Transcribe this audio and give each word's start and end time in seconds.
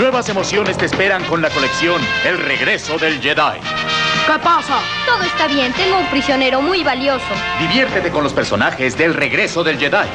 Nuevas 0.00 0.30
emociones 0.30 0.78
te 0.78 0.86
esperan 0.86 1.22
con 1.24 1.42
la 1.42 1.50
colección 1.50 2.00
El 2.24 2.38
regreso 2.38 2.96
del 2.96 3.20
Jedi. 3.20 3.60
¿Qué 3.60 4.38
pasa? 4.42 4.78
Todo 5.04 5.22
está 5.24 5.46
bien, 5.46 5.74
tengo 5.74 5.98
un 5.98 6.06
prisionero 6.06 6.62
muy 6.62 6.82
valioso. 6.82 7.26
Diviértete 7.58 8.10
con 8.10 8.24
los 8.24 8.32
personajes 8.32 8.96
del 8.96 9.12
regreso 9.12 9.62
del 9.62 9.78
Jedi. 9.78 10.08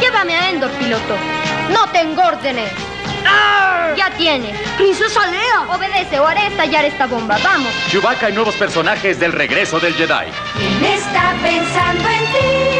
Llévame 0.00 0.34
a 0.34 0.48
Endor, 0.48 0.70
piloto. 0.70 1.14
No 1.70 1.90
tengo 1.90 2.22
órdenes. 2.22 2.72
Ya 3.98 4.10
tiene. 4.16 4.54
¡Princesa 4.78 5.26
Lea! 5.26 5.66
Obedece 5.68 6.18
o 6.18 6.26
haré 6.26 6.46
estallar 6.46 6.86
esta 6.86 7.06
bomba. 7.06 7.36
Vamos. 7.44 7.70
Chewbacca 7.90 8.30
y 8.30 8.32
nuevos 8.32 8.54
personajes 8.54 9.20
del 9.20 9.32
regreso 9.32 9.78
del 9.78 9.92
Jedi. 9.92 10.30
¿Quién 10.56 10.84
está 10.94 11.34
pensando 11.42 12.08
en 12.08 12.24
ti? 12.32 12.79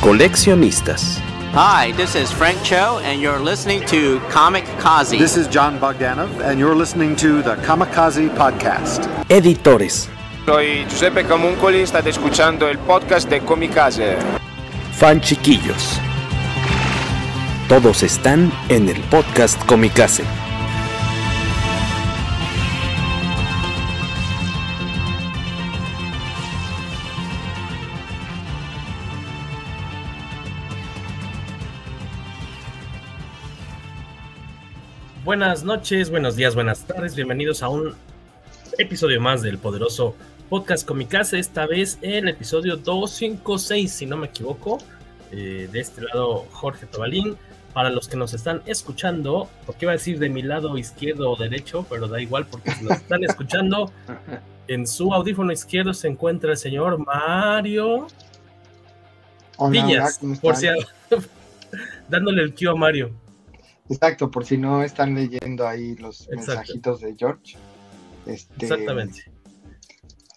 Coleccionistas. 0.00 1.18
Hi, 1.54 1.90
this 1.96 2.14
is 2.14 2.30
Frank 2.30 2.62
Cho, 2.62 3.00
and 3.02 3.20
you're 3.20 3.40
listening 3.40 3.84
to 3.86 4.20
Comic 4.30 4.64
Kazi. 4.78 5.18
This 5.18 5.36
is 5.36 5.48
John 5.48 5.76
Bogdanov, 5.80 6.30
and 6.40 6.60
you're 6.60 6.76
listening 6.76 7.16
to 7.16 7.42
the 7.42 7.56
Kamikaze 7.66 8.28
Podcast. 8.36 9.08
Editores. 9.28 10.08
Soy 10.46 10.84
Giuseppe 10.88 11.24
Camuncoli, 11.24 11.82
state 11.84 12.10
escuchando 12.10 12.68
el 12.68 12.78
podcast 12.78 13.28
de 13.28 13.40
Comicase. 13.40 14.16
Fan 14.92 15.20
chiquillos. 15.20 15.98
Todos 17.68 18.04
están 18.04 18.52
en 18.68 18.88
el 18.88 19.00
podcast 19.10 19.60
Comicase. 19.66 20.22
Buenas 35.28 35.62
noches, 35.62 36.08
buenos 36.08 36.36
días, 36.36 36.54
buenas 36.54 36.86
tardes, 36.86 37.14
bienvenidos 37.14 37.62
a 37.62 37.68
un 37.68 37.94
episodio 38.78 39.20
más 39.20 39.42
del 39.42 39.58
poderoso 39.58 40.14
podcast 40.48 40.88
Comicase, 40.88 41.38
esta 41.38 41.66
vez 41.66 41.98
el 42.00 42.28
episodio 42.28 42.78
256, 42.78 43.92
si 43.92 44.06
no 44.06 44.16
me 44.16 44.28
equivoco. 44.28 44.78
Eh, 45.30 45.68
de 45.70 45.80
este 45.80 46.00
lado, 46.00 46.46
Jorge 46.50 46.86
Tobalín. 46.86 47.36
Para 47.74 47.90
los 47.90 48.08
que 48.08 48.16
nos 48.16 48.32
están 48.32 48.62
escuchando, 48.64 49.50
porque 49.66 49.84
iba 49.84 49.92
a 49.92 49.96
decir 49.96 50.18
de 50.18 50.30
mi 50.30 50.40
lado 50.40 50.78
izquierdo 50.78 51.30
o 51.30 51.36
derecho, 51.36 51.84
pero 51.90 52.08
da 52.08 52.22
igual 52.22 52.46
porque 52.46 52.70
si 52.70 52.84
nos 52.84 52.96
están 52.96 53.22
escuchando, 53.22 53.92
en 54.66 54.86
su 54.86 55.12
audífono 55.12 55.52
izquierdo 55.52 55.92
se 55.92 56.08
encuentra 56.08 56.52
el 56.52 56.56
señor 56.56 57.04
Mario 57.04 58.06
Hola, 59.58 59.70
Viñas, 59.70 60.20
hola, 60.22 60.36
¿cómo 60.38 60.40
por 60.40 60.56
si 60.56 60.68
dándole 62.08 62.44
el 62.44 62.54
cue 62.54 62.70
a 62.70 62.74
Mario. 62.74 63.27
Exacto, 63.88 64.30
por 64.30 64.44
si 64.44 64.56
no 64.58 64.82
están 64.82 65.14
leyendo 65.14 65.66
ahí 65.66 65.96
los 65.96 66.22
Exacto. 66.22 66.36
mensajitos 66.46 67.00
de 67.00 67.14
George. 67.16 67.56
Este, 68.26 68.66
Exactamente. 68.66 69.24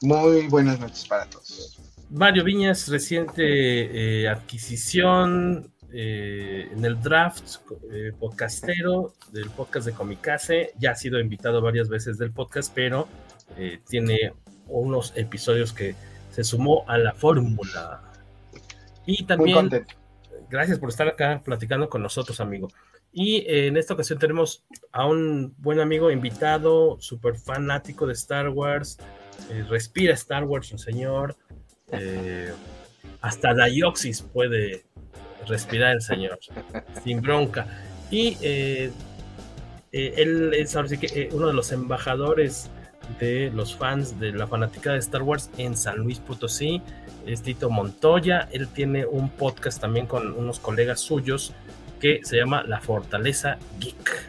Muy 0.02 0.48
buenas 0.48 0.80
noches 0.80 1.06
para 1.08 1.26
todos. 1.26 1.80
Mario 2.10 2.44
Viñas, 2.44 2.88
reciente 2.88 4.24
eh, 4.24 4.28
adquisición 4.28 5.72
eh, 5.94 6.70
en 6.72 6.86
el 6.86 7.02
draft 7.02 7.58
eh, 7.92 8.14
podcastero 8.18 9.14
del 9.32 9.50
podcast 9.50 9.86
de 9.86 9.92
Comicase. 9.92 10.72
Ya 10.80 10.92
ha 10.92 10.96
sido 10.96 11.20
invitado 11.20 11.62
varias 11.62 11.90
veces 11.90 12.18
del 12.18 12.32
podcast, 12.32 12.72
pero 12.74 13.10
eh, 13.58 13.82
tiene 13.90 14.34
unos 14.68 15.12
episodios 15.18 15.74
que 15.74 15.96
se 16.32 16.46
sumó 16.46 16.86
a 16.88 16.98
la 16.98 17.14
fórmula. 17.14 18.02
Y 19.06 19.18
Muy 19.20 19.28
también, 19.28 19.56
contento. 19.56 19.96
gracias 20.50 20.80
por 20.80 20.90
estar 20.90 21.10
acá 21.10 21.42
platicando 21.44 21.90
con 21.90 22.02
nosotros, 22.02 22.40
amigo. 22.40 22.70
Y 23.14 23.38
eh, 23.40 23.68
en 23.68 23.78
esta 23.78 23.94
ocasión 23.94 24.20
tenemos 24.20 24.64
a 24.92 25.06
un 25.06 25.54
buen 25.58 25.80
amigo 25.80 26.12
invitado, 26.12 26.98
súper 27.00 27.36
fanático 27.36 28.08
de 28.08 28.14
Star 28.14 28.50
Wars. 28.50 28.98
eh, 29.50 29.66
respira 29.70 30.14
Star 30.14 30.44
Wars, 30.46 30.72
un 30.72 30.80
señor. 30.80 31.36
eh, 31.92 32.52
hasta 33.22 33.54
Dioxis 33.54 34.22
puede 34.22 34.86
respirar 35.48 35.94
el 35.96 36.02
señor, 36.02 36.40
sin 37.04 37.22
bronca. 37.22 37.68
Y 38.10 38.38
eh, 38.42 38.92
eh, 39.92 40.14
él 40.18 40.54
es 40.54 40.76
uno 41.32 41.48
de 41.48 41.54
los 41.54 41.72
embajadores 41.72 42.70
de 43.20 43.52
los 43.54 43.76
fans 43.76 44.20
de 44.20 44.32
la 44.32 44.48
fanática 44.48 44.94
de 44.94 45.00
Star 45.00 45.22
Wars 45.24 45.50
en 45.58 45.76
San 45.76 45.98
Luis 45.98 46.20
Potosí. 46.20 46.82
Es 47.26 47.42
Tito 47.42 47.70
Montoya. 47.70 48.48
Él 48.52 48.68
tiene 48.68 49.06
un 49.06 49.30
podcast 49.30 49.80
también 49.80 50.08
con 50.08 50.32
unos 50.34 50.60
colegas 50.60 51.00
suyos 51.00 51.54
que 52.02 52.22
se 52.24 52.36
llama 52.38 52.64
La 52.64 52.82
Fortaleza 52.82 53.58
Geek. 53.80 54.26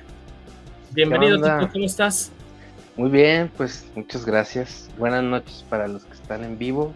Bienvenido? 0.91 1.37
Tito, 1.39 1.71
¿cómo 1.73 1.85
estás? 1.87 2.31
Muy 2.97 3.09
bien, 3.11 3.51
pues 3.57 3.87
muchas 3.97 4.27
gracias. 4.27 4.91
Buenas 4.99 5.25
noches 5.25 5.65
para 5.71 5.89
los 5.89 6.05
que 6.05 6.13
están 6.13 6.45
en 6.45 6.59
vivo. 6.59 6.93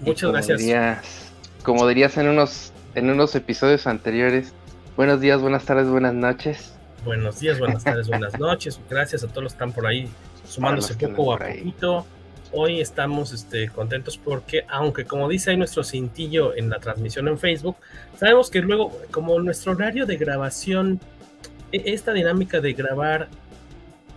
Muchas 0.00 0.22
como 0.22 0.32
gracias. 0.32 0.58
dirías- 0.58 1.32
como 1.62 1.86
dirías 1.86 2.16
en 2.16 2.28
unos, 2.28 2.72
en 2.94 3.10
unos 3.10 3.34
episodios 3.34 3.86
anteriores, 3.86 4.54
buenos 4.96 5.20
días, 5.20 5.42
buenas 5.42 5.64
tardes, 5.66 5.88
buenas 5.88 6.14
noches. 6.14 6.72
Buenos 7.04 7.38
días, 7.38 7.58
buenas 7.58 7.84
tardes, 7.84 8.08
buenas 8.08 8.38
noches. 8.38 8.80
Gracias 8.88 9.22
a 9.22 9.28
todos 9.28 9.42
los 9.44 9.52
que 9.52 9.56
están 9.56 9.72
por 9.72 9.86
ahí 9.86 10.08
sumándose 10.48 10.94
poco 10.94 11.34
a 11.34 11.44
ahí. 11.44 11.74
Hoy 12.52 12.80
estamos 12.80 13.32
este, 13.32 13.68
contentos 13.68 14.18
porque, 14.18 14.64
aunque 14.68 15.04
como 15.04 15.28
dice 15.28 15.50
ahí 15.50 15.56
nuestro 15.56 15.84
cintillo 15.84 16.54
en 16.56 16.68
la 16.68 16.80
transmisión 16.80 17.28
en 17.28 17.38
Facebook, 17.38 17.76
sabemos 18.18 18.50
que 18.50 18.60
luego, 18.60 18.98
como 19.12 19.38
nuestro 19.38 19.72
horario 19.72 20.04
de 20.04 20.16
grabación, 20.16 20.98
e- 21.70 21.92
esta 21.92 22.12
dinámica 22.12 22.60
de 22.60 22.72
grabar 22.72 23.28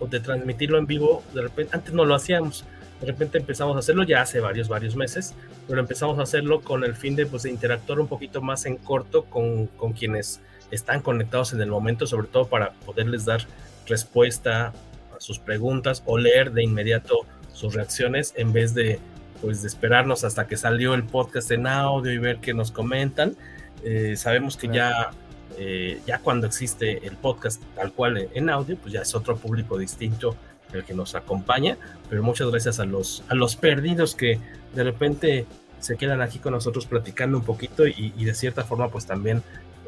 o 0.00 0.08
de 0.08 0.18
transmitirlo 0.18 0.78
en 0.78 0.86
vivo, 0.86 1.22
de 1.32 1.42
repente, 1.42 1.76
antes 1.76 1.94
no 1.94 2.04
lo 2.04 2.16
hacíamos, 2.16 2.64
de 3.00 3.06
repente 3.06 3.38
empezamos 3.38 3.76
a 3.76 3.78
hacerlo 3.78 4.02
ya 4.02 4.22
hace 4.22 4.40
varios, 4.40 4.66
varios 4.66 4.96
meses, 4.96 5.34
pero 5.68 5.78
empezamos 5.78 6.18
a 6.18 6.22
hacerlo 6.22 6.60
con 6.60 6.82
el 6.82 6.96
fin 6.96 7.14
de, 7.14 7.26
pues, 7.26 7.44
interactuar 7.44 8.00
un 8.00 8.08
poquito 8.08 8.42
más 8.42 8.66
en 8.66 8.78
corto 8.78 9.26
con, 9.26 9.68
con 9.68 9.92
quienes 9.92 10.40
están 10.72 11.02
conectados 11.02 11.52
en 11.52 11.60
el 11.60 11.68
momento, 11.68 12.04
sobre 12.04 12.26
todo 12.26 12.48
para 12.48 12.72
poderles 12.84 13.24
dar 13.26 13.42
respuesta 13.86 14.72
a 15.16 15.20
sus 15.20 15.38
preguntas 15.38 16.02
o 16.04 16.18
leer 16.18 16.50
de 16.50 16.64
inmediato 16.64 17.26
sus 17.54 17.74
reacciones 17.74 18.34
en 18.36 18.52
vez 18.52 18.74
de 18.74 18.98
pues 19.40 19.62
de 19.62 19.68
esperarnos 19.68 20.24
hasta 20.24 20.46
que 20.46 20.56
salió 20.56 20.94
el 20.94 21.04
podcast 21.04 21.50
en 21.50 21.66
audio 21.66 22.12
y 22.12 22.18
ver 22.18 22.38
qué 22.38 22.54
nos 22.54 22.70
comentan. 22.70 23.36
Eh, 23.82 24.14
sabemos 24.16 24.56
que 24.56 24.68
ya, 24.68 25.10
eh, 25.58 26.00
ya 26.06 26.18
cuando 26.18 26.46
existe 26.46 27.06
el 27.06 27.16
podcast 27.16 27.62
tal 27.74 27.92
cual 27.92 28.28
en 28.32 28.48
audio, 28.48 28.76
pues 28.78 28.92
ya 28.92 29.02
es 29.02 29.14
otro 29.14 29.36
público 29.36 29.76
distinto 29.76 30.36
el 30.72 30.84
que 30.84 30.94
nos 30.94 31.14
acompaña, 31.14 31.76
pero 32.08 32.22
muchas 32.22 32.50
gracias 32.50 32.80
a 32.80 32.84
los, 32.84 33.22
a 33.28 33.34
los 33.34 33.54
perdidos 33.54 34.14
que 34.14 34.40
de 34.74 34.82
repente 34.82 35.46
se 35.78 35.96
quedan 35.96 36.20
aquí 36.22 36.38
con 36.38 36.52
nosotros 36.52 36.86
platicando 36.86 37.38
un 37.38 37.44
poquito 37.44 37.86
y, 37.86 38.12
y 38.16 38.24
de 38.24 38.34
cierta 38.34 38.64
forma 38.64 38.88
pues 38.88 39.06
también 39.06 39.42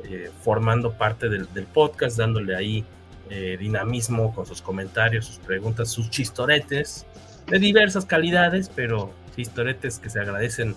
eh, 0.05 0.31
formando 0.43 0.93
parte 0.93 1.29
del, 1.29 1.53
del 1.53 1.65
podcast, 1.65 2.17
dándole 2.17 2.55
ahí 2.55 2.85
eh, 3.29 3.57
dinamismo 3.59 4.33
con 4.33 4.47
sus 4.47 4.63
comentarios, 4.63 5.27
sus 5.27 5.39
preguntas, 5.39 5.91
sus 5.91 6.11
chistoretes 6.11 7.07
de 7.47 7.59
diversas 7.59 8.05
calidades, 8.05 8.71
pero 8.75 9.13
chistoretes 9.35 9.99
que 9.99 10.11
se 10.11 10.21
agradecen 10.21 10.75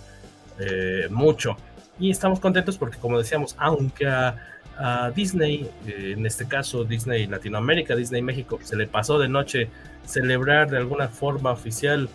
eh, 0.59 1.07
mucho. 1.09 1.57
Y 1.99 2.11
estamos 2.11 2.39
contentos 2.39 2.77
porque, 2.77 2.97
como 2.97 3.17
decíamos, 3.17 3.55
aunque 3.57 4.07
a, 4.07 4.35
Disney, 5.13 5.69
eh, 5.85 6.13
en 6.17 6.25
este 6.25 6.47
caso 6.47 6.85
Disney 6.85 7.27
Latinoamérica, 7.27 7.97
Disney 7.97 8.21
México, 8.21 8.59
se 8.63 8.77
le 8.77 8.87
pasó 8.87 9.19
de 9.19 9.27
noche 9.27 9.69
celebrar 10.05 10.69
de 10.69 10.77
alguna 10.77 11.09
forma 11.09 11.51
oficial 11.51 12.07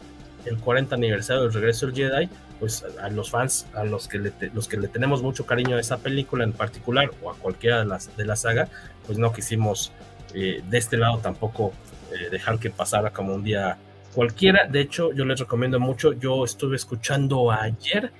el 0.46 0.56
40 0.56 0.94
aniversario 0.94 1.42
del 1.42 1.52
regreso 1.52 1.86
del 1.86 1.94
Jedi, 1.94 2.28
pues 2.60 2.82
a, 3.02 3.10
los 3.10 3.30
fans, 3.30 3.66
a 3.74 3.84
los 3.84 4.08
que, 4.08 4.18
le 4.18 4.32
los 4.54 4.66
que 4.66 4.78
le 4.78 4.88
tenemos 4.88 5.22
mucho 5.22 5.44
cariño 5.44 5.76
a 5.76 5.80
esa 5.80 5.98
película 5.98 6.44
en 6.44 6.52
particular 6.52 7.10
o 7.22 7.30
a 7.30 7.34
cualquiera 7.34 7.80
de, 7.80 7.84
las, 7.84 8.16
de 8.16 8.24
la 8.24 8.34
saga, 8.34 8.68
pues 9.06 9.18
no 9.18 9.30
quisimos 9.32 9.92
eh, 10.34 10.62
de 10.68 10.78
este 10.78 10.96
lado 10.96 11.18
tampoco 11.18 11.72
eh, 12.12 12.28
dejar 12.30 12.58
que 12.58 12.70
pasara 12.70 13.10
como 13.10 13.34
un 13.34 13.44
día 13.44 13.76
cualquiera. 14.14 14.66
De 14.66 14.80
hecho, 14.80 15.12
yo 15.12 15.24
les 15.24 15.40
recomiendo 15.40 15.80
mucho. 15.80 16.12
Yo 16.12 16.44
estuve 16.44 16.76
escuchando 16.76 17.50
ayer 17.50 18.10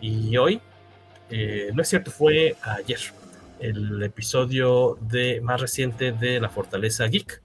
y 0.00 0.36
hoy. 0.36 0.60
eh, 1.30 1.70
no 1.74 1.82
es 1.82 1.88
cierto, 1.88 2.10
fue 2.10 2.56
ayer. 2.62 2.98
el 3.60 4.02
episodio 4.02 4.98
de, 5.00 5.40
más 5.40 5.60
reciente 5.60 6.12
de 6.12 6.40
La 6.40 6.48
Fortaleza 6.48 7.06
Geek, 7.06 7.42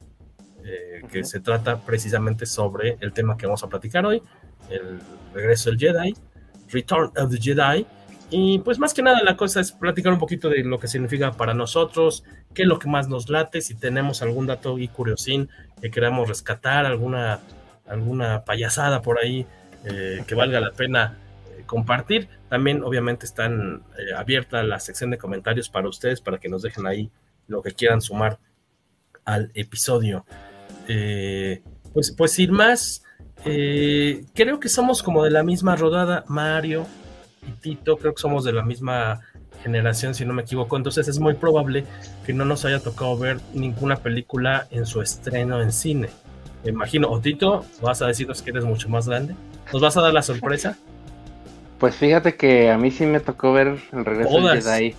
eh, 0.66 1.02
que 1.12 1.24
se 1.24 1.40
trata 1.40 1.80
precisamente 1.80 2.46
sobre 2.46 2.98
el 3.00 3.14
tema 3.14 3.38
que 3.38 3.46
vamos 3.46 3.64
a 3.64 3.68
platicar 3.68 4.06
hoy, 4.06 4.22
el 4.70 5.00
regreso 5.34 5.70
del 5.70 5.80
Jedi, 5.80 6.14
Return 6.70 7.12
of 7.18 7.32
the 7.32 7.38
Jedi. 7.38 7.86
Y 8.32 8.60
pues 8.60 8.78
más 8.78 8.94
que 8.94 9.02
nada 9.02 9.24
la 9.24 9.36
cosa 9.36 9.60
es 9.60 9.72
platicar 9.72 10.14
un 10.14 10.20
poquito 10.20 10.50
de 10.50 10.64
lo 10.64 10.80
que 10.80 10.88
significa 10.88 11.32
para 11.32 11.54
nosotros, 11.56 12.24
qué 12.54 12.62
es 12.64 12.68
lo 12.68 12.78
que 12.78 12.88
más 12.88 13.08
nos 13.08 13.30
late, 13.30 13.62
si 13.62 13.74
tenemos 13.74 14.22
algún 14.22 14.46
dato 14.46 14.78
y 14.78 14.88
curiosín 14.88 15.50
que 15.82 15.90
queramos 15.90 16.28
rescatar, 16.28 16.86
alguna, 16.86 17.40
alguna 17.90 18.46
payasada 18.46 19.02
por 19.02 19.20
ahí 19.20 19.46
eh, 19.86 20.24
que 20.28 20.36
valga 20.36 20.60
la 20.60 20.72
pena 20.72 21.18
eh, 21.58 21.64
compartir. 21.66 22.28
También 22.50 22.84
obviamente 22.84 23.26
están 23.26 23.84
eh, 23.98 24.14
abierta 24.16 24.64
la 24.64 24.80
sección 24.80 25.10
de 25.10 25.18
comentarios 25.18 25.70
para 25.70 25.88
ustedes, 25.88 26.22
para 26.22 26.38
que 26.38 26.50
nos 26.50 26.62
dejen 26.62 26.86
ahí 26.86 27.10
lo 27.48 27.62
que 27.62 27.72
quieran 27.72 28.02
sumar 28.02 28.40
al 29.26 29.52
episodio. 29.54 30.26
pues, 31.94 32.12
pues 32.12 32.32
sin 32.32 32.52
más, 32.52 33.04
creo 33.44 34.60
que 34.60 34.70
somos 34.70 35.02
como 35.04 35.24
de 35.24 35.32
la 35.32 35.44
misma 35.44 35.76
rodada, 35.76 36.26
Mario 36.28 36.86
y 37.48 37.52
Tito, 37.54 37.98
creo 37.98 38.14
que 38.14 38.22
somos 38.22 38.44
de 38.44 38.54
la 38.54 38.64
misma 38.64 39.22
generación, 39.64 40.14
si 40.16 40.26
no 40.26 40.34
me 40.34 40.44
equivoco. 40.44 40.78
Entonces 40.78 41.08
es 41.08 41.20
muy 41.20 41.36
probable 41.36 41.86
que 42.26 42.34
no 42.34 42.46
nos 42.46 42.66
haya 42.66 42.80
tocado 42.80 43.18
ver 43.18 43.40
ninguna 43.54 43.98
película 43.98 44.68
en 44.72 44.86
su 44.86 45.02
estreno 45.02 45.62
en 45.62 45.72
cine. 45.72 46.10
Me 46.64 46.72
imagino, 46.72 47.10
o 47.10 47.20
Tito, 47.20 47.66
vas 47.82 48.02
a 48.02 48.08
decirnos 48.08 48.42
que 48.42 48.52
eres 48.52 48.66
mucho 48.66 48.90
más 48.90 49.08
grande. 49.08 49.36
¿Nos 49.72 49.82
vas 49.82 49.96
a 49.98 50.02
dar 50.02 50.14
la 50.14 50.22
sorpresa? 50.22 50.78
Pues 51.80 51.96
fíjate 51.96 52.36
que 52.36 52.70
a 52.70 52.78
mí 52.78 52.92
sí 52.92 53.06
me 53.06 53.20
tocó 53.20 53.54
ver 53.54 53.80
el 53.94 54.06
regreso 54.06 54.42
de 54.42 54.62
Jedi. 54.62 54.96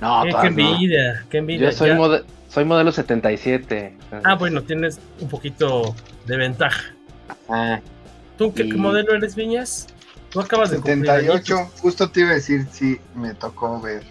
No, 0.00 0.22
qué, 0.22 0.46
envidia, 0.46 1.26
qué 1.28 1.38
envidia. 1.38 1.70
Yo 1.70 2.22
soy, 2.48 2.64
modelo 2.64 2.92
77. 2.92 3.96
Ah, 4.24 4.34
bueno, 4.34 4.62
tienes 4.62 4.98
un 5.20 5.28
poquito 5.28 5.94
de 6.26 6.36
ventaja. 6.36 6.94
Ah, 7.48 7.80
¿Tú 8.38 8.54
qué, 8.54 8.64
modelo 8.64 9.14
eres, 9.14 9.34
Viñas? 9.34 9.88
Tú 10.30 10.40
acabas 10.40 10.70
de 10.70 10.76
78, 10.76 11.70
justo 11.78 12.10
te 12.10 12.20
iba 12.20 12.30
a 12.30 12.34
decir, 12.34 12.66
sí, 12.70 12.98
me 13.14 13.34
tocó 13.34 13.80
ver. 13.80 14.02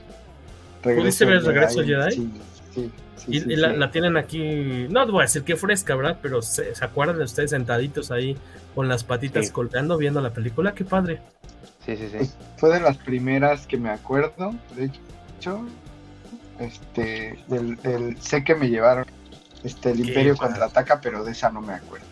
¿Pudiste 0.82 1.26
ver 1.26 1.38
el 1.38 1.46
regreso 1.46 1.84
Jedi? 1.84 2.12
Sí, 2.12 2.32
sí. 2.74 2.92
Y, 3.28 3.56
la, 3.56 3.92
tienen 3.92 4.18
aquí, 4.18 4.88
no 4.90 5.06
voy 5.08 5.22
a 5.22 5.22
decir 5.24 5.44
que 5.44 5.56
fresca, 5.56 5.96
¿verdad? 5.96 6.20
Pero 6.22 6.42
se, 6.42 6.74
acuerdan 6.82 7.18
de 7.18 7.24
ustedes 7.24 7.52
sentaditos 7.52 8.12
ahí 8.12 8.38
con 8.76 8.88
las 8.88 9.04
patitas 9.04 9.52
colgando 9.52 9.98
viendo 9.98 10.22
la 10.22 10.32
película, 10.32 10.74
qué 10.74 10.86
padre. 10.86 11.22
Sí, 11.86 11.96
sí, 11.98 12.10
sí. 12.10 12.18
Pues, 12.18 12.38
fue 12.58 12.74
de 12.74 12.80
las 12.82 12.98
primeras 12.98 13.66
que 13.66 13.78
me 13.78 13.90
acuerdo, 13.90 14.54
de 14.76 14.92
hecho, 15.40 15.66
este, 16.60 17.40
del, 17.48 18.18
sé 18.20 18.44
que 18.44 18.56
me 18.56 18.70
llevaron, 18.70 19.06
este, 19.64 19.92
el 19.92 20.02
Imperio 20.02 20.36
contraataca, 20.36 21.02
pero 21.02 21.24
de 21.24 21.32
esa 21.32 21.50
no 21.50 21.62
me 21.62 21.74
acuerdo. 21.74 22.06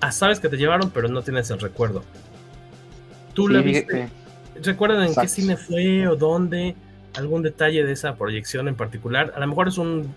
Ah, 0.00 0.10
sabes 0.10 0.40
que 0.40 0.48
te 0.48 0.56
llevaron, 0.56 0.90
pero 0.90 1.08
no 1.08 1.22
tienes 1.22 1.50
el 1.50 1.60
recuerdo. 1.60 2.02
¿Tú 3.34 3.48
la 3.48 3.60
viste? 3.60 4.08
¿Recuerdan 4.62 5.06
en 5.06 5.14
qué 5.14 5.28
cine 5.28 5.56
fue 5.56 6.06
o 6.06 6.16
dónde? 6.16 6.74
¿Algún 7.14 7.42
detalle 7.42 7.84
de 7.84 7.92
esa 7.92 8.16
proyección 8.16 8.68
en 8.68 8.74
particular? 8.74 9.32
A 9.36 9.40
lo 9.40 9.46
mejor 9.46 9.68
es 9.68 9.78
un, 9.78 10.14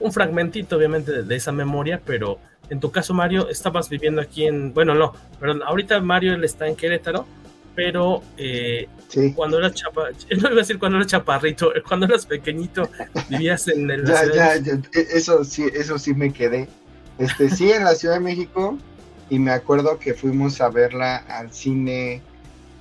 un 0.00 0.12
fragmentito, 0.12 0.76
obviamente, 0.76 1.22
de, 1.22 1.36
esa 1.36 1.52
memoria, 1.52 2.00
pero 2.04 2.38
en 2.70 2.80
tu 2.80 2.90
caso, 2.90 3.14
Mario, 3.14 3.48
estabas 3.48 3.88
viviendo 3.88 4.20
aquí 4.20 4.46
en. 4.46 4.74
Bueno, 4.74 4.94
no, 4.94 5.12
pero 5.40 5.64
ahorita 5.64 6.00
Mario 6.00 6.34
él 6.34 6.44
está 6.44 6.66
en 6.66 6.76
Querétaro, 6.76 7.26
pero 7.74 8.22
eh, 8.36 8.88
cuando 9.34 9.58
eras 9.58 9.74
chapa, 9.74 10.08
no 10.30 10.38
iba 10.38 10.50
a 10.50 10.54
decir 10.54 10.78
cuando 10.78 10.98
eras 10.98 11.10
chaparrito, 11.10 11.72
cuando 11.86 12.06
eras 12.06 12.26
pequeñito, 12.26 12.88
vivías 13.28 13.68
en 13.68 13.90
el. 13.90 14.04
ya, 14.06 14.24
ya, 14.26 14.56
ya, 14.56 14.72
e, 14.72 15.06
eso 15.12 15.44
sí, 15.44 15.66
eso 15.72 15.98
sí 15.98 16.14
me 16.14 16.32
quedé. 16.32 16.68
Este, 17.18 17.48
sí, 17.48 17.70
en 17.70 17.84
la 17.84 17.94
Ciudad 17.94 18.14
de 18.14 18.20
México, 18.20 18.78
y 19.30 19.38
me 19.38 19.52
acuerdo 19.52 19.98
que 19.98 20.14
fuimos 20.14 20.60
a 20.60 20.68
verla 20.68 21.16
al 21.16 21.52
cine 21.52 22.22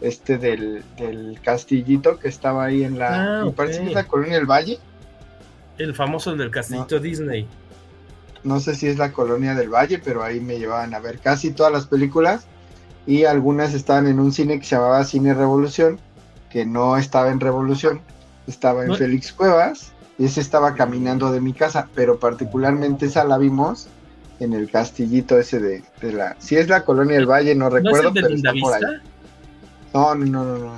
este 0.02 0.38
del, 0.38 0.84
del 0.98 1.40
castillito 1.42 2.20
que 2.20 2.28
estaba 2.28 2.66
ahí 2.66 2.84
en 2.84 3.00
la. 3.00 3.42
Ah, 3.42 3.46
me 3.46 3.52
parece 3.52 3.82
que 3.82 3.88
es 3.88 3.94
la 3.94 4.06
colonia 4.06 4.36
del 4.36 4.46
Valle. 4.46 4.80
El 5.78 5.94
famoso 5.94 6.36
del 6.36 6.52
castillito 6.52 7.00
Disney. 7.00 7.48
No 8.44 8.60
sé 8.60 8.76
si 8.76 8.88
es 8.88 8.98
la 8.98 9.12
colonia 9.12 9.56
del 9.56 9.70
Valle, 9.70 10.00
pero 10.00 10.24
ahí 10.24 10.40
me 10.40 10.60
llevaban 10.60 10.94
a 10.94 11.00
ver 11.00 11.20
casi 11.20 11.52
todas 11.52 11.72
las 11.72 11.88
películas. 11.88 12.46
Y 13.08 13.26
algunas 13.26 13.74
estaban 13.74 14.08
en 14.08 14.20
un 14.20 14.32
cine 14.32 14.60
que 14.60 14.66
se 14.66 14.76
llamaba 14.76 15.04
Cine 15.04 15.34
Revolución, 15.34 16.00
que 16.50 16.66
no 16.66 16.98
estaba 16.98 17.30
en 17.30 17.40
Revolución, 17.40 18.02
estaba 18.48 18.86
en 18.86 18.96
Félix 18.96 19.34
Cuevas. 19.34 19.92
Y 20.18 20.26
ese 20.26 20.42
estaba 20.42 20.76
caminando 20.76 21.32
de 21.32 21.42
mi 21.42 21.54
casa, 21.54 21.90
pero 21.94 22.20
particularmente 22.20 23.08
esa 23.08 23.26
la 23.26 23.38
vimos 23.38 23.88
en 24.40 24.54
el 24.54 24.70
castillito 24.70 25.38
ese 25.38 25.60
de, 25.60 25.84
la. 26.02 26.36
Si 26.40 26.56
es 26.56 26.70
la 26.70 26.86
colonia 26.86 27.16
del 27.16 27.26
Valle, 27.26 27.56
no 27.56 27.70
recuerdo, 27.70 28.14
pero 28.14 28.28
está 28.30 28.54
por 28.60 28.74
ahí. 28.74 28.82
No, 29.94 30.16
no, 30.16 30.44
no, 30.44 30.58
no. 30.58 30.74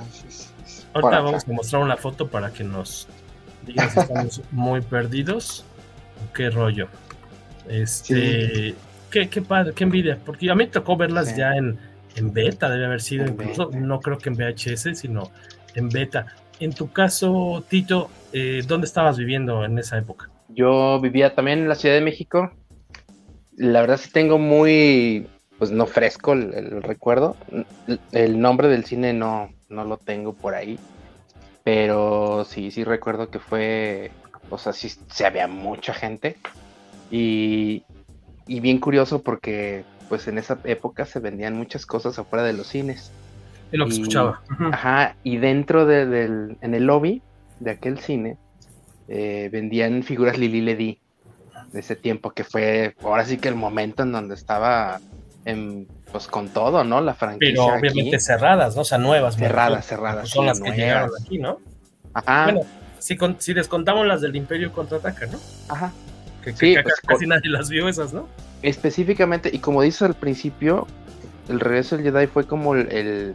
Ahorita 0.94 1.20
vamos 1.20 1.44
a 1.46 1.52
mostrar 1.52 1.82
una 1.82 1.96
foto 1.96 2.28
para 2.28 2.52
que 2.52 2.64
nos 2.64 3.08
digan 3.68 3.90
si 3.90 4.00
estamos 4.00 4.42
muy 4.50 4.80
perdidos. 4.80 5.64
¿Qué 6.34 6.50
rollo? 6.50 6.88
Este. 7.68 8.74
Qué, 9.10 9.28
qué, 9.28 9.40
padre, 9.40 9.72
qué 9.74 9.84
envidia. 9.84 10.18
Porque 10.24 10.50
a 10.50 10.54
mí 10.54 10.64
me 10.64 10.70
tocó 10.70 10.96
verlas 10.96 11.34
ya 11.36 11.56
en, 11.56 11.78
en 12.16 12.32
beta, 12.32 12.68
debe 12.68 12.86
haber 12.86 13.00
sido 13.00 13.26
incluso. 13.26 13.70
No 13.72 14.00
creo 14.00 14.18
que 14.18 14.28
en 14.28 14.36
VHS, 14.36 14.98
sino 14.98 15.30
en 15.74 15.88
beta. 15.88 16.26
En 16.60 16.72
tu 16.72 16.90
caso, 16.92 17.64
Tito, 17.68 18.10
eh, 18.32 18.62
¿dónde 18.66 18.86
estabas 18.86 19.16
viviendo 19.16 19.64
en 19.64 19.78
esa 19.78 19.96
época? 19.96 20.28
Yo 20.48 21.00
vivía 21.00 21.34
también 21.34 21.60
en 21.60 21.68
la 21.68 21.74
Ciudad 21.74 21.94
de 21.94 22.00
México. 22.00 22.50
La 23.56 23.80
verdad 23.80 23.96
sí 23.96 24.10
tengo 24.10 24.38
muy 24.38 25.26
pues 25.58 25.72
no 25.72 25.86
fresco 25.86 26.32
el, 26.32 26.82
recuerdo. 26.82 27.36
El 28.12 28.40
nombre 28.40 28.68
del 28.68 28.84
cine 28.84 29.12
no, 29.12 29.50
no 29.68 29.84
lo 29.84 29.96
tengo 29.96 30.32
por 30.32 30.54
ahí. 30.54 30.78
Pero 31.68 32.46
sí, 32.46 32.70
sí 32.70 32.82
recuerdo 32.82 33.28
que 33.28 33.40
fue, 33.40 34.10
o 34.48 34.56
sea, 34.56 34.72
sí 34.72 34.90
se 35.10 35.26
había 35.26 35.46
mucha 35.48 35.92
gente. 35.92 36.38
Y, 37.10 37.82
y 38.46 38.60
bien 38.60 38.78
curioso 38.78 39.20
porque 39.20 39.84
pues 40.08 40.26
en 40.28 40.38
esa 40.38 40.58
época 40.64 41.04
se 41.04 41.20
vendían 41.20 41.58
muchas 41.58 41.84
cosas 41.84 42.18
afuera 42.18 42.42
de 42.42 42.54
los 42.54 42.68
cines. 42.68 43.12
Y 43.70 43.76
lo 43.76 43.84
que 43.84 43.92
escuchaba. 43.92 44.40
Ajá, 44.72 45.14
y 45.22 45.36
dentro 45.36 45.84
de, 45.84 46.06
del, 46.06 46.56
en 46.62 46.74
el 46.74 46.84
lobby 46.84 47.20
de 47.60 47.72
aquel 47.72 47.98
cine, 47.98 48.38
eh, 49.08 49.50
vendían 49.52 50.02
figuras 50.04 50.38
Lili 50.38 50.62
Ledi 50.62 50.98
de 51.70 51.80
ese 51.80 51.96
tiempo 51.96 52.30
que 52.30 52.44
fue 52.44 52.94
ahora 53.02 53.26
sí 53.26 53.36
que 53.36 53.48
el 53.48 53.56
momento 53.56 54.04
en 54.04 54.12
donde 54.12 54.36
estaba 54.36 55.02
pues 56.10 56.26
con 56.26 56.48
todo, 56.48 56.84
¿no? 56.84 57.00
La 57.00 57.14
franquicia. 57.14 57.54
Pero 57.54 57.78
obviamente 57.78 58.18
cerradas, 58.18 58.74
¿no? 58.76 58.82
O 58.82 58.84
sea, 58.84 58.98
nuevas. 58.98 59.36
Cerradas, 59.36 59.86
cerradas. 59.86 60.28
Son 60.28 60.46
las 60.46 60.60
que 60.60 60.70
llegaron 60.70 61.10
aquí, 61.20 61.38
¿no? 61.38 61.60
Ajá. 62.14 62.44
Bueno, 62.44 62.60
si, 62.98 63.16
si 63.38 63.54
descontamos 63.54 64.06
las 64.06 64.20
del 64.20 64.34
Imperio 64.36 64.72
contraataca, 64.72 65.26
¿no? 65.26 65.38
Ajá. 65.68 65.92
Que, 66.42 66.52
sí, 66.52 66.74
pues, 66.82 66.94
casi 67.06 67.26
nadie 67.26 67.50
las 67.50 67.68
vio 67.68 67.88
esas, 67.88 68.12
¿no? 68.12 68.28
Específicamente, 68.62 69.50
y 69.52 69.58
como 69.58 69.82
dices 69.82 70.02
al 70.02 70.14
principio, 70.14 70.86
el 71.48 71.60
regreso 71.60 71.96
del 71.96 72.04
Jedi 72.12 72.26
fue 72.26 72.46
como 72.46 72.74
el, 72.74 73.34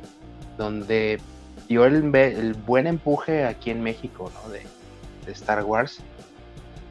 donde 0.58 1.20
dio 1.68 1.86
el, 1.86 2.13
el, 2.15 2.53
buen 2.53 2.88
empuje 2.88 3.46
aquí 3.46 3.70
en 3.70 3.82
México, 3.82 4.32
¿no? 4.34 4.51
De, 4.51 4.62
de 5.25 5.32
Star 5.32 5.63
Wars. 5.63 6.00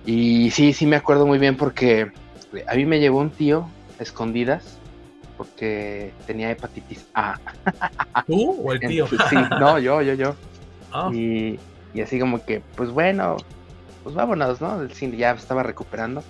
Y 0.07 0.51
sí, 0.51 0.73
sí 0.73 0.87
me 0.87 0.97
acuerdo 0.97 1.27
muy 1.27 1.39
bien 1.39 1.57
porque 1.57 2.11
a 2.67 2.75
mí 2.75 2.85
me 2.85 3.01
llevó 3.01 3.21
un 3.21 3.31
tío 3.31 3.69
escondidas 3.99 4.79
porque 5.43 6.13
tenía 6.25 6.53
hepatitis 6.53 7.05
A. 7.15 7.37
¿Tú 8.29 8.63
o 8.63 8.73
el 8.73 8.79
tío? 8.79 9.09
sí, 9.09 9.37
no, 9.59 9.77
yo, 9.81 10.01
yo, 10.03 10.15
yo. 10.15 10.35
Ah. 10.95 11.11
Y, 11.11 11.59
así 12.03 12.21
como 12.21 12.45
que, 12.45 12.61
pues 12.77 12.91
bueno, 12.91 13.39
pues 14.03 14.15
vámonos, 14.15 14.61
¿no? 14.61 14.83
El 14.83 14.93
cine 14.93 15.17
ya 15.17 15.31
estaba 15.31 15.63
recuperando. 15.63 16.23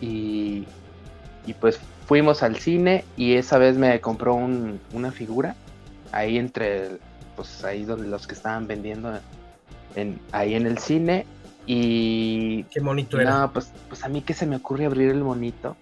Y, 0.00 0.64
y 1.46 1.52
pues 1.54 1.78
fuimos 2.08 2.42
al 2.42 2.56
cine 2.56 3.04
y 3.16 3.34
esa 3.34 3.58
vez 3.58 3.78
me 3.78 4.00
compró 4.00 4.34
una 4.34 5.12
figura 5.12 5.54
ahí 6.10 6.36
entre, 6.36 6.98
pues 7.36 7.62
ahí 7.62 7.84
donde 7.84 8.08
los 8.08 8.26
que 8.26 8.34
estaban 8.34 8.66
vendiendo 8.66 9.20
en, 9.94 10.18
ahí 10.32 10.54
en 10.56 10.66
el 10.66 10.78
cine. 10.78 11.26
Y. 11.64 12.64
¿Qué 12.72 12.80
monito 12.80 13.20
era? 13.20 13.38
No, 13.38 13.52
pues, 13.52 13.70
pues 13.88 14.02
a 14.02 14.08
mí 14.08 14.20
que 14.20 14.34
se 14.34 14.46
me 14.46 14.56
ocurre 14.56 14.86
abrir 14.86 15.10
el 15.10 15.22
monito 15.22 15.76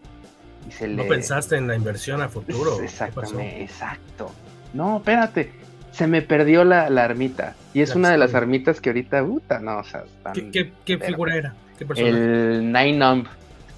no 0.88 1.04
pensaste 1.04 1.56
en 1.56 1.66
la 1.66 1.76
inversión 1.76 2.20
a 2.22 2.28
futuro. 2.28 2.80
Exactamente, 2.80 3.62
exacto. 3.62 4.32
No, 4.72 4.98
espérate. 4.98 5.52
Se 5.92 6.06
me 6.08 6.22
perdió 6.22 6.64
la, 6.64 6.90
la 6.90 7.04
armita. 7.04 7.54
Y 7.72 7.80
es 7.80 7.94
una 7.94 8.10
de 8.10 8.18
las 8.18 8.34
armitas 8.34 8.80
que 8.80 8.90
ahorita, 8.90 9.24
puta, 9.24 9.60
no, 9.60 9.78
o 9.78 9.84
sea, 9.84 10.04
¿Qué, 10.32 10.72
qué, 10.84 10.98
figura 10.98 11.36
era? 11.36 11.54
el 11.96 12.72
Nine. 12.72 13.24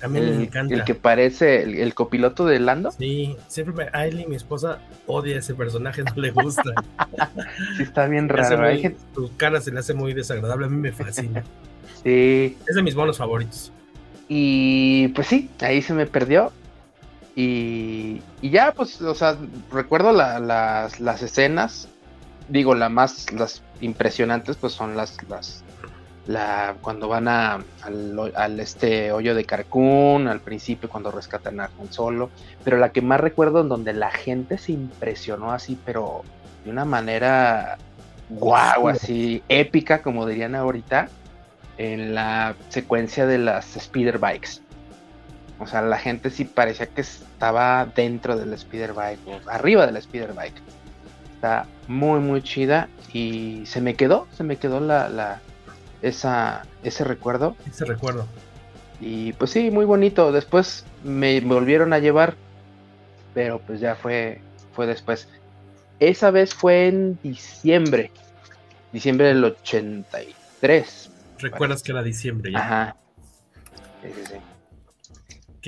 A 0.02 0.08
mí 0.08 0.18
el, 0.18 0.36
me 0.36 0.44
encanta. 0.44 0.74
El 0.74 0.84
que 0.84 0.94
parece 0.94 1.62
el, 1.62 1.94
copiloto 1.94 2.44
de 2.46 2.60
Lando. 2.60 2.90
Sí, 2.90 3.36
siempre 3.48 3.74
me. 3.74 3.98
Aileen, 3.98 4.28
mi 4.28 4.36
esposa, 4.36 4.78
odia 5.06 5.38
ese 5.38 5.54
personaje, 5.54 6.02
no 6.02 6.12
le 6.16 6.30
gusta. 6.30 6.62
sí, 7.76 7.82
está 7.82 8.06
bien 8.06 8.28
raro. 8.30 8.58
Muy, 8.58 8.96
su 9.14 9.36
cara 9.36 9.60
se 9.60 9.72
le 9.72 9.80
hace 9.80 9.94
muy 9.94 10.12
desagradable, 10.12 10.66
a 10.66 10.68
mí 10.68 10.76
me 10.76 10.92
fascina. 10.92 11.42
sí. 12.04 12.56
Es 12.68 12.74
de 12.74 12.82
mis 12.82 12.94
monos 12.94 13.18
favoritos. 13.18 13.72
Y 14.28 15.08
pues 15.08 15.28
sí, 15.28 15.50
ahí 15.60 15.80
se 15.80 15.94
me 15.94 16.06
perdió. 16.06 16.52
Y, 17.36 18.22
y 18.40 18.50
ya, 18.50 18.72
pues, 18.72 19.00
o 19.02 19.14
sea, 19.14 19.36
recuerdo 19.70 20.10
la, 20.10 20.40
las, 20.40 21.00
las 21.00 21.22
escenas. 21.22 21.88
Digo, 22.48 22.74
la 22.74 22.88
más, 22.88 23.30
las 23.32 23.62
impresionantes, 23.80 24.56
pues 24.56 24.72
son 24.72 24.96
las, 24.96 25.18
las, 25.28 25.62
la, 26.26 26.76
cuando 26.80 27.08
van 27.08 27.28
a, 27.28 27.58
al, 27.82 28.32
al, 28.34 28.58
este 28.58 29.12
hoyo 29.12 29.34
de 29.34 29.44
Carcún, 29.44 30.28
al 30.28 30.40
principio 30.40 30.88
cuando 30.88 31.10
rescatan 31.10 31.60
a 31.60 31.68
Juan 31.76 31.92
Solo, 31.92 32.30
pero 32.64 32.78
la 32.78 32.90
que 32.90 33.02
más 33.02 33.20
recuerdo 33.20 33.60
en 33.60 33.68
donde 33.68 33.92
la 33.92 34.10
gente 34.10 34.56
se 34.56 34.72
impresionó 34.72 35.52
así, 35.52 35.78
pero 35.84 36.22
de 36.64 36.70
una 36.70 36.84
manera 36.84 37.76
guau, 38.30 38.88
así 38.88 39.42
épica, 39.48 40.02
como 40.02 40.26
dirían 40.26 40.54
ahorita, 40.54 41.08
en 41.76 42.14
la 42.14 42.54
secuencia 42.70 43.26
de 43.26 43.38
las 43.38 43.66
speeder 43.78 44.18
bikes. 44.18 44.60
O 45.58 45.66
sea, 45.66 45.82
la 45.82 45.98
gente 45.98 46.30
sí 46.30 46.44
parecía 46.44 46.86
que 46.86 47.04
estaba 47.36 47.84
dentro 47.84 48.34
del 48.34 48.56
speeder 48.58 48.94
bike, 48.94 49.20
o 49.28 49.50
arriba 49.50 49.86
del 49.86 50.00
speeder 50.00 50.32
bike. 50.32 50.56
Está 51.34 51.66
muy, 51.86 52.18
muy 52.18 52.42
chida 52.42 52.88
y 53.12 53.62
se 53.66 53.82
me 53.82 53.94
quedó, 53.94 54.26
se 54.34 54.42
me 54.42 54.56
quedó 54.56 54.80
la, 54.80 55.10
la 55.10 55.42
esa, 56.00 56.64
ese 56.82 57.04
recuerdo. 57.04 57.54
Ese 57.68 57.84
recuerdo. 57.84 58.26
Y 59.02 59.34
pues 59.34 59.50
sí, 59.50 59.70
muy 59.70 59.84
bonito. 59.84 60.32
Después 60.32 60.86
me, 61.04 61.42
me, 61.42 61.54
volvieron 61.54 61.92
a 61.92 61.98
llevar, 61.98 62.36
pero 63.34 63.58
pues 63.58 63.80
ya 63.80 63.96
fue, 63.96 64.40
fue 64.72 64.86
después. 64.86 65.28
Esa 66.00 66.30
vez 66.30 66.54
fue 66.54 66.88
en 66.88 67.18
diciembre, 67.22 68.12
diciembre 68.94 69.26
del 69.26 69.44
83. 69.44 71.10
¿Recuerdas 71.38 71.82
que 71.82 71.92
era 71.92 72.02
diciembre 72.02 72.50
ya? 72.50 72.58
Ajá. 72.60 72.96
Sí, 74.02 74.08
sí, 74.14 74.26
sí. 74.26 74.55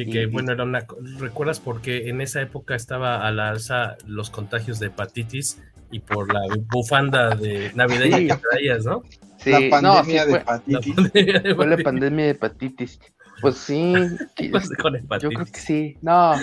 Que, 0.05 0.11
que, 0.11 0.26
bueno, 0.26 0.52
era 0.52 0.62
una. 0.62 0.87
¿Recuerdas 1.19 1.59
porque 1.59 2.09
en 2.09 2.21
esa 2.21 2.40
época 2.40 2.76
estaba 2.76 3.26
a 3.26 3.33
la 3.33 3.49
alza 3.49 3.97
los 4.07 4.31
contagios 4.31 4.78
de 4.78 4.87
hepatitis 4.87 5.61
y 5.90 5.99
por 5.99 6.33
la 6.33 6.40
bufanda 6.71 7.35
de 7.35 7.73
navideña 7.75 8.19
sí. 8.19 8.28
que 8.28 8.37
traías, 8.37 8.85
¿no? 8.85 9.02
Sí, 9.38 9.50
la 9.50 9.71
pandemia 9.71 10.25
no, 10.25 10.33
de 10.33 10.38
hepatitis. 10.38 10.97
La 10.97 11.02
pandemia 11.02 11.40
de 11.40 11.55
fue 11.57 11.67
la 11.67 11.76
pandemia 11.78 12.25
de 12.26 12.31
hepatitis. 12.31 13.00
Pues 13.40 13.57
sí. 13.57 13.93
con 14.81 14.95
hepatitis? 14.95 15.23
Yo 15.23 15.31
creo 15.31 15.47
que 15.47 15.61
sí. 15.61 15.97
No, 16.00 16.35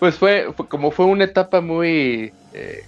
pues 0.00 0.16
fue, 0.16 0.52
fue 0.56 0.68
como 0.68 0.90
fue 0.90 1.06
una 1.06 1.24
etapa 1.24 1.60
muy 1.60 2.32
eh, 2.52 2.82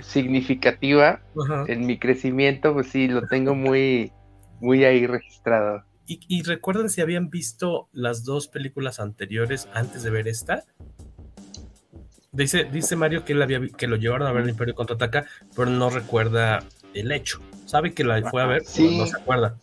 significativa 0.00 1.20
en 1.68 1.86
mi 1.86 1.98
crecimiento, 1.98 2.72
pues 2.72 2.88
sí, 2.88 3.08
lo 3.08 3.26
tengo 3.26 3.54
muy, 3.54 4.12
muy 4.60 4.84
ahí 4.84 5.06
registrado. 5.06 5.84
¿Y, 6.12 6.20
¿Y, 6.28 6.42
recuerdan 6.42 6.90
si 6.90 7.00
habían 7.00 7.30
visto 7.30 7.88
las 7.92 8.22
dos 8.24 8.46
películas 8.46 9.00
anteriores 9.00 9.66
antes 9.72 10.02
de 10.02 10.10
ver 10.10 10.28
esta? 10.28 10.62
Dice, 12.32 12.64
dice 12.64 12.96
Mario 12.96 13.24
que, 13.24 13.32
él 13.32 13.40
había, 13.40 13.66
que 13.66 13.86
lo 13.86 13.96
llevaron 13.96 14.28
a 14.28 14.32
ver 14.32 14.42
el 14.42 14.50
Imperio 14.50 14.74
Contraataca, 14.74 15.24
pero 15.56 15.70
no 15.70 15.88
recuerda 15.88 16.64
el 16.92 17.12
hecho. 17.12 17.40
Sabe 17.64 17.94
que 17.94 18.04
la 18.04 18.28
fue 18.28 18.42
a 18.42 18.46
ver, 18.46 18.62
sí. 18.66 18.84
pero 18.84 18.98
no 18.98 19.06
se 19.06 19.16
acuerda. 19.16 19.56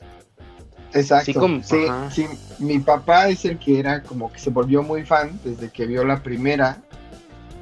Exacto. 0.96 1.26
Sí, 1.26 1.34
como, 1.36 1.64
sí, 1.64 1.86
sí, 2.10 2.26
mi 2.58 2.80
papá 2.80 3.30
es 3.30 3.46
el 3.46 3.60
que 3.60 3.80
era 3.80 4.02
como 4.02 4.34
que 4.34 4.40
se 4.40 4.50
volvió 4.50 4.82
muy 4.82 5.06
fan 5.06 5.40
desde 5.44 5.70
que 5.70 5.86
vio 5.86 6.04
la 6.04 6.24
primera. 6.24 6.82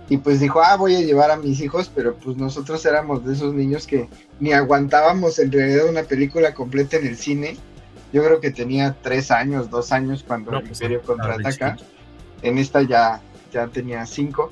Y 0.07 0.15
pues 0.15 0.39
dijo, 0.39 0.61
ah, 0.61 0.77
voy 0.77 0.95
a 0.95 1.01
llevar 1.01 1.29
a 1.29 1.35
mis 1.35 1.59
hijos, 1.59 1.91
pero 1.93 2.15
pues 2.15 2.37
nosotros 2.37 2.85
éramos 2.85 3.25
de 3.25 3.33
esos 3.33 3.53
niños 3.53 3.85
que 3.85 4.07
ni 4.39 4.53
aguantábamos 4.53 5.39
en 5.39 5.51
realidad 5.51 5.89
una 5.89 6.03
película 6.03 6.53
completa 6.53 6.95
en 6.95 7.07
el 7.07 7.17
cine. 7.17 7.57
Yo 8.13 8.23
creo 8.23 8.39
que 8.39 8.51
tenía 8.51 8.95
tres 9.01 9.31
años, 9.31 9.69
dos 9.69 9.91
años 9.91 10.23
cuando 10.25 10.51
no, 10.51 10.59
el 10.59 10.67
pues, 10.67 10.79
Imperio 10.79 11.01
contraataca. 11.01 11.77
En 12.41 12.57
esta 12.57 12.81
ya, 12.83 13.21
ya 13.51 13.67
tenía 13.67 14.05
cinco, 14.05 14.51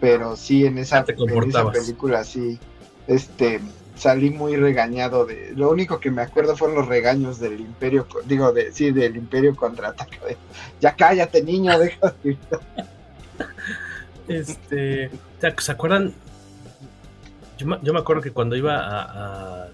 pero 0.00 0.36
sí, 0.36 0.66
en 0.66 0.78
esa, 0.78 1.04
en 1.06 1.48
esa 1.48 1.70
película 1.70 2.24
sí, 2.24 2.58
este, 3.06 3.60
salí 3.96 4.30
muy 4.30 4.56
regañado 4.56 5.26
de 5.26 5.52
lo 5.54 5.70
único 5.70 6.00
que 6.00 6.10
me 6.10 6.22
acuerdo 6.22 6.56
fueron 6.56 6.76
los 6.76 6.88
regaños 6.88 7.38
del 7.38 7.60
imperio 7.60 8.06
digo 8.24 8.52
de 8.52 8.72
sí 8.72 8.90
del 8.90 9.16
imperio 9.16 9.54
contraataca 9.54 10.16
ya 10.80 10.96
cállate 10.96 11.42
niño 11.42 11.78
deja 11.78 12.14
de... 12.22 12.36
este 14.28 15.10
se 15.58 15.72
acuerdan 15.72 16.14
yo, 17.58 17.80
yo, 17.82 17.92
me 17.92 18.00
acuerdo 18.00 18.22
que 18.22 18.32
cuando 18.32 18.56
iba 18.56 18.76
a, 18.76 19.02
a, 19.02 19.68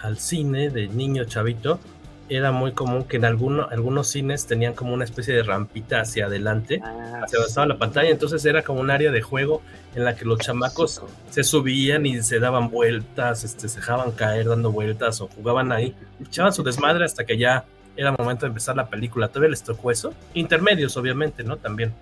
al 0.00 0.18
cine 0.18 0.68
de 0.68 0.88
niño 0.88 1.24
chavito 1.24 1.78
era 2.28 2.52
muy 2.52 2.72
común 2.72 3.04
que 3.04 3.16
en 3.16 3.24
alguno, 3.24 3.68
algunos 3.70 4.08
cines 4.08 4.46
tenían 4.46 4.74
como 4.74 4.94
una 4.94 5.04
especie 5.04 5.34
de 5.34 5.42
rampita 5.42 6.00
hacia 6.00 6.26
adelante, 6.26 6.80
ah, 6.82 7.20
hacia 7.22 7.38
donde 7.38 7.48
estaba 7.48 7.66
la 7.66 7.78
pantalla, 7.78 8.10
entonces 8.10 8.44
era 8.44 8.62
como 8.62 8.80
un 8.80 8.90
área 8.90 9.10
de 9.10 9.20
juego 9.20 9.62
en 9.94 10.04
la 10.04 10.16
que 10.16 10.24
los 10.24 10.38
chamacos 10.38 11.02
se 11.30 11.44
subían 11.44 12.06
y 12.06 12.22
se 12.22 12.40
daban 12.40 12.70
vueltas, 12.70 13.44
este, 13.44 13.68
se 13.68 13.76
dejaban 13.80 14.12
caer 14.12 14.48
dando 14.48 14.72
vueltas 14.72 15.20
o 15.20 15.28
jugaban 15.28 15.70
ahí, 15.72 15.94
echaban 16.20 16.52
su 16.52 16.62
desmadre 16.62 17.04
hasta 17.04 17.24
que 17.24 17.36
ya 17.36 17.64
era 17.96 18.12
momento 18.12 18.46
de 18.46 18.48
empezar 18.48 18.74
la 18.74 18.88
película. 18.88 19.28
¿Todavía 19.28 19.50
les 19.50 19.62
tocó 19.62 19.90
eso? 19.90 20.14
Intermedios, 20.34 20.96
obviamente, 20.96 21.44
¿no? 21.44 21.56
También. 21.58 21.92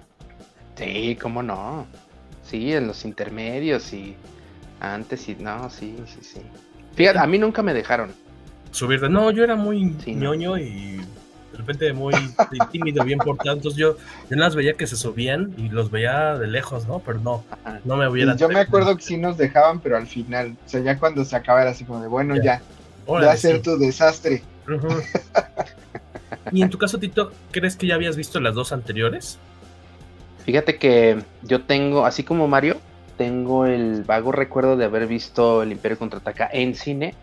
Sí, 0.76 1.19
cómo 1.21 1.43
no. 1.43 1.87
Sí, 2.43 2.73
en 2.73 2.87
los 2.87 3.05
intermedios 3.05 3.93
y 3.93 4.17
antes 4.81 5.29
y 5.29 5.35
no, 5.35 5.69
sí, 5.69 5.97
sí, 6.07 6.19
sí. 6.23 6.41
Fíjate, 6.95 7.19
a 7.19 7.26
mí 7.26 7.38
nunca 7.38 7.62
me 7.62 7.75
dejaron 7.75 8.12
subir 8.73 9.00
de 9.00 9.09
no, 9.09 9.31
yo 9.31 9.45
era 9.45 9.55
muy 9.55 9.95
sí, 10.05 10.14
ñoño 10.14 10.59
y 10.59 10.97
de 11.52 11.59
repente 11.59 11.93
muy 11.93 12.14
tímido, 12.73 13.05
bien 13.05 13.19
portado, 13.19 13.55
entonces 13.57 13.79
yo, 13.79 13.97
yo 14.31 14.37
las 14.37 14.57
veía 14.57 14.73
que 14.73 14.87
se 14.87 14.97
subían 14.97 15.52
y 15.57 15.69
los 15.69 15.91
veía 15.91 16.38
de 16.38 16.47
lejos, 16.47 16.88
¿no? 16.88 16.99
Pero 17.00 17.21
no, 17.21 17.45
no 17.85 17.97
me 17.97 18.09
hubiera... 18.09 18.35
Yo 18.37 18.49
me 18.49 18.59
acuerdo 18.59 18.97
que 18.97 19.02
sí 19.02 19.19
nos 19.19 19.37
dejaban, 19.37 19.81
pero 19.81 19.99
al 19.99 20.07
final, 20.07 20.57
o 20.64 20.69
sea, 20.69 20.81
ya 20.81 20.99
cuando 20.99 21.25
se 21.25 21.37
acaba 21.37 21.61
era 21.61 21.71
así 21.71 21.85
como 21.85 22.00
de, 22.00 22.09
bueno, 22.09 22.37
ya, 22.37 22.43
ya, 22.43 22.62
Órale, 23.07 23.26
ya 23.26 23.33
hacer 23.35 23.57
sí. 23.57 23.62
tu 23.62 23.79
desastre. 23.79 24.43
Uh 24.67 24.71
-huh. 24.73 25.05
y 26.52 26.62
en 26.62 26.71
tu 26.71 26.79
caso, 26.79 26.99
Tito, 26.99 27.33
¿crees 27.50 27.76
que 27.76 27.87
ya 27.87 27.97
habías 27.97 28.17
visto 28.17 28.41
las 28.41 28.55
dos 28.55 28.73
anteriores? 28.73 29.38
Fíjate 30.47 30.79
que 30.79 31.23
yo 31.43 31.62
tengo, 31.62 32.07
así 32.07 32.25
como 32.25 32.49
Mario, 32.49 32.79
tengo 33.19 33.67
el 33.67 34.02
vago 34.05 34.33
recuerdo 34.33 34.76
de 34.76 34.87
haber 34.87 35.07
visto 35.07 35.62
El 35.62 35.73
Imperio 35.73 35.99
Contraataca 35.99 36.49
en 36.50 36.75
cine, 36.75 37.14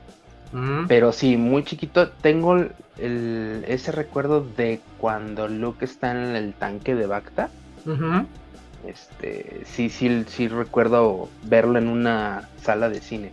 Pero 0.87 1.11
sí, 1.11 1.37
muy 1.37 1.63
chiquito. 1.63 2.09
Tengo 2.09 2.55
el, 2.97 3.63
ese 3.67 3.91
recuerdo 3.91 4.41
de 4.41 4.81
cuando 4.97 5.47
Luke 5.47 5.85
está 5.85 6.11
en 6.11 6.35
el 6.35 6.53
tanque 6.53 6.95
de 6.95 7.05
Bacta. 7.05 7.49
Uh 7.85 7.91
-huh. 7.91 8.25
Este, 8.87 9.61
sí, 9.65 9.89
sí, 9.89 10.23
sí 10.27 10.47
recuerdo 10.47 11.29
verlo 11.43 11.77
en 11.77 11.87
una 11.87 12.49
sala 12.61 12.89
de 12.89 13.01
cine. 13.01 13.31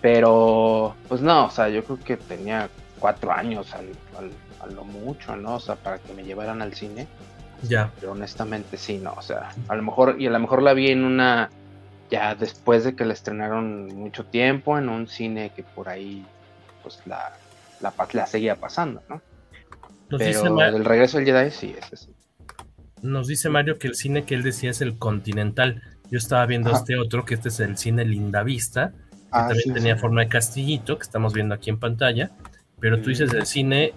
Pero, 0.00 0.94
pues 1.08 1.20
no, 1.20 1.46
o 1.46 1.50
sea, 1.50 1.68
yo 1.68 1.82
creo 1.82 1.98
que 1.98 2.16
tenía 2.16 2.68
cuatro 2.98 3.32
años 3.32 3.74
al, 3.74 3.86
al, 4.18 4.30
a 4.60 4.72
lo 4.72 4.84
mucho, 4.84 5.34
¿no? 5.36 5.56
O 5.56 5.60
sea, 5.60 5.74
para 5.74 5.98
que 5.98 6.12
me 6.14 6.22
llevaran 6.22 6.62
al 6.62 6.74
cine. 6.74 7.06
Ya. 7.62 7.90
Pero 7.98 8.12
honestamente 8.12 8.76
sí, 8.76 8.98
no, 8.98 9.14
o 9.14 9.22
sea, 9.22 9.48
a 9.68 9.74
lo 9.74 9.82
mejor, 9.82 10.16
y 10.18 10.26
a 10.26 10.30
lo 10.30 10.38
mejor 10.38 10.62
la 10.62 10.74
vi 10.74 10.90
en 10.90 11.04
una, 11.04 11.48
ya 12.10 12.34
después 12.34 12.84
de 12.84 12.94
que 12.94 13.06
la 13.06 13.14
estrenaron 13.14 13.86
mucho 13.96 14.24
tiempo, 14.26 14.76
en 14.76 14.90
un 14.90 15.08
cine 15.08 15.50
que 15.56 15.62
por 15.62 15.88
ahí 15.88 16.24
pues 16.86 17.04
la, 17.04 17.32
la, 17.80 17.92
la 18.12 18.26
seguía 18.28 18.54
pasando, 18.54 19.02
¿no? 19.08 19.20
Nos 20.08 20.20
Pero 20.20 20.54
del 20.54 20.84
regreso 20.84 21.18
del 21.18 21.26
Jedi 21.26 21.50
sí, 21.50 21.74
es 21.76 21.92
así. 21.92 22.14
Nos 23.02 23.26
dice 23.26 23.48
Mario 23.48 23.76
que 23.76 23.88
el 23.88 23.96
cine 23.96 24.24
que 24.24 24.36
él 24.36 24.44
decía 24.44 24.70
es 24.70 24.80
el 24.80 24.96
Continental. 24.98 25.82
Yo 26.08 26.18
estaba 26.18 26.46
viendo 26.46 26.70
Ajá. 26.70 26.78
este 26.78 26.96
otro, 26.96 27.24
que 27.24 27.34
este 27.34 27.48
es 27.48 27.58
el 27.58 27.76
cine 27.76 28.04
Lindavista, 28.04 28.92
que 28.92 29.16
ah, 29.32 29.48
también 29.48 29.64
sí, 29.64 29.72
tenía 29.72 29.96
sí. 29.96 30.00
forma 30.00 30.20
de 30.20 30.28
castillito, 30.28 30.96
que 30.96 31.02
estamos 31.02 31.34
viendo 31.34 31.56
aquí 31.56 31.70
en 31.70 31.80
pantalla. 31.80 32.30
Pero 32.78 33.00
tú 33.00 33.10
dices 33.10 33.32
el 33.32 33.46
cine 33.46 33.92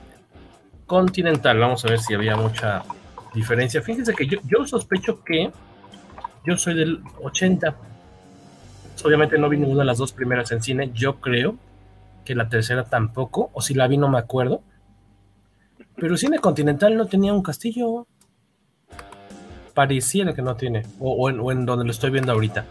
Continental. 0.88 1.60
Vamos 1.60 1.86
a 1.86 1.90
ver 1.90 2.00
si 2.00 2.16
había 2.16 2.36
mucha 2.36 2.82
diferencia. 3.36 3.84
Fíjense 3.84 4.16
que 4.16 4.26
yo, 4.26 4.40
yo 4.46 4.66
sospecho 4.66 5.24
que 5.24 5.52
yo 6.44 6.58
soy 6.58 6.74
del 6.74 7.04
80. 7.22 7.76
Obviamente 9.06 9.38
no 9.38 9.48
vi 9.48 9.58
ninguna 9.58 9.82
de 9.82 9.86
las 9.86 10.00
dos 10.00 10.12
primeras 10.12 10.52
en 10.52 10.64
cine. 10.64 10.90
Yo 10.92 11.22
creo 11.22 11.56
que 12.26 12.36
la 12.36 12.50
tercera 12.50 12.84
tampoco, 12.86 13.50
o 13.54 13.62
si 13.62 13.74
la 13.74 13.88
vi 13.88 13.98
no 13.98 14.10
me 14.10 14.18
acuerdo. 14.18 14.62
Pero 15.96 16.18
Cine 16.18 16.40
Continental 16.40 16.96
no 16.96 17.08
tenía 17.08 17.34
un 17.34 17.44
castillo. 17.44 18.08
Pareciera 19.74 20.34
que 20.34 20.42
no 20.42 20.56
tiene, 20.56 20.84
o, 21.00 21.12
o, 21.12 21.30
en, 21.30 21.40
o 21.40 21.52
en, 21.52 21.66
donde 21.66 21.86
lo 21.86 21.92
estoy 21.92 22.10
viendo 22.12 22.32
ahorita. 22.32 22.66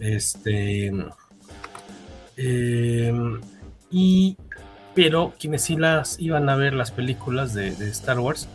Este. 0.00 0.92
Eh, 2.36 3.12
y. 3.90 4.36
Pero 4.94 5.32
quienes 5.38 5.62
sí 5.62 5.76
las 5.76 6.20
iban 6.20 6.50
a 6.50 6.56
ver 6.56 6.74
las 6.74 6.90
películas 6.90 7.54
de, 7.54 7.74
de 7.74 7.88
Star 7.88 8.20
Wars, 8.20 8.46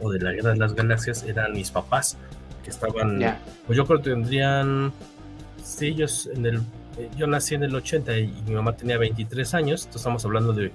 o 0.00 0.10
de 0.10 0.20
la 0.20 0.32
Guerra 0.32 0.50
de 0.50 0.58
las 0.58 0.74
Galaxias 0.74 1.24
eran 1.24 1.52
mis 1.52 1.70
papás, 1.70 2.16
que 2.62 2.70
estaban, 2.70 3.20
pues 3.66 3.76
yo 3.76 3.86
creo 3.86 4.00
que 4.00 4.10
tendrían, 4.10 4.92
sí, 5.62 5.88
ellos 5.88 6.28
en 6.32 6.46
el, 6.46 6.62
yo 7.16 7.26
nací 7.26 7.54
en 7.54 7.64
el 7.64 7.74
80 7.74 8.18
y 8.18 8.42
mi 8.46 8.54
mamá 8.54 8.76
tenía 8.76 8.98
23 8.98 9.54
años, 9.54 9.82
entonces 9.82 10.00
estamos 10.00 10.24
hablando 10.24 10.52
de 10.52 10.72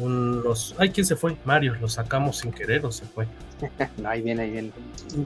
unos, 0.00 0.74
ay, 0.78 0.90
¿quién 0.90 1.06
se 1.06 1.16
fue? 1.16 1.36
Mario, 1.44 1.74
lo 1.80 1.88
sacamos 1.88 2.38
sin 2.38 2.52
querer 2.52 2.84
o 2.84 2.92
se 2.92 3.04
fue. 3.04 3.26
no, 3.98 4.08
ahí 4.08 4.22
viene, 4.22 4.42
ahí 4.42 4.50
viene. 4.50 4.70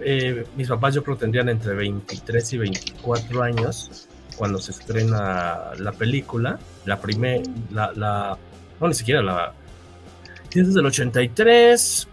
Eh, 0.01 0.45
mis 0.57 0.69
papás 0.69 0.95
yo 0.95 1.05
creo 1.05 1.17
tendrían 1.17 1.49
entre 1.49 1.75
23 1.75 2.53
y 2.53 2.59
24 2.59 3.43
años 3.43 4.09
cuando 4.37 4.59
se 4.59 4.73
estrena 4.73 5.73
la 5.79 5.93
película, 5.93 6.59
la 6.85 7.01
primera, 7.01 7.43
la, 7.71 7.93
la, 7.93 8.39
no, 8.81 8.89
ni 8.89 8.95
siquiera 8.95 9.23
la, 9.23 9.53
desde 10.53 10.81
el 10.81 10.87
83, 10.87 12.09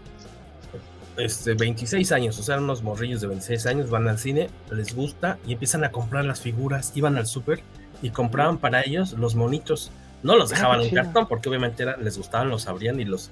este, 1.16 1.54
26 1.54 2.12
años, 2.12 2.38
o 2.38 2.42
sea, 2.42 2.58
unos 2.58 2.82
morrillos 2.82 3.20
de 3.20 3.28
26 3.28 3.66
años 3.66 3.90
van 3.90 4.08
al 4.08 4.18
cine, 4.18 4.48
les 4.70 4.94
gusta 4.94 5.38
y 5.46 5.52
empiezan 5.52 5.84
a 5.84 5.90
comprar 5.90 6.24
las 6.24 6.40
figuras, 6.40 6.92
iban 6.94 7.16
al 7.16 7.26
súper 7.26 7.62
y 8.02 8.10
compraban 8.10 8.58
para 8.58 8.82
ellos 8.82 9.12
los 9.12 9.34
monitos. 9.34 9.90
No 10.22 10.36
los 10.36 10.52
ah, 10.52 10.54
dejaban 10.54 10.80
en 10.80 10.94
cartón 10.94 11.26
porque 11.28 11.48
obviamente 11.48 11.84
les 12.00 12.16
gustaban, 12.16 12.48
los 12.48 12.66
abrían 12.66 13.00
y 13.00 13.04
los... 13.04 13.30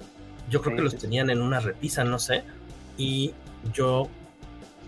Yo 0.51 0.61
creo 0.61 0.77
que 0.77 0.83
los 0.83 0.97
tenían 0.97 1.31
en 1.31 1.41
una 1.41 1.61
repisa, 1.61 2.05
no 2.05 2.19
sé. 2.19 2.43
Y 2.99 3.33
yo, 3.73 4.09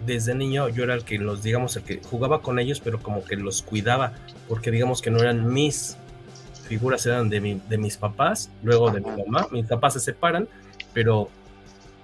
desde 0.04 0.34
niño, 0.34 0.68
yo 0.68 0.84
era 0.84 0.94
el 0.94 1.04
que 1.04 1.18
los, 1.18 1.42
digamos, 1.42 1.76
el 1.76 1.84
que 1.84 2.00
jugaba 2.02 2.42
con 2.42 2.58
ellos, 2.58 2.80
pero 2.80 3.02
como 3.02 3.24
que 3.24 3.36
los 3.36 3.62
cuidaba, 3.62 4.12
porque 4.48 4.70
digamos 4.70 5.00
que 5.00 5.10
no 5.10 5.20
eran 5.20 5.52
mis 5.52 5.96
figuras, 6.68 7.06
eran 7.06 7.30
de, 7.30 7.60
de 7.68 7.78
mis 7.78 7.96
papás, 7.96 8.50
luego 8.62 8.90
de 8.90 9.00
mi 9.00 9.22
mamá. 9.24 9.46
Mis 9.52 9.66
papás 9.66 9.94
se 9.94 10.00
separan, 10.00 10.48
pero 10.92 11.30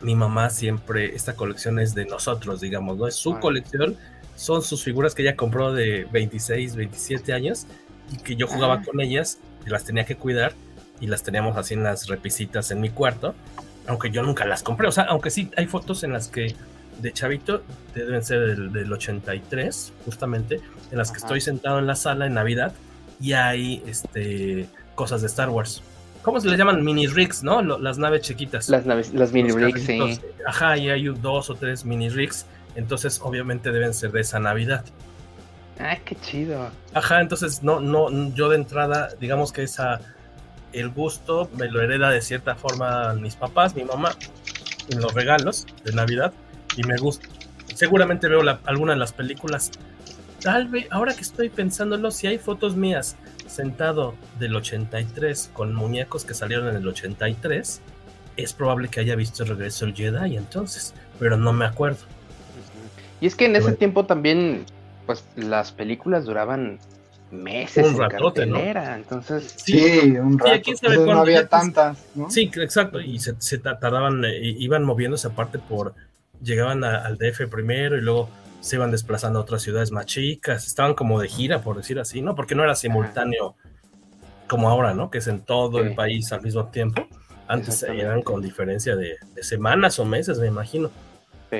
mi 0.00 0.14
mamá 0.14 0.50
siempre, 0.50 1.14
esta 1.14 1.34
colección 1.34 1.78
es 1.78 1.94
de 1.94 2.06
nosotros, 2.06 2.60
digamos, 2.60 2.96
¿no? 2.96 3.06
Es 3.06 3.16
su 3.16 3.38
colección, 3.38 3.96
son 4.36 4.62
sus 4.62 4.82
figuras 4.82 5.14
que 5.14 5.22
ella 5.22 5.36
compró 5.36 5.72
de 5.72 6.06
26, 6.10 6.76
27 6.76 7.32
años 7.32 7.66
y 8.12 8.16
que 8.16 8.36
yo 8.36 8.46
jugaba 8.46 8.82
con 8.82 9.00
ellas, 9.00 9.38
y 9.66 9.70
las 9.70 9.84
tenía 9.84 10.04
que 10.04 10.16
cuidar 10.16 10.54
y 11.00 11.06
las 11.06 11.22
teníamos 11.22 11.56
así 11.56 11.74
en 11.74 11.82
las 11.82 12.06
repisitas 12.08 12.70
en 12.70 12.80
mi 12.80 12.90
cuarto, 12.90 13.34
aunque 13.86 14.10
yo 14.10 14.22
nunca 14.22 14.44
las 14.46 14.62
compré, 14.62 14.88
o 14.88 14.92
sea, 14.92 15.04
aunque 15.04 15.30
sí 15.30 15.50
hay 15.56 15.66
fotos 15.66 16.02
en 16.02 16.12
las 16.12 16.28
que 16.28 16.54
de 17.00 17.12
chavito, 17.12 17.62
deben 17.94 18.22
ser 18.22 18.46
del, 18.46 18.72
del 18.72 18.92
83, 18.92 19.92
justamente, 20.04 20.60
en 20.90 20.98
las 20.98 21.10
que 21.10 21.18
estoy 21.18 21.40
sentado 21.40 21.78
en 21.78 21.86
la 21.86 21.94
sala 21.94 22.26
en 22.26 22.34
Navidad 22.34 22.74
y 23.20 23.32
hay 23.32 23.82
este, 23.86 24.66
cosas 24.94 25.20
de 25.20 25.28
Star 25.28 25.48
Wars. 25.50 25.82
¿Cómo 26.22 26.38
se 26.40 26.48
le 26.48 26.56
llaman? 26.56 26.84
Mini 26.84 27.06
rigs, 27.06 27.42
¿no? 27.42 27.62
las 27.62 27.98
naves 27.98 28.22
chiquitas. 28.22 28.68
Las 28.68 28.84
naves, 28.84 29.12
las 29.14 29.32
mini 29.32 29.52
rigs, 29.52 29.82
sí. 29.82 30.20
Ajá, 30.46 30.76
y 30.76 30.90
hay 30.90 31.04
dos 31.04 31.48
o 31.48 31.54
tres 31.54 31.84
mini 31.84 32.10
rigs. 32.10 32.46
Entonces, 32.74 33.20
obviamente 33.22 33.70
deben 33.72 33.94
ser 33.94 34.12
de 34.12 34.20
esa 34.20 34.38
Navidad. 34.38 34.84
Ay, 35.78 35.98
qué 36.04 36.14
chido. 36.16 36.70
Ajá, 36.92 37.20
entonces 37.22 37.62
no, 37.62 37.80
no, 37.80 38.34
yo 38.34 38.50
de 38.50 38.56
entrada, 38.56 39.08
digamos 39.18 39.50
que 39.52 39.62
esa, 39.62 40.00
el 40.72 40.90
gusto 40.90 41.48
me 41.56 41.68
lo 41.68 41.80
hereda 41.80 42.10
de 42.10 42.20
cierta 42.20 42.54
forma 42.54 43.14
mis 43.14 43.34
papás, 43.34 43.74
mi 43.74 43.84
mamá, 43.84 44.14
en 44.90 45.00
los 45.00 45.14
regalos 45.14 45.66
de 45.84 45.92
Navidad, 45.92 46.34
y 46.76 46.82
me 46.82 46.98
gusta. 46.98 47.28
Seguramente 47.74 48.28
veo 48.28 48.42
alguna 48.66 48.92
de 48.92 48.98
las 48.98 49.12
películas. 49.12 49.70
Tal 50.42 50.68
vez, 50.68 50.86
ahora 50.90 51.14
que 51.14 51.22
estoy 51.22 51.48
pensándolo, 51.48 52.10
si 52.10 52.26
hay 52.26 52.38
fotos 52.38 52.76
mías 52.76 53.16
sentado 53.50 54.14
del 54.38 54.56
83 54.56 55.50
con 55.52 55.74
muñecos 55.74 56.24
que 56.24 56.34
salieron 56.34 56.68
en 56.68 56.76
el 56.76 56.88
83, 56.88 57.80
es 58.36 58.52
probable 58.52 58.88
que 58.88 59.00
haya 59.00 59.16
visto 59.16 59.42
el 59.42 59.50
regreso 59.50 59.86
del 59.86 59.94
Jedi 59.94 60.36
entonces, 60.36 60.94
pero 61.18 61.36
no 61.36 61.52
me 61.52 61.64
acuerdo. 61.64 62.00
Y 63.20 63.26
es 63.26 63.34
que 63.34 63.46
en 63.46 63.56
ese 63.56 63.72
tiempo 63.72 64.06
también, 64.06 64.64
pues 65.04 65.24
las 65.36 65.72
películas 65.72 66.24
duraban 66.24 66.78
meses 67.30 67.86
un 67.86 67.98
ratote, 67.98 68.46
¿no? 68.46 68.58
entonces 68.58 69.54
sí, 69.56 70.16
un 70.18 70.38
rato. 70.38 70.72
no 71.06 71.20
había 71.20 71.46
tantas, 71.46 71.98
¿no? 72.14 72.30
Sí, 72.30 72.50
exacto, 72.56 73.00
y 73.00 73.18
se, 73.18 73.58
tardaban, 73.58 74.24
eh, 74.24 74.40
iban 74.42 74.84
moviéndose 74.84 75.28
aparte 75.28 75.58
por, 75.58 75.94
llegaban 76.42 76.82
al 76.82 77.18
DF 77.18 77.46
primero 77.50 77.96
y 77.96 78.00
luego 78.00 78.28
se 78.60 78.76
iban 78.76 78.90
desplazando 78.90 79.38
a 79.38 79.42
otras 79.42 79.62
ciudades 79.62 79.90
más 79.90 80.06
chicas, 80.06 80.66
estaban 80.66 80.94
como 80.94 81.20
de 81.20 81.28
gira, 81.28 81.62
por 81.62 81.76
decir 81.76 81.98
así, 81.98 82.22
¿no? 82.22 82.34
Porque 82.34 82.54
no 82.54 82.62
era 82.62 82.74
simultáneo 82.74 83.56
como 84.48 84.68
ahora, 84.68 84.94
¿no? 84.94 85.10
Que 85.10 85.18
es 85.18 85.28
en 85.28 85.40
todo 85.40 85.80
el 85.80 85.94
país 85.94 86.32
al 86.32 86.42
mismo 86.42 86.66
tiempo. 86.68 87.06
Antes 87.48 87.82
eran 87.82 88.22
con 88.22 88.42
diferencia 88.42 88.96
de, 88.96 89.16
semanas 89.42 89.98
o 89.98 90.04
meses, 90.04 90.38
me 90.38 90.46
imagino. 90.46 90.90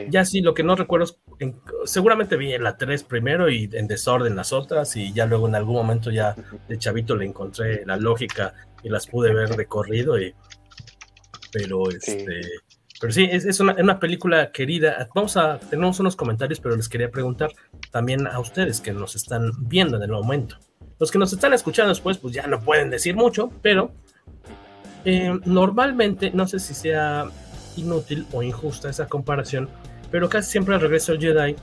Ya 0.08 0.24
sí, 0.24 0.40
lo 0.40 0.54
que 0.54 0.62
no 0.62 0.76
recuerdo 0.76 1.06
es, 1.40 1.52
seguramente 1.84 2.36
vi 2.36 2.56
la 2.58 2.76
3 2.76 3.02
primero 3.02 3.50
y 3.50 3.68
en 3.72 3.88
desorden 3.88 4.36
las 4.36 4.52
otras 4.52 4.94
y 4.94 5.12
ya 5.12 5.26
luego 5.26 5.48
en 5.48 5.56
algún 5.56 5.74
momento 5.74 6.12
ya 6.12 6.36
de 6.68 6.78
chavito 6.78 7.16
le 7.16 7.26
encontré 7.26 7.84
la 7.84 7.96
lógica 7.96 8.54
y 8.84 8.88
las 8.88 9.08
pude 9.08 9.34
ver 9.34 9.56
de 9.56 9.66
corrido 9.66 10.20
y 10.20 10.32
pero 11.52 11.90
este 11.90 12.40
pero 13.00 13.14
sí, 13.14 13.26
es, 13.32 13.58
una, 13.60 13.98
película 13.98 14.52
querida. 14.52 15.08
Vamos 15.14 15.38
a, 15.38 15.58
tenemos 15.58 15.98
unos 16.00 16.16
comentarios, 16.16 16.60
pero 16.60 16.76
les 16.76 16.86
quería 16.86 17.10
preguntar 17.10 17.50
también 17.90 18.26
a 18.26 18.38
ustedes 18.38 18.82
que 18.82 18.92
nos 18.92 19.16
están 19.16 19.52
viendo 19.58 19.96
en 19.96 20.02
el 20.02 20.10
momento. 20.10 20.58
Los 20.98 21.10
que 21.10 21.18
nos 21.18 21.32
están 21.32 21.54
escuchando 21.54 21.88
después, 21.88 22.18
pues 22.18 22.34
ya 22.34 22.46
no 22.46 22.60
pueden 22.60 22.90
decir 22.90 23.16
mucho, 23.16 23.50
pero 23.62 23.92
eh, 25.06 25.32
normalmente, 25.46 26.30
no 26.32 26.46
sé 26.46 26.58
si 26.58 26.74
sea 26.74 27.24
inútil 27.76 28.26
o 28.32 28.42
injusta 28.42 28.90
esa 28.90 29.06
comparación, 29.06 29.70
pero 30.10 30.28
casi 30.28 30.50
siempre 30.50 30.74
al 30.74 30.82
regreso 30.82 31.12
al 31.12 31.20
Jedi 31.20 31.56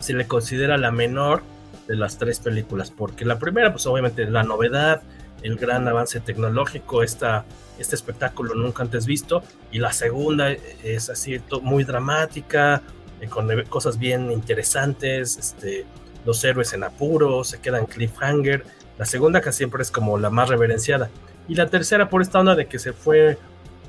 se 0.00 0.14
le 0.14 0.26
considera 0.26 0.76
la 0.78 0.90
menor 0.90 1.42
de 1.86 1.94
las 1.94 2.18
tres 2.18 2.40
películas, 2.40 2.90
porque 2.90 3.24
la 3.24 3.38
primera, 3.38 3.70
pues 3.70 3.86
obviamente 3.86 4.28
la 4.28 4.42
novedad, 4.42 5.00
el 5.42 5.56
gran 5.58 5.86
avance 5.86 6.18
tecnológico, 6.18 7.04
esta, 7.04 7.44
este 7.78 7.94
espectáculo 7.94 8.54
nunca 8.54 8.82
antes 8.82 9.06
visto, 9.06 9.42
y 9.70 9.78
la 9.78 9.92
segunda 9.92 10.50
es 10.50 11.10
así 11.10 11.40
muy 11.62 11.84
dramática, 11.84 12.82
eh, 13.20 13.28
con 13.28 13.48
cosas 13.64 13.98
bien 13.98 14.30
interesantes, 14.30 15.36
este, 15.36 15.86
los 16.24 16.42
héroes 16.44 16.72
en 16.72 16.84
apuro, 16.84 17.44
se 17.44 17.60
quedan 17.60 17.86
cliffhanger, 17.86 18.64
la 18.98 19.04
segunda 19.04 19.40
casi 19.40 19.58
siempre 19.58 19.82
es 19.82 19.90
como 19.90 20.18
la 20.18 20.30
más 20.30 20.48
reverenciada, 20.48 21.10
y 21.48 21.54
la 21.54 21.68
tercera 21.68 22.08
por 22.08 22.22
esta 22.22 22.40
onda 22.40 22.54
de 22.54 22.66
que 22.66 22.78
se 22.78 22.92
fue, 22.92 23.38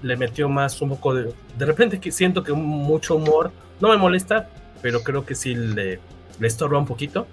le 0.02 0.16
metió 0.16 0.48
más 0.48 0.80
un 0.82 0.90
poco 0.90 1.16
de, 1.16 1.34
de 1.58 1.66
repente 1.66 2.00
que 2.00 2.12
siento 2.12 2.44
que 2.44 2.54
mucho 2.54 3.16
humor, 3.16 3.52
no 3.80 3.90
me 3.90 3.98
molesta, 3.98 4.50
pero 4.82 5.02
creo 5.02 5.26
que 5.26 5.34
sí 5.34 5.56
le, 5.56 6.00
le 6.40 6.48
estorba 6.48 6.78
un 6.78 6.86
poquito, 6.86 7.28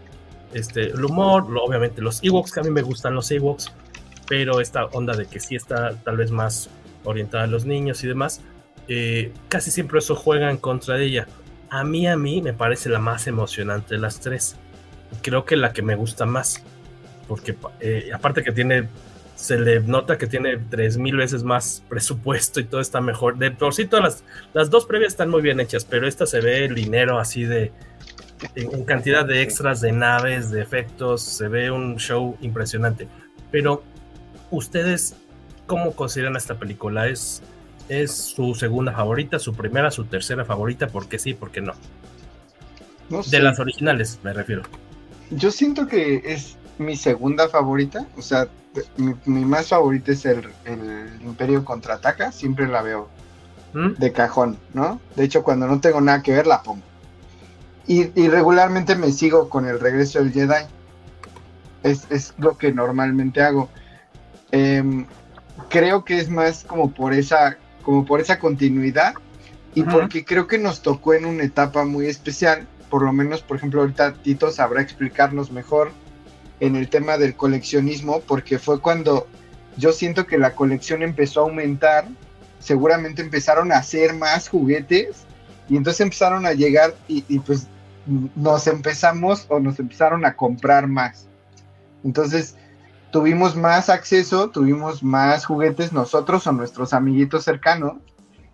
este, 0.55 0.87
el 0.87 1.05
humor, 1.05 1.47
obviamente 1.61 2.01
los 2.01 2.23
Ewoks, 2.23 2.53
que 2.53 2.61
a 2.61 2.63
mí 2.63 2.71
me 2.71 2.83
gustan 2.83 3.15
los 3.15 3.31
Ewoks, 3.31 3.73
pero 4.29 4.61
esta 4.61 4.87
onda 4.87 5.15
de 5.15 5.27
que 5.27 5.41
sí 5.41 5.55
está 5.57 5.97
tal 5.97 6.17
vez 6.17 6.31
más 6.31 6.71
orientada 7.05 7.45
a 7.45 7.47
los 7.47 7.65
niños 7.65 8.03
y 8.05 8.09
demás, 8.09 8.41
eh, 8.89 9.33
casi 9.49 9.71
siempre 9.71 9.99
eso 9.99 10.15
juega 10.15 10.51
en 10.51 10.57
contra 10.57 10.97
de 10.97 11.05
ella. 11.05 11.29
A 11.71 11.85
mí, 11.85 12.07
a 12.07 12.17
mí 12.17 12.43
me 12.43 12.53
parece 12.53 12.89
la 12.89 12.99
más 12.99 13.27
emocionante 13.27 13.95
de 13.95 14.01
las 14.01 14.21
tres. 14.21 14.57
Creo 15.23 15.45
que 15.45 15.57
la 15.57 15.73
que 15.73 15.83
me 15.83 15.95
gusta 15.95 16.27
más, 16.27 16.63
porque 17.29 17.57
eh, 17.81 18.11
aparte 18.13 18.43
que 18.43 18.53
tiene, 18.53 18.89
se 19.35 19.59
le 19.59 19.81
nota 19.81 20.19
que 20.19 20.27
tiene 20.27 20.57
tres 20.57 20.97
mil 20.97 21.17
veces 21.17 21.43
más 21.43 21.83
presupuesto 21.89 22.61
y 22.61 22.65
todo 22.65 22.81
está 22.81 23.01
mejor. 23.01 23.37
De 23.39 23.51
por 23.51 23.75
sí 23.75 23.87
todas 23.87 24.05
las, 24.05 24.25
las 24.53 24.71
dos 24.71 24.87
previas 24.87 25.13
están 25.13 25.31
muy 25.31 25.43
bien 25.43 25.61
hechas, 25.61 25.85
pero 25.85 26.07
esta 26.07 26.27
se 26.27 26.41
ve 26.41 26.65
el 26.65 26.75
dinero 26.75 27.19
así 27.19 27.45
de, 27.45 27.73
en 28.55 28.85
cantidad 28.85 29.25
de 29.25 29.43
extras, 29.43 29.81
de 29.81 29.93
naves, 29.93 30.51
de 30.51 30.63
efectos, 30.63 31.23
se 31.23 31.49
ve 31.49 31.71
un 31.71 31.97
show 31.97 32.37
impresionante. 32.41 33.09
Pero 33.51 33.83
¿Ustedes 34.51 35.17
cómo 35.67 35.93
consideran 35.93 36.37
esta 36.37 36.59
película? 36.59 37.09
¿Es, 37.09 37.43
¿Es 37.89 38.13
su 38.13 38.55
segunda 38.55 38.93
favorita, 38.93 39.39
su 39.39 39.55
primera, 39.55 39.91
su 39.91 40.05
tercera 40.05 40.45
favorita? 40.45 40.87
¿Por 40.87 41.09
qué 41.09 41.19
sí, 41.19 41.35
por 41.35 41.51
qué 41.51 41.61
no? 41.61 41.75
De 43.31 43.41
las 43.41 43.59
originales, 43.59 44.19
me 44.23 44.33
refiero. 44.33 44.63
Yo 45.31 45.51
siento 45.51 45.87
que 45.87 46.23
es 46.25 46.57
mi 46.79 46.97
segunda 46.97 47.49
favorita. 47.49 48.07
O 48.17 48.23
sea, 48.23 48.49
mi, 48.97 49.45
más 49.45 49.69
favorita 49.69 50.13
es 50.13 50.25
el, 50.25 50.45
Imperio 51.23 51.65
Contraataca. 51.65 52.33
Siempre 52.33 52.67
la 52.67 52.83
veo 52.83 53.09
¿Mm? 53.73 53.95
de 53.99 54.13
cajón, 54.13 54.59
¿no? 54.73 55.01
De 55.17 55.25
hecho, 55.25 55.43
cuando 55.43 55.67
no 55.67 55.81
tengo 55.81 56.01
nada 56.01 56.23
que 56.23 56.33
ver, 56.33 56.47
la 56.47 56.63
pongo. 56.63 56.83
Y, 57.87 58.07
regularmente 58.29 58.97
me 58.97 59.13
sigo 59.13 59.51
con 59.51 59.67
el 59.67 59.79
regreso 59.79 60.19
del 60.19 60.33
Jedi. 60.33 60.65
Es, 61.83 62.07
es 62.11 62.35
lo 62.39 62.57
que 62.57 62.73
normalmente 62.73 63.43
hago. 63.43 63.69
Em, 64.55 65.05
creo 65.69 66.05
que 66.05 66.21
es 66.21 66.31
más 66.31 66.63
como 66.63 66.93
por 66.93 67.13
esa, 67.13 67.59
como 67.83 68.05
por 68.05 68.21
esa 68.21 68.39
continuidad 68.39 69.15
y 69.75 69.83
porque 69.83 70.25
creo 70.25 70.47
que 70.47 70.59
nos 70.59 70.81
tocó 70.81 71.13
en 71.15 71.27
una 71.27 71.43
etapa 71.43 71.85
muy 71.85 72.07
especial, 72.07 72.69
por 72.89 73.03
lo 73.03 73.13
menos, 73.13 73.43
por 73.43 73.57
ejemplo, 73.57 73.81
ahorita 73.81 74.15
Tito 74.15 74.53
sabrá 74.53 74.81
explicarnos 74.81 75.51
mejor 75.51 75.91
en 76.61 76.77
el 76.77 76.89
tema 76.89 77.19
del 77.19 77.35
coleccionismo, 77.35 78.21
porque 78.21 78.61
fue 78.61 78.81
cuando 78.81 79.27
yo 79.77 79.93
siento 79.93 80.25
que 80.25 80.39
la 80.39 80.55
colección 80.55 81.03
empezó 81.03 81.41
a 81.41 81.49
aumentar, 81.49 82.07
seguramente 82.61 83.23
empezaron 83.23 83.73
a 83.73 83.79
hacer 83.79 84.15
más 84.15 84.49
juguetes 84.49 85.25
Y 85.69 85.77
entonces 85.77 86.01
empezaron 86.01 86.47
a 86.47 86.53
llegar 86.53 86.95
y, 87.09 87.41
pues 87.41 87.67
nos 88.37 88.69
empezamos 88.69 89.47
o 89.49 89.59
nos 89.59 89.81
empezaron 89.81 90.25
a 90.25 90.37
comprar 90.37 90.87
más. 90.87 91.27
Entonces 92.05 92.55
tuvimos 93.15 93.55
más 93.55 93.91
acceso, 93.91 94.51
tuvimos 94.51 95.05
más 95.05 95.47
juguetes 95.47 95.93
nosotros 95.93 96.49
o 96.49 96.53
nuestros 96.53 96.93
amiguitos 96.93 97.45
cercanos. 97.45 97.93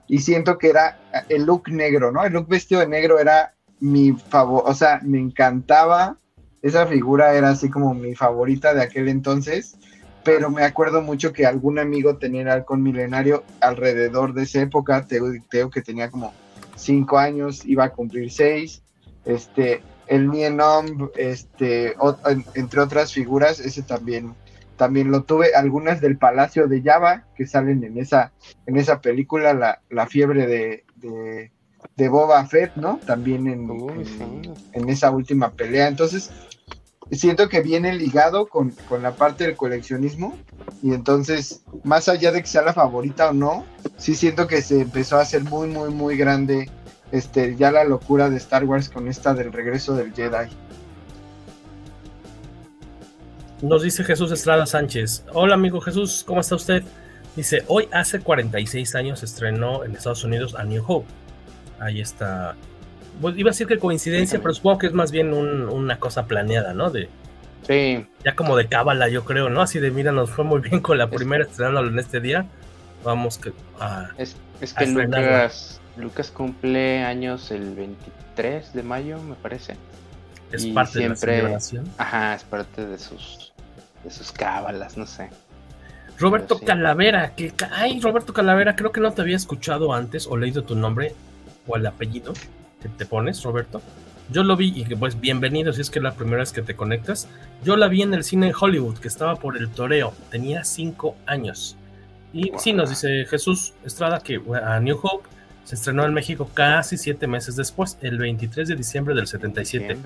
Y 0.06 0.18
siento 0.18 0.58
que 0.58 0.68
era 0.68 1.00
el 1.30 1.44
look 1.44 1.70
negro, 1.70 2.12
¿no? 2.12 2.22
El 2.26 2.34
look 2.34 2.46
vestido 2.46 2.82
de 2.82 2.86
negro 2.86 3.18
era 3.18 3.54
mi 3.78 4.12
favor, 4.12 4.64
o 4.66 4.74
sea, 4.74 5.00
me 5.02 5.18
encantaba. 5.18 6.18
Esa 6.60 6.86
figura 6.86 7.32
era 7.32 7.48
así 7.48 7.70
como 7.70 7.94
mi 7.94 8.14
favorita 8.14 8.74
de 8.74 8.82
aquel 8.82 9.08
entonces 9.08 9.78
pero 10.22 10.50
me 10.50 10.64
acuerdo 10.64 11.00
mucho 11.00 11.32
que 11.32 11.46
algún 11.46 11.78
amigo 11.78 12.18
tenía 12.18 12.52
el 12.52 12.64
milenario 12.76 13.42
alrededor 13.62 14.34
de 14.34 14.42
esa 14.42 14.60
época, 14.60 15.06
tengo 15.08 15.70
que 15.70 15.80
tenía 15.80 16.10
como 16.10 16.34
cinco 16.76 17.16
años, 17.16 17.64
iba 17.64 17.84
a 17.84 17.92
cumplir 17.92 18.30
seis, 18.30 18.82
este, 19.24 19.80
el 20.08 20.30
Nienom, 20.30 21.08
este, 21.16 21.94
entre 22.54 22.80
otras 22.80 23.14
figuras, 23.14 23.60
ese 23.60 23.82
también, 23.82 24.34
también 24.80 25.10
lo 25.10 25.24
tuve, 25.24 25.54
algunas 25.54 26.00
del 26.00 26.16
Palacio 26.16 26.66
de 26.66 26.80
Java, 26.80 27.26
que 27.36 27.46
salen 27.46 27.84
en 27.84 27.98
esa, 27.98 28.32
en 28.64 28.78
esa 28.78 29.02
película, 29.02 29.52
la, 29.52 29.82
la 29.90 30.06
fiebre 30.06 30.46
de, 30.46 30.84
de, 30.96 31.52
de, 31.98 32.08
Boba 32.08 32.46
Fett, 32.46 32.76
¿no? 32.76 32.98
También 33.04 33.46
en, 33.46 33.68
en, 33.70 34.54
en 34.72 34.88
esa 34.88 35.10
última 35.10 35.50
pelea, 35.50 35.86
entonces 35.86 36.30
siento 37.12 37.50
que 37.50 37.60
viene 37.60 37.92
ligado 37.92 38.48
con, 38.48 38.72
la 39.02 39.12
parte 39.16 39.44
del 39.44 39.54
coleccionismo 39.54 40.38
y 40.82 40.94
entonces, 40.94 41.62
más 41.84 42.08
allá 42.08 42.32
de 42.32 42.40
que 42.40 42.48
sea 42.48 42.62
la 42.62 42.72
favorita 42.72 43.28
o 43.28 43.32
no, 43.34 43.66
sí 43.98 44.14
siento 44.14 44.46
que 44.46 44.62
se 44.62 44.80
empezó 44.80 45.18
a 45.18 45.22
hacer 45.22 45.44
muy, 45.44 45.68
muy, 45.68 45.90
muy 45.90 46.16
grande 46.16 46.70
este, 47.12 47.54
ya 47.54 47.70
la 47.70 47.84
locura 47.84 48.30
de 48.30 48.38
Star 48.38 48.64
Wars 48.64 48.88
con 48.88 49.08
esta 49.08 49.34
del 49.34 49.52
regreso 49.52 49.94
del 49.94 50.14
Jedi. 50.14 50.48
Nos 53.62 53.82
dice 53.82 54.04
Jesús 54.04 54.32
Estrada 54.32 54.64
Sánchez. 54.66 55.24
Hola 55.32 55.54
amigo 55.54 55.80
Jesús, 55.80 56.24
¿cómo 56.26 56.40
está 56.40 56.54
usted? 56.54 56.82
Dice, 57.36 57.62
hoy 57.68 57.88
hace 57.92 58.20
46 58.20 58.94
años 58.94 59.22
estrenó 59.22 59.84
en 59.84 59.94
Estados 59.94 60.24
Unidos 60.24 60.54
a 60.54 60.64
New 60.64 60.82
Hope. 60.86 61.06
Ahí 61.78 62.00
está 62.00 62.56
pues, 63.20 63.36
iba 63.36 63.50
a 63.50 63.52
decir 63.52 63.66
que 63.66 63.78
coincidencia, 63.78 64.40
pero 64.40 64.54
supongo 64.54 64.78
que 64.78 64.86
es 64.86 64.92
más 64.92 65.10
bien 65.12 65.32
una 65.34 65.98
cosa 65.98 66.26
planeada, 66.26 66.72
¿no? 66.72 66.90
De, 66.90 67.08
sí. 67.66 68.06
Ya 68.24 68.34
como 68.34 68.56
de 68.56 68.66
cábala, 68.66 69.08
yo 69.08 69.24
creo, 69.24 69.50
¿no? 69.50 69.60
Así 69.60 69.78
de, 69.78 69.90
mira, 69.90 70.10
nos 70.10 70.30
fue 70.30 70.44
muy 70.44 70.60
bien 70.60 70.80
con 70.80 70.96
la 70.96 71.10
primera 71.10 71.44
estrenándolo 71.44 71.88
en 71.88 71.98
este 71.98 72.20
día. 72.20 72.46
Vamos 73.04 73.38
que, 73.38 73.52
a. 73.78 74.10
Es, 74.16 74.36
que 74.74 74.86
Lucas, 74.86 75.80
Lucas 75.96 76.30
cumple 76.30 77.02
años 77.02 77.50
el 77.50 77.74
23 77.74 78.72
de 78.72 78.82
mayo, 78.82 79.18
me 79.20 79.34
parece. 79.34 79.76
Es 80.52 80.66
parte 80.66 80.98
de 80.98 81.08
la 81.10 81.16
celebración. 81.16 81.88
Ajá, 81.96 82.34
es 82.34 82.42
parte 82.42 82.84
de 82.84 82.98
sus, 82.98 83.49
de 84.04 84.10
sus 84.10 84.32
cábalas, 84.32 84.96
no 84.96 85.06
sé. 85.06 85.30
Roberto 86.18 86.58
Calavera, 86.58 87.34
que 87.34 87.52
ay, 87.72 88.00
Roberto 88.00 88.34
Calavera, 88.34 88.76
creo 88.76 88.92
que 88.92 89.00
no 89.00 89.12
te 89.12 89.22
había 89.22 89.36
escuchado 89.36 89.94
antes 89.94 90.26
o 90.26 90.36
leído 90.36 90.64
tu 90.64 90.74
nombre 90.74 91.14
o 91.66 91.76
el 91.76 91.86
apellido 91.86 92.34
que 92.82 92.88
te 92.90 93.06
pones, 93.06 93.42
Roberto. 93.42 93.80
Yo 94.30 94.44
lo 94.44 94.56
vi 94.56 94.72
y 94.76 94.84
pues 94.94 95.18
bienvenido 95.18 95.72
si 95.72 95.80
es 95.80 95.90
que 95.90 95.98
es 95.98 96.02
la 96.02 96.12
primera 96.12 96.38
vez 96.38 96.52
que 96.52 96.62
te 96.62 96.76
conectas. 96.76 97.26
Yo 97.64 97.76
la 97.76 97.88
vi 97.88 98.02
en 98.02 98.14
el 98.14 98.22
cine 98.22 98.48
en 98.48 98.54
Hollywood, 98.58 98.98
que 98.98 99.08
estaba 99.08 99.36
por 99.36 99.56
el 99.56 99.70
toreo. 99.70 100.12
Tenía 100.30 100.62
cinco 100.62 101.16
años. 101.26 101.76
Y 102.32 102.52
sí, 102.58 102.72
nos 102.72 102.90
dice 102.90 103.24
Jesús 103.26 103.72
Estrada 103.84 104.20
que 104.20 104.40
a 104.62 104.78
New 104.78 105.00
Hope 105.02 105.28
se 105.64 105.74
estrenó 105.74 106.04
en 106.04 106.14
México 106.14 106.50
casi 106.52 106.96
siete 106.96 107.26
meses 107.26 107.56
después, 107.56 107.98
el 108.02 108.18
23 108.18 108.68
de 108.68 108.76
diciembre 108.76 109.14
del 109.14 109.26
77. 109.26 109.96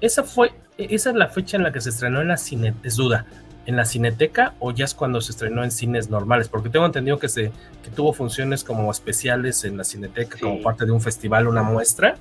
Esa 0.00 0.22
fue, 0.22 0.52
esa 0.76 1.10
es 1.10 1.16
la 1.16 1.28
fecha 1.28 1.56
en 1.56 1.62
la 1.62 1.72
que 1.72 1.80
se 1.80 1.90
estrenó 1.90 2.20
en 2.20 2.28
la 2.28 2.36
cine, 2.36 2.74
es 2.82 2.96
duda, 2.96 3.26
en 3.66 3.76
la 3.76 3.84
cineteca 3.84 4.54
o 4.58 4.72
ya 4.72 4.84
es 4.84 4.94
cuando 4.94 5.20
se 5.20 5.32
estrenó 5.32 5.64
en 5.64 5.70
cines 5.70 6.10
normales, 6.10 6.48
porque 6.48 6.68
tengo 6.68 6.86
entendido 6.86 7.18
que 7.18 7.28
se 7.28 7.50
que 7.82 7.90
tuvo 7.94 8.12
funciones 8.12 8.64
como 8.64 8.90
especiales 8.90 9.64
en 9.64 9.76
la 9.76 9.84
cineteca 9.84 10.38
como 10.38 10.62
parte 10.62 10.84
de 10.84 10.92
un 10.92 11.00
festival, 11.00 11.48
una 11.48 11.62
muestra 11.62 12.16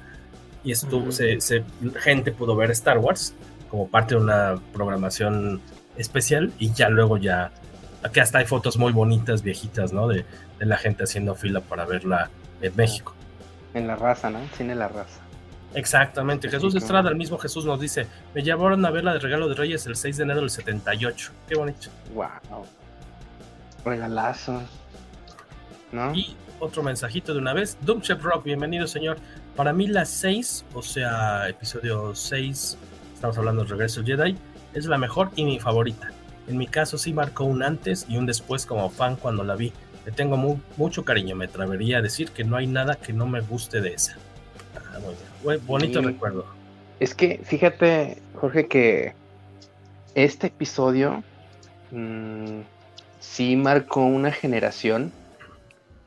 y 0.64 0.72
estuvo, 0.72 1.12
se, 1.12 1.40
gente 2.00 2.32
pudo 2.32 2.56
ver 2.56 2.72
Star 2.72 2.98
Wars 2.98 3.34
como 3.70 3.88
parte 3.88 4.16
de 4.16 4.22
una 4.22 4.56
programación 4.72 5.62
especial 5.98 6.54
y 6.60 6.72
ya 6.72 6.90
luego 6.90 7.18
ya 7.18 7.52
aquí 8.04 8.20
hasta 8.20 8.40
hay 8.40 8.46
fotos 8.46 8.78
muy 8.78 8.92
bonitas 8.92 9.44
viejitas, 9.44 9.94
¿no? 9.94 10.08
De, 10.08 10.26
de 10.60 10.66
la 10.66 10.78
gente 10.78 11.04
haciendo 11.04 11.36
fila 11.36 11.62
para 11.62 11.86
verla 11.86 12.30
en 12.62 12.76
México. 12.76 13.14
En 13.74 13.88
la 13.88 13.96
raza, 13.96 14.30
¿no? 14.30 14.40
Cine 14.56 14.76
La 14.76 14.88
Raza. 14.88 15.22
Exactamente. 15.74 16.50
Jesús 16.50 16.76
Estrada, 16.76 17.10
el 17.10 17.16
mismo 17.16 17.38
Jesús 17.38 17.66
nos 17.66 17.80
dice, 17.80 18.08
me 18.34 18.44
llevaron 18.44 18.86
a 18.86 18.92
ver 18.92 19.04
la 19.04 19.14
de 19.14 19.20
Regalo 19.20 19.48
de 19.50 19.56
Reyes 19.56 19.86
el 19.88 19.96
6 19.96 20.18
de 20.18 20.24
enero 20.24 20.42
del 20.42 20.50
78. 20.50 21.32
Qué 21.48 21.56
bonito. 21.56 21.90
Wow. 22.14 22.66
Regalazo. 23.84 24.62
¿No? 25.92 26.14
Y 26.14 26.36
otro 26.60 26.84
mensajito 26.84 27.34
de 27.34 27.40
una 27.40 27.54
vez. 27.54 27.78
Doomchef 27.82 28.22
Rock, 28.22 28.46
bienvenido 28.46 28.88
señor. 28.88 29.18
Para 29.56 29.74
mí 29.74 29.88
la 29.88 30.06
6, 30.06 30.66
o 30.74 30.82
sea, 30.82 31.48
episodio 31.50 32.16
6, 32.16 32.78
estamos 33.14 33.38
hablando 33.38 33.62
del 33.62 33.70
regreso 33.70 34.02
del 34.02 34.18
Jedi, 34.18 34.36
es 34.74 34.86
la 34.86 34.98
mejor 34.98 35.30
y 35.36 35.46
mi 35.46 35.60
favorita. 35.60 36.12
En 36.48 36.58
mi 36.58 36.68
caso 36.68 36.98
sí 36.98 37.14
marcó 37.14 37.46
un 37.46 37.64
antes 37.64 38.06
y 38.10 38.18
un 38.18 38.26
después 38.26 38.66
como 38.66 38.90
fan 38.90 39.16
cuando 39.16 39.44
la 39.44 39.56
vi. 39.56 39.72
Le 40.06 40.12
tengo 40.12 40.36
mucho 40.78 41.06
cariño, 41.06 41.36
me 41.36 41.46
atrevería 41.46 42.00
a 42.00 42.02
decir 42.02 42.32
que 42.32 42.44
no 42.44 42.58
hay 42.58 42.68
nada 42.68 42.96
que 42.96 43.14
no 43.14 43.28
me 43.28 43.42
guste 43.42 43.80
de 43.80 43.94
esa. 43.94 44.18
Bonito 45.66 46.02
recuerdo. 46.02 46.46
Es 47.00 47.14
que 47.14 47.40
fíjate, 47.44 48.22
Jorge, 48.36 48.68
que 48.68 49.14
este 50.16 50.48
episodio 50.48 51.24
mm, 51.92 52.62
sí 53.20 53.56
marcó 53.56 54.06
una 54.06 54.32
generación, 54.32 55.12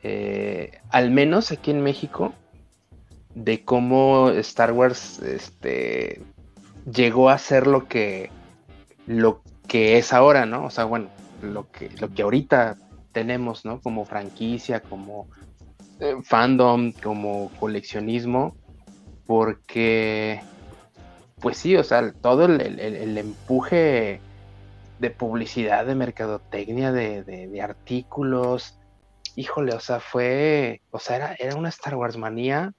eh, 0.03 0.79
al 0.89 1.11
menos 1.11 1.51
aquí 1.51 1.71
en 1.71 1.81
México, 1.81 2.33
de 3.35 3.63
cómo 3.63 4.29
Star 4.29 4.71
Wars 4.71 5.19
este, 5.19 6.21
llegó 6.91 7.29
a 7.29 7.37
ser 7.37 7.67
lo 7.67 7.87
que, 7.87 8.31
lo 9.05 9.41
que 9.67 9.97
es 9.97 10.13
ahora, 10.13 10.45
¿no? 10.45 10.65
O 10.65 10.69
sea, 10.69 10.85
bueno, 10.85 11.09
lo 11.43 11.69
que, 11.71 11.89
lo 11.99 12.09
que 12.09 12.23
ahorita 12.23 12.77
tenemos, 13.11 13.65
¿no? 13.65 13.81
Como 13.81 14.05
franquicia, 14.05 14.79
como 14.79 15.27
eh, 15.99 16.15
fandom, 16.23 16.91
como 16.93 17.51
coleccionismo 17.59 18.55
porque, 19.27 20.41
pues 21.39 21.57
sí, 21.57 21.75
o 21.75 21.83
sea, 21.83 22.11
todo 22.13 22.45
el, 22.45 23.17
empuje 23.17 24.21
de 24.99 25.09
publicidad, 25.11 25.85
de 25.85 25.95
mercadotecnia, 25.95 26.91
de, 26.91 27.61
artículos, 27.61 28.79
híjole, 29.35 29.73
o 29.73 29.79
sea, 29.79 29.99
fue, 29.99 30.81
o 30.91 30.99
sea, 30.99 31.17
era, 31.17 31.35
era 31.37 31.55
una 31.55 31.69
Star 31.69 31.95
Wars 31.95 32.17
manía 32.17 32.73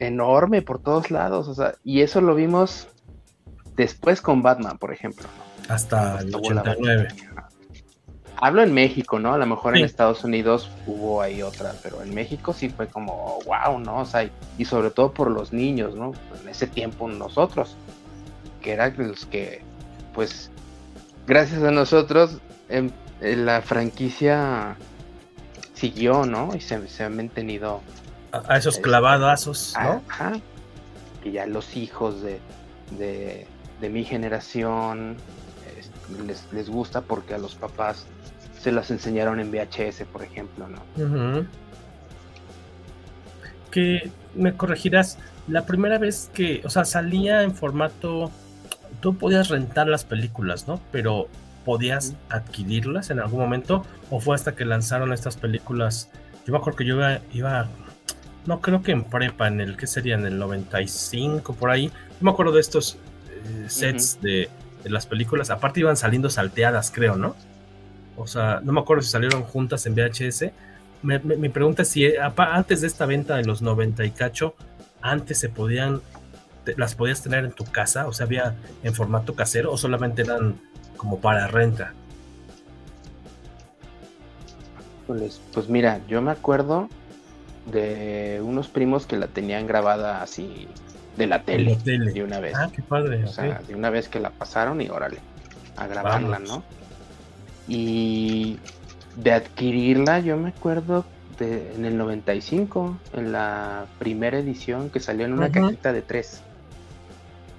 enorme 0.00 0.60
por 0.60 0.82
todos 0.82 1.10
lados, 1.10 1.46
o 1.48 1.54
sea, 1.54 1.74
y 1.84 2.00
eso 2.00 2.20
lo 2.20 2.34
vimos 2.34 2.88
después 3.76 4.20
con 4.20 4.42
Batman, 4.42 4.76
por 4.76 4.92
ejemplo. 4.92 5.26
Hasta 5.68 6.18
el 6.20 6.34
89. 6.34 7.08
Hablo 8.42 8.62
en 8.62 8.72
México, 8.72 9.18
¿no? 9.18 9.34
A 9.34 9.38
lo 9.38 9.44
mejor 9.44 9.76
en 9.76 9.84
Estados 9.84 10.24
Unidos 10.24 10.70
hubo 10.86 11.20
ahí 11.20 11.42
otra, 11.42 11.74
pero 11.82 12.02
en 12.02 12.14
México 12.14 12.54
sí 12.54 12.70
fue 12.70 12.88
como, 12.88 13.38
wow, 13.44 13.78
¿no? 13.78 13.98
O 13.98 14.06
sea, 14.06 14.30
y 14.56 14.64
sobre 14.64 14.90
todo 14.90 15.12
por 15.12 15.30
los 15.30 15.52
niños, 15.52 15.94
¿no? 15.94 16.12
En 16.40 16.48
ese 16.48 16.66
tiempo 16.66 17.06
nosotros, 17.06 17.76
que 18.62 18.72
eran 18.72 18.94
los 18.96 19.26
que, 19.26 19.62
pues, 20.14 20.50
gracias 21.26 21.62
a 21.62 21.70
nosotros, 21.70 22.38
em, 22.70 22.90
la 23.20 23.60
franquicia 23.60 24.74
siguió, 25.74 26.24
¿no? 26.24 26.54
Y 26.54 26.60
se, 26.60 26.88
se 26.88 27.04
han 27.04 27.16
mantenido. 27.16 27.82
A, 28.32 28.56
esos 28.56 28.76
este, 28.76 28.82
clavadazos, 28.82 29.74
¿no? 29.82 30.02
Ajá. 30.08 30.32
Que 31.22 31.32
ya 31.32 31.44
los 31.44 31.76
hijos 31.76 32.22
de, 32.22 32.40
de, 32.98 33.46
de 33.82 33.88
mi 33.90 34.02
generación 34.02 35.18
les, 36.26 36.50
les 36.52 36.70
gusta 36.70 37.02
porque 37.02 37.34
a 37.34 37.38
los 37.38 37.54
papás 37.54 38.06
se 38.60 38.72
las 38.72 38.90
enseñaron 38.90 39.40
en 39.40 39.50
VHS, 39.50 40.04
por 40.12 40.22
ejemplo, 40.22 40.68
¿no? 40.68 41.46
Que 43.70 44.10
me 44.34 44.54
corregirás, 44.54 45.18
la 45.48 45.64
primera 45.64 45.98
vez 45.98 46.30
que, 46.34 46.60
o 46.64 46.70
sea, 46.70 46.84
salía 46.84 47.42
en 47.42 47.54
formato, 47.54 48.30
tú 49.00 49.16
podías 49.16 49.48
rentar 49.48 49.88
las 49.88 50.04
películas, 50.04 50.68
¿no? 50.68 50.78
Pero 50.92 51.28
podías 51.64 52.14
adquirirlas 52.28 53.10
en 53.10 53.20
algún 53.20 53.40
momento, 53.40 53.84
o 54.10 54.20
fue 54.20 54.34
hasta 54.34 54.54
que 54.54 54.66
lanzaron 54.66 55.14
estas 55.14 55.36
películas. 55.36 56.10
Yo 56.46 56.52
me 56.52 56.58
acuerdo 56.58 56.76
que 56.76 56.84
yo 56.84 56.98
iba, 57.32 57.68
no 58.44 58.60
creo 58.60 58.82
que 58.82 58.92
en 58.92 59.04
prepa, 59.04 59.48
en 59.48 59.62
el 59.62 59.78
que 59.78 59.86
sería 59.86 60.16
en 60.16 60.26
el 60.26 60.38
95 60.38 61.54
por 61.54 61.70
ahí. 61.70 61.86
Yo 61.86 61.92
me 62.20 62.30
acuerdo 62.30 62.52
de 62.52 62.60
estos 62.60 62.98
eh, 63.26 63.64
sets 63.68 64.20
de, 64.20 64.50
de, 64.84 64.90
las 64.90 65.06
películas. 65.06 65.48
Aparte 65.48 65.80
iban 65.80 65.96
saliendo 65.96 66.28
salteadas, 66.28 66.90
creo, 66.90 67.16
¿no? 67.16 67.36
O 68.20 68.26
sea, 68.26 68.60
no 68.62 68.72
me 68.72 68.80
acuerdo 68.80 69.02
si 69.02 69.10
salieron 69.10 69.42
juntas 69.42 69.86
en 69.86 69.94
VHS, 69.94 70.52
mi 71.02 71.48
pregunta 71.48 71.82
es 71.82 71.88
si 71.88 72.12
antes 72.36 72.82
de 72.82 72.86
esta 72.86 73.06
venta 73.06 73.36
de 73.36 73.44
los 73.44 73.62
90 73.62 74.04
y 74.04 74.10
cacho, 74.10 74.54
antes 75.00 75.38
se 75.38 75.48
podían, 75.48 76.02
las 76.76 76.94
podías 76.94 77.22
tener 77.22 77.44
en 77.44 77.52
tu 77.52 77.64
casa, 77.64 78.06
o 78.06 78.12
sea, 78.12 78.26
había 78.26 78.54
en 78.82 78.94
formato 78.94 79.34
casero 79.34 79.72
o 79.72 79.78
solamente 79.78 80.22
eran 80.22 80.60
como 80.96 81.18
para 81.18 81.46
renta. 81.46 81.94
Pues, 85.06 85.40
pues 85.52 85.68
mira, 85.68 86.00
yo 86.06 86.20
me 86.20 86.30
acuerdo 86.30 86.88
de 87.72 88.40
unos 88.44 88.68
primos 88.68 89.06
que 89.06 89.16
la 89.16 89.26
tenían 89.26 89.66
grabada 89.66 90.22
así 90.22 90.68
de 91.16 91.26
la 91.26 91.42
tele, 91.42 91.76
de 91.76 92.22
una 92.22 92.40
vez. 92.40 92.54
Ah, 92.56 92.70
qué 92.74 92.82
padre. 92.82 93.24
O 93.24 93.28
sea, 93.28 93.62
de 93.66 93.74
una 93.74 93.88
vez 93.90 94.08
que 94.08 94.20
la 94.20 94.30
pasaron 94.30 94.80
y 94.82 94.88
órale, 94.90 95.18
a 95.76 95.86
grabarla, 95.86 96.38
¿no? 96.38 96.62
Y 97.70 98.58
de 99.14 99.32
adquirirla, 99.32 100.18
yo 100.18 100.36
me 100.36 100.48
acuerdo 100.48 101.04
de, 101.38 101.72
en 101.76 101.84
el 101.84 101.96
95, 101.96 102.98
en 103.14 103.30
la 103.30 103.86
primera 104.00 104.38
edición 104.38 104.90
que 104.90 104.98
salió 104.98 105.24
en 105.24 105.32
una 105.32 105.52
cajita 105.52 105.92
de 105.92 106.02
tres. 106.02 106.42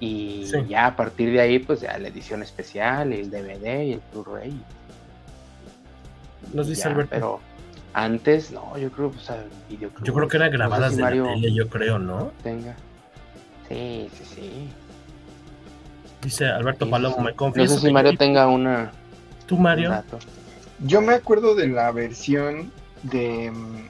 Y 0.02 0.52
ya 0.68 0.88
a 0.88 0.96
partir 0.98 1.32
de 1.32 1.40
ahí, 1.40 1.60
pues 1.60 1.80
ya 1.80 1.98
la 1.98 2.10
edición 2.10 2.44
especial, 2.44 3.14
el 3.14 3.32
DVD 3.32 3.84
y 3.84 3.94
el 3.94 4.02
Blu-ray. 4.12 4.62
Nos 6.54 6.68
dice 6.68 6.90
Alberto. 6.90 7.10
Pero 7.12 7.40
antes, 7.94 8.52
no, 8.52 8.78
yo 8.78 8.92
creo, 8.92 9.14
o 9.16 9.20
sea, 9.20 9.46
Yo 10.04 10.14
creo 10.14 10.28
que 10.28 10.38
era 10.38 10.50
grabadas 10.50 10.98
de 10.98 11.04
Mario 11.04 11.24
tele, 11.26 11.54
yo 11.54 11.70
creo, 11.70 12.00
¿no? 12.00 12.32
Tenga. 12.44 12.76
Sí, 13.70 14.10
sí, 14.14 14.26
sí. 14.26 14.70
Dice 16.22 16.48
Alberto 16.48 16.90
Palomo, 16.90 17.20
me 17.20 17.34
confieso. 17.34 17.76
No 17.76 17.80
sé 17.80 17.88
si 17.88 17.94
Mario 17.94 18.18
tenga 18.18 18.48
una. 18.48 18.92
¿Tú, 19.52 19.58
Mario? 19.58 19.92
Yo 20.80 21.02
me 21.02 21.14
acuerdo 21.14 21.56
de 21.56 21.68
la 21.68 21.92
versión 21.92 22.72
de. 23.04 23.52
Mm, 23.52 23.84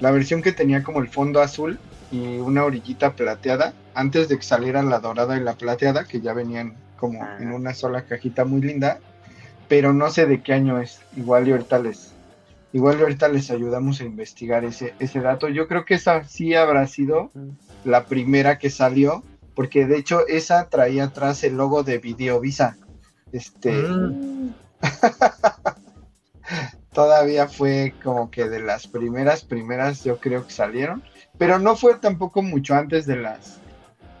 la 0.00 0.10
versión 0.10 0.42
que 0.42 0.52
tenía 0.52 0.82
como 0.82 1.00
el 1.00 1.08
fondo 1.08 1.40
azul 1.40 1.78
y 2.12 2.36
una 2.36 2.64
orillita 2.64 3.14
plateada. 3.14 3.72
Antes 3.94 4.28
de 4.28 4.36
que 4.36 4.42
saliera 4.42 4.82
la 4.82 5.00
dorada 5.00 5.38
y 5.38 5.40
la 5.40 5.54
plateada, 5.54 6.04
que 6.04 6.20
ya 6.20 6.34
venían 6.34 6.74
como 6.98 7.24
en 7.38 7.48
ah. 7.48 7.54
una 7.54 7.72
sola 7.72 8.02
cajita 8.02 8.44
muy 8.44 8.60
linda. 8.60 8.98
Pero 9.68 9.94
no 9.94 10.10
sé 10.10 10.26
de 10.26 10.42
qué 10.42 10.52
año 10.52 10.78
es. 10.78 11.00
Igual 11.16 11.48
y 11.48 11.52
ahorita 11.52 11.78
les, 11.78 12.12
Igual 12.74 13.00
ahorita 13.00 13.28
les 13.28 13.50
ayudamos 13.50 14.02
a 14.02 14.04
investigar 14.04 14.66
ese, 14.66 14.92
ese 14.98 15.20
dato. 15.20 15.48
Yo 15.48 15.66
creo 15.66 15.86
que 15.86 15.94
esa 15.94 16.24
sí 16.24 16.54
habrá 16.54 16.86
sido 16.86 17.30
la 17.86 18.04
primera 18.04 18.58
que 18.58 18.68
salió, 18.68 19.24
porque 19.54 19.86
de 19.86 19.96
hecho 19.96 20.26
esa 20.28 20.68
traía 20.68 21.04
atrás 21.04 21.42
el 21.42 21.56
logo 21.56 21.84
de 21.84 21.96
Videovisa. 21.96 22.76
Este. 23.32 23.72
Mm. 23.72 24.52
Todavía 26.92 27.48
fue 27.48 27.94
como 28.02 28.30
que 28.30 28.48
de 28.48 28.60
las 28.60 28.86
primeras, 28.86 29.44
primeras 29.44 30.04
yo 30.04 30.18
creo 30.18 30.46
que 30.46 30.52
salieron, 30.52 31.02
pero 31.38 31.58
no 31.58 31.76
fue 31.76 31.98
tampoco 31.98 32.42
mucho 32.42 32.74
antes 32.74 33.06
de 33.06 33.16
las 33.16 33.60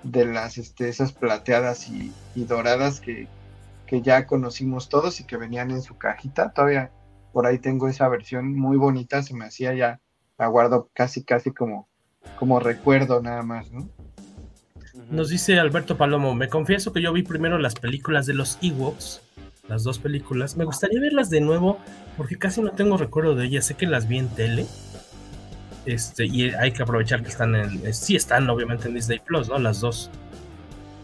de 0.02 0.24
las 0.24 0.56
este, 0.56 0.88
esas 0.88 1.12
plateadas 1.12 1.88
y, 1.88 2.12
doradas 2.34 3.00
que, 3.00 3.28
que 3.86 4.00
ya 4.00 4.26
conocimos 4.26 4.88
todos 4.88 5.20
y 5.20 5.24
que 5.24 5.36
venían 5.36 5.70
en 5.70 5.82
su 5.82 5.98
cajita. 5.98 6.52
Todavía 6.52 6.90
por 7.32 7.46
ahí 7.46 7.58
tengo 7.58 7.88
esa 7.88 8.08
versión 8.08 8.54
muy 8.54 8.76
bonita, 8.76 9.22
se 9.22 9.34
me 9.34 9.44
hacía 9.44 9.74
ya, 9.74 10.00
la 10.38 10.46
guardo 10.46 10.90
casi, 10.94 11.22
casi 11.22 11.52
como, 11.52 11.88
como 12.38 12.60
recuerdo 12.60 13.22
nada 13.22 13.42
más, 13.42 13.70
¿no? 13.70 13.88
Nos 15.10 15.28
dice 15.28 15.58
Alberto 15.58 15.96
Palomo, 15.96 16.34
me 16.34 16.48
confieso 16.48 16.92
que 16.92 17.00
yo 17.00 17.12
vi 17.12 17.22
primero 17.22 17.58
las 17.58 17.74
películas 17.74 18.26
de 18.26 18.34
los 18.34 18.58
Ewoks, 18.60 19.22
las 19.68 19.84
dos 19.84 19.98
películas. 19.98 20.56
Me 20.56 20.64
gustaría 20.64 21.00
verlas 21.00 21.30
de 21.30 21.40
nuevo 21.40 21.78
porque 22.16 22.36
casi 22.36 22.60
no 22.60 22.70
tengo 22.72 22.96
recuerdo 22.96 23.34
de 23.34 23.46
ellas. 23.46 23.66
Sé 23.66 23.74
que 23.74 23.86
las 23.86 24.08
vi 24.08 24.18
en 24.18 24.28
tele. 24.28 24.66
Este, 25.86 26.26
y 26.26 26.50
hay 26.50 26.72
que 26.72 26.82
aprovechar 26.82 27.22
que 27.22 27.28
están 27.28 27.54
en. 27.54 27.86
Eh, 27.86 27.92
sí, 27.92 28.16
están 28.16 28.48
obviamente 28.50 28.88
en 28.88 28.94
Disney 28.94 29.18
Plus, 29.18 29.48
¿no? 29.48 29.58
Las 29.58 29.80
dos. 29.80 30.10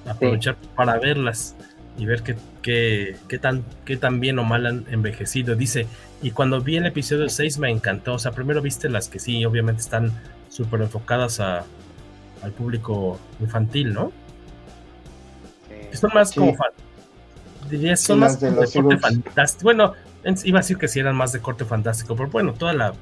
Aprovechar 0.06 0.56
para 0.76 0.98
verlas 0.98 1.56
y 1.98 2.06
ver 2.06 2.22
qué, 2.22 2.36
qué, 2.62 3.16
qué, 3.28 3.38
tan, 3.38 3.64
qué 3.84 3.96
tan 3.96 4.20
bien 4.20 4.38
o 4.38 4.44
mal 4.44 4.66
han 4.66 4.84
envejecido. 4.90 5.56
Dice, 5.56 5.86
y 6.22 6.30
cuando 6.30 6.60
vi 6.60 6.76
el 6.76 6.86
episodio 6.86 7.28
6 7.28 7.58
me 7.58 7.70
encantó. 7.70 8.14
O 8.14 8.18
sea, 8.18 8.32
primero 8.32 8.62
viste 8.62 8.88
las 8.88 9.08
que 9.08 9.18
sí, 9.18 9.44
obviamente 9.44 9.80
están 9.82 10.12
súper 10.48 10.82
enfocadas 10.82 11.40
a, 11.40 11.64
al 12.42 12.52
público 12.52 13.18
infantil, 13.40 13.92
¿no? 13.92 14.12
son 15.92 16.10
más 16.14 16.32
como 16.32 16.54
diría, 17.68 17.96
son 17.96 18.20
más 18.20 18.40
de, 18.40 18.54
corte 18.54 18.98
fantástico. 18.98 19.64
Bueno, 19.64 19.92
iba 20.44 20.58
a 20.58 20.62
decir 20.62 20.78
que 20.78 20.88
sí 20.88 21.00
eran 21.00 21.16
más 21.16 21.32
de 21.32 21.40
corte 21.40 21.64
fantástico, 21.64 22.16
pero 22.16 22.28
bueno, 22.30 22.52
toda 22.54 22.72
la, 22.72 22.92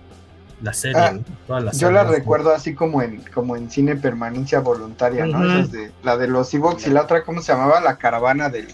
la 0.62 0.72
serie, 0.72 1.00
ah, 1.00 1.60
Yo 1.72 1.90
la 1.90 2.04
recuerdo 2.04 2.54
así 2.54 2.74
como 2.74 3.02
en, 3.02 3.22
como 3.32 3.56
en 3.56 3.70
cine 3.70 3.96
permanencia 3.96 4.60
voluntaria, 4.60 5.26
¿no? 5.26 5.66
de, 5.66 5.92
la 6.02 6.16
de 6.16 6.28
los 6.28 6.52
Evox 6.54 6.86
y 6.86 6.90
la 6.90 7.02
otra, 7.02 7.24
¿cómo 7.24 7.40
se 7.42 7.52
llamaba? 7.52 7.80
La 7.80 7.96
caravana 7.96 8.48
del. 8.48 8.68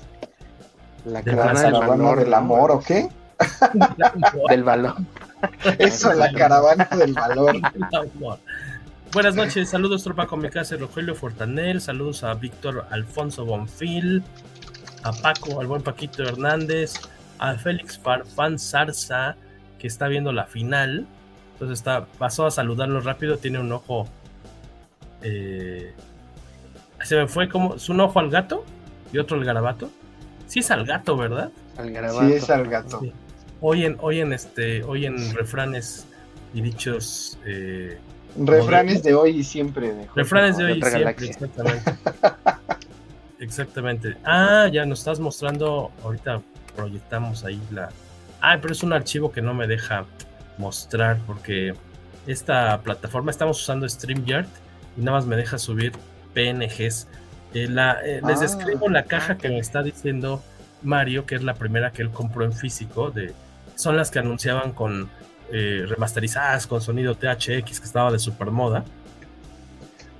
La 1.04 1.22
caravana, 1.22 1.62
del, 2.14 2.34
amor, 2.34 2.70
¿o 2.70 2.80
qué? 2.80 3.08
del 4.50 4.64
valor. 4.64 4.96
Eso, 5.78 6.12
la 6.12 6.30
caravana 6.32 6.88
del 6.96 7.14
valor. 7.14 7.56
Buenas 9.12 9.34
noches, 9.34 9.70
saludos 9.70 10.04
tropa 10.04 10.28
casa 10.52 10.76
Rogelio 10.76 11.16
Fortanel, 11.16 11.80
saludos 11.80 12.22
a 12.22 12.34
Víctor 12.34 12.86
Alfonso 12.90 13.44
Bonfil, 13.44 14.22
a 15.02 15.12
Paco, 15.12 15.60
al 15.60 15.66
buen 15.66 15.82
Paquito 15.82 16.22
Hernández, 16.22 16.94
a 17.38 17.54
Félix 17.54 17.98
Farfán 17.98 18.58
Zarza, 18.58 19.36
que 19.78 19.86
está 19.86 20.08
viendo 20.08 20.32
la 20.32 20.44
final. 20.44 21.06
Entonces 21.54 21.78
está, 21.78 22.06
pasó 22.18 22.46
a 22.46 22.50
saludarlo 22.50 23.00
rápido, 23.00 23.38
tiene 23.38 23.58
un 23.58 23.72
ojo. 23.72 24.08
Eh, 25.22 25.92
se 27.02 27.16
me 27.16 27.28
fue 27.28 27.48
como. 27.48 27.74
¿Es 27.76 27.88
un 27.88 28.00
ojo 28.00 28.18
al 28.18 28.30
gato? 28.30 28.64
Y 29.12 29.18
otro 29.18 29.38
al 29.38 29.44
garabato. 29.44 29.90
Sí 30.46 30.60
es 30.60 30.70
al 30.70 30.84
gato, 30.84 31.16
¿verdad? 31.16 31.50
Sí, 31.76 32.32
es 32.32 32.50
al 32.50 32.68
gato. 32.68 33.00
Hoy 33.60 33.84
en, 33.84 33.96
hoy 34.00 34.20
en 34.20 34.32
este, 34.32 34.82
hoy 34.82 35.06
en 35.06 35.34
refranes 35.34 36.06
y 36.54 36.60
dichos. 36.60 37.38
Eh, 37.46 37.98
refranes 38.38 39.02
de 39.02 39.14
hoy 39.14 39.38
y 39.38 39.44
siempre. 39.44 39.94
refranes 40.14 40.56
de 40.56 40.64
hoy 40.64 40.78
y 40.78 40.82
siempre, 40.82 41.28
exactamente. 41.28 41.92
exactamente. 43.40 44.16
Ah, 44.24 44.68
ya 44.72 44.86
nos 44.86 45.00
estás 45.00 45.18
mostrando. 45.18 45.90
Ahorita 46.04 46.40
proyectamos 46.76 47.44
ahí 47.44 47.60
la. 47.70 47.90
Ah, 48.40 48.58
pero 48.60 48.72
es 48.72 48.82
un 48.82 48.92
archivo 48.92 49.32
que 49.32 49.42
no 49.42 49.52
me 49.54 49.66
deja 49.66 50.04
mostrar 50.58 51.18
porque 51.26 51.74
esta 52.26 52.80
plataforma 52.82 53.30
estamos 53.30 53.60
usando 53.60 53.88
StreamYard 53.88 54.46
y 54.96 55.00
nada 55.00 55.18
más 55.18 55.26
me 55.26 55.36
deja 55.36 55.58
subir 55.58 55.92
PNGs. 56.34 57.08
Eh, 57.54 57.66
la, 57.68 57.98
eh, 58.04 58.20
les 58.24 58.38
ah, 58.38 58.42
describo 58.42 58.88
la 58.88 59.04
caja 59.04 59.36
que 59.36 59.48
me 59.48 59.58
está 59.58 59.82
diciendo 59.82 60.42
Mario, 60.82 61.26
que 61.26 61.34
es 61.34 61.42
la 61.42 61.54
primera 61.54 61.92
que 61.92 62.02
él 62.02 62.10
compró 62.10 62.44
en 62.44 62.52
físico, 62.52 63.10
de, 63.10 63.34
son 63.74 63.96
las 63.96 64.10
que 64.10 64.20
anunciaban 64.20 64.72
con 64.72 65.10
eh, 65.52 65.84
remasterizadas, 65.88 66.66
con 66.66 66.80
sonido 66.80 67.16
THX, 67.16 67.80
que 67.80 67.86
estaba 67.86 68.12
de 68.12 68.18
super 68.18 68.50
moda. 68.50 68.84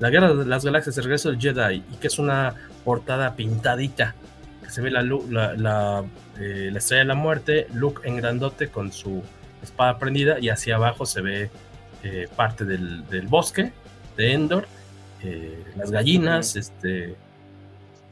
La 0.01 0.11
Guerra 0.11 0.35
de 0.35 0.47
las 0.47 0.65
Galaxias, 0.65 0.97
el 0.99 1.05
regreso 1.05 1.31
del 1.31 1.41
Jedi, 1.41 1.85
y 1.93 1.97
que 1.97 2.07
es 2.09 2.19
una 2.19 2.55
portada 2.85 3.35
pintadita, 3.37 4.15
que 4.63 4.71
se 4.71 4.81
ve 4.81 4.91
la, 4.91 5.03
la, 5.03 5.55
la, 5.55 6.05
eh, 6.39 6.71
la 6.73 6.79
estrella 6.79 7.03
de 7.03 7.09
la 7.09 7.15
muerte, 7.15 7.67
Luke 7.73 8.07
en 8.09 8.17
grandote 8.17 8.69
con 8.69 8.93
su 8.93 9.23
espada 9.63 9.99
prendida, 9.99 10.39
y 10.39 10.49
hacia 10.49 10.77
abajo 10.77 11.07
se 11.07 11.21
ve 11.21 11.51
eh, 12.03 12.29
parte 12.35 12.65
del, 12.65 13.07
del, 13.09 13.27
bosque 13.27 13.73
de 14.17 14.33
Endor, 14.33 14.67
las 15.77 15.91
gallinas, 15.91 16.57
este 16.57 17.15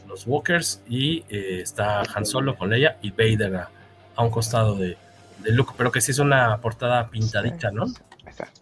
los 0.09 0.27
Walkers 0.27 0.83
y 0.89 1.25
eh, 1.29 1.61
está 1.63 2.03
Han 2.15 2.27
Solo 2.27 2.57
con 2.57 2.71
Leia 2.71 2.99
y 3.03 3.11
Vader 3.11 3.69
a, 4.17 4.23
un 4.23 4.31
costado 4.31 4.75
de, 4.75 4.97
de, 5.45 5.53
Luke, 5.53 5.75
pero 5.77 5.93
que 5.93 6.01
sí 6.01 6.11
es 6.11 6.19
una 6.19 6.57
portada 6.59 7.09
pintadita, 7.09 7.71
¿no? 7.71 7.87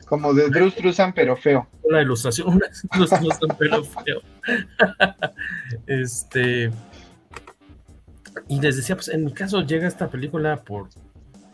Como 0.07 0.33
de 0.35 0.49
Drew 0.49 0.71
Struzan, 0.71 1.13
pero 1.13 1.37
feo. 1.37 1.67
Una 1.83 2.03
ilustración, 2.03 2.49
una 2.49 2.69
pero 3.59 3.85
feo. 3.85 4.21
este. 5.87 6.71
Y 8.49 8.61
les 8.61 8.77
decía, 8.77 8.97
pues 8.97 9.09
en 9.09 9.25
mi 9.25 9.33
caso 9.33 9.63
llega 9.63 9.89
esta 9.89 10.09
película 10.09 10.57
por 10.63 10.89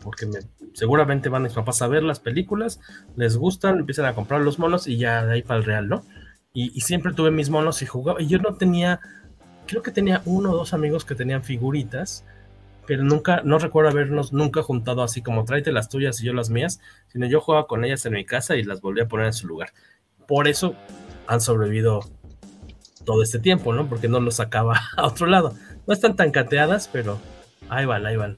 porque 0.03 0.25
me, 0.25 0.39
seguramente 0.73 1.29
van 1.29 1.43
mis 1.43 1.53
papás 1.53 1.81
a 1.81 1.87
ver 1.87 2.03
las 2.03 2.19
películas, 2.19 2.79
les 3.15 3.37
gustan, 3.37 3.79
empiezan 3.79 4.05
a 4.05 4.13
comprar 4.13 4.41
los 4.41 4.59
monos 4.59 4.87
y 4.87 4.97
ya 4.97 5.25
de 5.25 5.33
ahí 5.33 5.41
para 5.41 5.59
el 5.59 5.65
real, 5.65 5.87
¿no? 5.87 6.03
Y, 6.55 6.81
siempre 6.81 7.13
tuve 7.13 7.31
mis 7.31 7.49
monos 7.49 7.81
y 7.81 7.87
jugaba, 7.87 8.21
y 8.21 8.27
yo 8.27 8.37
no 8.37 8.53
tenía 8.55 8.99
creo 9.65 9.81
que 9.81 9.91
tenía 9.91 10.21
uno 10.25 10.51
o 10.51 10.57
dos 10.57 10.73
amigos 10.73 11.05
que 11.05 11.15
tenían 11.15 11.43
figuritas, 11.43 12.25
pero 12.85 13.03
nunca, 13.03 13.41
no 13.43 13.59
recuerdo 13.59 13.91
habernos 13.91 14.33
nunca 14.33 14.61
juntado 14.61 15.03
así 15.03 15.21
como 15.21 15.45
tráete 15.45 15.71
las 15.71 15.89
tuyas 15.89 16.19
y 16.21 16.25
yo 16.25 16.33
las 16.33 16.49
mías, 16.49 16.79
sino 17.07 17.25
yo 17.27 17.41
jugaba 17.41 17.67
con 17.67 17.85
ellas 17.85 18.05
en 18.05 18.13
mi 18.13 18.25
casa 18.25 18.55
y 18.55 18.63
las 18.63 18.81
volví 18.81 19.01
a 19.01 19.07
poner 19.07 19.27
en 19.27 19.33
su 19.33 19.47
lugar. 19.47 19.69
Por 20.27 20.47
eso 20.47 20.75
han 21.27 21.41
sobrevivido 21.41 22.01
todo 23.05 23.23
este 23.23 23.39
tiempo, 23.39 23.73
¿no? 23.73 23.87
Porque 23.87 24.07
no 24.07 24.19
los 24.19 24.35
sacaba 24.35 24.79
a 24.97 25.07
otro 25.07 25.27
lado. 25.27 25.53
No 25.87 25.93
están 25.93 26.15
tan 26.15 26.31
cateadas, 26.31 26.89
pero 26.91 27.19
ahí 27.69 27.85
van, 27.85 28.05
ahí 28.05 28.15
van. 28.15 28.37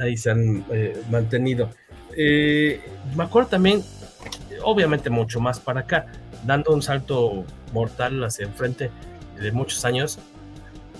Ahí, 0.00 0.16
se 0.16 0.30
han 0.30 0.64
eh, 0.70 1.00
mantenido. 1.10 1.70
Eh, 2.16 2.80
me 3.14 3.24
acuerdo 3.24 3.50
también 3.50 3.84
obviamente 4.62 5.10
mucho 5.10 5.40
más 5.40 5.60
para 5.60 5.80
acá, 5.80 6.06
dando 6.44 6.72
un 6.72 6.82
salto 6.82 7.44
mortal 7.72 8.22
hacia 8.24 8.46
enfrente 8.46 8.90
de 9.40 9.52
muchos 9.52 9.84
años, 9.84 10.18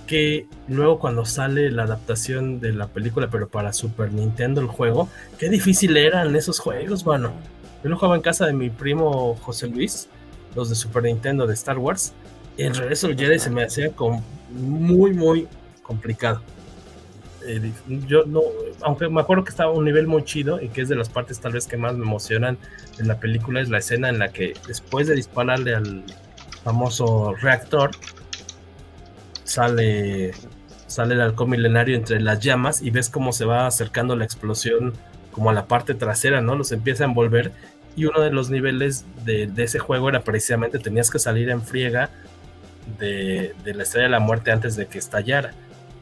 que 0.07 0.47
luego 0.69 0.99
cuando 0.99 1.25
sale 1.25 1.71
la 1.71 1.83
adaptación 1.85 2.61
de 2.61 2.73
la 2.73 2.87
película, 2.89 3.29
pero 3.31 3.49
para 3.49 3.73
Super 3.73 4.13
Nintendo 4.13 4.61
el 4.61 4.69
juego, 4.69 5.09
qué 5.39 5.49
difícil 5.49 5.97
eran 5.97 6.35
esos 6.37 6.59
juegos, 6.59 7.05
bueno. 7.05 7.33
Yo 7.83 7.91
lo 7.91 7.97
jugaba 7.97 8.17
en 8.17 8.23
casa 8.23 8.47
de 8.47 8.53
mi 8.53 8.71
primo 8.71 9.37
José 9.43 9.69
Luis, 9.69 10.09
los 10.55 10.69
de 10.71 10.75
Super 10.75 11.03
Nintendo 11.05 11.47
de 11.47 11.55
Star 11.55 11.79
Wars. 11.79 12.13
Y 12.57 12.63
el 12.63 12.75
regreso 12.75 13.09
del 13.09 13.19
Jedi 13.19 13.39
se 13.39 13.51
me 13.51 13.63
hacía 13.63 13.93
con 13.93 14.23
muy, 14.51 15.13
muy 15.13 15.47
complicado. 15.83 16.41
Eh, 17.47 17.71
yo 18.09 18.25
no, 18.27 18.41
aunque 18.81 19.09
me 19.09 19.21
acuerdo 19.21 19.45
que 19.45 19.51
estaba 19.51 19.71
a 19.71 19.75
un 19.75 19.85
nivel 19.85 20.07
muy 20.07 20.25
chido 20.25 20.61
y 20.61 20.69
que 20.69 20.81
es 20.81 20.89
de 20.89 20.97
las 20.97 21.09
partes 21.09 21.39
tal 21.39 21.53
vez 21.53 21.67
que 21.67 21.77
más 21.77 21.95
me 21.95 22.05
emocionan 22.05 22.59
en 22.99 23.07
la 23.07 23.21
película, 23.21 23.61
es 23.61 23.69
la 23.69 23.79
escena 23.79 24.09
en 24.09 24.19
la 24.19 24.33
que 24.33 24.55
después 24.67 25.07
de 25.07 25.15
dispararle 25.15 25.75
al 25.75 26.03
famoso 26.65 27.35
reactor, 27.41 27.93
sale, 29.47 30.33
sale 30.87 31.15
el 31.15 31.21
halcón 31.23 31.51
milenario 31.51 31.97
entre 31.97 32.21
las 32.21 32.41
llamas 32.41 32.83
y 32.83 32.91
ves 32.91 33.09
cómo 33.09 33.33
se 33.33 33.47
va 33.47 33.67
acercando 33.67 34.17
la 34.17 34.25
explosión 34.25 34.93
como 35.33 35.51
a 35.51 35.55
la 35.55 35.67
parte 35.67 35.95
trasera, 35.95 36.41
¿no? 36.41 36.57
Los 36.57 36.73
empieza 36.73 37.05
a 37.05 37.07
envolver 37.07 37.53
y 37.95 38.05
uno 38.05 38.21
de 38.21 38.31
los 38.31 38.51
niveles 38.51 39.07
de, 39.25 39.51
ese 39.57 39.79
juego 39.79 40.09
era 40.09 40.23
precisamente 40.23 40.79
tenías 40.79 41.11
que 41.11 41.19
salir 41.19 41.49
en 41.49 41.63
friega 41.63 42.11
de, 42.99 43.55
de, 43.65 43.75
la 43.75 43.85
estrella 43.85 44.05
de 44.05 44.11
la 44.11 44.21
muerte 44.21 44.53
antes 44.53 44.77
de 44.77 44.87
que 44.87 44.99
estallara, 44.99 45.53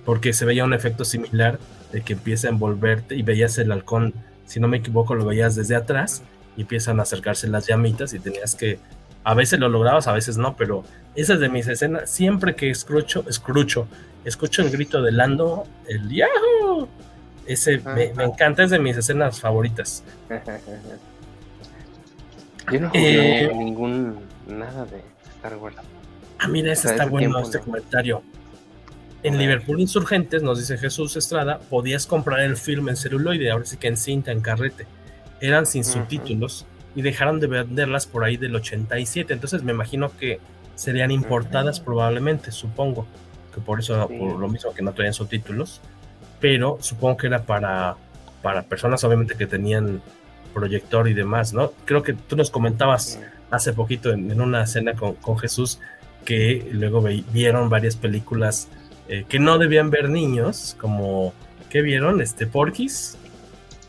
porque 0.04 0.32
se 0.32 0.44
veía 0.44 0.64
un 0.64 0.74
efecto 0.74 1.04
similar 1.04 1.58
de 1.92 2.02
que 2.02 2.14
empieza 2.14 2.48
a 2.48 2.50
envolverte 2.50 3.14
y 3.14 3.22
veías 3.22 3.58
el 3.58 3.70
halcón, 3.70 4.14
si 4.46 4.58
no 4.58 4.68
me 4.68 4.78
equivoco, 4.78 5.14
lo 5.14 5.24
veías 5.24 5.54
desde 5.54 5.76
atrás 5.76 6.22
y 6.56 6.62
empiezan 6.62 6.98
a 6.98 7.02
acercarse 7.02 7.46
las 7.48 7.66
llamitas 7.66 8.12
y 8.14 8.18
tenías 8.18 8.54
que 8.54 8.78
a 9.24 9.34
veces 9.34 9.58
lo 9.58 9.68
lograbas, 9.70 10.06
a 10.06 10.12
veces 10.12 10.36
no, 10.36 10.54
pero 10.54 10.84
esa 11.14 11.34
es 11.34 11.40
de 11.40 11.48
mis 11.48 11.66
escenas. 11.66 12.10
Siempre 12.10 12.54
que 12.54 12.70
escucho, 12.70 13.24
escucho, 13.28 13.88
escucho 14.24 14.62
el 14.62 14.70
grito 14.70 15.02
de 15.02 15.12
Lando, 15.12 15.66
el 15.88 16.08
Yahoo. 16.10 16.88
Ese 17.46 17.78
me, 17.78 18.12
encanta, 18.22 18.62
es 18.62 18.70
de 18.70 18.78
mis 18.78 18.96
escenas 18.96 19.40
favoritas. 19.40 20.04
Yo 22.72 22.80
no 22.80 22.88
jugué 22.88 23.44
eh, 23.44 23.52
ningún 23.54 24.20
nada 24.46 24.86
de 24.86 25.02
Star 25.36 25.56
Wars. 25.56 25.76
Ah, 26.38 26.48
mira, 26.48 26.72
ese 26.72 26.88
está 26.88 27.06
bueno 27.06 27.38
este 27.40 27.58
comentario. 27.58 28.22
En 29.22 29.38
Liverpool 29.38 29.80
Insurgentes, 29.80 30.42
nos 30.42 30.58
dice 30.58 30.76
Jesús 30.76 31.16
Estrada, 31.16 31.58
podías 31.58 32.06
comprar 32.06 32.40
el 32.40 32.58
film 32.58 32.90
en 32.90 32.96
celuloide, 32.96 33.50
ahora 33.50 33.64
sí 33.64 33.78
que 33.78 33.88
en 33.88 33.96
cinta, 33.96 34.32
en 34.32 34.42
carrete. 34.42 34.86
Eran 35.40 35.64
sin 35.64 35.82
subtítulos 35.84 36.66
y 36.94 37.02
dejaron 37.02 37.40
de 37.40 37.46
venderlas 37.46 38.06
por 38.06 38.24
ahí 38.24 38.36
del 38.36 38.54
87. 38.54 39.32
Entonces 39.32 39.62
me 39.62 39.72
imagino 39.72 40.10
que 40.16 40.40
serían 40.74 41.10
importadas 41.10 41.80
probablemente, 41.80 42.52
supongo. 42.52 43.06
Que 43.54 43.60
por 43.60 43.78
eso, 43.78 44.08
por 44.08 44.38
lo 44.38 44.48
mismo 44.48 44.74
que 44.74 44.82
no 44.82 44.92
traían 44.92 45.14
subtítulos. 45.14 45.80
Pero 46.40 46.78
supongo 46.80 47.16
que 47.16 47.26
era 47.28 47.42
para, 47.42 47.96
para 48.42 48.62
personas 48.62 49.02
obviamente 49.04 49.36
que 49.36 49.46
tenían 49.46 50.02
proyector 50.52 51.08
y 51.08 51.14
demás, 51.14 51.52
¿no? 51.52 51.72
Creo 51.84 52.02
que 52.02 52.12
tú 52.14 52.36
nos 52.36 52.50
comentabas 52.50 53.20
hace 53.50 53.72
poquito 53.72 54.10
en, 54.10 54.40
una 54.40 54.66
cena 54.66 54.94
con, 54.94 55.14
con, 55.14 55.38
Jesús 55.38 55.80
que 56.24 56.68
luego 56.72 57.04
vieron 57.32 57.68
varias 57.68 57.96
películas 57.96 58.68
eh, 59.08 59.24
que 59.28 59.38
no 59.38 59.58
debían 59.58 59.90
ver 59.90 60.08
niños, 60.08 60.76
como, 60.80 61.34
¿qué 61.68 61.82
vieron? 61.82 62.22
Este, 62.22 62.46
Porky's 62.46 63.18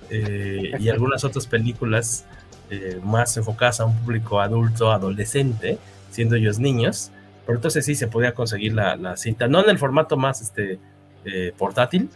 eh, 0.09 0.73
y 0.77 0.89
algunas 0.89 1.23
otras 1.23 1.47
películas 1.47 2.25
eh, 2.69 2.99
más 3.03 3.35
enfocadas 3.37 3.79
a 3.79 3.85
un 3.85 3.95
público 3.97 4.39
adulto, 4.39 4.91
adolescente, 4.91 5.77
siendo 6.11 6.35
ellos 6.35 6.59
niños. 6.59 7.11
Pero 7.45 7.57
entonces 7.57 7.85
sí 7.85 7.95
se 7.95 8.07
podía 8.07 8.33
conseguir 8.33 8.73
la, 8.73 9.17
cinta, 9.17 9.47
no 9.47 9.63
en 9.63 9.69
el 9.69 9.77
formato 9.77 10.17
más 10.17 10.41
este, 10.41 10.79
eh, 11.25 11.53
portátil, 11.57 12.09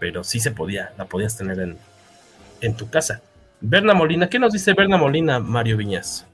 pero 0.00 0.24
sí 0.24 0.40
se 0.40 0.50
podía, 0.50 0.92
la 0.98 1.04
podías 1.04 1.36
tener 1.36 1.60
en, 1.60 1.76
en 2.60 2.76
tu 2.76 2.90
casa. 2.90 3.22
Berna 3.60 3.94
Molina, 3.94 4.28
¿qué 4.28 4.40
nos 4.40 4.52
dice 4.52 4.74
Berna 4.74 4.96
Molina, 4.96 5.38
Mario 5.38 5.76
Viñas? 5.76 6.26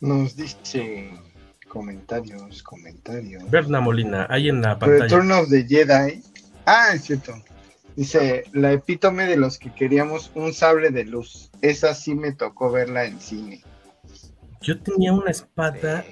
Nos 0.00 0.34
dice 0.34 1.12
comentarios, 1.68 2.62
comentarios. 2.64 3.48
Berna 3.48 3.80
Molina, 3.80 4.26
ahí 4.28 4.48
en 4.48 4.60
la 4.60 4.76
pantalla. 4.76 5.04
Return 5.04 5.30
of 5.30 5.48
the 5.48 5.64
Jedi. 5.64 6.22
Ah, 6.64 6.90
es 6.94 7.04
cierto. 7.04 7.32
Dice, 7.96 8.44
la 8.52 8.72
epítome 8.72 9.26
de 9.26 9.38
los 9.38 9.58
que 9.58 9.72
queríamos 9.72 10.30
un 10.34 10.52
sable 10.52 10.90
de 10.90 11.04
luz. 11.04 11.50
Esa 11.62 11.94
sí 11.94 12.14
me 12.14 12.32
tocó 12.32 12.70
verla 12.70 13.06
en 13.06 13.18
cine. 13.20 13.62
Yo 14.60 14.78
tenía 14.80 15.14
una 15.14 15.30
espada, 15.30 16.04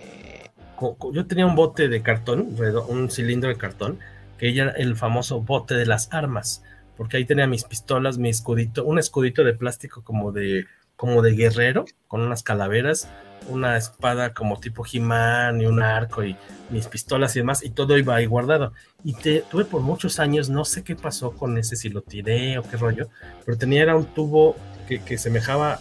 yo 1.12 1.26
tenía 1.26 1.44
un 1.44 1.54
bote 1.54 1.88
de 1.88 2.02
cartón, 2.02 2.56
un 2.88 3.10
cilindro 3.10 3.50
de 3.50 3.56
cartón, 3.56 3.98
que 4.38 4.56
era 4.56 4.70
el 4.70 4.96
famoso 4.96 5.42
bote 5.42 5.74
de 5.74 5.84
las 5.84 6.12
armas, 6.12 6.62
porque 6.96 7.18
ahí 7.18 7.26
tenía 7.26 7.46
mis 7.46 7.64
pistolas, 7.64 8.16
mi 8.16 8.30
escudito, 8.30 8.84
un 8.84 8.98
escudito 8.98 9.44
de 9.44 9.52
plástico 9.52 10.02
como 10.02 10.32
de, 10.32 10.66
como 10.96 11.22
de 11.22 11.32
guerrero, 11.32 11.84
con 12.08 12.20
unas 12.22 12.42
calaveras, 12.42 13.08
una 13.48 13.76
espada 13.76 14.32
como 14.32 14.58
tipo 14.58 14.84
He-Man 14.90 15.60
y 15.60 15.66
un 15.66 15.82
arco 15.82 16.24
y 16.24 16.36
mis 16.70 16.86
pistolas 16.86 17.36
y 17.36 17.40
demás, 17.40 17.62
y 17.64 17.70
todo 17.70 17.98
iba 17.98 18.14
ahí 18.14 18.26
guardado. 18.26 18.72
Y 19.02 19.14
te, 19.14 19.42
tuve 19.50 19.64
por 19.64 19.82
muchos 19.82 20.18
años, 20.18 20.48
no 20.48 20.64
sé 20.64 20.82
qué 20.82 20.96
pasó 20.96 21.32
con 21.32 21.58
ese, 21.58 21.76
si 21.76 21.88
lo 21.88 22.02
tiré 22.02 22.58
o 22.58 22.62
qué 22.62 22.76
rollo, 22.76 23.08
pero 23.44 23.58
tenía 23.58 23.82
era 23.82 23.96
un 23.96 24.06
tubo 24.06 24.56
que, 24.88 25.02
que 25.02 25.18
semejaba, 25.18 25.80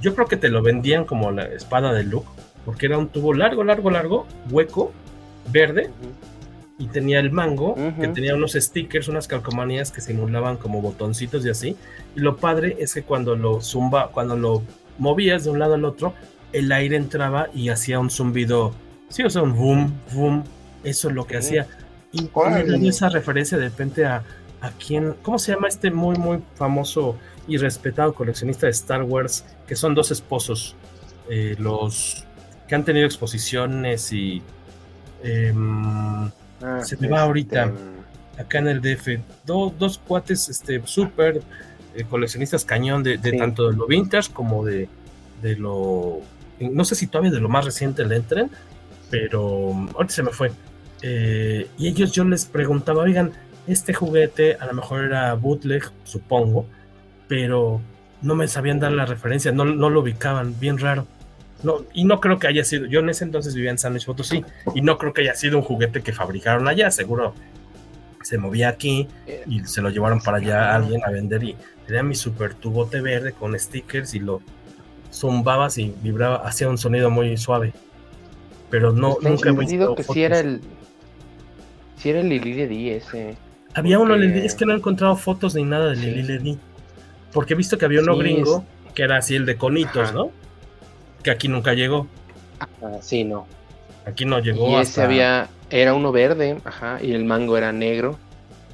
yo 0.00 0.14
creo 0.14 0.26
que 0.26 0.36
te 0.36 0.48
lo 0.48 0.62
vendían 0.62 1.04
como 1.04 1.30
la 1.30 1.44
espada 1.44 1.92
de 1.92 2.04
Luke, 2.04 2.28
porque 2.64 2.86
era 2.86 2.98
un 2.98 3.08
tubo 3.08 3.34
largo, 3.34 3.64
largo, 3.64 3.90
largo, 3.90 4.26
hueco, 4.50 4.92
verde, 5.50 5.90
y 6.82 6.88
tenía 6.88 7.20
el 7.20 7.30
mango, 7.30 7.76
que 8.00 8.08
tenía 8.08 8.34
unos 8.34 8.54
stickers, 8.54 9.06
unas 9.06 9.28
calcomanías 9.28 9.92
que 9.92 10.00
simulaban 10.00 10.56
como 10.56 10.82
botoncitos 10.82 11.46
y 11.46 11.48
así. 11.48 11.76
Y 12.16 12.20
lo 12.20 12.38
padre 12.38 12.76
es 12.80 12.92
que 12.92 13.04
cuando 13.04 13.36
lo 13.36 13.60
zumba, 13.60 14.08
cuando 14.08 14.36
lo 14.36 14.64
movías 14.98 15.44
de 15.44 15.50
un 15.50 15.60
lado 15.60 15.74
al 15.74 15.84
otro, 15.84 16.12
el 16.52 16.72
aire 16.72 16.96
entraba 16.96 17.50
y 17.54 17.68
hacía 17.68 18.00
un 18.00 18.10
zumbido, 18.10 18.72
sí, 19.10 19.22
o 19.22 19.30
sea, 19.30 19.42
un 19.42 19.54
boom, 19.54 19.94
boom, 20.12 20.42
eso 20.82 21.08
es 21.08 21.14
lo 21.14 21.24
que 21.24 21.36
hacía. 21.36 21.68
Y 22.10 22.28
me 22.34 22.88
esa 22.88 23.08
referencia 23.08 23.56
de 23.56 23.68
repente 23.68 24.04
a, 24.04 24.24
a 24.60 24.70
quién, 24.72 25.14
¿cómo 25.22 25.38
se 25.38 25.52
llama 25.52 25.68
este 25.68 25.92
muy, 25.92 26.16
muy 26.16 26.42
famoso 26.56 27.16
y 27.46 27.58
respetado 27.58 28.12
coleccionista 28.12 28.66
de 28.66 28.72
Star 28.72 29.04
Wars? 29.04 29.44
Que 29.68 29.76
son 29.76 29.94
dos 29.94 30.10
esposos, 30.10 30.74
eh, 31.30 31.54
los 31.60 32.24
que 32.66 32.74
han 32.74 32.84
tenido 32.84 33.06
exposiciones 33.06 34.12
y... 34.12 34.42
Em, 35.22 36.28
ah, 36.62 36.80
se 36.82 36.96
me 36.96 37.08
va 37.08 37.22
ahorita 37.22 37.64
este, 37.64 38.42
acá 38.42 38.58
en 38.58 38.68
el 38.68 38.80
DF. 38.80 39.20
dos 39.44 39.98
cuates 39.98 40.48
este, 40.48 40.80
súper 40.84 41.42
eh, 41.94 42.04
coleccionistas 42.08 42.64
cañón 42.64 43.02
de, 43.02 43.18
tanto 43.18 43.70
de 43.70 43.76
lo 43.76 43.86
vintage 43.86 44.32
como 44.32 44.64
de, 44.64 44.88
de 45.42 45.56
lo 45.56 46.22
no 46.70 46.84
sé 46.84 46.94
si 46.94 47.06
todavía 47.06 47.30
de 47.30 47.40
lo 47.40 47.48
más 47.48 47.64
reciente 47.64 48.04
le 48.04 48.16
entren, 48.16 48.50
pero 49.10 49.72
ahorita 49.94 50.14
se 50.14 50.22
me 50.22 50.30
fue. 50.30 50.52
Eh, 51.02 51.68
y 51.78 51.88
ellos 51.88 52.12
yo 52.12 52.24
les 52.24 52.44
preguntaba, 52.44 53.02
oigan, 53.02 53.32
este 53.66 53.94
juguete 53.94 54.56
a 54.60 54.66
lo 54.66 54.74
mejor 54.74 55.04
era 55.04 55.34
bootleg, 55.34 55.82
supongo, 56.04 56.66
pero 57.28 57.80
no 58.20 58.34
me 58.34 58.46
sabían 58.48 58.78
dar 58.78 58.92
la 58.92 59.04
referencia, 59.04 59.52
no, 59.52 59.64
no 59.64 59.90
lo 59.90 60.00
ubicaban, 60.00 60.58
bien 60.58 60.78
raro. 60.78 61.06
No, 61.62 61.84
y 61.92 62.04
no 62.04 62.20
creo 62.20 62.38
que 62.38 62.48
haya 62.48 62.64
sido, 62.64 62.86
yo 62.86 63.00
en 63.00 63.08
ese 63.08 63.24
entonces 63.24 63.54
vivía 63.54 63.70
en 63.70 63.78
San 63.78 63.92
Luis 63.92 64.04
Potosí, 64.04 64.44
y 64.74 64.82
no 64.82 64.98
creo 64.98 65.12
que 65.12 65.22
haya 65.22 65.34
sido 65.34 65.58
un 65.58 65.64
juguete 65.64 66.02
que 66.02 66.12
fabricaron 66.12 66.66
allá, 66.68 66.90
seguro 66.90 67.34
se 68.22 68.38
movía 68.38 68.68
aquí 68.68 69.08
y 69.46 69.64
se 69.64 69.82
lo 69.82 69.90
llevaron 69.90 70.20
para 70.20 70.38
allá 70.38 70.70
a 70.70 70.76
alguien 70.76 71.00
a 71.04 71.10
vender 71.10 71.42
y 71.42 71.56
tenía 71.86 72.02
mi 72.02 72.14
super 72.14 72.54
tubote 72.54 73.00
verde 73.00 73.32
con 73.32 73.58
stickers 73.58 74.14
y 74.14 74.20
lo 74.20 74.40
zumbabas 75.12 75.78
y 75.78 75.94
vibraba, 76.02 76.36
hacía 76.36 76.68
un 76.68 76.78
sonido 76.78 77.10
muy 77.10 77.36
suave. 77.36 77.72
Pero 78.70 78.92
no, 78.92 79.18
nunca 79.20 79.50
he 79.50 79.52
visto 79.52 79.94
que 79.94 80.02
si 80.02 80.22
era 80.22 80.40
el. 80.40 80.60
Si 81.96 82.08
era 82.08 82.20
el 82.20 82.28
Lili 82.28 82.52
de 82.52 82.96
ese. 82.96 83.36
Había 83.74 83.98
uno, 83.98 84.14
es 84.14 84.54
que 84.54 84.64
no 84.64 84.72
he 84.72 84.76
encontrado 84.76 85.14
fotos 85.16 85.54
ni 85.54 85.64
nada 85.64 85.90
de 85.90 85.96
sí. 85.96 86.06
Lili 86.06 86.58
Porque 87.32 87.54
he 87.54 87.56
visto 87.56 87.76
que 87.76 87.84
había 87.84 88.00
uno 88.00 88.16
gringo 88.16 88.64
que 88.94 89.02
era 89.02 89.18
así 89.18 89.34
el 89.34 89.46
de 89.46 89.56
conitos, 89.56 90.12
¿no? 90.12 90.30
Que 91.22 91.30
aquí 91.30 91.48
nunca 91.48 91.74
llegó. 91.74 92.06
Ah, 92.60 92.68
sí, 93.00 93.24
no. 93.24 93.46
Aquí 94.06 94.24
no 94.24 94.38
llegó. 94.40 94.70
Y 94.70 94.74
ese 94.82 95.02
había. 95.02 95.48
Era 95.70 95.94
uno 95.94 96.12
verde, 96.12 96.58
ajá, 96.64 96.98
y 97.02 97.12
el 97.12 97.24
mango 97.24 97.56
era 97.56 97.72
negro 97.72 98.18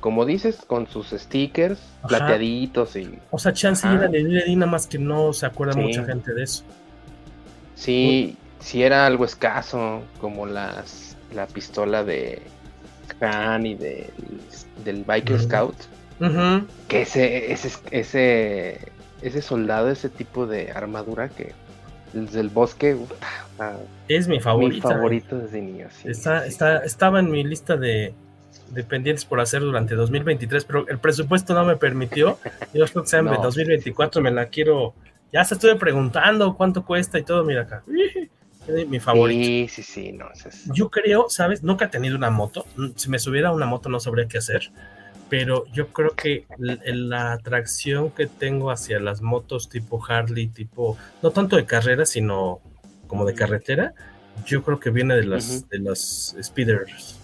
como 0.00 0.24
dices, 0.24 0.58
con 0.66 0.86
sus 0.86 1.08
stickers 1.10 1.78
plateaditos 2.06 2.96
y. 2.96 3.18
O 3.30 3.38
sea, 3.38 3.52
chance 3.52 3.86
era 3.86 4.08
de 4.08 4.22
Lady 4.22 4.56
nada 4.56 4.70
más 4.70 4.86
que 4.86 4.98
no 4.98 5.32
se 5.32 5.46
acuerda 5.46 5.74
mucha 5.74 6.04
gente 6.04 6.32
de 6.32 6.44
eso. 6.44 6.64
Sí, 7.74 8.36
sí 8.60 8.82
era 8.82 9.06
algo 9.06 9.24
escaso, 9.24 10.02
como 10.20 10.46
las 10.46 11.16
la 11.34 11.46
pistola 11.46 12.04
de 12.04 12.42
Han 13.20 13.66
y 13.66 13.74
de, 13.74 14.10
del 14.84 15.04
Biker 15.04 15.40
Scout. 15.40 15.76
Que 16.88 17.02
ese, 17.02 17.52
ese, 17.52 17.70
ese 17.90 18.92
ese 19.20 19.42
soldado, 19.42 19.90
ese 19.90 20.08
tipo 20.08 20.46
de 20.46 20.70
armadura 20.70 21.28
que 21.28 21.52
el 22.14 22.48
bosque 22.48 22.96
es 24.08 24.28
mi 24.28 24.40
favorito. 24.40 24.88
Mi 24.88 24.94
favorito 24.94 25.38
desde 25.38 25.60
niño. 25.60 25.88
está, 26.04 26.46
está, 26.46 26.78
estaba 26.78 27.20
en 27.20 27.30
mi 27.30 27.44
lista 27.44 27.76
de, 27.76 28.14
de, 28.70 28.84
pendientes 28.84 29.24
por 29.24 29.40
hacer 29.40 29.62
durante 29.62 29.94
2023, 29.94 30.64
pero 30.64 30.88
el 30.88 30.98
presupuesto 30.98 31.54
no 31.54 31.64
me 31.64 31.76
permitió. 31.76 32.38
Yo 32.72 32.86
creo 32.86 33.02
que 33.02 33.08
sea 33.08 33.20
en 33.20 33.26
2024 33.42 34.22
me 34.22 34.30
la 34.30 34.46
quiero. 34.46 34.94
Ya 35.32 35.44
se 35.44 35.54
estuve 35.54 35.76
preguntando 35.76 36.56
cuánto 36.56 36.84
cuesta 36.84 37.18
y 37.18 37.22
todo. 37.22 37.44
Mira 37.44 37.62
acá. 37.62 37.82
Mi 38.88 39.00
favorito. 39.00 39.44
Sí, 39.44 39.68
sí, 39.68 39.82
sí. 39.82 40.12
No, 40.12 40.26
Yo 40.74 40.90
creo, 40.90 41.30
¿sabes? 41.30 41.62
Nunca 41.62 41.86
he 41.86 41.88
tenido 41.88 42.16
una 42.16 42.30
moto. 42.30 42.66
Si 42.96 43.08
me 43.08 43.18
subiera 43.18 43.50
una 43.50 43.64
moto 43.64 43.88
no 43.88 43.98
sabría 43.98 44.28
qué 44.28 44.38
hacer 44.38 44.70
pero 45.28 45.66
yo 45.72 45.88
creo 45.88 46.14
que 46.14 46.46
la 46.58 47.32
atracción 47.32 48.10
que 48.10 48.26
tengo 48.26 48.70
hacia 48.70 48.98
las 49.00 49.20
motos 49.20 49.68
tipo 49.68 50.02
Harley, 50.04 50.48
tipo, 50.48 50.96
no 51.22 51.30
tanto 51.30 51.56
de 51.56 51.66
carrera, 51.66 52.06
sino 52.06 52.60
como 53.06 53.24
de 53.24 53.34
carretera, 53.34 53.94
yo 54.46 54.62
creo 54.62 54.80
que 54.80 54.90
viene 54.90 55.16
de 55.16 55.24
las, 55.24 55.68
de 55.68 55.78
las 55.78 56.36
speeders. 56.42 57.18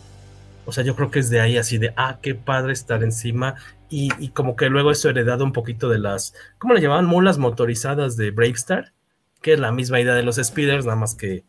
O 0.66 0.72
sea, 0.72 0.84
yo 0.84 0.96
creo 0.96 1.10
que 1.10 1.18
es 1.18 1.30
de 1.30 1.40
ahí 1.40 1.56
así 1.56 1.78
de, 1.78 1.92
ah, 1.96 2.18
qué 2.20 2.34
padre 2.34 2.72
estar 2.72 3.02
encima. 3.02 3.54
Y, 3.88 4.10
y 4.18 4.28
como 4.28 4.56
que 4.56 4.68
luego 4.68 4.90
eso 4.90 5.10
heredado 5.10 5.44
un 5.44 5.52
poquito 5.52 5.88
de 5.88 5.98
las, 5.98 6.34
¿cómo 6.58 6.74
le 6.74 6.80
llamaban? 6.80 7.06
Mulas 7.06 7.38
motorizadas 7.38 8.16
de 8.16 8.30
Bravestar, 8.30 8.92
que 9.40 9.52
es 9.52 9.60
la 9.60 9.72
misma 9.72 10.00
idea 10.00 10.14
de 10.14 10.22
los 10.22 10.36
speeders, 10.36 10.84
nada 10.84 10.96
más 10.96 11.14
que 11.14 11.44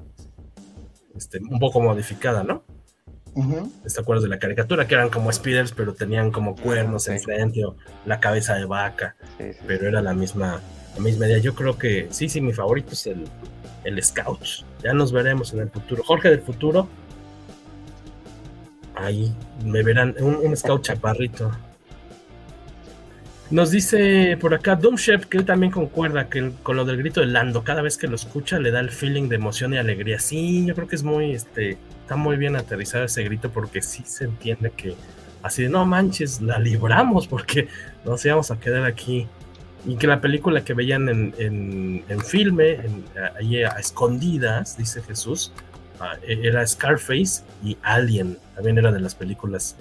este, 1.15 1.39
un 1.39 1.59
poco 1.59 1.79
modificada, 1.81 2.43
¿no? 2.43 2.63
¿Te 3.35 3.99
acuerdas 3.99 4.23
de 4.23 4.29
la 4.29 4.39
caricatura? 4.39 4.87
Que 4.87 4.95
eran 4.95 5.09
como 5.09 5.31
speeders, 5.31 5.73
pero 5.73 5.93
tenían 5.93 6.31
como 6.31 6.55
cuernos 6.55 7.09
enfrente 7.09 7.65
o 7.65 7.75
la 8.05 8.21
cabeza 8.21 8.55
de 8.55 8.65
vaca. 8.65 9.15
pero 9.67 9.87
era 9.89 10.01
la 10.01 10.13
misma, 10.13 10.61
la 10.95 11.01
misma 11.01 11.27
idea. 11.27 11.39
Yo 11.39 11.53
creo 11.53 11.77
que 11.77 12.07
sí, 12.11 12.29
sí, 12.29 12.39
mi 12.39 12.53
favorito 12.53 12.93
es 12.93 13.07
el, 13.07 13.25
el 13.83 14.01
Scout. 14.01 14.39
Ya 14.81 14.93
nos 14.93 15.11
veremos 15.11 15.53
en 15.53 15.59
el 15.59 15.69
futuro. 15.69 16.03
Jorge 16.03 16.29
del 16.29 16.41
futuro. 16.41 16.87
Ahí 18.95 19.35
me 19.65 19.83
verán. 19.83 20.15
Un, 20.19 20.35
un 20.35 20.55
Scout 20.55 20.83
chaparrito. 20.83 21.51
Nos 23.51 23.69
dice 23.69 24.37
por 24.39 24.53
acá 24.53 24.75
Doomshep 24.75 25.25
que 25.25 25.37
él 25.37 25.45
también 25.45 25.71
concuerda 25.71 26.29
que 26.29 26.51
con 26.63 26.77
lo 26.77 26.85
del 26.85 26.97
grito 26.97 27.19
de 27.19 27.27
Lando, 27.27 27.63
cada 27.63 27.81
vez 27.81 27.97
que 27.97 28.07
lo 28.07 28.15
escucha 28.15 28.59
le 28.59 28.71
da 28.71 28.79
el 28.79 28.89
feeling 28.89 29.27
de 29.27 29.35
emoción 29.35 29.73
y 29.73 29.77
alegría. 29.77 30.19
Sí, 30.19 30.65
yo 30.65 30.73
creo 30.73 30.87
que 30.87 30.95
es 30.95 31.03
muy, 31.03 31.31
este, 31.33 31.77
está 32.05 32.15
muy 32.15 32.37
bien 32.37 32.55
aterrizado 32.55 33.03
ese 33.03 33.23
grito 33.23 33.49
porque 33.49 33.81
sí 33.81 34.03
se 34.05 34.25
entiende 34.25 34.69
que 34.69 34.95
así 35.41 35.63
de 35.63 35.69
no 35.69 35.83
manches, 35.87 36.39
la 36.39 36.59
libramos 36.59 37.27
porque 37.27 37.67
nos 38.05 38.23
íbamos 38.23 38.51
a 38.51 38.59
quedar 38.59 38.85
aquí. 38.85 39.27
Y 39.87 39.97
que 39.97 40.05
la 40.05 40.21
película 40.21 40.63
que 40.63 40.73
veían 40.73 41.09
en, 41.09 42.03
en, 42.07 42.21
filme, 42.21 42.79
ahí 43.37 43.63
a 43.63 43.69
escondidas, 43.79 44.77
dice 44.77 45.01
Jesús, 45.03 45.51
ah, 45.99 46.15
e, 46.23 46.47
era 46.47 46.65
Scarface 46.65 47.43
y 47.63 47.77
Alien, 47.83 48.37
también 48.55 48.79
era 48.79 48.91
de 48.91 48.99
las 48.99 49.13
películas 49.13 49.75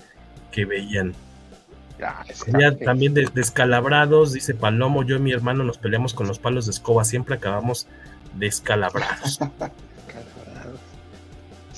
que 0.50 0.64
veían. 0.66 1.14
Ah, 2.02 2.24
también 2.84 3.14
descalabrados, 3.14 4.34
dice 4.34 4.54
Palomo, 4.54 5.04
yo 5.04 5.16
y 5.16 5.20
mi 5.20 5.32
hermano 5.32 5.64
nos 5.64 5.78
peleamos 5.78 6.12
con 6.12 6.26
los 6.26 6.38
palos 6.38 6.66
de 6.66 6.72
escoba, 6.72 7.04
siempre 7.04 7.34
acabamos 7.36 7.86
descalabrados. 8.34 9.40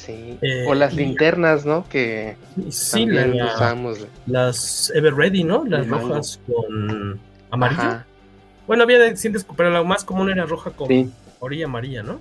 Eh, 0.08 0.64
o 0.66 0.74
las 0.74 0.94
linternas, 0.94 1.64
¿no? 1.64 1.88
Que 1.88 2.36
sí, 2.70 3.08
usamos. 3.10 4.06
Las 4.26 4.92
Ever 4.94 5.14
Ready, 5.14 5.44
¿no? 5.44 5.64
Las 5.64 5.86
rojas 5.88 6.40
con 6.46 7.20
amarillo. 7.50 8.02
Bueno, 8.66 8.82
había 8.82 8.98
de 8.98 9.14
pero 9.56 9.70
la 9.70 9.82
más 9.82 10.04
común 10.04 10.30
era 10.30 10.44
roja 10.44 10.70
con 10.70 11.12
orilla 11.40 11.66
amarilla, 11.66 12.02
¿no? 12.02 12.20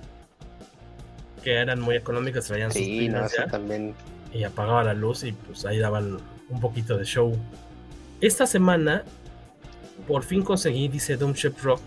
Que 1.42 1.54
eran 1.54 1.80
muy 1.80 1.96
económicas, 1.96 2.46
traían 2.46 2.72
sí, 2.72 3.10
sus 3.10 3.50
también. 3.50 3.94
Y 4.32 4.44
apagaba 4.44 4.84
la 4.84 4.94
luz 4.94 5.24
y 5.24 5.32
pues 5.32 5.64
ahí 5.64 5.78
daban 5.78 6.18
un 6.48 6.60
poquito 6.60 6.96
de 6.96 7.04
show. 7.04 7.36
Esta 8.20 8.46
semana, 8.46 9.04
por 10.06 10.22
fin 10.22 10.42
conseguí, 10.42 10.88
dice 10.88 11.16
Ship 11.16 11.54
Rock, 11.62 11.80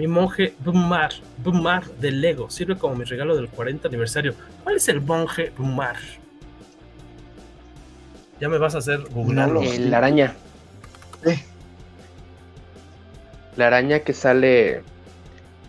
mi 0.00 0.06
monje 0.06 0.54
Bumar, 0.60 1.10
Bumar 1.36 1.84
de 1.84 2.10
Lego. 2.10 2.48
Sirve 2.48 2.74
como 2.78 2.94
mi 2.94 3.04
regalo 3.04 3.36
del 3.36 3.50
40 3.50 3.86
aniversario. 3.86 4.34
¿Cuál 4.64 4.76
es 4.76 4.88
el 4.88 5.02
monje 5.02 5.52
Bumar? 5.58 5.96
Ya 8.40 8.48
me 8.48 8.56
vas 8.56 8.74
a 8.74 8.78
hacer 8.78 9.00
googlearlo. 9.10 9.60
La 9.78 9.98
araña. 9.98 10.34
La 13.56 13.66
araña 13.66 13.98
que 13.98 14.14
sale 14.14 14.82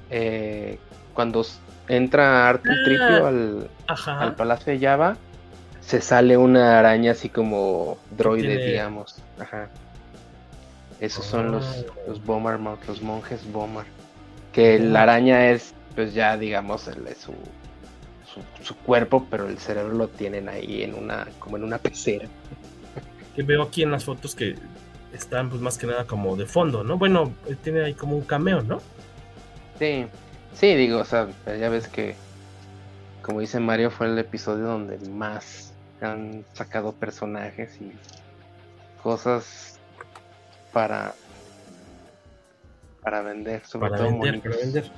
eh, 0.10 0.80
cuando 1.14 1.46
entra 1.90 2.48
Arthur 2.48 2.72
ah, 2.72 2.86
Tripio 2.86 3.26
al, 3.28 3.70
al, 3.88 4.36
Palacio 4.36 4.72
de 4.72 4.80
Java. 4.80 5.18
Se 5.82 6.00
sale 6.00 6.38
una 6.38 6.80
araña 6.80 7.12
así 7.12 7.28
como 7.28 7.98
droide, 8.12 8.66
digamos. 8.66 9.22
Ajá. 9.38 9.68
Esos 11.02 11.26
son 11.26 11.52
los, 11.52 11.66
ah. 11.66 11.92
los 12.08 12.24
Bomar, 12.24 12.62
los 12.88 13.02
monjes 13.02 13.46
Bomar. 13.52 13.88
Que 14.52 14.80
la 14.80 15.04
araña 15.04 15.52
es, 15.52 15.74
pues 15.96 16.14
ya 16.14 16.38
digamos, 16.38 16.88
el, 16.88 17.08
su, 17.16 17.34
su, 18.62 18.76
cuerpo, 18.78 19.26
pero 19.30 19.48
el 19.48 19.58
cerebro 19.58 19.94
lo 19.94 20.08
tienen 20.08 20.50
ahí 20.50 20.84
en 20.84 20.94
una, 20.96 21.28
como 21.40 21.58
en 21.58 21.64
una 21.64 21.78
pecera. 21.78 22.28
Que 23.36 23.44
veo 23.44 23.62
aquí 23.64 23.84
en 23.84 23.92
las 23.92 24.04
fotos 24.04 24.36
que 24.36 24.58
están 25.14 25.50
pues 25.50 25.62
más 25.62 25.78
que 25.78 25.88
nada 25.88 26.06
como 26.06 26.36
de 26.36 26.46
fondo, 26.46 26.84
¿no? 26.84 26.98
Bueno, 26.98 27.32
eh, 27.48 27.56
tiene 27.62 27.82
ahí 27.82 27.94
como 27.94 28.18
un 28.18 28.24
cameo, 28.24 28.62
¿no? 28.62 28.82
Sí, 29.80 30.06
sí, 30.54 30.76
digo, 30.76 31.00
o 31.00 31.06
sea, 31.06 31.30
ya 31.46 31.70
ves 31.70 31.88
que, 31.88 32.16
como 33.22 33.40
dice 33.40 33.60
Mario, 33.62 33.90
fue 33.90 34.08
el 34.08 34.18
episodio 34.20 34.66
donde 34.66 34.98
más 35.10 35.74
han 36.02 36.44
sacado 36.54 36.94
personajes 36.94 37.80
y 37.80 37.92
cosas 39.02 39.80
para 40.72 41.14
para 43.02 43.22
vender, 43.22 43.66
sobre 43.66 43.90
todo 43.90 44.04
vender, 44.04 44.42
Para 44.42 44.58
vender. 44.58 44.92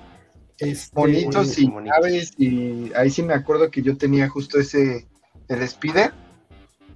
Este, 0.58 0.96
bonitos 0.96 1.58
y 1.58 1.68
naves 1.68 2.34
y 2.38 2.92
ahí 2.96 3.10
sí 3.10 3.24
me 3.24 3.34
acuerdo 3.34 3.72
que 3.72 3.82
yo 3.82 3.98
tenía 3.98 4.30
justo 4.30 4.60
ese 4.60 5.08
el 5.48 5.62
Spider. 5.62 6.12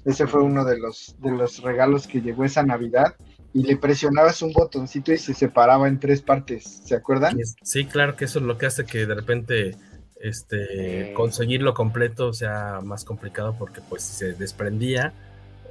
Ese 0.05 0.27
fue 0.27 0.41
uno 0.41 0.63
de 0.63 0.77
los 0.77 1.15
de 1.19 1.31
los 1.31 1.61
regalos 1.61 2.07
que 2.07 2.21
llegó 2.21 2.45
esa 2.45 2.63
Navidad 2.63 3.15
y 3.53 3.63
le 3.63 3.75
presionabas 3.75 4.41
un 4.41 4.53
botoncito 4.53 5.11
y 5.11 5.17
se 5.17 5.33
separaba 5.33 5.87
en 5.87 5.99
tres 5.99 6.21
partes, 6.21 6.81
¿se 6.85 6.95
acuerdan? 6.95 7.39
Sí, 7.63 7.85
claro 7.85 8.15
que 8.15 8.25
eso 8.25 8.39
es 8.39 8.45
lo 8.45 8.57
que 8.57 8.67
hace 8.67 8.85
que 8.85 9.05
de 9.05 9.15
repente 9.15 9.75
este 10.21 11.13
conseguirlo 11.15 11.73
completo 11.73 12.33
sea 12.33 12.79
más 12.83 13.03
complicado 13.03 13.55
porque 13.57 13.81
pues 13.81 14.03
se 14.03 14.33
desprendía, 14.33 15.13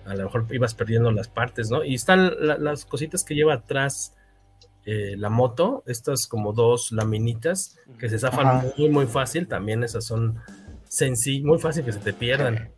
a 0.04 0.14
lo 0.14 0.24
mejor 0.24 0.46
ibas 0.50 0.74
perdiendo 0.74 1.12
las 1.12 1.28
partes, 1.28 1.70
¿no? 1.70 1.84
Y 1.84 1.94
están 1.94 2.32
las 2.40 2.84
cositas 2.84 3.22
que 3.22 3.34
lleva 3.34 3.54
atrás 3.54 4.15
eh, 4.86 5.16
la 5.16 5.30
moto, 5.30 5.82
estas 5.86 6.28
como 6.28 6.52
dos 6.52 6.92
laminitas 6.92 7.76
que 7.98 8.08
se 8.08 8.20
zafan 8.20 8.72
muy, 8.78 8.88
muy 8.88 9.06
fácil, 9.06 9.48
también 9.48 9.82
esas 9.82 10.04
son 10.04 10.38
sencillas, 10.88 11.44
muy 11.44 11.58
fácil 11.58 11.84
que 11.84 11.92
se 11.92 11.98
te 11.98 12.12
pierdan. 12.12 12.70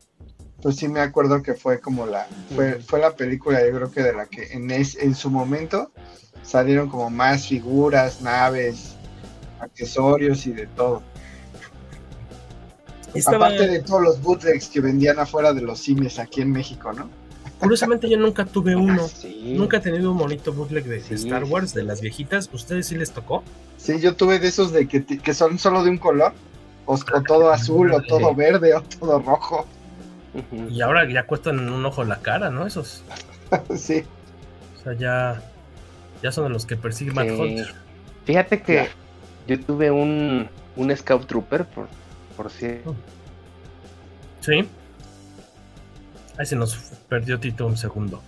Pues 0.63 0.77
sí 0.77 0.89
me 0.89 1.01
acuerdo 1.01 1.43
que 1.43 1.53
fue 1.53 1.81
como 1.81 2.07
la, 2.07 2.27
fue, 2.55 2.81
fue 2.81 2.99
la 2.99 3.15
película 3.15 3.65
yo 3.65 3.73
creo 3.77 3.91
que 3.93 4.03
de 4.03 4.15
la 4.15 4.25
que 4.25 4.53
en, 4.53 4.71
en 4.71 5.15
su 5.15 5.31
momento 5.31 5.93
salieron 6.43 6.89
como 6.89 7.11
más 7.11 7.47
figuras, 7.47 8.23
naves, 8.23 8.97
accesorios 9.61 10.47
y 10.47 10.53
de 10.53 10.67
todo. 10.67 11.03
Aparte 13.27 13.69
de 13.69 13.83
todos 13.83 14.03
los 14.03 14.23
bootlegs 14.23 14.69
que 14.69 14.81
vendían 14.81 15.19
afuera 15.19 15.53
de 15.53 15.61
los 15.61 15.79
cines 15.81 16.19
aquí 16.19 16.41
en 16.41 16.53
México, 16.53 16.91
¿no? 16.93 17.11
Curiosamente 17.59 18.09
yo 18.09 18.17
nunca 18.19 18.45
tuve 18.45 18.77
uno. 18.77 19.07
Ah, 19.07 19.29
nunca 19.45 19.79
he 19.79 19.81
tenido 19.81 20.13
un 20.13 20.17
monito 20.17 20.53
bootleg 20.53 20.85
de 20.85 20.99
Star 21.15 21.45
Wars, 21.45 21.75
de 21.75 21.83
las 21.83 22.01
viejitas. 22.01 22.49
¿Ustedes 22.53 22.87
sí 22.87 22.97
les 22.97 23.11
tocó? 23.11 23.43
Sí, 23.77 24.01
yo 24.01 24.15
tuve 24.15 24.39
de 24.39 24.49
esos 24.49 24.73
de 24.73 24.87
que, 24.87 25.05
que 25.05 25.35
son 25.35 25.59
solo 25.59 25.83
de 25.83 25.91
un 25.91 25.99
color. 25.99 26.33
O, 26.87 26.97
todo 27.27 27.51
azul, 27.51 27.93
o 27.93 28.01
todo 28.01 28.35
verde, 28.35 28.75
o 28.75 28.81
todo 28.81 29.19
rojo. 29.19 29.67
Y 30.71 30.81
ahora 30.81 31.07
ya 31.11 31.27
cuestan 31.27 31.59
un 31.69 31.85
ojo 31.85 32.03
la 32.05 32.21
cara, 32.21 32.51
¿no? 32.51 32.67
Esos. 32.67 33.03
sí. 33.77 34.05
O 34.79 34.83
sea, 34.83 34.93
ya, 34.95 35.43
ya 36.23 36.33
son 36.33 36.51
los 36.53 36.65
que 36.65 36.77
persiguen 36.77 37.15
Matt 37.15 37.31
Hunter. 37.31 37.75
Fíjate 38.25 38.63
que 38.63 38.89
yo 39.47 39.61
tuve 39.61 39.91
un, 39.91 40.49
un 40.77 40.97
Scout 40.97 41.27
Trooper, 41.27 41.65
por, 41.67 41.89
por 42.37 42.51
cierto. 42.51 42.95
Sí. 44.41 44.67
Ahí 46.39 46.47
se 46.47 46.57
nos 46.57 46.77
perdió 47.09 47.41
Tito 47.41 47.67
un 47.67 47.77
segundo. 47.77 48.23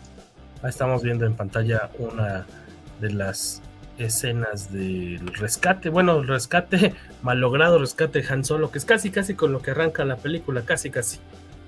Ahí 0.63 0.71
estamos 0.71 1.03
viendo 1.03 1.25
en 1.25 1.35
pantalla 1.35 1.91
una 1.99 2.45
de 3.01 3.13
las 3.13 3.63
escenas 3.99 4.73
del 4.73 5.27
rescate, 5.35 5.91
bueno, 5.91 6.21
el 6.21 6.27
rescate, 6.27 6.95
malogrado 7.23 7.79
rescate 7.79 8.23
de 8.23 8.29
Han 8.29 8.45
Solo, 8.45 8.71
que 8.71 8.79
es 8.79 8.85
casi, 8.85 9.11
casi 9.11 9.35
con 9.35 9.53
lo 9.53 9.63
que 9.63 9.71
arranca 9.71 10.05
la 10.05 10.17
película, 10.17 10.63
casi, 10.63 10.91
casi, 10.91 11.19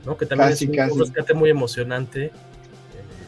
¿no? 0.05 0.17
Que 0.17 0.27
también 0.27 0.51
es 0.51 0.63
un, 0.63 0.99
rescate 0.99 1.35
muy 1.35 1.51
emocionante, 1.51 2.27
eh, 2.27 2.33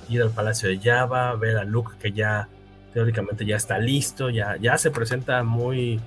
ir 0.09 0.23
al 0.23 0.31
Palacio 0.31 0.69
de 0.69 0.79
Java, 0.79 1.35
ver 1.37 1.59
a 1.59 1.65
Luke 1.65 1.95
que 2.01 2.13
ya 2.13 2.49
teóricamente 2.93 3.45
ya 3.45 3.57
está 3.57 3.79
listo, 3.79 4.31
ya, 4.31 4.57
ya 4.57 4.79
se 4.79 4.91
presenta 4.91 5.43
muy, 5.43 6.01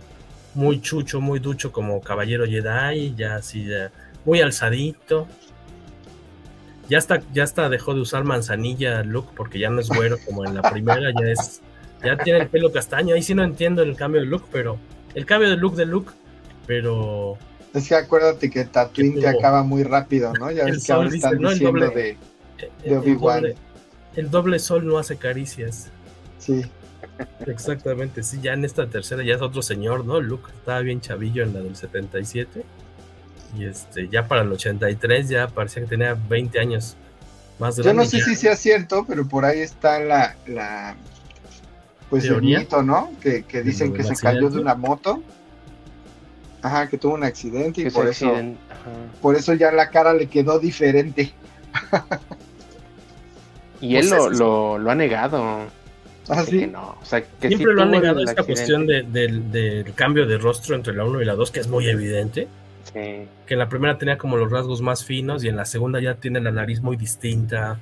muy 0.55 0.82
chucho, 0.82 1.22
muy 1.22 1.39
ducho 1.39 1.72
como 1.72 2.01
caballero 2.01 2.45
Jedi, 2.45 3.14
ya 3.16 3.36
así, 3.36 3.68
muy 4.26 4.41
alzadito. 4.41 5.28
Ya 6.90 6.98
está, 6.98 7.22
ya 7.34 7.44
está, 7.44 7.70
dejó 7.70 7.94
de 7.94 8.02
usar 8.02 8.24
manzanilla 8.24 9.04
Luke 9.04 9.30
porque 9.36 9.60
ya 9.60 9.70
no 9.70 9.82
es 9.82 9.90
güero 9.90 10.18
como 10.26 10.46
en 10.46 10.56
la 10.56 10.62
primera, 10.62 11.12
ya 11.20 11.28
es, 11.28 11.62
ya 12.04 12.18
tiene 12.18 12.40
el 12.40 12.48
pelo 12.48 12.72
castaño. 12.72 13.16
Ahí 13.16 13.22
sí 13.22 13.36
no 13.36 13.44
entiendo 13.44 13.82
el 13.84 13.96
cambio 13.96 14.22
de 14.22 14.28
look, 14.28 14.46
pero 14.52 14.78
el 15.14 15.26
cambio 15.26 15.50
de 15.50 15.58
look 15.58 15.76
de 15.76 15.86
Luke, 15.86 16.12
pero 16.66 17.38
es 17.78 17.88
que 17.88 17.96
acuérdate 17.96 18.50
que 18.50 18.66
Tatooine 18.66 19.20
te 19.20 19.28
acaba 19.28 19.64
muy 19.64 19.84
rápido, 19.84 20.34
¿no? 20.34 20.50
Ya 20.52 20.66
ves 20.66 20.86
que 20.86 20.92
ahora 20.92 21.10
están 21.10 21.38
diciendo 21.38 21.90
de, 21.90 22.18
de 22.84 22.98
Obi-Wan. 22.98 23.46
El, 24.16 24.32
doble 24.32 24.58
sol 24.58 24.88
no 24.88 24.98
hace 24.98 25.18
caricias. 25.18 25.90
Sí. 26.40 26.66
Exactamente, 27.46 28.24
sí, 28.24 28.40
ya 28.42 28.54
en 28.54 28.66
esta 28.66 28.88
tercera 28.88 29.24
ya 29.24 29.36
es 29.36 29.42
otro 29.42 29.62
señor, 29.62 30.06
¿no? 30.06 30.20
Luke 30.20 30.50
estaba 30.56 30.80
bien 30.80 31.02
chavillo 31.02 31.44
en 31.44 31.54
la 31.54 31.62
del 31.62 31.76
77. 31.76 32.64
Y 33.56 33.66
este, 33.66 34.08
ya 34.10 34.28
para 34.28 34.41
el 34.41 34.52
83 34.52 35.30
ya 35.30 35.48
parecía 35.48 35.84
que 35.84 35.89
tenía 35.89 36.16
20 36.28 36.60
años 36.60 36.95
más 37.60 37.78
Yo 37.78 37.93
no 37.93 38.06
sé 38.06 38.22
si 38.22 38.36
sea 38.36 38.56
cierto, 38.56 39.06
pero 39.08 39.28
por 39.28 39.45
ahí 39.45 39.60
está 39.60 40.00
la, 40.00 40.36
la 40.45 40.95
pues 42.10 42.26
el 42.26 42.41
mito, 42.41 42.84
¿no? 42.84 43.12
Que, 43.22 43.43
que 43.43 43.64
dicen 43.64 43.93
que 43.93 44.04
se 44.04 44.16
cayó 44.16 44.50
de 44.50 44.60
una 44.60 44.76
moto 44.76 45.24
Ajá, 46.62 46.88
que 46.89 46.98
tuvo 46.98 47.14
un 47.14 47.24
accidente 47.24 47.82
y 47.82 47.89
por 47.89 48.08
eso, 48.08 48.34
por 49.22 49.36
eso 49.36 49.54
ya 49.54 49.72
la 49.72 49.89
cara 49.89 50.14
le 50.14 50.28
quedó 50.28 50.60
diferente. 50.60 51.32
y 53.82 53.95
él 53.95 54.08
pues 54.10 54.39
lo, 54.39 54.78
lo, 54.78 54.91
ha 54.91 54.95
negado. 54.95 55.68
¿Ah, 56.30 56.43
sí? 56.43 56.68
no. 56.68 56.98
o 57.02 57.06
sea, 57.06 57.22
que 57.22 57.48
Siempre 57.48 57.74
lo 57.74 57.84
ha 57.84 57.86
negado 57.86 58.22
esta 58.22 58.43
cuestión 58.43 58.88
del 58.88 59.93
cambio 59.95 60.26
de 60.26 60.38
rostro 60.38 60.76
entre 60.76 60.93
la 60.93 61.06
1 61.06 61.22
y 61.22 61.26
la 61.26 61.36
2, 61.36 61.52
que 61.52 61.60
es 61.60 61.68
muy 61.68 61.88
evidente. 61.88 62.48
Sí. 62.94 63.28
Que 63.46 63.54
en 63.54 63.60
la 63.60 63.70
primera 63.70 63.98
tenía 63.98 64.18
como 64.18 64.38
los 64.38 64.52
rasgos 64.52 64.82
más 64.82 65.04
finos 65.04 65.44
y 65.44 65.50
en 65.50 65.56
la 65.56 65.66
segunda 65.66 66.00
ya 66.00 66.16
tiene 66.16 66.40
la 66.42 66.52
nariz 66.52 66.82
muy 66.82 66.98
distinta. 66.98 67.80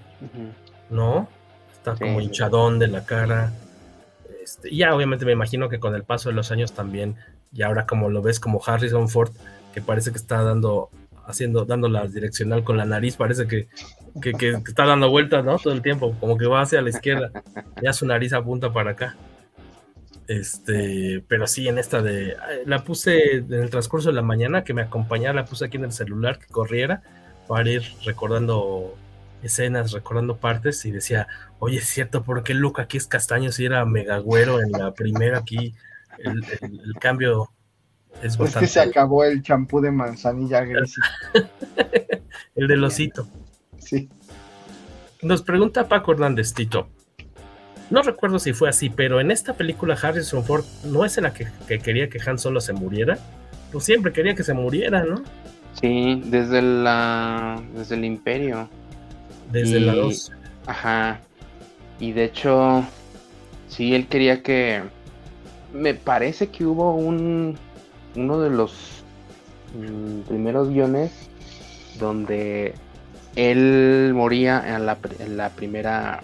¿No? 0.89 1.27
Está 1.71 1.95
como 1.95 2.21
hinchadón 2.21 2.79
de 2.79 2.87
la 2.87 3.05
cara. 3.05 3.51
Este, 4.43 4.69
y 4.69 4.77
ya 4.77 4.95
obviamente 4.95 5.25
me 5.25 5.31
imagino 5.31 5.69
que 5.69 5.79
con 5.79 5.95
el 5.95 6.03
paso 6.03 6.29
de 6.29 6.35
los 6.35 6.51
años 6.51 6.73
también 6.73 7.15
y 7.55 7.63
ahora 7.63 7.85
como 7.85 8.09
lo 8.09 8.21
ves 8.21 8.39
como 8.39 8.61
Harrison 8.63 9.07
Ford, 9.09 9.31
que 9.73 9.81
parece 9.81 10.11
que 10.11 10.17
está 10.17 10.43
dando, 10.43 10.89
haciendo, 11.25 11.65
dando 11.65 11.87
la 11.87 12.05
direccional 12.05 12.63
con 12.63 12.77
la 12.77 12.85
nariz, 12.85 13.15
parece 13.15 13.47
que, 13.47 13.67
que, 14.21 14.49
está 14.67 14.85
dando 14.85 15.09
vueltas, 15.09 15.43
¿no? 15.45 15.57
Todo 15.57 15.73
el 15.73 15.81
tiempo, 15.81 16.13
como 16.19 16.37
que 16.37 16.47
va 16.47 16.61
hacia 16.61 16.81
la 16.81 16.89
izquierda, 16.89 17.31
ya 17.81 17.93
su 17.93 18.05
nariz 18.05 18.33
apunta 18.33 18.73
para 18.73 18.91
acá. 18.91 19.15
Este, 20.27 21.23
pero 21.27 21.45
sí, 21.45 21.67
en 21.67 21.77
esta 21.77 22.01
de, 22.01 22.35
la 22.65 22.83
puse 22.83 23.37
en 23.37 23.53
el 23.53 23.69
transcurso 23.69 24.09
de 24.09 24.15
la 24.15 24.21
mañana 24.21 24.63
que 24.63 24.73
me 24.73 24.81
acompañara, 24.81 25.33
la 25.33 25.45
puse 25.45 25.65
aquí 25.65 25.77
en 25.77 25.85
el 25.85 25.91
celular 25.91 26.39
que 26.39 26.47
corriera 26.47 27.03
para 27.47 27.69
ir 27.69 27.83
recordando 28.03 28.95
escenas, 29.43 29.91
recordando 29.91 30.37
partes 30.37 30.83
y 30.85 30.91
decía, 30.91 31.27
oye, 31.59 31.77
es 31.77 31.85
cierto, 31.85 32.23
porque 32.23 32.55
Luke 32.55 32.81
aquí 32.81 32.97
es 32.97 33.05
castaño 33.05 33.51
si 33.51 33.65
era 33.65 33.85
megagüero 33.85 34.61
en 34.61 34.71
la 34.71 34.93
primera 34.93 35.37
aquí 35.37 35.75
el, 36.19 36.43
cambio 36.99 37.51
es 38.23 38.37
bastante. 38.37 38.65
Es 38.65 38.73
que 38.73 38.79
se 38.79 38.89
acabó 38.89 39.23
el 39.23 39.41
champú 39.41 39.81
de 39.81 39.91
manzanilla 39.91 40.61
gris. 40.61 40.95
el 42.55 42.67
del 42.67 42.83
osito. 42.83 43.27
Sí. 43.77 44.09
Nos 45.21 45.41
pregunta 45.41 45.87
Paco 45.87 46.13
Hernández 46.13 46.53
Tito. 46.53 46.89
No 47.89 48.01
recuerdo 48.01 48.39
si 48.39 48.53
fue 48.53 48.69
así, 48.69 48.89
pero 48.89 49.19
en 49.19 49.31
esta 49.31 49.53
película 49.53 49.97
Harrison 50.01 50.43
Ford 50.43 50.65
no 50.85 51.05
es 51.05 51.17
en 51.17 51.23
la 51.25 51.33
que, 51.33 51.47
quería 51.79 52.09
que 52.09 52.19
Han 52.25 52.39
Solo 52.39 52.59
se 52.61 52.73
muriera. 52.73 53.17
Pues 53.71 53.85
siempre 53.85 54.11
quería 54.11 54.35
que 54.35 54.43
se 54.43 54.53
muriera, 54.53 55.03
¿no? 55.03 55.21
Sí, 55.73 56.21
desde 56.25 56.61
la 56.61 57.61
desde 57.75 57.95
el 57.95 58.05
Imperio. 58.05 58.69
Desde 59.51 59.79
la 59.79 59.93
2. 59.93 60.31
Ajá. 60.65 61.19
Y 61.99 62.11
de 62.11 62.25
hecho, 62.25 62.83
sí, 63.67 63.93
él 63.93 64.07
quería 64.07 64.41
que, 64.41 64.81
me 65.73 65.93
parece 65.93 66.47
que 66.47 66.65
hubo 66.65 66.95
un 66.95 67.57
uno 68.15 68.39
de 68.39 68.49
los 68.49 69.03
mm, 69.77 70.21
primeros 70.21 70.69
guiones 70.69 71.11
donde 71.99 72.73
él 73.35 74.13
moría 74.15 74.63
en 74.75 74.85
la, 74.85 74.97
en 75.19 75.37
la 75.37 75.49
primera 75.49 76.23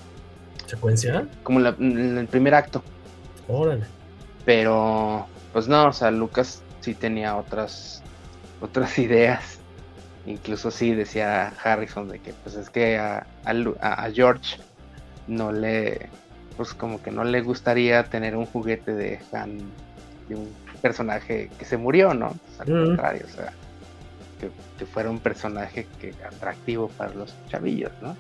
secuencia 0.72 1.28
como 1.44 1.60
en, 1.60 2.18
el 2.18 2.28
primer 2.28 2.56
acto. 2.56 2.84
Órale. 3.48 3.86
Pero 4.46 5.28
pues 5.54 5.68
no 5.68 5.88
o 5.88 5.94
sea 5.94 6.12
Lucas 6.12 6.64
sí 6.82 6.94
tenía 6.94 7.36
otras 7.36 8.02
otras 8.60 8.98
ideas. 9.08 9.60
Incluso 10.26 10.70
sí 10.70 10.94
decía 10.94 11.54
Harrison 11.64 12.08
de 12.08 12.20
que 12.20 12.34
pues 12.34 12.56
es 12.56 12.70
que 12.70 12.98
a, 12.98 13.26
a 13.44 14.12
George 14.12 14.58
no 15.28 15.52
le 15.52 16.10
pues 16.58 16.74
como 16.74 17.02
que 17.02 17.12
no 17.12 17.24
le 17.24 17.42
gustaría 17.42 18.04
tener 18.04 18.36
un 18.36 18.46
juguete 18.46 18.94
de 18.94 19.20
Han, 19.32 19.58
de 20.30 20.36
un 20.36 20.50
personaje 20.82 21.50
que 21.58 21.66
se 21.66 21.78
murió, 21.78 22.14
¿no? 22.14 22.30
Pues, 22.30 22.60
al 22.62 22.86
contrario, 22.86 23.26
o 23.26 23.30
sea, 23.30 23.54
que, 24.40 24.86
fuera 24.86 25.10
un 25.10 25.20
personaje 25.20 25.88
que 26.00 26.14
atractivo 26.26 26.90
para 26.90 27.14
los 27.14 27.34
chavillos, 27.50 27.92
¿no? 28.02 28.16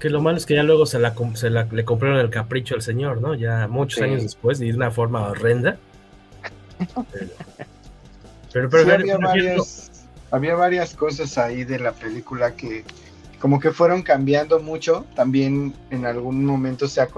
Que 0.00 0.10
lo 0.10 0.20
malo 0.20 0.36
es 0.36 0.46
que 0.46 0.54
ya 0.54 0.62
luego 0.62 0.84
se, 0.86 0.98
la, 0.98 1.14
se 1.34 1.50
la, 1.50 1.64
le 1.64 1.84
compraron 1.84 2.18
el 2.18 2.30
capricho 2.30 2.74
al 2.74 2.82
señor, 2.82 3.20
¿no? 3.20 3.34
Ya 3.34 3.66
muchos 3.66 4.02
años 4.02 4.22
después 4.22 4.60
y 4.60 4.70
de 4.70 4.76
una 4.76 4.90
forma 4.90 5.26
horrenda. 5.26 5.78
Pero, 8.52 8.70
pero, 8.70 8.90
había, 8.94 9.18
varias, 9.18 10.06
había 10.30 10.54
varias 10.54 10.94
cosas 10.94 11.36
ahí 11.36 11.64
de 11.64 11.78
la 11.78 11.92
película 11.92 12.56
que, 12.56 12.84
como 13.38 13.60
que 13.60 13.70
fueron 13.70 14.02
cambiando 14.02 14.60
mucho. 14.60 15.04
También 15.14 15.74
en 15.90 16.06
algún 16.06 16.42
momento 16.42 16.88
se 16.88 17.02
ha, 17.02 17.08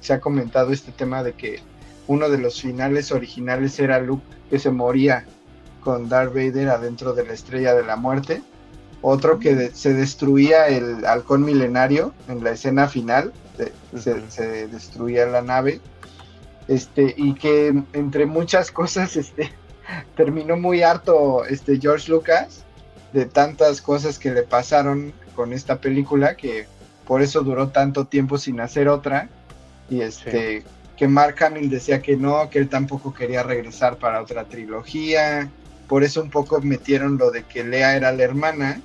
se 0.00 0.12
ha 0.12 0.18
comentado 0.18 0.72
este 0.72 0.90
tema 0.90 1.22
de 1.22 1.34
que 1.34 1.60
uno 2.08 2.28
de 2.28 2.38
los 2.38 2.60
finales 2.60 3.12
originales 3.12 3.78
era 3.78 4.00
Luke 4.00 4.24
que 4.50 4.58
se 4.58 4.72
moría 4.72 5.24
con 5.84 6.08
Darth 6.08 6.34
Vader 6.34 6.70
adentro 6.70 7.12
de 7.12 7.26
la 7.26 7.32
estrella 7.32 7.74
de 7.74 7.84
la 7.84 7.96
muerte. 7.96 8.42
Otro 9.00 9.38
que 9.38 9.70
se 9.74 9.94
destruía 9.94 10.68
el 10.68 11.04
halcón 11.04 11.44
milenario 11.44 12.12
en 12.28 12.42
la 12.42 12.50
escena 12.50 12.88
final, 12.88 13.32
se, 13.96 14.66
destruía 14.68 15.26
la 15.26 15.42
nave. 15.42 15.80
Este, 16.66 17.14
y 17.16 17.34
que 17.34 17.68
entre 17.92 18.26
muchas 18.26 18.70
cosas 18.72 19.16
este, 19.16 19.52
terminó 20.16 20.56
muy 20.56 20.82
harto 20.82 21.44
este, 21.44 21.78
George 21.80 22.10
Lucas 22.10 22.64
de 23.12 23.24
tantas 23.24 23.80
cosas 23.80 24.18
que 24.18 24.30
le 24.30 24.42
pasaron 24.42 25.14
con 25.34 25.54
esta 25.54 25.80
película 25.80 26.36
que 26.36 26.66
por 27.06 27.22
eso 27.22 27.42
duró 27.42 27.68
tanto 27.68 28.04
tiempo 28.04 28.36
sin 28.36 28.60
hacer 28.60 28.88
otra 28.88 29.30
y 29.88 30.02
este 30.02 30.62
que 30.98 31.08
Mark 31.08 31.36
Hamill 31.42 31.70
decía 31.70 32.02
que 32.02 32.16
no, 32.16 32.50
que 32.50 32.58
él 32.58 32.68
tampoco 32.68 33.14
quería 33.14 33.44
regresar 33.44 33.98
para 33.98 34.20
otra 34.20 34.44
trilogía, 34.44 35.48
por 35.88 36.04
eso 36.04 36.22
un 36.22 36.30
poco 36.30 36.60
metieron 36.60 37.16
lo 37.16 37.30
de 37.30 37.44
que 37.44 37.64
Lea 37.64 37.96
era 37.96 38.12
la 38.12 38.22
hermana 38.22 38.80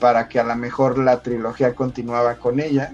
para 0.00 0.28
que 0.28 0.40
a 0.40 0.44
lo 0.44 0.56
mejor 0.56 0.98
la 0.98 1.22
trilogía 1.22 1.74
continuaba 1.74 2.34
con 2.34 2.60
ella, 2.60 2.92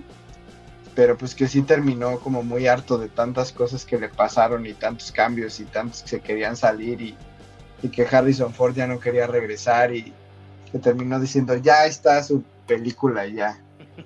pero 0.95 1.17
pues 1.17 1.35
que 1.35 1.49
sí 1.49 1.63
terminó 1.63 2.21
como 2.21 2.43
muy 2.43 2.67
harto 2.67 2.99
de 2.99 3.09
tantas 3.09 3.51
cosas 3.53 3.85
que 3.85 3.99
le 3.99 4.09
pasaron 4.11 4.67
y 4.67 4.75
tantos 4.75 5.11
cambios 5.11 5.59
y 5.59 5.65
tantos 5.65 6.03
que 6.03 6.09
se 6.09 6.21
querían 6.21 6.57
salir 6.57 7.01
y, 7.01 7.17
y 7.83 7.89
que 7.89 8.07
Harrison 8.07 8.53
Ford 8.53 8.75
ya 8.75 8.87
no 8.87 9.01
quería 9.01 9.27
regresar 9.27 9.95
y 9.95 10.13
que 10.71 10.79
terminó 10.79 11.19
diciendo 11.19 11.57
ya 11.57 11.87
está 11.87 12.23
su 12.23 12.45
película 12.67 13.27
ya. 13.27 13.59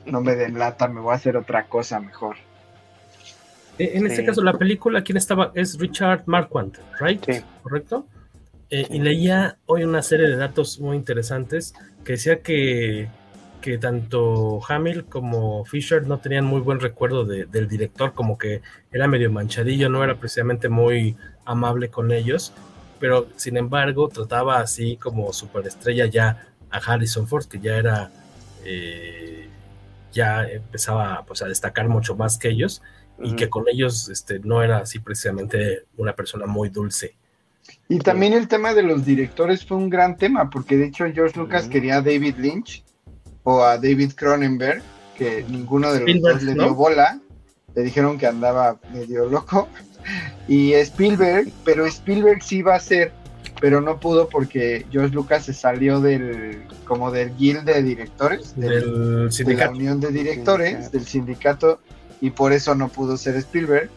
No 0.07 0.20
me 0.20 0.35
den 0.35 0.59
lata, 0.59 0.89
me 0.89 1.01
voy 1.01 1.12
a 1.12 1.16
hacer 1.16 1.37
otra 1.37 1.66
cosa 1.66 2.01
mejor. 2.01 2.37
Eh, 3.78 3.93
en 3.95 4.07
este 4.07 4.24
caso, 4.24 4.43
la 4.43 4.55
película, 4.55 5.03
¿quién 5.03 5.16
estaba? 5.16 5.51
Es 5.55 5.78
Richard 5.78 6.22
Marquand, 6.26 6.78
¿right? 7.01 7.24
¿Correcto? 7.62 8.07
Eh, 8.75 8.89
y 8.91 8.99
leía 8.99 9.57
hoy 9.66 9.85
una 9.85 10.03
serie 10.03 10.27
de 10.27 10.35
datos 10.35 10.81
muy 10.81 10.97
interesantes 10.97 11.75
que 12.05 12.14
decía 12.14 12.41
que, 12.41 13.07
que 13.61 13.79
tanto 13.79 14.61
Hamill 14.68 15.05
como 15.05 15.64
Fisher 15.64 16.05
no 16.05 16.18
tenían 16.18 16.45
muy 16.45 16.61
buen 16.61 16.81
recuerdo 16.81 17.25
del 17.25 17.68
director, 17.68 18.14
como 18.14 18.37
que 18.37 18.62
era 18.91 19.07
medio 19.07 19.31
manchadillo, 19.31 19.89
no 19.89 20.03
era 20.03 20.16
precisamente 20.16 20.68
muy 20.68 21.16
amable 21.45 21.89
con 21.89 22.11
ellos, 22.11 22.53
pero 22.99 23.29
sin 23.37 23.59
embargo 23.59 24.09
trataba 24.09 24.59
así 24.59 24.97
como 24.97 25.33
superestrella 25.33 26.07
ya 26.07 26.49
a 26.68 26.79
Harrison 26.79 27.29
Ford, 27.29 27.45
que 27.45 27.61
ya 27.61 27.77
era 27.77 28.11
eh, 28.64 29.51
ya 30.12 30.49
empezaba 30.49 31.22
pues, 31.25 31.43
a 31.43 31.47
destacar 31.47 31.89
mucho 31.89 32.16
más 32.16 32.39
que 32.39 32.49
ellos 32.49 32.83
y 33.20 33.37
que 33.37 33.49
con 33.49 33.68
ellos 33.68 34.09
este, 34.09 34.41
no 34.41 34.64
era 34.64 34.79
así 34.79 34.99
precisamente 34.99 35.85
una 35.97 36.16
persona 36.16 36.47
muy 36.47 36.70
dulce. 36.70 37.14
Y 37.89 37.99
también 37.99 38.33
el 38.33 38.49
tema 38.49 38.75
de 38.75 38.83
los 38.83 39.05
directores 39.05 39.65
fue 39.65 39.77
un 39.77 39.91
gran 39.91 40.17
tema, 40.17 40.51
porque 40.51 40.77
de 40.77 40.87
hecho 40.87 41.05
George 41.12 41.39
Lucas 41.39 41.69
quería 41.69 41.97
a 41.97 42.03
David 42.03 42.37
Lynch 42.39 42.85
o 43.43 43.62
a 43.62 43.77
David 43.77 44.12
Cronenberg, 44.15 44.83
que 45.17 45.45
ninguno 45.49 45.93
de 45.93 46.01
los 46.01 46.21
dos 46.21 46.43
le 46.43 46.55
dio 46.55 46.75
bola, 46.75 47.21
le 47.75 47.83
dijeron 47.83 48.19
que 48.19 48.27
andaba 48.27 48.79
medio 48.93 49.27
loco, 49.27 49.69
y 50.49 50.73
Spielberg, 50.73 51.49
pero 51.65 51.87
Spielberg 51.87 52.43
sí 52.43 52.62
va 52.62 52.77
a 52.77 52.81
ser, 52.81 53.12
pero 53.61 53.81
no 53.81 54.01
pudo 54.01 54.29
porque 54.29 54.87
George 54.91 55.15
Lucas 55.15 55.45
se 55.45 55.53
salió 55.53 56.01
del, 56.01 56.62
como 56.85 57.11
del 57.11 57.37
guild 57.37 57.65
de 57.65 57.83
directores, 57.83 58.57
del, 58.57 59.29
de 59.29 59.55
la 59.55 59.71
unión 59.71 60.01
de 60.01 60.11
directores, 60.11 60.91
del 60.91 61.07
sindicato, 61.07 61.81
y 62.21 62.31
por 62.31 62.53
eso 62.53 62.75
no 62.75 62.89
pudo 62.89 63.17
ser 63.17 63.37
Spielberg, 63.37 63.91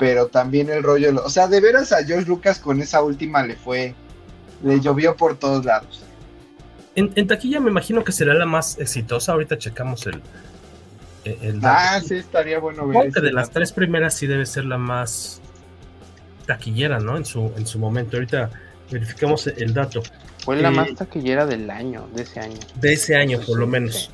pero 0.00 0.28
también 0.28 0.70
el 0.70 0.82
rollo, 0.82 1.22
o 1.22 1.28
sea, 1.28 1.46
de 1.46 1.60
veras 1.60 1.92
a 1.92 2.02
George 2.02 2.26
Lucas 2.26 2.58
con 2.58 2.80
esa 2.80 3.02
última 3.02 3.42
le 3.42 3.54
fue, 3.54 3.94
le 4.64 4.80
llovió 4.80 5.14
por 5.14 5.38
todos 5.38 5.66
lados. 5.66 6.02
En, 6.96 7.26
taquilla 7.26 7.60
me 7.60 7.70
imagino 7.70 8.02
que 8.02 8.10
será 8.10 8.32
la 8.32 8.46
más 8.46 8.78
exitosa. 8.78 9.32
Ahorita 9.32 9.58
checamos 9.58 10.06
el. 10.06 10.22
ah, 11.62 12.00
sí, 12.04 12.14
estaría 12.14 12.58
bueno 12.58 12.88
ver. 12.88 13.12
que 13.12 13.20
de 13.20 13.30
las 13.30 13.50
tres 13.50 13.72
primeras 13.72 14.14
sí 14.14 14.26
debe 14.26 14.46
ser 14.46 14.64
la 14.64 14.78
más 14.78 15.40
taquillera, 16.46 16.98
¿no? 16.98 17.18
En 17.18 17.26
su, 17.26 17.52
en 17.56 17.66
su 17.66 17.78
momento. 17.78 18.16
Ahorita 18.16 18.50
verificamos 18.90 19.46
el 19.46 19.74
dato. 19.74 20.02
Fue 20.44 20.56
la 20.56 20.68
eh, 20.68 20.72
más 20.72 20.94
taquillera 20.94 21.44
del 21.44 21.70
año, 21.70 22.08
de 22.14 22.22
ese 22.22 22.40
año. 22.40 22.58
De 22.74 22.92
ese 22.94 23.16
año, 23.16 23.38
por 23.46 23.58
lo 23.58 23.66
menos. 23.66 24.10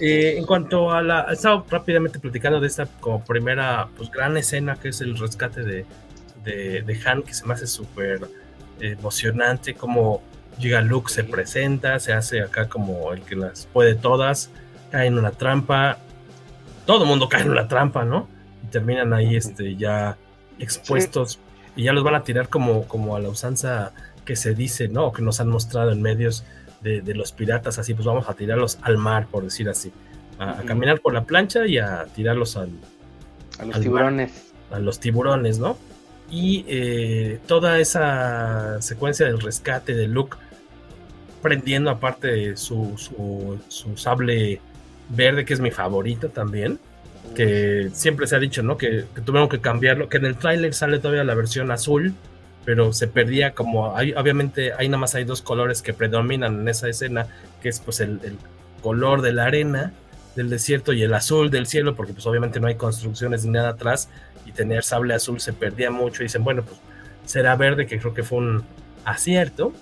Eh, 0.00 0.36
en 0.38 0.46
cuanto 0.46 0.92
a 0.92 1.02
la. 1.02 1.26
He 1.28 1.34
estado 1.34 1.64
rápidamente 1.68 2.18
platicando 2.18 2.60
de 2.60 2.66
esta 2.66 2.86
como 2.86 3.24
primera 3.24 3.88
pues, 3.96 4.10
gran 4.10 4.36
escena 4.36 4.76
que 4.76 4.88
es 4.88 5.00
el 5.00 5.18
rescate 5.18 5.62
de, 5.62 5.86
de, 6.44 6.82
de 6.82 7.00
Han, 7.04 7.22
que 7.22 7.34
se 7.34 7.46
me 7.46 7.54
hace 7.54 7.66
súper 7.66 8.28
emocionante, 8.80 9.74
como 9.74 10.22
Llega 10.58 10.80
Luke, 10.80 11.12
se 11.12 11.24
presenta, 11.24 12.00
se 12.00 12.12
hace 12.12 12.42
acá 12.42 12.68
como 12.68 13.12
el 13.12 13.22
que 13.22 13.36
las 13.36 13.66
puede 13.66 13.94
todas, 13.94 14.50
cae 14.90 15.06
en 15.06 15.18
una 15.18 15.30
trampa, 15.30 15.98
todo 16.84 17.04
el 17.04 17.08
mundo 17.08 17.28
cae 17.28 17.42
en 17.42 17.50
una 17.50 17.68
trampa, 17.68 18.04
¿no? 18.04 18.28
Y 18.64 18.66
terminan 18.68 19.12
ahí 19.12 19.36
este, 19.36 19.76
ya 19.76 20.16
expuestos 20.58 21.38
y 21.76 21.84
ya 21.84 21.92
los 21.92 22.02
van 22.02 22.16
a 22.16 22.24
tirar 22.24 22.48
como, 22.48 22.88
como 22.88 23.14
a 23.14 23.20
la 23.20 23.28
usanza 23.28 23.92
que 24.24 24.34
se 24.34 24.54
dice, 24.54 24.88
¿no? 24.88 25.12
Que 25.12 25.22
nos 25.22 25.40
han 25.40 25.48
mostrado 25.48 25.92
en 25.92 26.02
medios 26.02 26.44
de, 26.82 27.14
los 27.14 27.32
piratas, 27.32 27.78
así 27.78 27.94
pues 27.94 28.06
vamos 28.06 28.28
a 28.28 28.34
tirarlos 28.34 28.78
al 28.82 28.98
mar, 28.98 29.26
por 29.30 29.44
decir 29.44 29.68
así. 29.68 29.92
A, 30.38 30.62
caminar 30.62 31.00
por 31.00 31.12
la 31.12 31.24
plancha 31.24 31.66
y 31.66 31.78
a 31.78 32.04
tirarlos 32.14 32.56
al, 32.56 32.70
a 33.58 33.64
los 33.64 33.80
tiburones. 33.80 34.52
a 34.70 34.78
los 34.78 35.00
tiburones, 35.00 35.58
¿no? 35.58 35.76
Y 36.30 36.64
eh, 36.68 37.40
toda 37.46 37.78
esa 37.78 38.80
secuencia 38.80 39.26
del 39.26 39.40
rescate 39.40 39.94
de 39.94 40.06
Luke 40.06 40.36
prendiendo 41.40 41.90
aparte 41.90 42.56
su, 42.56 42.94
su, 43.68 43.96
sable 43.96 44.60
verde, 45.08 45.44
que 45.44 45.54
es 45.54 45.60
mi 45.60 45.70
favorito 45.70 46.28
también. 46.28 46.78
Que 47.34 47.90
siempre 47.92 48.26
se 48.26 48.36
ha 48.36 48.38
dicho, 48.38 48.62
¿no? 48.62 48.76
Que, 48.76 49.04
tuvieron 49.24 49.48
que 49.48 49.60
cambiarlo. 49.60 50.08
Que 50.08 50.18
en 50.18 50.26
el 50.26 50.36
tráiler 50.36 50.74
sale 50.74 50.98
todavía 50.98 51.24
la 51.24 51.34
versión 51.34 51.70
azul, 51.70 52.14
pero 52.68 52.92
se 52.92 53.08
perdía 53.08 53.54
como. 53.54 53.96
Hay, 53.96 54.12
obviamente, 54.12 54.74
ahí 54.74 54.90
nada 54.90 54.98
más 55.00 55.14
hay 55.14 55.24
dos 55.24 55.40
colores 55.40 55.80
que 55.80 55.94
predominan 55.94 56.60
en 56.60 56.68
esa 56.68 56.86
escena, 56.86 57.26
que 57.62 57.70
es 57.70 57.80
pues 57.80 57.98
el, 58.00 58.20
color 58.82 59.22
de 59.22 59.32
la 59.32 59.46
arena 59.46 59.94
del 60.36 60.50
desierto 60.50 60.92
y 60.92 61.02
el 61.02 61.14
azul 61.14 61.48
del 61.50 61.66
cielo, 61.66 61.96
porque 61.96 62.12
pues 62.12 62.26
obviamente 62.26 62.60
no 62.60 62.66
hay 62.66 62.74
construcciones 62.74 63.46
ni 63.46 63.52
nada 63.52 63.70
atrás, 63.70 64.10
y 64.44 64.52
tener 64.52 64.84
sable 64.84 65.14
azul 65.14 65.40
se 65.40 65.54
perdía 65.54 65.90
mucho. 65.90 66.22
Y 66.22 66.26
dicen, 66.26 66.44
bueno, 66.44 66.62
pues 66.62 66.78
será 67.24 67.56
verde, 67.56 67.86
que 67.86 67.98
creo 67.98 68.12
que 68.12 68.22
fue 68.22 68.36
un 68.36 68.62
acierto. 69.02 69.72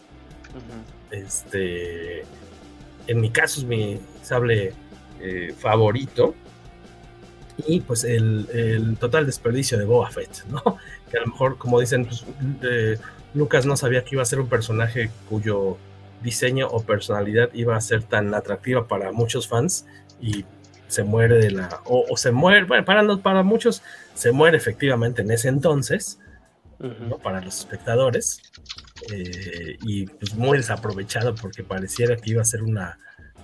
Este, 1.11 2.21
en 3.09 3.21
mi 3.21 3.31
caso 3.31 3.63
es 3.63 3.67
mi 3.67 3.99
sable 4.23 4.75
eh, 5.21 5.53
favorito. 5.59 6.37
Y 7.67 7.81
pues 7.81 8.05
el, 8.05 8.97
total 9.01 9.27
desperdicio 9.27 9.79
de 9.79 9.85
Boba 9.85 10.11
Fett, 10.11 10.45
¿no? 10.49 10.63
Que 11.11 11.19
a 11.19 11.21
lo 11.21 11.29
mejor, 11.29 11.57
como 11.57 11.79
dicen, 11.79 12.05
pues, 12.05 12.25
Lucas 13.33 13.65
no 13.65 13.77
sabía 13.77 14.05
que 14.05 14.17
iba 14.17 14.23
a 14.23 14.27
ser 14.27 14.41
un 14.41 14.49
personaje 14.49 15.11
cuyo 15.29 15.77
diseño 16.23 16.67
o 16.69 16.83
personalidad 16.83 17.51
iba 17.53 17.77
a 17.77 17.81
ser 17.81 18.03
tan 18.03 18.35
atractiva 18.35 18.89
para 18.89 19.13
muchos 19.13 19.47
fans 19.47 19.87
y 20.21 20.45
se 20.89 21.05
muere 21.05 21.37
de 21.39 21.51
la. 21.51 21.81
O, 21.85 22.17
se 22.17 22.33
muere, 22.33 22.65
bueno, 22.65 22.85
para, 22.85 23.17
para 23.19 23.43
muchos 23.43 23.83
se 24.15 24.33
muere 24.33 24.57
efectivamente 24.57 25.23
en 25.23 25.31
ese 25.31 25.49
entonces, 25.49 26.19
¿no? 26.79 27.19
Para 27.19 27.41
los 27.41 27.59
espectadores. 27.59 28.41
Eh, 29.13 29.77
y 29.83 30.07
pues 30.07 30.35
muy 30.35 30.59
desaprovechado 30.59 31.35
porque 31.35 31.63
pareciera 31.63 32.17
que 32.17 32.31
iba 32.31 32.43
a 32.43 32.45
ser 32.45 32.63
una 32.63 32.99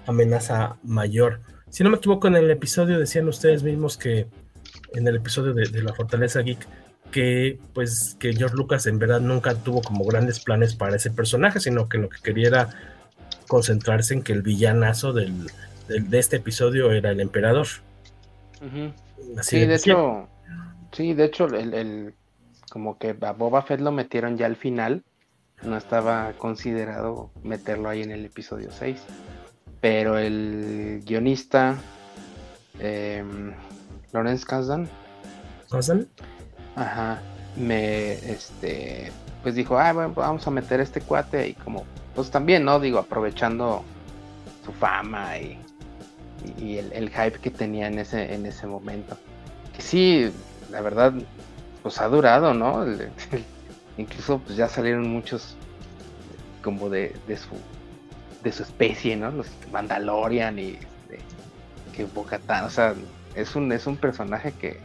amenaza 0.07 0.77
mayor. 0.83 1.41
Si 1.73 1.83
no 1.83 1.89
me 1.89 1.97
equivoco, 1.97 2.29
en 2.29 2.37
el 2.37 2.51
episodio 2.51 2.99
decían 2.99 3.27
ustedes 3.29 3.63
mismos 3.63 3.97
que 3.97 4.27
en 4.93 5.09
el 5.09 5.17
episodio 5.17 5.55
de, 5.55 5.83
la 5.83 5.95
Fortaleza 5.95 6.43
Geek 6.43 6.69
que 7.11 7.59
pues 7.73 8.15
que 8.21 8.35
George 8.35 8.55
Lucas 8.55 8.87
en 8.87 8.99
verdad 8.99 9.21
nunca 9.21 9.55
tuvo 9.55 9.81
como 9.81 10.05
grandes 10.05 10.39
planes 10.39 10.75
para 10.75 10.97
ese 10.97 11.11
personaje, 11.11 11.61
sino 11.61 11.89
que 11.89 11.97
lo 11.97 12.11
que 12.11 12.19
quería 12.23 12.49
era 12.49 12.69
concentrarse 13.49 14.13
en 14.13 14.23
que 14.23 14.35
el 14.35 14.43
villanazo 14.43 15.15
del, 15.15 15.47
de 15.89 16.19
este 16.19 16.37
episodio 16.37 16.93
era 16.93 17.11
el 17.11 17.21
emperador. 17.21 17.67
sí, 19.41 19.65
de, 19.65 19.75
hecho, 19.75 20.29
sí, 20.93 21.15
de 21.15 21.25
hecho, 21.25 21.47
el, 21.47 22.13
como 22.71 22.99
que 22.99 23.17
a 23.19 23.33
Boba 23.33 23.63
Fett 23.63 23.81
lo 23.81 23.93
metieron 23.93 24.37
ya 24.37 24.45
al 24.45 24.57
final 24.57 25.05
no 25.63 25.79
estaba 25.79 26.35
considerado 26.35 27.31
meterlo 27.43 27.89
ahí 27.89 28.03
en 28.03 28.11
el 28.11 28.27
episodio 28.27 28.71
6. 28.71 29.03
Pero 29.83 30.17
el 30.17 31.03
guionista 31.05 31.77
eh, 32.79 33.23
Lawrence 34.13 34.47
Kasdan. 34.47 34.89
Ajá. 36.77 37.21
Me, 37.57 38.13
este, 38.13 39.13
pues 39.43 39.55
dijo, 39.55 39.79
ah, 39.79 39.93
bueno, 39.93 40.15
vamos 40.15 40.47
a 40.47 40.51
meter 40.51 40.81
este 40.81 41.01
cuate 41.01 41.49
y 41.49 41.55
como, 41.55 41.85
pues 42.15 42.31
también, 42.31 42.65
¿no? 42.65 42.81
Digo, 42.81 42.99
aprovechando 42.99 43.83
su 44.65 44.73
fama 44.73 45.37
y, 45.37 45.59
y 46.59 46.79
el, 46.79 46.93
el, 46.93 47.11
hype 47.11 47.41
que 47.41 47.51
tenía 47.51 47.89
en 47.89 47.99
ese, 47.99 48.33
en 48.33 48.47
ese 48.47 48.67
momento. 48.67 49.19
Que 49.77 49.83
sí, 49.83 50.33
la 50.71 50.81
verdad, 50.81 51.13
pues 51.83 52.01
ha 52.01 52.07
durado, 52.07 52.55
¿no? 52.55 52.87
incluso 53.99 54.39
pues 54.39 54.57
ya 54.57 54.69
salieron 54.69 55.09
muchos 55.09 55.57
como 56.63 56.89
de, 56.89 57.15
de 57.27 57.37
su 57.37 57.51
de 58.43 58.53
su 58.53 58.63
especie, 58.63 59.17
¿no? 59.17 59.31
Los 59.31 59.47
Mandalorian 59.71 60.59
y 60.59 60.71
este, 60.71 61.21
que 61.95 62.05
Bocatán, 62.05 62.65
o 62.65 62.71
sea, 62.71 62.95
es 63.35 63.55
un 63.57 63.73
es 63.73 63.87
un 63.87 63.97
personaje 63.97 64.53
que, 64.53 64.81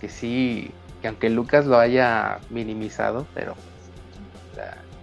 que 0.00 0.08
sí, 0.08 0.70
que 1.00 1.08
aunque 1.08 1.30
Lucas 1.30 1.66
lo 1.66 1.78
haya 1.78 2.38
minimizado, 2.50 3.26
pero 3.34 3.54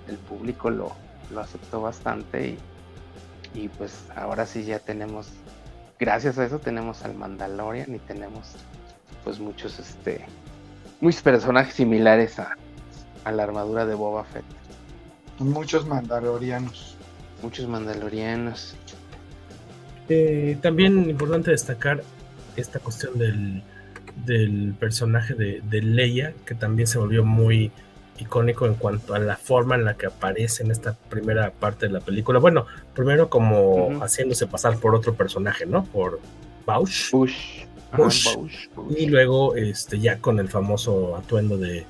el 0.08 0.18
público 0.18 0.70
lo, 0.70 0.94
lo 1.32 1.42
aceptó 1.42 1.82
bastante 1.82 2.58
y, 3.54 3.60
y 3.60 3.68
pues 3.70 4.06
ahora 4.16 4.46
sí 4.46 4.64
ya 4.64 4.80
tenemos, 4.80 5.30
gracias 6.00 6.38
a 6.38 6.46
eso 6.46 6.60
tenemos 6.60 7.04
al 7.04 7.16
Mandalorian 7.16 7.94
y 7.94 8.00
tenemos 8.00 8.56
pues 9.24 9.40
muchos 9.40 9.80
este 9.80 10.26
muchos 11.02 11.22
personajes 11.22 11.76
similares 11.76 12.40
a, 12.40 12.58
a 13.24 13.32
la 13.32 13.44
armadura 13.44 13.86
de 13.86 13.96
Boba 13.96 14.24
Fett. 14.26 14.44
Muchos 15.40 15.86
mandalorianos. 15.88 16.98
Muchos 17.42 17.68
mandalorianos. 17.68 18.76
Eh, 20.10 20.58
también 20.62 21.10
importante 21.10 21.52
destacar 21.52 22.04
esta 22.56 22.80
cuestión 22.80 23.18
del, 23.18 23.62
del 24.26 24.74
personaje 24.80 25.36
de, 25.36 25.62
de, 25.70 25.82
Leia, 25.82 26.34
que 26.46 26.56
también 26.56 26.88
se 26.88 26.98
volvió 26.98 27.24
muy 27.24 27.72
icónico 28.18 28.66
en 28.66 28.74
cuanto 28.74 29.14
a 29.14 29.20
la 29.20 29.38
forma 29.38 29.76
en 29.76 29.86
la 29.86 29.96
que 29.96 30.08
aparece 30.08 30.64
en 30.64 30.72
esta 30.72 30.94
primera 30.94 31.52
parte 31.52 31.88
de 31.88 31.94
la 31.94 32.02
película. 32.02 32.40
Bueno, 32.40 32.66
primero 32.94 33.30
como 33.30 34.02
haciéndose 34.02 34.48
pasar 34.48 34.78
por 34.78 34.96
otro 34.96 35.14
personaje, 35.14 35.66
¿no? 35.66 35.86
Por 35.86 36.20
Bausch. 36.66 37.12
Bush. 37.12 37.66
Y 38.96 39.08
luego 39.08 39.56
este, 39.56 40.00
ya 40.00 40.20
con 40.20 40.40
el 40.40 40.50
famoso 40.50 41.16
atuendo 41.16 41.58
de, 41.58 41.86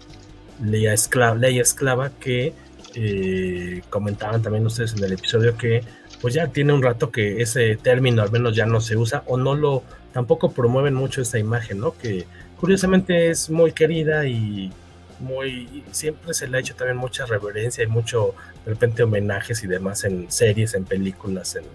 Leia 0.63 0.93
Esclava, 0.93 1.35
Leia 1.35 1.61
Esclava 1.61 2.09
que 2.09 2.53
eh, 2.95 3.81
comentaban 3.89 4.41
también 4.41 4.65
ustedes 4.65 4.93
en 4.93 5.03
el 5.03 5.13
episodio 5.13 5.57
que 5.57 5.83
pues 6.21 6.33
ya 6.33 6.47
tiene 6.47 6.73
un 6.73 6.83
rato 6.83 7.11
que 7.11 7.41
ese 7.41 7.77
término 7.77 8.21
al 8.21 8.31
menos 8.31 8.55
ya 8.55 8.65
no 8.65 8.81
se 8.81 8.97
usa 8.97 9.23
o 9.27 9.37
no 9.37 9.55
lo 9.55 9.83
tampoco 10.11 10.51
promueven 10.51 10.93
mucho 10.93 11.21
esta 11.21 11.39
imagen, 11.39 11.79
¿no? 11.79 11.95
Que 11.97 12.25
curiosamente 12.59 13.29
es 13.29 13.49
muy 13.49 13.71
querida 13.71 14.25
y 14.25 14.71
muy 15.19 15.83
siempre 15.91 16.33
se 16.33 16.47
le 16.47 16.57
ha 16.57 16.59
hecho 16.59 16.75
también 16.75 16.97
mucha 16.97 17.25
reverencia 17.25 17.83
y 17.83 17.87
mucho 17.87 18.35
de 18.65 18.71
repente 18.71 19.03
homenajes 19.03 19.63
y 19.63 19.67
demás 19.67 20.03
en 20.03 20.31
series, 20.31 20.73
en 20.73 20.85
películas, 20.85 21.55
en, 21.55 21.65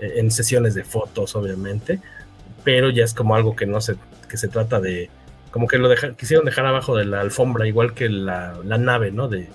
en 0.00 0.30
sesiones 0.30 0.74
de 0.74 0.84
fotos, 0.84 1.34
obviamente, 1.34 2.00
pero 2.64 2.90
ya 2.90 3.04
es 3.04 3.14
como 3.14 3.34
algo 3.34 3.56
que 3.56 3.66
no 3.66 3.80
se 3.80 3.96
que 4.28 4.36
se 4.36 4.48
trata 4.48 4.80
de 4.80 5.10
como 5.50 5.66
que 5.66 5.78
lo 5.78 5.88
quisieron 6.16 6.44
dejar 6.44 6.66
abajo 6.66 6.96
de 6.96 7.06
la 7.06 7.20
alfombra, 7.20 7.66
igual 7.66 7.94
que 7.94 8.08
la, 8.08 8.58
nave, 8.62 9.10
¿no? 9.10 9.28
De, 9.28 9.48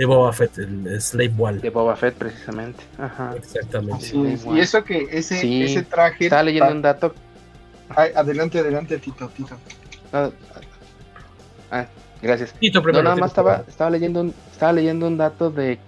de 0.00 0.06
Boba 0.06 0.32
Fett, 0.32 0.56
el 0.56 0.98
Slave 0.98 1.34
One. 1.38 1.58
De 1.58 1.68
Boba 1.68 1.94
Fett, 1.94 2.14
precisamente. 2.14 2.82
Ajá. 2.96 3.34
Exactamente. 3.36 4.06
Y 4.50 4.58
eso 4.58 4.82
que 4.82 5.06
ese, 5.10 5.62
ese 5.62 5.82
traje. 5.82 6.24
Estaba 6.24 6.42
leyendo 6.42 6.72
un 6.72 6.80
dato. 6.80 7.14
adelante, 7.94 8.60
adelante, 8.60 8.96
Tito, 8.96 9.28
Tito. 9.28 9.58
Ah, 10.10 11.86
gracias. 12.22 12.54
Tito, 12.54 12.78
no, 12.78 12.82
primero, 12.82 13.02
nada 13.04 13.16
Tito, 13.16 13.20
más 13.24 13.30
estaba, 13.30 13.64
estaba 13.68 13.90
leyendo 13.90 14.22
un, 14.22 14.34
estaba 14.50 14.72
leyendo 14.72 15.06
un 15.06 15.18
dato 15.18 15.50
de 15.50 15.78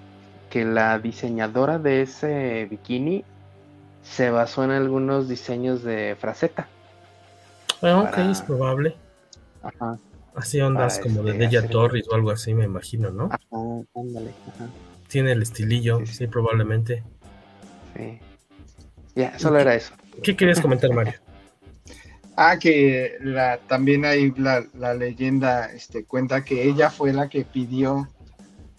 que 0.51 0.67
la 0.67 0.99
diseñadora 0.99 1.79
de 1.79 2.03
ese 2.03 2.67
bikini 2.71 3.25
se 4.03 4.29
basó 4.29 4.63
en 4.65 4.73
algunos 4.73 5.27
diseños 5.27 5.83
de 5.83 6.19
Fraceta. 6.21 6.69
Bueno, 7.81 8.03
ok, 8.03 8.11
para- 8.11 8.31
es 8.31 8.43
probable. 8.43 8.95
Ajá. 9.63 9.97
Así 10.35 10.61
ondas 10.61 10.99
como 10.99 11.23
de 11.23 11.33
este, 11.33 11.45
Deja 11.47 11.59
hacer- 11.59 11.71
Torres 11.71 12.05
o 12.11 12.15
algo 12.15 12.31
así, 12.31 12.55
me 12.55 12.65
imagino, 12.65 13.11
¿no? 13.11 13.25
Ajá, 13.27 13.85
ándale, 13.95 14.31
ajá. 14.55 14.67
Tiene 15.09 15.33
el 15.33 15.43
estilillo, 15.43 16.05
sí, 16.07 16.27
probablemente. 16.27 17.03
Sí. 17.97 18.19
Ya, 19.15 19.39
solo 19.39 19.59
era 19.59 19.75
eso. 19.75 19.93
¿Qué 20.23 20.35
querías 20.37 20.61
comentar, 20.61 20.91
Mario? 20.93 21.15
Ah, 22.35 22.57
que 22.59 23.19
la, 23.21 23.59
también 23.69 24.07
hay 24.07 24.31
la, 24.39 24.65
la 24.73 24.95
leyenda 24.95 25.67
este, 25.67 26.07
cuenta 26.07 26.43
que 26.43 26.65
ella 26.67 26.89
fue 26.89 27.13
la 27.13 27.29
que 27.29 27.45
pidió 27.45 28.09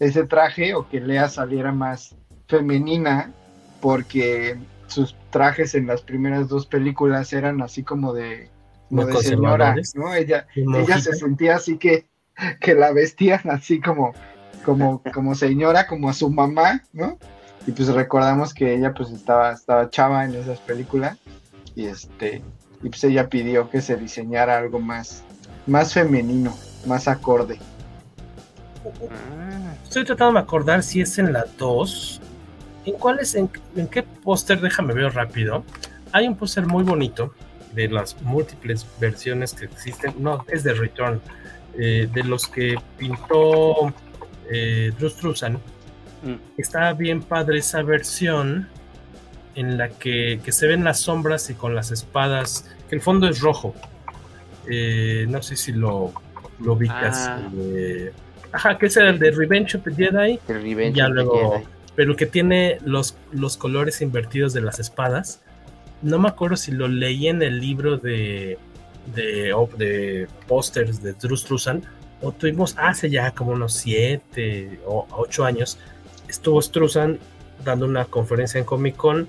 ese 0.00 0.24
traje 0.26 0.74
o 0.74 0.88
que 0.88 1.00
Lea 1.00 1.28
saliera 1.28 1.70
más 1.70 2.16
femenina 2.48 3.32
porque 3.80 4.56
sus 4.88 5.14
trajes 5.30 5.76
en 5.76 5.86
las 5.86 6.02
primeras 6.02 6.48
dos 6.48 6.66
películas 6.66 7.32
eran 7.32 7.62
así 7.62 7.84
como 7.84 8.12
de, 8.12 8.50
como 8.88 9.02
Muy 9.02 9.12
de 9.12 9.22
señora. 9.22 9.74
¿no? 9.94 10.14
Ella, 10.14 10.46
ella 10.54 11.00
se 11.00 11.14
sentía 11.14 11.56
así 11.56 11.78
que, 11.78 12.06
que 12.60 12.74
la 12.74 12.92
vestían 12.92 13.40
así 13.50 13.80
como, 13.80 14.14
como, 14.64 15.02
como 15.12 15.34
señora, 15.34 15.86
como 15.86 16.08
a 16.08 16.12
su 16.12 16.30
mamá, 16.30 16.82
¿no? 16.92 17.18
Y 17.66 17.72
pues 17.72 17.88
recordamos 17.88 18.52
que 18.52 18.74
ella 18.74 18.92
pues 18.92 19.10
estaba, 19.10 19.52
estaba 19.52 19.88
chava 19.88 20.24
en 20.24 20.34
esas 20.34 20.60
películas 20.60 21.18
y 21.74 21.86
este 21.86 22.42
y 22.82 22.90
pues 22.90 23.02
ella 23.04 23.30
pidió 23.30 23.70
que 23.70 23.80
se 23.80 23.96
diseñara 23.96 24.58
algo 24.58 24.78
más 24.78 25.24
más 25.66 25.94
femenino, 25.94 26.54
más 26.86 27.08
acorde. 27.08 27.58
Estoy 29.82 30.04
tratando 30.04 30.34
de 30.34 30.40
acordar 30.40 30.82
si 30.82 31.00
es 31.00 31.18
en 31.18 31.32
la 31.32 31.46
2. 31.56 32.20
¿En 32.84 32.94
cuál 32.94 33.20
es? 33.20 33.34
¿En, 33.34 33.48
en 33.76 33.86
qué 33.88 34.02
póster? 34.02 34.60
Déjame 34.60 34.92
ver 34.92 35.14
rápido. 35.14 35.64
Hay 36.12 36.28
un 36.28 36.36
póster 36.36 36.66
muy 36.66 36.84
bonito 36.84 37.32
de 37.74 37.88
las 37.88 38.20
múltiples 38.22 38.86
versiones 39.00 39.52
que 39.54 39.64
existen. 39.66 40.14
No, 40.18 40.44
es 40.48 40.62
de 40.64 40.74
Return. 40.74 41.20
eh, 41.76 42.08
de 42.12 42.22
los 42.22 42.46
que 42.46 42.76
pintó 42.96 43.92
eh, 44.50 44.92
Drew 44.98 45.10
Struzan. 45.10 45.58
Está 46.56 46.92
bien 46.94 47.20
padre 47.20 47.58
esa 47.58 47.82
versión 47.82 48.68
en 49.56 49.76
la 49.76 49.88
que, 49.90 50.40
que 50.44 50.52
se 50.52 50.66
ven 50.66 50.82
las 50.84 51.00
sombras 51.00 51.50
y 51.50 51.54
con 51.54 51.74
las 51.74 51.90
espadas, 51.90 52.70
que 52.88 52.94
el 52.96 53.02
fondo 53.02 53.28
es 53.28 53.40
rojo. 53.40 53.74
Eh, 54.70 55.26
no 55.28 55.42
sé 55.42 55.56
si 55.56 55.72
lo, 55.72 56.12
lo 56.60 56.72
ubicas. 56.72 57.26
Ah. 57.28 57.50
eh, 57.56 58.12
ajá, 58.52 58.78
que 58.78 58.86
es 58.86 58.96
el 58.96 59.18
de 59.18 59.32
Revenge 59.32 59.76
of 59.76 59.84
the 59.84 59.94
Jedi. 59.94 60.40
El 60.48 60.62
Revenge 60.62 60.96
ya 60.96 61.04
of 61.06 61.10
the 61.10 61.14
luego, 61.14 61.52
Jedi. 61.58 61.64
pero 61.94 62.16
que 62.16 62.26
tiene 62.26 62.78
los, 62.84 63.16
los 63.32 63.56
colores 63.58 64.00
invertidos 64.00 64.52
de 64.54 64.62
las 64.62 64.78
espadas. 64.78 65.42
No 66.04 66.18
me 66.18 66.28
acuerdo 66.28 66.56
si 66.56 66.70
lo 66.70 66.86
leí 66.86 67.28
en 67.28 67.42
el 67.42 67.60
libro 67.60 67.96
de, 67.96 68.58
de, 69.14 69.54
de 69.78 70.28
pósters 70.46 71.02
de 71.02 71.14
Drew 71.14 71.34
Struzan 71.34 71.82
o 72.20 72.30
tuvimos 72.30 72.76
hace 72.78 73.08
ya 73.08 73.30
como 73.30 73.52
unos 73.52 73.72
7 73.72 74.80
o 74.86 75.06
8 75.10 75.44
años. 75.46 75.78
Estuvo 76.28 76.60
Struzan 76.60 77.18
dando 77.64 77.86
una 77.86 78.04
conferencia 78.04 78.58
en 78.58 78.66
Comic 78.66 78.96
Con. 78.96 79.26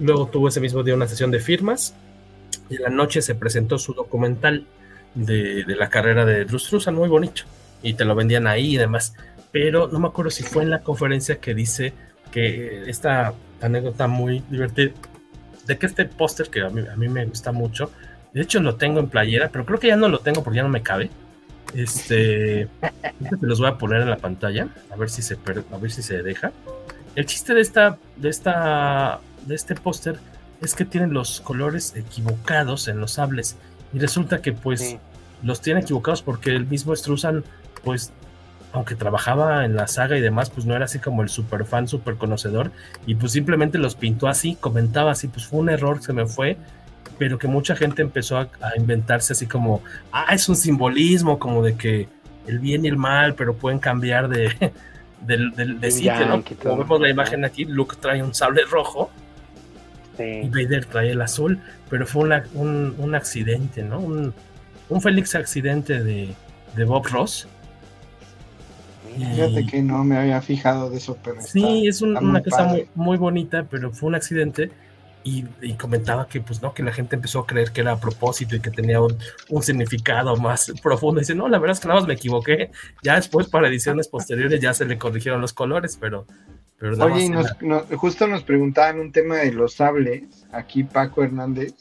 Luego 0.00 0.26
tuvo 0.26 0.48
ese 0.48 0.60
mismo 0.60 0.82
día 0.82 0.94
una 0.94 1.06
sesión 1.06 1.30
de 1.30 1.38
firmas. 1.38 1.94
Y 2.70 2.76
en 2.76 2.82
la 2.84 2.88
noche 2.88 3.20
se 3.20 3.34
presentó 3.34 3.78
su 3.78 3.92
documental 3.92 4.64
de, 5.14 5.64
de 5.64 5.76
la 5.76 5.90
carrera 5.90 6.24
de 6.24 6.46
Drew 6.46 6.58
Struzan, 6.58 6.94
muy 6.94 7.10
bonito. 7.10 7.42
Y 7.82 7.92
te 7.92 8.06
lo 8.06 8.14
vendían 8.14 8.46
ahí 8.46 8.74
y 8.74 8.78
demás. 8.78 9.14
Pero 9.50 9.86
no 9.88 9.98
me 9.98 10.08
acuerdo 10.08 10.30
si 10.30 10.44
fue 10.44 10.62
en 10.62 10.70
la 10.70 10.80
conferencia 10.80 11.40
que 11.40 11.54
dice 11.54 11.92
que 12.30 12.88
esta 12.88 13.34
anécdota 13.60 14.06
muy 14.06 14.42
divertida 14.48 14.92
de 15.66 15.78
que 15.78 15.86
este 15.86 16.04
póster 16.06 16.48
que 16.48 16.60
a 16.62 16.68
mí, 16.68 16.82
a 16.90 16.96
mí 16.96 17.08
me 17.08 17.24
gusta 17.26 17.52
mucho, 17.52 17.90
de 18.32 18.40
hecho 18.42 18.60
lo 18.60 18.76
tengo 18.76 19.00
en 19.00 19.08
playera, 19.08 19.48
pero 19.50 19.64
creo 19.66 19.78
que 19.78 19.88
ya 19.88 19.96
no 19.96 20.08
lo 20.08 20.18
tengo 20.20 20.42
porque 20.42 20.56
ya 20.58 20.62
no 20.62 20.68
me 20.68 20.82
cabe. 20.82 21.10
Este, 21.74 22.68
te 22.80 23.46
los 23.46 23.58
voy 23.58 23.68
a 23.68 23.78
poner 23.78 24.02
en 24.02 24.10
la 24.10 24.18
pantalla, 24.18 24.68
a 24.90 24.96
ver 24.96 25.08
si 25.08 25.22
se 25.22 25.34
a 25.72 25.76
ver 25.78 25.90
si 25.90 26.02
se 26.02 26.22
deja. 26.22 26.52
El 27.14 27.26
chiste 27.26 27.54
de 27.54 27.60
esta, 27.60 27.98
de 28.16 28.28
esta, 28.28 29.20
de 29.46 29.54
este 29.54 29.74
póster 29.74 30.18
es 30.60 30.74
que 30.74 30.84
tienen 30.84 31.12
los 31.12 31.40
colores 31.40 31.94
equivocados 31.96 32.88
en 32.88 33.00
los 33.00 33.12
sables 33.12 33.56
y 33.92 33.98
resulta 33.98 34.40
que 34.42 34.52
pues 34.52 34.80
Sí. 34.80 34.98
los 35.42 35.60
tiene 35.60 35.80
equivocados 35.80 36.22
porque 36.22 36.50
el 36.54 36.66
mismo 36.66 36.94
Struzan 36.94 37.42
pues 37.84 38.12
aunque 38.72 38.94
trabajaba 38.94 39.64
en 39.64 39.76
la 39.76 39.86
saga 39.86 40.16
y 40.16 40.20
demás, 40.20 40.50
pues 40.50 40.64
no 40.66 40.74
era 40.74 40.86
así 40.86 40.98
como 40.98 41.22
el 41.22 41.28
super 41.28 41.64
fan, 41.64 41.88
super 41.88 42.14
conocedor, 42.16 42.70
y 43.06 43.14
pues 43.14 43.32
simplemente 43.32 43.78
los 43.78 43.94
pintó 43.94 44.28
así, 44.28 44.56
comentaba 44.56 45.12
así, 45.12 45.28
pues 45.28 45.46
fue 45.46 45.60
un 45.60 45.68
error, 45.68 46.02
se 46.02 46.12
me 46.12 46.26
fue, 46.26 46.56
pero 47.18 47.38
que 47.38 47.48
mucha 47.48 47.76
gente 47.76 48.00
empezó 48.02 48.38
a, 48.38 48.48
a 48.60 48.76
inventarse 48.76 49.34
así 49.34 49.46
como, 49.46 49.82
ah, 50.12 50.34
es 50.34 50.48
un 50.48 50.56
simbolismo, 50.56 51.38
como 51.38 51.62
de 51.62 51.76
que 51.76 52.08
el 52.46 52.58
bien 52.58 52.84
y 52.84 52.88
el 52.88 52.96
mal, 52.96 53.34
pero 53.34 53.54
pueden 53.54 53.78
cambiar 53.78 54.28
de, 54.28 54.72
del, 55.20 55.52
del- 55.54 55.78
de 55.78 55.90
sitio, 55.90 56.12
¿no? 56.26 56.34
Como 56.56 56.76
vemos 56.78 57.00
la 57.00 57.08
imagen 57.10 57.44
aquí, 57.44 57.64
Luke 57.66 57.96
trae 58.00 58.22
un 58.22 58.34
sable 58.34 58.62
rojo 58.64 59.10
y 60.44 60.48
Vader 60.48 60.84
trae 60.86 61.10
el 61.12 61.20
azul, 61.22 61.60
pero 61.88 62.06
fue 62.06 62.22
una- 62.24 62.44
un, 62.54 62.94
un 62.98 63.14
accidente, 63.14 63.82
¿no? 63.82 63.98
Un, 64.00 64.34
un 64.88 65.00
feliz 65.00 65.34
accidente 65.34 66.02
de, 66.02 66.34
de 66.76 66.84
Bob 66.84 67.06
Ross. 67.06 67.48
Fíjate 69.16 69.66
que 69.66 69.82
no 69.82 70.04
me 70.04 70.16
había 70.16 70.40
fijado 70.42 70.90
de 70.90 70.96
eso, 70.98 71.16
pero 71.22 71.40
Sí, 71.40 71.60
está- 71.86 71.88
es 71.88 72.02
un- 72.02 72.10
está 72.10 72.20
muy 72.20 72.30
una 72.30 72.42
cosa 72.42 72.56
padre. 72.58 72.88
muy, 72.94 73.06
muy 73.06 73.16
bonita, 73.18 73.66
pero 73.70 73.90
fue 73.92 74.08
un 74.08 74.14
accidente 74.14 74.70
y, 75.24 75.44
y 75.60 75.74
comentaba 75.74 76.26
que 76.26 76.40
pues 76.40 76.60
no, 76.62 76.74
que 76.74 76.82
la 76.82 76.92
gente 76.92 77.14
empezó 77.16 77.40
a 77.40 77.46
creer 77.46 77.70
que 77.70 77.80
era 77.82 77.92
a 77.92 78.00
propósito 78.00 78.56
y 78.56 78.60
que 78.60 78.70
tenía 78.70 79.00
un, 79.00 79.16
un 79.50 79.62
significado 79.62 80.36
más 80.36 80.72
profundo. 80.82 81.20
dice, 81.20 81.34
no, 81.34 81.48
la 81.48 81.58
verdad 81.58 81.74
es 81.76 81.80
que 81.80 81.88
nada 81.88 82.00
más 82.00 82.08
me 82.08 82.14
equivoqué. 82.14 82.70
Ya 83.02 83.14
después 83.16 83.48
para 83.48 83.68
ediciones 83.68 84.08
posteriores 84.08 84.60
ya 84.60 84.74
se 84.74 84.84
le 84.84 84.98
corrigieron 84.98 85.40
los 85.40 85.52
colores, 85.52 85.96
pero, 86.00 86.26
pero 86.78 86.96
nada 86.96 87.12
Oye, 87.12 87.26
y 87.26 87.30
más 87.30 87.56
nos, 87.60 87.88
no- 87.90 87.98
justo 87.98 88.26
nos 88.26 88.42
preguntaban 88.42 88.98
un 88.98 89.12
tema 89.12 89.36
de 89.36 89.52
los 89.52 89.74
sables. 89.74 90.24
Aquí 90.50 90.82
Paco 90.82 91.22
Hernández 91.22 91.74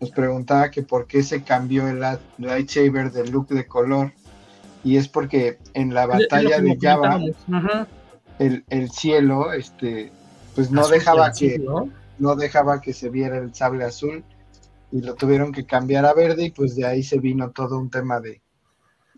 nos 0.00 0.10
preguntaba 0.12 0.70
que 0.70 0.82
por 0.82 1.06
qué 1.06 1.22
se 1.22 1.42
cambió 1.42 1.86
el 1.86 2.00
lightsaber 2.38 3.12
de 3.12 3.26
look 3.28 3.48
de 3.48 3.66
color. 3.66 4.12
Y 4.82 4.96
es 4.96 5.08
porque 5.08 5.58
en 5.74 5.92
la 5.94 6.06
batalla 6.06 6.60
de 6.60 6.78
Java, 6.80 7.20
el, 8.38 8.64
el 8.70 8.90
cielo, 8.90 9.52
este, 9.52 10.10
pues 10.54 10.70
no 10.70 10.82
Azul 10.82 10.92
dejaba 10.92 11.32
que 11.32 11.58
¿no? 11.58 11.90
no 12.18 12.36
dejaba 12.36 12.80
que 12.80 12.92
se 12.92 13.10
viera 13.10 13.38
el 13.38 13.54
sable 13.54 13.84
azul 13.84 14.24
y 14.92 15.02
lo 15.02 15.14
tuvieron 15.14 15.52
que 15.52 15.66
cambiar 15.66 16.04
a 16.04 16.14
verde 16.14 16.44
y 16.44 16.50
pues 16.50 16.76
de 16.76 16.86
ahí 16.86 17.02
se 17.02 17.18
vino 17.18 17.50
todo 17.50 17.78
un 17.78 17.90
tema 17.90 18.20
de, 18.20 18.40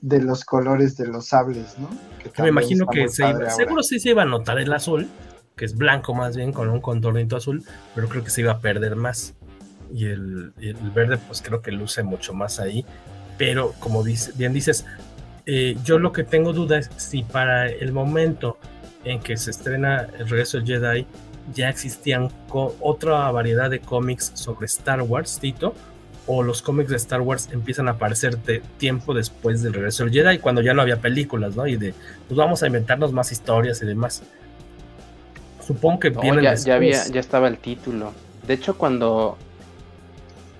de 0.01 0.21
los 0.21 0.45
colores 0.45 0.97
de 0.97 1.07
los 1.07 1.27
sables, 1.27 1.79
¿no? 1.79 1.89
Que 2.33 2.43
me 2.43 2.49
imagino 2.49 2.87
que 2.87 3.09
se 3.09 3.29
iba, 3.29 3.51
seguro 3.51 3.83
sí 3.83 3.99
se 4.01 4.11
iba 4.11 4.23
a 4.23 4.27
notar 4.27 4.59
el 4.59 4.73
azul, 4.73 5.09
que 5.57 5.65
es 5.65 5.77
blanco 5.77 6.15
más 6.15 6.37
bien, 6.37 6.53
con 6.53 6.69
un 6.69 6.81
contornito 6.81 7.37
azul, 7.37 7.65
pero 7.95 8.09
creo 8.09 8.25
que 8.25 8.31
se 8.31 8.43
iba 8.43 8.53
a 8.53 8.61
perder 8.61 8.97
más. 8.97 9.35
Y 9.95 10.07
el, 10.07 10.53
el 10.59 10.91
verde, 10.91 11.19
pues 11.19 11.43
creo 11.43 11.61
que 11.61 11.71
luce 11.71 12.03
mucho 12.03 12.33
más 12.33 12.61
ahí. 12.61 12.85
Pero 13.37 13.75
como 13.79 14.03
dice, 14.03 14.33
bien 14.35 14.53
dices, 14.53 14.87
eh, 15.47 15.77
yo 15.85 15.99
lo 15.99 16.13
que 16.13 16.25
tengo 16.25 16.53
duda 16.53 16.79
es 16.79 16.91
si 16.97 17.23
para 17.23 17.67
el 17.69 17.93
momento 17.93 18.59
en 19.05 19.21
que 19.21 19.37
se 19.37 19.51
estrena 19.51 20.07
El 20.19 20.29
regreso 20.29 20.59
del 20.59 20.67
Jedi 20.67 21.07
ya 21.53 21.69
existían 21.69 22.31
otra 22.51 23.31
variedad 23.33 23.69
de 23.69 23.81
cómics 23.81 24.31
sobre 24.35 24.67
Star 24.67 25.03
Wars, 25.03 25.39
Tito, 25.41 25.75
o 26.27 26.43
los 26.43 26.63
cómics 26.63 26.91
de 26.91 26.97
Star 26.97 27.21
Wars 27.21 27.49
empiezan 27.53 27.89
a 27.89 27.93
aparecer 27.93 28.39
de 28.39 28.63
tiempo 28.79 29.13
después 29.13 29.61
del 29.63 29.75
regreso 29.75 30.05
del 30.05 30.13
Jedi, 30.13 30.39
cuando 30.39 30.63
ya 30.63 30.73
no 30.73 30.83
había 30.83 30.99
películas, 30.99 31.57
¿no? 31.57 31.67
Y 31.67 31.77
de, 31.77 31.95
pues 32.29 32.39
vamos 32.39 32.63
a 32.63 32.69
inventarnos 32.69 33.13
más 33.13 33.33
historias 33.33 33.83
y 33.83 33.87
demás. 33.87 34.23
Supongo 35.67 35.99
que 35.99 36.11
No, 36.11 36.21
vienen 36.21 36.45
ya, 36.45 36.55
ya 36.55 36.75
había, 36.77 37.07
ya 37.09 37.21
estaba 37.21 37.49
el 37.49 37.59
título. 37.59 38.13
De 38.47 38.55
hecho, 38.55 38.79
cuando 38.79 39.37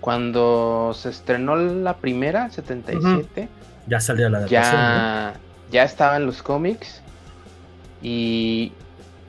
cuando 0.01 0.93
se 0.95 1.11
estrenó 1.11 1.55
la 1.55 1.99
primera, 1.99 2.51
77, 2.51 3.49
Ya 3.87 4.01
salió 4.01 4.29
la 4.29 4.39
adaptación, 4.39 4.81
¿no? 4.81 4.89
ya, 4.89 5.35
ya 5.71 5.83
estaban 5.85 6.27
los 6.27 6.43
cómics. 6.43 7.03
Y 8.03 8.73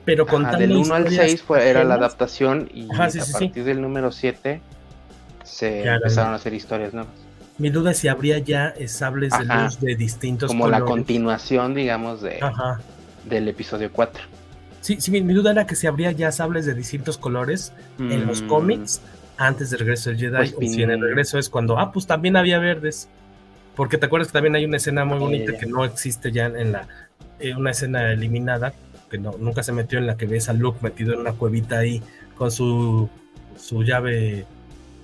Pero 0.04 0.26
contando 0.26 0.58
del 0.58 0.72
1 0.76 0.94
al 0.94 1.02
historias 1.02 1.30
6 1.30 1.42
fue, 1.42 1.68
era 1.68 1.84
la 1.84 1.94
adaptación 1.94 2.68
y 2.72 2.90
Ajá, 2.92 3.10
sí, 3.10 3.18
a 3.20 3.24
sí, 3.24 3.32
sí. 3.32 3.44
partir 3.46 3.64
del 3.64 3.80
número 3.80 4.10
7 4.12 4.60
se 5.44 5.84
Ya, 5.84 5.94
empezaron 5.96 6.30
ya. 6.30 6.32
a 6.34 6.36
hacer 6.36 6.54
historias 6.54 6.92
nuevas. 6.94 7.12
Mi 7.58 7.70
duda 7.70 7.92
es 7.92 7.98
si 7.98 8.08
habría 8.08 8.38
ya 8.38 8.74
sables 8.88 9.30
de 9.30 9.44
Ajá. 9.44 9.64
luz 9.64 9.80
de 9.80 9.94
distintos 9.94 10.48
Como 10.48 10.66
la 10.68 10.80
colores. 10.80 10.90
continuación, 10.92 11.74
digamos, 11.74 12.20
de, 12.20 12.38
Ajá. 12.42 12.80
del 13.24 13.46
episodio 13.48 13.90
4. 13.92 14.24
Sí, 14.80 14.96
sí, 15.00 15.10
mi, 15.12 15.22
mi 15.22 15.32
duda 15.34 15.52
era 15.52 15.66
que 15.66 15.76
si 15.76 15.86
habría 15.86 16.10
ya 16.10 16.32
sables 16.32 16.66
de 16.66 16.74
distintos 16.74 17.16
colores 17.16 17.72
en 17.98 18.26
los 18.26 18.42
Mm. 18.42 18.46
cómics 18.48 19.00
antes 19.38 19.70
del 19.70 19.80
regreso 19.80 20.10
del 20.10 20.18
Jedi, 20.18 20.36
Pues 20.36 20.54
o 20.56 20.60
si 20.60 20.82
en 20.82 20.90
el 20.90 20.98
pin- 20.98 21.04
regreso 21.04 21.38
es 21.38 21.48
cuando, 21.48 21.78
ah, 21.78 21.90
pues 21.92 22.06
también 22.06 22.36
había 22.36 22.58
verdes. 22.58 23.08
Porque 23.76 23.98
te 23.98 24.06
acuerdas 24.06 24.28
que 24.28 24.34
también 24.34 24.54
hay 24.54 24.64
una 24.64 24.76
escena 24.76 25.04
muy 25.04 25.18
bonita 25.18 25.56
que 25.56 25.66
no 25.66 25.84
existe 25.84 26.30
ya 26.32 26.46
en 26.46 26.72
la. 26.72 26.88
Eh, 27.40 27.54
una 27.54 27.72
escena 27.72 28.12
eliminada, 28.12 28.72
que 29.10 29.18
no, 29.18 29.32
nunca 29.38 29.62
se 29.62 29.72
metió 29.72 29.98
en 29.98 30.06
la 30.06 30.16
que 30.16 30.26
ves 30.26 30.48
a 30.48 30.52
Luke 30.52 30.78
metido 30.82 31.12
en 31.14 31.20
una 31.20 31.32
cuevita 31.32 31.78
ahí 31.78 32.02
con 32.36 32.50
su, 32.50 33.08
su 33.56 33.82
llave. 33.82 34.46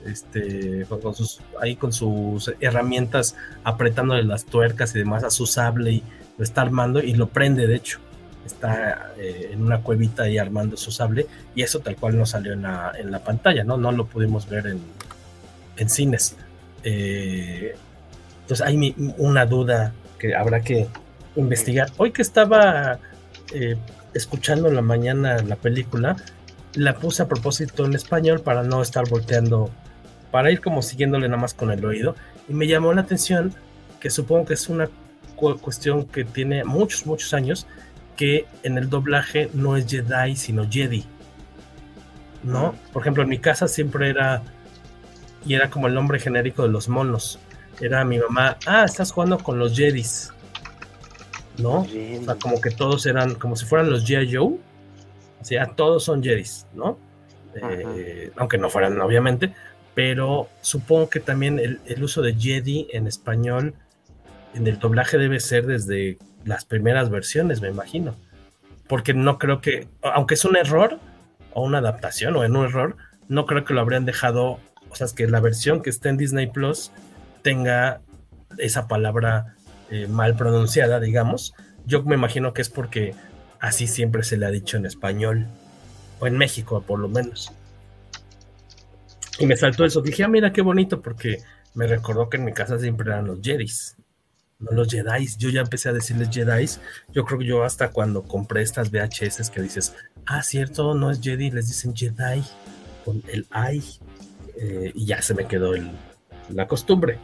Este, 0.07 0.87
con, 0.89 1.15
sus, 1.15 1.43
ahí 1.61 1.77
con 1.77 1.93
sus 1.93 2.55
herramientas 2.61 3.37
apretándole 3.65 4.23
las 4.23 4.47
tuercas 4.47 4.95
y 4.95 4.99
demás 4.99 5.25
a 5.25 5.31
su 5.31 5.45
sable 5.45 5.93
y 5.93 6.03
lo 6.39 6.43
está 6.43 6.63
armando 6.63 7.01
y 7.01 7.13
lo 7.13 7.29
prende, 7.29 7.67
de 7.67 7.77
hecho 7.77 8.01
está 8.47 9.13
eh, 9.19 9.51
en 9.53 9.63
una 9.63 9.83
cuevita 9.83 10.25
ahí 10.25 10.39
armando 10.39 10.77
su 10.77 10.91
sable 10.91 11.27
y 11.55 11.63
eso 11.63 11.81
tal 11.81 11.97
cual 11.97 12.17
no 12.17 12.27
salió 12.27 12.53
en 12.53 12.63
la, 12.63 12.93
en 12.99 13.11
la 13.11 13.23
pantalla, 13.23 13.65
¿no? 13.65 13.77
No 13.77 13.93
lo 13.93 14.07
pudimos 14.07 14.49
ver 14.49 14.67
en, 14.67 14.81
en 15.77 15.89
cines. 15.89 16.37
Eh, 16.83 17.77
entonces 18.51 18.67
hay 18.67 19.15
una 19.17 19.47
duda 19.47 19.93
que 20.19 20.35
habrá 20.35 20.61
que 20.61 20.89
investigar. 21.37 21.89
Hoy 21.99 22.11
que 22.11 22.21
estaba 22.21 22.99
eh, 23.53 23.77
escuchando 24.13 24.67
en 24.67 24.75
la 24.75 24.83
mañana 24.83 25.41
la 25.43 25.55
película, 25.55 26.17
la 26.75 26.97
puse 26.97 27.23
a 27.23 27.29
propósito 27.29 27.85
en 27.85 27.95
español 27.95 28.41
para 28.41 28.65
no 28.65 28.83
estar 28.83 29.09
volteando, 29.09 29.71
para 30.33 30.51
ir 30.51 30.61
como 30.61 30.83
siguiéndole 30.83 31.29
nada 31.29 31.41
más 31.41 31.55
con 31.55 31.71
el 31.71 31.85
oído. 31.85 32.17
Y 32.49 32.55
me 32.55 32.67
llamó 32.67 32.93
la 32.93 33.03
atención 33.03 33.55
que 34.01 34.11
supongo 34.11 34.47
que 34.47 34.55
es 34.55 34.69
una 34.69 34.89
cuestión 35.37 36.05
que 36.07 36.25
tiene 36.25 36.65
muchos, 36.65 37.07
muchos 37.07 37.33
años, 37.35 37.69
que 38.17 38.47
en 38.65 38.79
el 38.79 38.91
doblaje 38.91 39.49
no 39.55 39.77
es 39.77 39.87
Jedi, 39.87 40.35
sino 40.35 40.69
Jedi. 40.69 41.05
¿No? 42.43 42.75
Por 42.93 43.03
ejemplo, 43.03 43.23
en 43.23 43.29
mi 43.29 43.39
casa 43.39 43.69
siempre 43.69 44.11
era. 44.11 44.43
Y 45.47 45.55
era 45.55 45.71
como 45.71 45.87
el 45.87 45.95
nombre 45.95 46.19
genérico 46.19 46.65
de 46.65 46.69
los 46.71 46.89
monos. 46.89 47.39
Era 47.81 48.05
mi 48.05 48.19
mamá, 48.19 48.59
ah, 48.67 48.85
estás 48.85 49.13
jugando 49.13 49.39
con 49.39 49.59
los 49.59 49.77
Jedis. 49.77 50.33
¿No? 51.59 51.81
O 51.81 52.25
sea, 52.25 52.35
como 52.37 52.61
que 52.61 52.71
todos 52.71 53.07
eran, 53.07 53.35
como 53.35 53.57
si 53.57 53.67
fueran 53.67 53.91
los 53.91 54.09
G.I. 54.09 54.35
Joe. 54.35 54.59
O 55.41 55.45
sea, 55.45 55.67
todos 55.67 56.05
son 56.05 56.23
Jedis, 56.23 56.67
¿no? 56.75 56.99
Eh, 57.55 58.31
aunque 58.37 58.59
no 58.59 58.71
fueran, 58.71 59.01
obviamente. 59.01 59.55
Pero 59.95 60.49
supongo 60.61 61.11
que 61.11 61.21
también 61.21 61.59
el, 61.59 61.81
el 61.87 62.03
uso 62.03 62.23
de 62.23 62.35
Jedi 62.35 62.87
en 62.93 63.07
español, 63.07 63.75
en 64.55 64.67
el 64.67 64.79
doblaje 64.79 65.19
debe 65.19 65.41
ser 65.41 65.67
desde 65.67 66.19
las 66.45 66.65
primeras 66.65 67.11
versiones, 67.11 67.61
me 67.61 67.69
imagino. 67.69 68.15
Porque 68.87 69.15
no 69.15 69.39
creo 69.39 69.61
que, 69.61 69.89
aunque 70.03 70.35
es 70.35 70.45
un 70.45 70.57
error, 70.57 70.99
o 71.53 71.63
una 71.63 71.79
adaptación, 71.79 72.37
o 72.37 72.45
en 72.45 72.57
un 72.57 72.67
error, 72.67 72.97
no 73.29 73.47
creo 73.47 73.65
que 73.65 73.75
lo 73.75 73.81
habrían 73.81 74.05
dejado, 74.05 74.59
o 74.89 74.95
sea, 74.95 75.07
es 75.07 75.13
que 75.13 75.27
la 75.27 75.41
versión 75.41 75.83
que 75.83 75.91
está 75.91 76.09
en 76.09 76.17
Disney 76.17 76.47
Plus 76.47 76.91
tenga 77.43 78.01
esa 78.59 78.89
palabra 78.89 79.57
eh, 79.91 80.07
mal 80.07 80.37
pronunciada, 80.37 81.01
digamos. 81.01 81.55
Yo 81.87 82.03
me 82.03 82.15
imagino 82.15 82.53
que 82.53 82.63
es 82.63 82.69
porque 82.69 83.15
así 83.59 83.87
siempre 83.87 84.23
se 84.23 84.37
le 84.37 84.47
ha 84.47 84.51
dicho 84.51 84.77
en 84.77 84.87
español, 84.87 85.47
o 86.19 86.27
en 86.27 86.37
México 86.37 86.83
por 86.83 86.99
lo 86.99 87.09
menos. 87.09 87.53
Y 89.39 89.47
me 89.47 89.57
saltó 89.57 89.85
eso, 89.85 90.03
dije, 90.03 90.25
ah, 90.25 90.29
mira 90.29 90.53
qué 90.53 90.61
bonito, 90.61 91.01
porque 91.01 91.39
me 91.75 91.87
recordó 91.87 92.29
que 92.29 92.37
en 92.37 92.45
mi 92.45 92.53
casa 92.53 92.79
siempre 92.79 93.11
eran 93.11 93.27
los 93.27 93.41
Jedis 93.41 93.97
no 94.61 94.73
los 94.73 94.89
Jedi. 94.89 95.27
Yo 95.39 95.49
ya 95.49 95.63
empecé 95.63 95.89
a 95.89 95.93
decirles 95.93 96.29
Jedi. 96.31 96.67
Yo 97.13 97.25
creo 97.25 97.39
que 97.39 97.47
yo 97.47 97.65
hasta 97.65 97.91
cuando 97.91 98.23
compré 98.23 98.63
estas 98.63 98.91
VHS 98.91 99.51
que 99.51 99.63
dices, 99.63 99.95
ah, 100.27 100.43
cierto, 100.43 100.95
no 100.95 101.11
es 101.11 101.21
Jedi, 101.21 101.51
les 101.51 101.69
dicen 101.69 101.97
Jedi 101.97 102.45
con 103.05 103.23
el 103.29 103.47
I. 103.55 103.83
Eh, 104.57 104.93
y 104.95 105.07
ya 105.07 105.23
se 105.23 105.35
me 105.35 105.47
quedó 105.47 105.75
la 106.53 106.67
costumbre. 106.67 107.19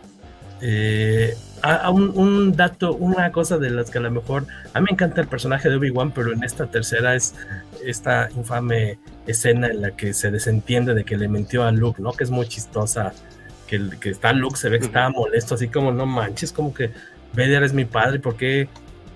Eh, 0.61 1.37
a, 1.63 1.91
un, 1.91 2.53
dato, 2.53 2.95
una 2.95 3.31
cosa 3.31 3.59
de 3.59 3.71
las 3.71 3.91
que 3.91 3.99
a 3.99 4.01
lo 4.01 4.11
mejor 4.11 4.47
a 4.73 4.81
mí 4.81 4.87
me 4.89 4.93
encanta 4.93 5.21
el 5.21 5.27
personaje 5.27 5.69
de 5.69 5.77
Obi-Wan, 5.77 6.13
pero 6.13 6.33
en 6.33 6.43
esta 6.45 6.67
tercera 6.67 7.15
es 7.15 7.35
esta 7.85 8.29
infame 8.35 8.99
escena 9.27 9.69
en 9.69 9.83
la 9.83 9.91
que 9.91 10.15
se 10.15 10.31
desentiende 10.31 10.95
de 10.95 11.05
que 11.05 11.17
le 11.17 11.29
mintió 11.29 11.65
a 11.65 11.73
Luke, 11.73 12.01
¿no? 12.01 12.13
Que 12.13 12.25
es 12.25 12.31
muy 12.31 12.47
chistosa. 12.47 13.13
Que, 13.67 13.91
que 14.01 14.11
está 14.11 14.33
Luke, 14.33 14.57
se 14.57 14.69
ve 14.69 14.79
que 14.79 14.87
estaba 14.87 15.11
molesto, 15.11 15.57
así 15.57 15.67
como 15.67 15.91
no 15.91 16.07
manches, 16.07 16.53
como 16.53 16.73
que 16.73 16.93
Vader 17.33 17.65
es 17.65 17.73
mi 17.73 17.85
padre, 17.85 18.21
¿por 18.21 18.37
qué? 18.37 18.69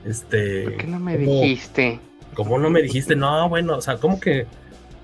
Este, 0.04 0.64
¿Por 0.64 0.76
qué 0.76 0.86
no 0.88 0.98
me 0.98 1.16
dijiste? 1.16 2.00
¿Cómo 2.34 2.58
no 2.58 2.68
me 2.68 2.82
dijiste? 2.82 3.14
No, 3.14 3.48
bueno, 3.48 3.76
o 3.76 3.80
sea, 3.80 3.96
¿cómo 3.98 4.18
que, 4.18 4.46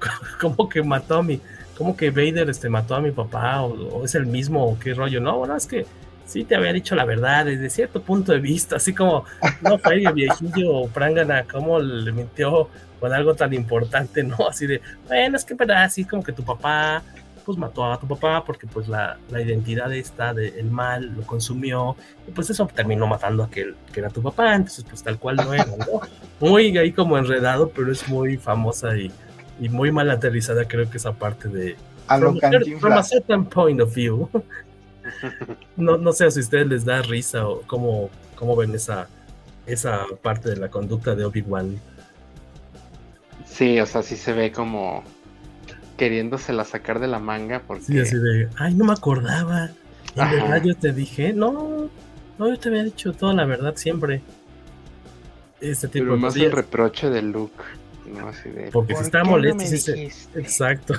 cómo 0.41 0.69
que 0.69 0.83
mató 0.83 1.19
a 1.19 1.23
mi, 1.23 1.41
cómo 1.77 1.97
que 1.97 2.11
Vader 2.11 2.49
este, 2.51 2.69
mató 2.69 2.95
a 2.95 3.01
mi 3.01 3.11
papá? 3.11 3.63
¿O, 3.63 4.05
es 4.05 4.15
el 4.15 4.27
mismo? 4.27 4.65
¿O 4.67 4.79
qué 4.79 4.95
rollo? 4.95 5.21
No, 5.21 5.39
bueno, 5.39 5.57
es 5.57 5.67
que 5.67 5.87
sí 6.25 6.45
te 6.45 6.57
había 6.57 6.73
dicho 6.73 6.95
la 6.95 7.05
verdad 7.05 7.45
desde 7.45 7.71
cierto 7.71 8.03
punto 8.03 8.33
de 8.33 8.41
vista, 8.41 8.77
así 8.77 8.95
como, 8.95 9.25
no 9.61 9.79
fue 9.79 10.03
el 10.03 10.13
viejillo 10.13 10.87
Prangana, 10.93 11.45
cómo 11.45 11.79
le 11.79 12.11
mintió 12.13 12.69
con 12.99 13.13
algo 13.13 13.35
tan 13.35 13.53
importante, 13.53 14.25
¿no? 14.25 14.37
Así 14.49 14.67
de, 14.67 14.81
bueno, 15.07 15.37
es 15.37 15.45
que 15.45 15.55
verdad, 15.55 15.85
así 15.85 16.05
como 16.05 16.23
que 16.23 16.33
tu 16.33 16.43
papá 16.43 17.03
pues 17.45 17.57
mató 17.57 17.85
a 17.85 18.01
tu 18.01 18.09
papá 18.09 18.43
porque 18.45 18.67
pues 18.67 18.89
la, 18.89 19.19
la 19.31 19.41
identidad 19.41 19.93
esta 19.93 20.35
del 20.35 20.69
mal 20.69 21.15
lo 21.17 21.23
consumió 21.23 21.95
y 22.27 22.33
pues 22.33 22.51
eso 22.51 22.67
terminó 22.75 23.07
matando 23.07 23.45
a 23.45 23.47
aquel 23.47 23.77
que 23.93 24.01
era 24.01 24.11
tu 24.11 24.21
papá, 24.21 24.57
entonces 24.57 24.85
pues 24.85 25.01
tal 25.05 25.17
cual 25.17 25.37
no 25.37 25.55
era, 25.55 25.65
¿no? 25.65 26.01
Muy 26.41 26.77
ahí 26.77 26.91
como 26.91 27.17
enredado, 27.17 27.69
pero 27.71 27.93
es 27.93 28.09
muy 28.09 28.37
famosa 28.37 28.97
y, 28.97 29.13
y 29.61 29.69
muy 29.69 29.93
mal 29.93 30.11
aterrizada 30.11 30.67
creo 30.67 30.91
que 30.91 30.99
esa 30.99 31.13
parte 31.13 31.49
de... 31.49 31.77
A 32.09 32.19
lo 32.19 32.35
from, 32.79 32.93
a 32.93 33.03
certain 33.03 33.45
point 33.45 33.81
of 33.81 33.95
view. 33.95 34.29
no, 35.77 35.97
no 35.97 36.13
sé 36.13 36.31
si 36.31 36.39
a 36.39 36.43
ustedes 36.43 36.67
les 36.69 36.85
da 36.85 37.03
risa 37.03 37.49
o 37.49 37.63
cómo, 37.63 38.11
cómo 38.37 38.55
ven 38.55 38.75
esa, 38.75 39.09
esa 39.67 40.07
parte 40.23 40.51
de 40.51 40.57
la 40.57 40.69
conducta 40.69 41.15
de 41.15 41.25
Obi-Wan. 41.25 41.81
Sí, 43.45 43.81
o 43.81 43.87
sea, 43.87 44.03
sí 44.03 44.17
se 44.17 44.33
ve 44.33 44.53
como 44.53 45.03
queriéndosela 45.97 46.65
sacar 46.65 47.01
de 47.01 47.09
la 47.09 47.19
manga 47.19 47.63
porque... 47.67 47.85
Sí, 47.85 47.99
así 47.99 48.17
de, 48.17 48.49
ay, 48.57 48.75
no 48.75 48.85
me 48.85 48.93
acordaba. 48.93 49.71
En 50.15 50.31
verdad 50.31 50.63
yo 50.63 50.77
te 50.77 50.93
dije, 50.93 51.33
no, 51.33 51.91
no, 52.39 52.49
yo 52.49 52.59
te 52.59 52.69
había 52.69 52.85
dicho 52.85 53.13
toda 53.13 53.33
la 53.35 53.45
verdad 53.45 53.75
siempre. 53.77 54.23
Este 55.61 55.89
tipo 55.89 56.05
Pero 56.05 56.17
más 56.19 56.37
el 56.37 56.53
reproche 56.53 57.11
de 57.11 57.23
Luke. 57.23 57.65
No, 58.07 58.29
así 58.29 58.51
de, 58.51 58.71
porque 58.71 58.95
si 58.95 59.03
está 59.03 59.25
molesto, 59.25 59.65
sí, 59.65 60.09
exacto. 60.35 60.95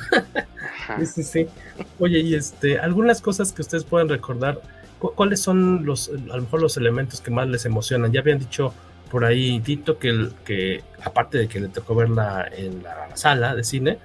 sí, 0.99 1.05
sí, 1.05 1.23
sí. 1.23 1.47
Oye, 1.99 2.19
y 2.19 2.35
este, 2.35 2.79
algunas 2.79 3.21
cosas 3.21 3.51
que 3.51 3.61
ustedes 3.61 3.83
pueden 3.83 4.09
recordar, 4.09 4.61
¿cuáles 4.99 5.41
son 5.41 5.85
los, 5.85 6.09
a 6.09 6.35
lo 6.35 6.41
mejor 6.41 6.61
los 6.61 6.77
elementos 6.77 7.21
que 7.21 7.31
más 7.31 7.47
les 7.47 7.65
emocionan? 7.65 8.11
Ya 8.11 8.19
habían 8.19 8.39
dicho 8.39 8.73
por 9.09 9.25
ahí 9.25 9.59
Tito 9.61 9.97
que, 9.97 10.09
el, 10.09 10.33
que 10.45 10.83
aparte 11.03 11.37
de 11.37 11.47
que 11.47 11.59
le 11.59 11.69
tocó 11.69 11.95
verla 11.95 12.47
en 12.51 12.83
la 12.83 13.15
sala 13.15 13.55
de 13.55 13.63
cine, 13.63 13.99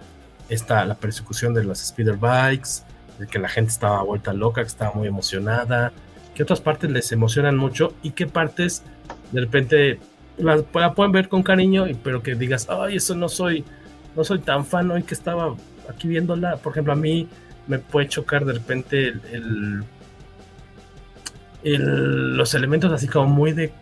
esta, 0.49 0.85
la 0.85 0.95
persecución 0.95 1.55
de 1.55 1.65
las 1.65 1.87
speeder 1.87 2.17
bikes, 2.17 2.83
de 3.19 3.27
que 3.27 3.39
la 3.39 3.49
gente 3.49 3.71
estaba 3.71 4.03
vuelta 4.03 4.33
loca, 4.33 4.63
que 4.63 4.69
estaba 4.69 4.93
muy 4.93 5.09
emocionada, 5.09 5.93
qué 6.35 6.43
otras 6.43 6.61
partes 6.61 6.91
les 6.91 7.11
emocionan 7.13 7.57
mucho 7.57 7.95
y 8.03 8.11
qué 8.13 8.27
partes 8.27 8.83
de 9.33 9.41
repente 9.41 9.99
la, 10.39 10.63
pueden 10.95 11.13
ver 11.13 11.29
con 11.29 11.43
cariño, 11.43 11.87
pero 12.03 12.23
que 12.23 12.35
digas, 12.35 12.69
ay, 12.69 12.97
eso 12.97 13.15
no 13.15 13.29
soy, 13.29 13.65
no 14.17 14.25
soy 14.25 14.41
tan 14.41 14.65
fan 14.65 14.91
hoy 14.91 15.03
que 15.03 15.15
estaba 15.15 15.55
aquí 15.89 16.09
viéndola. 16.09 16.57
Por 16.57 16.73
ejemplo, 16.73 16.93
a 16.93 16.97
mí 16.97 17.29
me 17.67 17.79
puede 17.79 18.09
chocar 18.09 18.45
de 18.45 18.55
repente 18.55 19.09
el, 19.09 19.85
el, 21.63 22.37
los 22.37 22.55
elementos 22.55 22.93
así 22.93 23.07
como 23.09 23.27
muy 23.27 23.53
de 23.53 23.73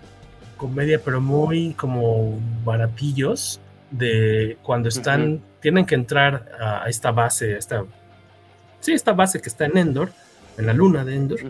comedia, 0.56 1.00
pero 1.02 1.20
muy 1.20 1.74
como 1.74 2.38
baratillos 2.64 3.60
de 3.90 4.58
cuando 4.62 4.88
están 4.88 5.40
tienen 5.60 5.86
que 5.86 5.94
entrar 5.94 6.50
a 6.58 6.88
esta 6.88 7.10
base, 7.10 7.56
esta, 7.56 7.84
sí, 8.80 8.92
esta 8.92 9.12
base 9.12 9.40
que 9.40 9.48
está 9.48 9.66
en 9.66 9.76
Endor, 9.76 10.10
en 10.58 10.66
la 10.66 10.72
luna 10.72 11.04
de 11.04 11.16
Endor, 11.16 11.40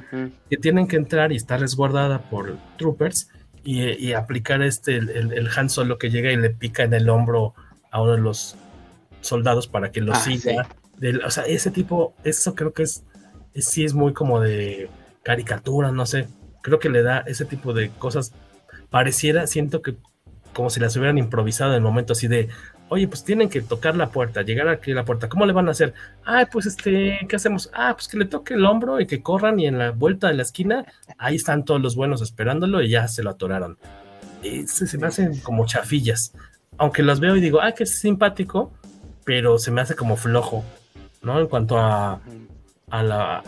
que 0.49 0.57
tienen 0.57 0.87
que 0.87 0.97
entrar 0.97 1.33
y 1.33 1.37
está 1.37 1.57
resguardada 1.57 2.19
por 2.19 2.57
troopers 2.77 3.30
y, 3.63 4.13
aplicar 4.13 4.63
este, 4.63 4.97
el, 4.97 5.11
el, 5.11 5.49
Han 5.55 5.69
Solo 5.69 5.99
que 5.99 6.11
llega 6.11 6.33
y 6.33 6.37
le 6.37 6.51
pica 6.51 6.83
en 6.83 6.95
el 6.95 7.09
hombro 7.09 7.55
a 7.91 8.01
uno 8.01 8.13
de 8.13 8.21
los 8.21 8.57
soldados 9.21 9.67
para 9.67 9.91
que 9.91 10.01
lo 10.01 10.13
ah, 10.13 10.17
siga. 10.17 10.69
o 11.25 11.31
sea, 11.31 11.45
ese 11.45 11.71
tipo, 11.71 12.15
eso 12.25 12.55
creo 12.55 12.73
que 12.73 12.85
es, 12.85 13.05
es, 13.53 13.67
sí 13.67 13.85
es 13.85 13.95
muy 13.95 14.13
como 14.13 14.41
de 14.41 14.89
caricatura, 15.23 15.93
no 15.93 16.07
sé, 16.07 16.29
creo 16.63 16.79
que 16.79 16.89
le 16.89 17.03
da 17.03 17.19
ese 17.27 17.45
tipo 17.45 17.73
de 17.73 17.91
cosas. 17.91 18.33
Pareciera, 18.89 19.47
siento 19.47 19.83
que 19.83 19.97
como 20.55 20.71
si 20.71 20.81
las 20.81 20.97
hubieran 20.97 21.19
improvisado 21.19 21.71
en 21.71 21.77
el 21.77 21.83
momento 21.83 22.15
así 22.15 22.29
de, 22.29 22.49
oye, 22.91 23.07
pues 23.07 23.25
tienen 23.25 23.49
que 23.49 23.63
tocar 23.63 23.97
la 23.97 24.11
puerta, 24.11 24.43
llegar 24.43 24.69
aquí 24.69 24.91
a 24.91 24.97
la 24.97 25.05
puerta, 25.05 25.29
¿cómo 25.29 25.47
le 25.47 25.53
van 25.53 25.69
a 25.69 25.71
hacer? 25.71 25.95
Ah, 26.25 26.47
pues 26.51 26.67
este, 26.67 27.21
¿qué 27.29 27.37
hacemos? 27.37 27.71
Ah, 27.73 27.95
pues 27.95 28.09
que 28.09 28.19
le 28.19 28.25
toque 28.25 28.55
el 28.55 28.67
hombro 28.67 29.01
y 29.01 29.07
que 29.07 29.23
corran 29.23 29.61
y 29.61 29.67
en 29.67 29.79
la 29.79 29.93
vuelta 29.93 30.27
de 30.29 30.35
la 30.35 30.43
esquina, 30.43 30.85
ahí 31.17 31.37
están 31.37 31.65
todos 31.65 31.81
los 31.81 31.95
buenos 31.95 32.21
esperándolo 32.21 32.83
y 32.83 32.91
ya 32.91 33.07
se 33.07 33.23
lo 33.23 33.31
atoraron. 33.31 33.79
Y 34.43 34.67
se, 34.67 34.99
me 34.99 35.07
hacen 35.07 35.39
como 35.41 35.67
chafillas. 35.67 36.33
Aunque 36.79 37.03
las 37.03 37.21
veo 37.21 37.37
y 37.37 37.41
digo, 37.41 37.61
ah, 37.61 37.73
que 37.73 37.85
es 37.85 37.99
simpático, 37.99 38.73
pero 39.25 39.59
se 39.59 39.71
me 39.71 39.81
hace 39.81 39.95
como 39.95 40.17
flojo, 40.17 40.65
¿no? 41.23 41.39
En 41.39 41.47
cuanto 41.47 41.79
a, 41.79 42.21
a 42.91 43.03
la, 43.05 43.45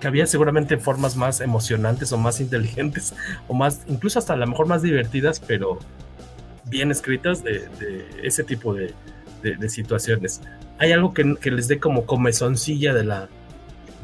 que 0.00 0.06
había 0.06 0.26
seguramente 0.26 0.78
formas 0.78 1.14
más 1.16 1.42
emocionantes 1.42 2.10
o 2.12 2.16
más 2.18 2.40
inteligentes 2.40 3.14
o 3.48 3.54
más, 3.54 3.82
incluso 3.86 4.18
hasta 4.18 4.32
a 4.32 4.36
lo 4.36 4.46
mejor 4.46 4.66
más 4.66 4.80
divertidas, 4.80 5.40
pero 5.40 5.78
bien 6.72 6.90
escritas 6.90 7.44
de, 7.44 7.68
ese 8.22 8.42
tipo 8.42 8.74
de, 8.74 8.94
situaciones. 9.68 10.40
Hay 10.78 10.90
algo 10.92 11.12
que, 11.14 11.50
les 11.50 11.68
dé 11.68 11.78
como 11.78 12.06
comezoncilla 12.06 12.94
de 12.94 13.04
la, 13.04 13.28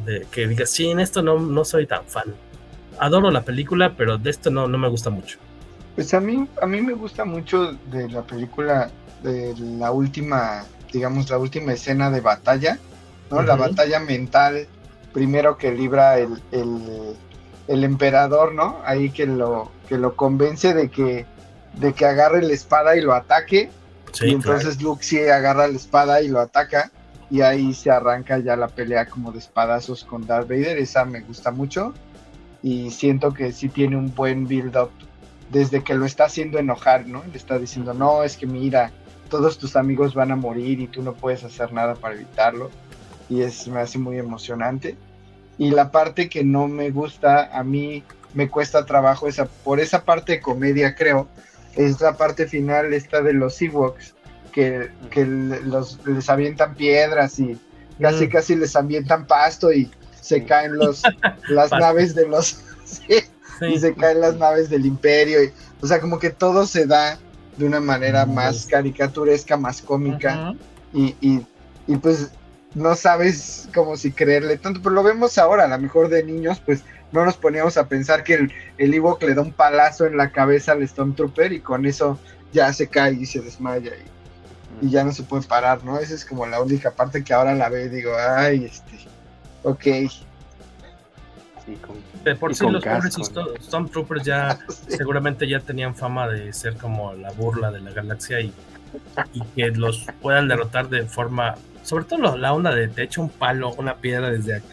de 0.05 0.27
que 0.31 0.47
diga, 0.47 0.67
sí, 0.67 0.91
en 0.91 1.01
esto 1.01 1.23
no, 1.23 1.41
no 1.41 1.65
soy 1.65 1.87
tan 1.87 2.05
fan. 2.05 2.35
Adoro 3.01 3.31
la 3.31 3.43
película, 3.43 3.95
pero 3.97 4.19
de 4.19 4.31
esto 4.31 4.51
no, 4.51 4.69
no 4.69 4.79
me 4.79 4.89
gusta 4.89 5.11
mucho. 5.11 5.39
Pues 5.95 6.15
a 6.15 6.21
mí, 6.21 6.47
a 6.63 6.67
mí 6.67 6.81
me 6.81 6.93
gusta 6.93 7.25
mucho 7.25 7.73
de 7.91 8.09
la 8.09 8.23
película, 8.23 8.91
de 9.23 9.55
la 9.59 9.91
última, 9.91 10.65
digamos, 10.93 11.31
la 11.31 11.39
última 11.39 11.73
escena 11.73 12.11
de 12.11 12.21
batalla, 12.21 12.79
¿no? 13.31 13.43
La 13.43 13.57
batalla 13.57 13.99
mental, 13.99 14.67
primero 15.13 15.57
que 15.57 15.73
libra 15.73 16.19
el, 16.19 16.41
el, 17.67 17.85
emperador, 17.85 18.55
¿no? 18.55 18.79
Ahí 18.85 19.11
que 19.11 19.27
lo, 19.27 19.71
que 19.89 19.99
lo 19.99 20.15
convence 20.15 20.75
de 20.75 20.89
que, 20.89 21.27
de 21.79 21.93
que 21.93 22.05
agarre 22.05 22.43
la 22.43 22.53
espada 22.53 22.97
y 22.97 23.01
lo 23.01 23.15
ataque. 23.15 23.71
y 24.21 24.31
entonces 24.33 24.81
Luke 24.83 25.05
sí 25.05 25.19
agarra 25.21 25.69
la 25.69 25.77
espada 25.77 26.23
y 26.23 26.29
lo 26.29 26.41
ataca. 26.41 26.91
Y 27.31 27.43
ahí 27.43 27.75
se 27.75 27.91
arranca 27.91 28.39
ya 28.39 28.57
la 28.57 28.69
pelea 28.69 29.07
como 29.07 29.33
de 29.33 29.39
espadazos 29.39 30.05
con 30.05 30.27
Darth 30.27 30.49
Vader. 30.49 30.79
Esa 30.79 31.05
me 31.05 31.21
gusta 31.21 31.51
mucho. 31.51 31.93
Y 32.63 32.91
siento 32.91 33.33
que 33.33 33.53
sí 33.53 33.69
tiene 33.69 33.97
un 33.97 34.15
buen 34.15 34.47
build-up 34.47 34.91
desde 35.51 35.83
que 35.83 35.95
lo 35.95 36.07
está 36.07 36.25
haciendo 36.25 36.59
enojar, 36.59 37.07
¿no? 37.07 37.23
Le 37.31 37.37
está 37.37 37.59
diciendo, 37.59 37.95
no, 37.95 38.23
es 38.23 38.37
que 38.37 38.47
mira, 38.47 38.91
todos 39.29 39.59
tus 39.59 39.77
amigos 39.77 40.15
van 40.15 40.33
a 40.33 40.37
morir 40.37 40.81
y 40.81 40.89
tú 40.89 41.03
no 41.03 41.13
puedes 41.15 41.45
hacer 41.45 41.73
nada 41.73 41.95
para 41.95 42.15
evitarlo 42.15 42.71
y 43.29 43.43
es, 43.43 43.69
me 43.69 43.81
hace 43.81 43.99
muy 43.99 44.19
emocionante. 44.19 44.97
Y 45.59 45.71
la 45.71 45.91
parte 45.91 46.29
que 46.29 46.45
no 46.45 46.69
me 46.69 46.91
gusta, 46.91 47.51
a 47.53 47.65
mí 47.65 48.05
me 48.35 48.49
cuesta 48.49 48.87
trabajo, 48.87 49.27
esa, 49.27 49.47
por 49.47 49.81
esa 49.81 50.05
parte 50.05 50.33
de 50.33 50.41
comedia 50.41 50.95
creo, 50.95 51.29
es 51.75 52.01
la 52.01 52.17
parte 52.17 52.47
final 52.47 52.93
esta 52.93 53.23
de 53.23 53.33
los 53.33 53.61
Ewoks, 53.61 54.15
que, 54.53 54.91
que 55.11 55.25
los, 55.25 55.99
les 56.07 56.29
avientan 56.29 56.75
piedras 56.75 57.39
y 57.39 57.59
casi 58.01 58.27
mm. 58.27 58.31
casi 58.31 58.57
les 58.57 58.75
avientan 58.77 59.27
pasto 59.27 59.73
y 59.73 59.91
se 60.21 60.45
caen 60.45 60.77
los, 60.77 61.03
las 61.49 61.71
naves 61.71 62.15
de 62.15 62.27
los... 62.29 62.61
y 63.61 63.79
se 63.79 63.95
caen 63.95 64.21
las 64.21 64.37
naves 64.37 64.71
del 64.71 64.87
imperio. 64.87 65.43
Y, 65.43 65.53
o 65.81 65.87
sea, 65.87 66.01
como 66.01 66.19
que 66.19 66.31
todo 66.31 66.67
se 66.67 66.87
da 66.87 67.19
de 67.57 67.67
una 67.67 67.81
manera 67.81 68.25
más 68.25 68.67
caricaturesca, 68.67 69.57
más 69.57 69.83
cómica. 69.83 70.55
y, 70.93 71.15
y, 71.21 71.47
y, 71.87 71.97
pues 71.97 72.31
no 72.75 72.95
sabes 72.95 73.69
como 73.75 73.97
si 73.97 74.13
creerle 74.13 74.59
tanto, 74.59 74.81
pero 74.83 74.95
lo 74.95 75.03
vemos 75.03 75.39
ahora, 75.39 75.65
a 75.65 75.69
lo 75.69 75.79
mejor 75.79 76.09
de 76.09 76.23
niños, 76.23 76.61
pues 76.65 76.85
no 77.13 77.25
nos 77.25 77.37
poníamos 77.37 77.77
a 77.77 77.89
pensar 77.89 78.23
que 78.23 78.35
el, 78.35 78.53
el 78.77 78.95
Ewok 78.95 79.23
le 79.23 79.35
da 79.35 79.43
un 79.43 79.53
palazo 79.53 80.07
en 80.07 80.17
la 80.17 80.31
cabeza 80.31 80.73
al 80.73 80.87
Stormtrooper 80.87 81.53
y 81.53 81.61
con 81.61 81.87
eso 81.87 82.19
ya 82.53 82.73
se 82.73 82.89
cae 82.89 83.15
y 83.15 83.27
se 83.27 83.41
desmaya 83.41 83.93
y, 84.81 84.87
y, 84.87 84.91
ya 84.91 85.05
no 85.05 85.13
se 85.13 85.23
puede 85.23 85.43
parar, 85.47 85.85
¿no? 85.85 85.99
Esa 85.99 86.15
es 86.15 86.25
como 86.25 86.47
la 86.47 86.61
única 86.61 86.91
parte 86.91 87.25
que 87.25 87.33
ahora 87.33 87.55
la 87.55 87.69
veo 87.69 87.87
y 87.87 87.89
digo, 87.89 88.13
ay, 88.19 88.65
este, 88.65 89.09
ok. 89.63 89.85
de 92.25 92.35
por 92.37 92.55
sí 92.55 92.67
los 92.69 92.85
pobres 92.85 93.17
Stormtroopers 93.63 94.25
ya 94.25 94.59
seguramente 94.89 95.49
ya 95.49 95.61
tenían 95.61 95.95
fama 95.95 96.29
de 96.29 96.53
ser 96.53 96.77
como 96.77 97.15
la 97.15 97.31
burla 97.33 97.71
de 97.71 97.81
la 97.81 97.91
galaxia 97.93 98.41
y, 98.41 98.53
y 99.33 99.41
que 99.55 99.71
los 99.71 100.07
puedan 100.21 100.49
derrotar 100.49 100.89
de 100.89 101.05
forma 101.05 101.57
sobre 101.83 102.05
todo 102.05 102.37
la 102.37 102.53
onda 102.53 102.75
de 102.75 102.89
te 102.89 103.05
echo 103.05 103.23
un 103.23 103.31
palo, 103.31 103.73
una 103.73 103.97
piedra 103.97 104.31
desde 104.31 104.57
aquí. 104.57 104.67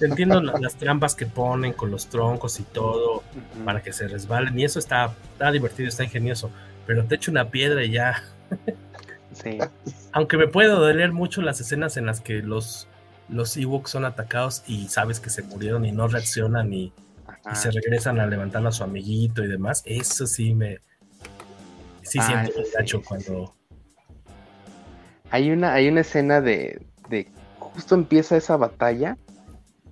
Entiendo 0.00 0.40
las 0.40 0.76
trampas 0.76 1.14
que 1.14 1.26
ponen 1.26 1.72
con 1.72 1.90
los 1.90 2.08
troncos 2.08 2.60
y 2.60 2.62
todo 2.62 3.22
para 3.64 3.82
que 3.82 3.92
se 3.92 4.08
resbalen. 4.08 4.58
Y 4.58 4.64
eso 4.64 4.78
está, 4.78 5.14
está 5.32 5.50
divertido, 5.50 5.88
está 5.88 6.04
ingenioso. 6.04 6.50
Pero 6.86 7.04
te 7.04 7.14
echo 7.14 7.30
una 7.30 7.50
piedra 7.50 7.84
y 7.84 7.92
ya. 7.92 8.22
Sí. 9.32 9.58
Aunque 10.12 10.36
me 10.36 10.46
puede 10.46 10.68
doler 10.68 11.10
mucho 11.12 11.40
las 11.40 11.58
escenas 11.58 11.96
en 11.96 12.04
las 12.04 12.20
que 12.20 12.42
los, 12.42 12.86
los 13.30 13.56
Ewoks 13.56 13.90
son 13.90 14.04
atacados 14.04 14.62
y 14.66 14.88
sabes 14.88 15.20
que 15.20 15.30
se 15.30 15.42
murieron 15.42 15.86
y 15.86 15.92
no 15.92 16.06
reaccionan 16.06 16.72
y, 16.72 16.92
se 17.54 17.70
regresan 17.70 18.20
a 18.20 18.26
levantar 18.26 18.64
a 18.66 18.72
su 18.72 18.84
amiguito 18.84 19.42
y 19.42 19.48
demás. 19.48 19.82
Eso 19.86 20.26
sí 20.26 20.54
me. 20.54 20.80
Sí 22.02 22.18
ah, 22.20 22.44
siento 22.44 22.98
el 22.98 23.04
cuando 23.04 23.54
hay 25.32 25.50
una, 25.50 25.72
hay 25.72 25.88
una 25.88 26.02
escena 26.02 26.42
de, 26.42 26.82
de 27.08 27.26
justo 27.58 27.94
empieza 27.94 28.36
esa 28.36 28.58
batalla 28.58 29.16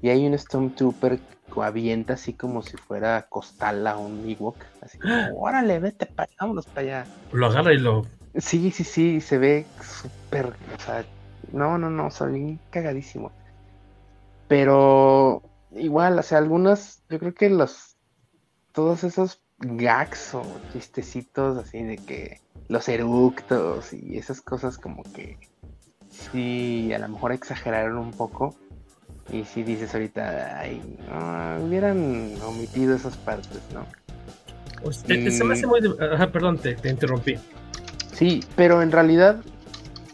y 0.02 0.08
hay 0.08 0.26
un 0.26 0.38
Stormtrooper 0.38 1.18
que 1.18 1.60
avienta 1.62 2.14
así 2.14 2.32
como 2.32 2.62
si 2.62 2.76
fuera 2.76 3.26
Costala 3.28 3.96
o 3.98 4.06
un 4.06 4.28
Ewok. 4.28 4.56
Así 4.82 4.98
como, 4.98 5.14
órale, 5.40 5.78
vete 5.78 6.06
para 6.06 6.26
allá, 6.26 6.36
vámonos 6.40 6.66
para 6.66 6.80
allá. 6.80 7.06
Lo 7.32 7.46
agarra 7.46 7.72
y 7.72 7.78
lo. 7.78 8.06
Sí, 8.36 8.70
sí, 8.70 8.84
sí, 8.84 9.20
se 9.20 9.38
ve 9.38 9.66
súper. 9.82 10.46
O 10.46 10.80
sea, 10.80 11.04
no, 11.52 11.78
no, 11.78 11.90
no, 11.90 12.10
son 12.10 12.58
cagadísimo. 12.70 13.32
Pero 14.48 15.42
igual, 15.72 16.18
o 16.18 16.22
sea, 16.22 16.38
algunas, 16.38 17.02
yo 17.08 17.18
creo 17.18 17.34
que 17.34 17.50
los. 17.50 17.96
Todos 18.72 19.02
esos 19.02 19.42
gags 19.58 20.34
o 20.34 20.42
chistecitos 20.72 21.58
así 21.58 21.82
de 21.82 21.96
que 21.96 22.40
los 22.68 22.88
eructos 22.88 23.92
y 23.92 24.16
esas 24.16 24.40
cosas 24.40 24.78
como 24.78 25.02
que 25.12 25.36
sí, 26.08 26.92
a 26.92 26.98
lo 27.00 27.08
mejor 27.08 27.32
exageraron 27.32 27.98
un 27.98 28.12
poco. 28.12 28.56
Y 29.32 29.44
si 29.44 29.62
dices 29.62 29.94
ahorita, 29.94 30.58
ay, 30.58 30.82
no, 31.08 31.64
hubieran 31.64 32.34
omitido 32.44 32.96
esas 32.96 33.16
partes, 33.16 33.60
¿no? 33.72 33.86
Pues, 34.82 34.96
se 34.96 35.44
me 35.44 35.54
hace 35.54 35.66
muy... 35.66 35.80
perdón, 36.32 36.58
te, 36.58 36.76
interrumpí. 36.88 37.36
Sí, 38.12 38.42
pero 38.56 38.82
en 38.82 38.90
realidad, 38.90 39.36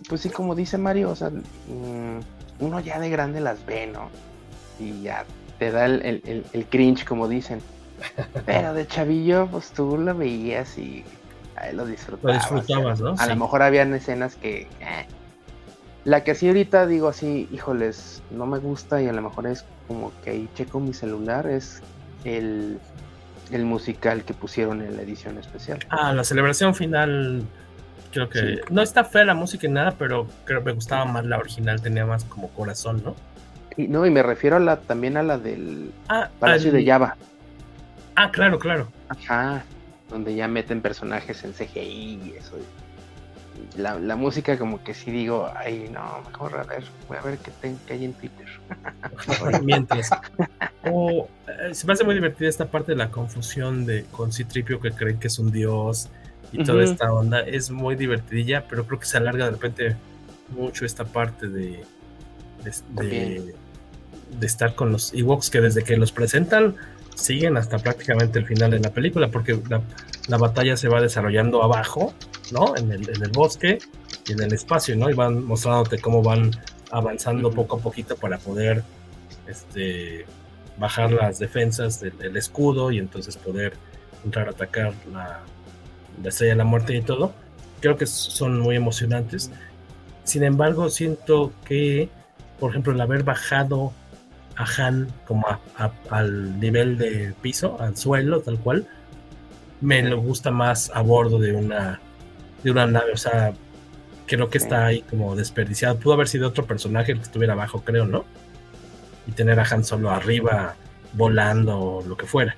pues 0.09 0.21
sí, 0.21 0.29
como 0.29 0.55
dice 0.55 0.77
Mario, 0.77 1.11
o 1.11 1.17
sea, 1.17 1.31
mm, 1.31 2.21
uno 2.61 2.81
ya 2.81 2.99
de 2.99 3.09
grande 3.09 3.41
las 3.41 3.65
ve, 3.65 3.87
¿no? 3.87 4.11
Y 4.79 5.03
ya 5.03 5.25
te 5.59 5.71
da 5.71 5.87
el, 5.87 6.45
el 6.53 6.67
cringe, 6.67 7.05
como 7.05 7.29
dicen. 7.29 7.61
Pero 8.45 8.75
de 8.75 8.87
chavillo, 8.87 9.47
pues 9.47 9.71
tú 9.71 9.97
lo 9.97 10.15
veías 10.15 10.77
y 10.79 11.05
lo 11.73 11.87
disfrutabas. 11.87 12.51
Lo 12.51 12.57
disfrutabas, 12.59 13.01
¿no? 13.01 13.15
A 13.19 13.27
lo 13.27 13.37
mejor 13.37 13.63
habían 13.63 13.95
escenas 13.95 14.37
que. 14.37 14.63
Eh. 14.81 15.07
La 16.07 16.23
que 16.23 16.37
sí 16.37 16.47
ahorita 16.47 16.87
digo 16.87 17.09
así, 17.09 17.49
híjoles, 17.51 18.23
no 18.31 18.47
me 18.47 18.59
gusta 18.59 19.03
y 19.03 19.09
a 19.09 19.13
lo 19.13 19.23
mejor 19.23 19.49
es 19.49 19.65
como 19.89 20.13
que 20.23 20.31
ahí 20.31 20.49
checo 20.55 20.79
mi 20.79 20.93
celular, 20.93 21.49
es 21.49 21.83
el, 22.23 22.79
el 23.51 23.65
musical 23.65 24.23
que 24.23 24.33
pusieron 24.33 24.83
en 24.83 24.95
la 24.95 25.03
edición 25.03 25.37
especial. 25.37 25.81
Ah, 25.89 26.13
la 26.13 26.23
celebración 26.23 26.77
final. 26.77 27.43
Creo 28.13 28.29
que 28.29 28.61
no 28.71 28.83
está 28.83 29.03
fea 29.03 29.25
la 29.25 29.35
música 29.35 29.67
y 29.67 29.71
nada, 29.71 29.97
pero 29.99 30.29
creo 30.45 30.61
que 30.61 30.67
me 30.67 30.73
gustaba 30.75 31.05
más 31.07 31.27
la 31.27 31.39
original, 31.39 31.83
tenía 31.83 32.07
más 32.07 32.23
como 32.23 32.51
corazón, 32.51 33.03
¿no? 33.05 33.17
Y, 33.77 33.89
no, 33.89 34.07
y 34.07 34.11
me 34.11 34.23
refiero 34.23 34.57
a 34.57 34.61
la 34.61 34.77
también 34.77 35.17
a 35.17 35.25
la 35.25 35.39
del 35.39 35.91
ah, 36.09 36.31
Palacio 36.39 36.71
de 36.71 36.87
Java. 36.87 37.17
Ah, 38.15 38.31
claro, 38.31 38.61
claro. 38.61 38.87
Ajá, 39.09 39.65
donde 40.09 40.37
ya 40.37 40.47
meten 40.47 40.81
personajes 40.81 41.43
en 41.43 41.53
CGI 41.53 41.81
y 41.81 42.35
eso. 42.39 42.57
La, 43.77 44.17
música 44.17 44.59
como 44.59 44.83
que 44.83 44.95
sí 44.95 45.11
digo, 45.11 45.51
ay 45.55 45.91
no, 45.93 46.23
mejor 46.27 46.59
a 46.59 46.65
ver, 46.65 46.85
voy 47.09 47.19
a 47.19 47.21
ver 47.21 47.39
qué, 47.39 47.53
hay 47.93 48.05
en 48.05 48.13
Twitter. 48.15 48.47
Mientras. 49.63 50.11
Oh, 50.85 51.29
eh, 51.47 51.75
se 51.75 51.87
me 51.87 51.93
hace 51.93 52.05
muy 52.05 52.15
divertida 52.15 52.49
esta 52.49 52.71
parte 52.71 52.93
de 52.93 52.99
la 52.99 53.11
confusión 53.11 53.87
de 53.87 54.05
con 54.13 54.33
Citripio 54.33 54.81
que 54.81 54.93
creen 54.93 55.19
que 55.19 55.27
es 55.27 55.39
un 55.39 55.51
dios 55.51 56.09
y 56.53 56.65
toda 56.65 56.85
esta 56.85 57.13
onda. 57.13 57.41
Es 57.41 57.71
muy 57.71 57.97
divertidilla, 57.97 58.67
pero 58.69 58.87
creo 58.87 59.01
que 59.01 59.07
se 59.07 59.17
alarga 59.19 59.47
de 59.47 59.51
repente 59.53 59.97
mucho 60.51 60.85
esta 60.87 61.05
parte 61.05 61.49
de, 61.49 61.85
de, 62.91 63.55
de 64.39 64.47
estar 64.47 64.75
con 64.75 64.93
los 64.93 65.13
Ewoks 65.13 65.51
que 65.51 65.61
desde 65.61 65.83
que 65.83 65.97
los 65.97 66.13
presentan 66.13 66.77
siguen 67.17 67.57
hasta 67.57 67.79
prácticamente 67.79 68.39
el 68.39 68.47
final 68.47 68.71
de 68.71 68.79
la 68.79 68.91
película, 68.91 69.29
porque 69.29 69.59
la, 69.69 69.83
batalla 70.39 70.77
se 70.77 70.89
va 70.89 71.01
desarrollando 71.01 71.63
abajo, 71.63 72.13
¿no? 72.53 72.77
En 72.77 72.91
el, 72.91 73.09
en 73.09 73.23
el, 73.23 73.31
bosque 73.31 73.79
y 74.27 74.33
en 74.33 74.43
el 74.43 74.53
espacio, 74.53 74.97
¿no? 74.97 75.09
Y 75.09 75.15
van 75.15 75.45
mostrándote 75.45 75.99
cómo 75.99 76.23
van 76.23 76.51
avanzando 76.91 77.51
poco 77.51 77.77
a 77.77 77.81
poquito 77.81 78.17
para 78.17 78.39
poder 78.39 78.83
este, 79.47 80.27
bajar 80.79 81.13
las 81.13 81.39
defensas 81.39 82.01
del, 82.01 82.37
escudo 82.37 82.91
y 82.91 82.99
entonces 82.99 83.37
poder 83.37 83.75
entrar 84.25 84.49
a 84.49 84.51
atacar 84.51 84.93
la, 85.13 85.41
la 86.23 86.29
estrella 86.29 86.53
de 86.53 86.59
la 86.59 86.65
muerte 86.65 86.95
y 86.95 87.03
todo. 87.03 87.33
Creo 87.81 87.97
que 87.97 88.07
son 88.07 88.61
muy 88.61 88.77
emocionantes. 88.77 89.51
Sin 90.25 90.43
embargo, 90.43 90.91
siento 90.91 91.53
que, 91.65 92.09
por 92.59 92.71
ejemplo, 92.71 92.93
el 92.93 93.01
haber 93.01 93.23
bajado 93.23 93.93
a 94.57 94.65
Han 94.79 95.09
como 95.27 95.47
al 96.11 96.59
nivel 96.59 96.99
de 96.99 97.35
piso, 97.43 97.77
al 97.81 97.97
suelo, 97.97 98.41
tal 98.41 98.59
cual, 98.59 98.89
me 99.81 100.03
lo 100.03 100.21
gusta 100.21 100.51
más 100.51 100.91
a 100.95 101.03
bordo 101.03 101.39
de 101.39 101.53
una, 101.53 102.01
de 102.63 102.71
una 102.71 102.87
nave. 102.87 103.13
O 103.13 103.17
sea, 103.17 103.53
creo 104.27 104.49
que 104.49 104.59
está 104.59 104.87
ahí 104.87 105.03
como 105.03 105.37
desperdiciado. 105.37 105.99
Pudo 105.99 106.15
haber 106.15 106.29
sido 106.29 106.49
otro 106.49 106.65
personaje 106.65 107.13
el 107.13 107.19
que 107.19 107.25
estuviera 107.25 107.55
abajo, 107.55 107.83
creo, 107.85 108.07
¿no? 108.07 108.25
y 109.27 109.33
tener 109.33 109.59
a 109.61 109.67
Han 109.69 109.85
Solo 109.85 110.11
arriba 110.11 110.77
volando 111.13 111.79
o 111.79 112.03
lo 112.05 112.17
que 112.17 112.27
fuera. 112.27 112.57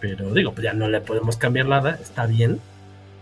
Pero 0.00 0.32
digo, 0.32 0.52
pues 0.52 0.64
ya 0.64 0.72
no 0.72 0.88
le 0.88 1.00
podemos 1.00 1.36
cambiar 1.36 1.66
nada, 1.66 1.98
está 2.00 2.26
bien. 2.26 2.60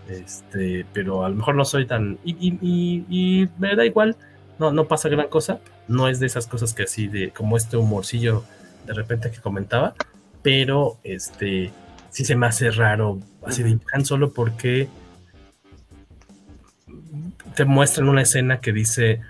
Este, 0.09 0.85
pero 0.93 1.25
a 1.25 1.29
lo 1.29 1.35
mejor 1.35 1.55
no 1.55 1.65
soy 1.65 1.85
tan. 1.85 2.17
Y, 2.23 2.35
y, 2.39 3.05
y, 3.09 3.49
me 3.57 3.75
da 3.75 3.85
igual, 3.85 4.15
no, 4.59 4.71
no 4.71 4.87
pasa 4.87 5.09
gran 5.09 5.27
cosa. 5.27 5.59
No 5.87 6.07
es 6.07 6.19
de 6.19 6.27
esas 6.27 6.47
cosas 6.47 6.73
que 6.73 6.83
así, 6.83 7.07
de 7.07 7.31
como 7.31 7.57
este 7.57 7.77
humorcillo 7.77 8.43
de 8.85 8.93
repente 8.93 9.31
que 9.31 9.41
comentaba. 9.41 9.95
Pero 10.41 10.97
este, 11.03 11.71
sí 12.09 12.25
se 12.25 12.35
me 12.35 12.47
hace 12.47 12.71
raro, 12.71 13.19
así 13.45 13.63
de 13.63 13.79
Han 13.93 14.05
Solo, 14.05 14.33
porque 14.33 14.87
te 17.55 17.65
muestran 17.65 18.09
una 18.09 18.21
escena 18.21 18.59
que 18.59 18.71
dice 18.71 19.21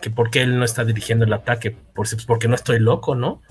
que 0.00 0.10
porque 0.10 0.42
él 0.42 0.58
no 0.58 0.64
está 0.64 0.84
dirigiendo 0.84 1.24
el 1.24 1.32
ataque, 1.32 1.70
por, 1.70 2.06
porque 2.26 2.48
no 2.48 2.54
estoy 2.54 2.78
loco, 2.78 3.14
¿no? 3.14 3.42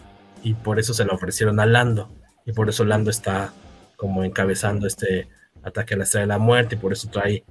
Y 0.44 0.54
por 0.54 0.80
eso 0.80 0.94
se 0.94 1.06
lo 1.06 1.14
ofrecieron 1.14 1.60
a 1.60 1.66
Lando. 1.66 2.12
Y 2.46 2.52
por 2.52 2.70
eso 2.70 2.86
Lando 2.86 3.10
está 3.10 3.54
como 3.96 4.24
encabezando 4.24 4.86
este 4.86 5.28
ataque 5.64 5.94
a 5.94 5.98
la 5.98 6.04
estrella 6.04 6.24
de 6.24 6.28
la 6.28 6.38
muerte. 6.38 6.76
Y 6.76 6.78
por 6.78 6.94
eso 6.94 7.10
trae, 7.10 7.44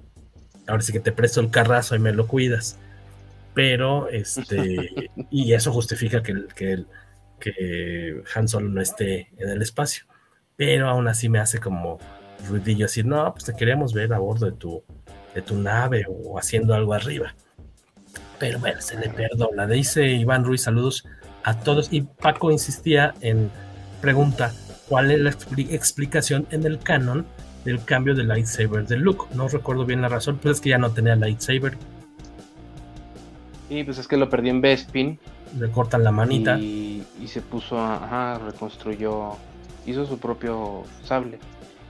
ahora 0.67 0.83
sí 0.83 0.93
que 0.93 1.01
te 1.01 1.13
presto 1.13 1.41
el 1.41 1.51
carrazo 1.51 1.97
y 1.97 1.99
me 1.99 2.13
lo 2.13 2.27
cuidas. 2.27 2.79
Pero, 3.55 4.09
este, 4.11 5.11
y 5.31 5.53
eso 5.53 5.73
justifica 5.73 6.23
que, 6.23 6.45
que, 6.55 6.85
que 7.41 8.23
Han 8.35 8.49
Solo 8.49 8.69
no 8.69 8.81
esté 8.81 9.29
en 9.39 9.49
el 9.49 9.63
espacio. 9.63 10.05
Pero 10.57 10.89
aún 10.89 11.09
así 11.09 11.29
me 11.29 11.39
hace 11.39 11.59
como 11.59 11.99
ruidillo 12.49 12.87
así, 12.87 13.03
no, 13.03 13.33
pues 13.33 13.45
te 13.45 13.55
queremos 13.55 13.93
ver 13.93 14.13
a 14.13 14.19
bordo 14.19 14.47
de 14.47 14.53
tu, 14.53 14.83
de 15.35 15.43
tu 15.43 15.57
nave 15.59 16.07
o 16.09 16.39
haciendo 16.39 16.75
algo 16.75 16.95
arriba. 16.95 17.35
Pero 18.39 18.59
bueno, 18.59 18.81
se 18.81 18.99
le 18.99 19.09
perdona. 19.09 19.67
Dice 19.67 20.07
Iván 20.07 20.45
Ruiz, 20.45 20.63
saludos 20.63 21.07
a 21.45 21.59
todos. 21.59 21.93
Y 21.93 22.03
Paco 22.03 22.51
insistía 22.51 23.15
en 23.21 23.51
pregunta, 24.01 24.53
¿cuál 24.89 25.11
es 25.11 25.21
la 25.21 25.31
explicación 25.31 26.47
en 26.51 26.65
el 26.65 26.79
canon 26.79 27.27
del 27.65 27.85
cambio 27.85 28.15
de 28.15 28.25
lightsaber 28.25 28.87
de 28.87 28.97
Luke? 28.97 29.27
No 29.35 29.49
recuerdo 29.49 29.87
bien 29.87 30.03
la 30.03 30.09
razón, 30.09 30.39
pero 30.43 30.53
es 30.53 30.61
que 30.61 30.71
ya 30.71 30.79
no 30.79 30.91
tenía 30.91 31.17
lightsaber. 31.17 31.77
Y 33.71 33.85
pues 33.85 33.99
es 33.99 34.09
que 34.09 34.17
lo 34.17 34.29
perdió 34.29 34.51
en 34.51 34.61
Bespin. 34.61 35.19
Le 35.59 35.71
cortan 35.71 36.03
la 36.05 36.11
manita. 36.11 36.59
Y, 36.59 37.07
se 37.27 37.41
puso, 37.41 37.81
ajá, 37.81 38.39
reconstruyó, 38.39 39.37
hizo 39.87 40.07
su 40.07 40.19
propio 40.19 40.85
sable. 41.05 41.39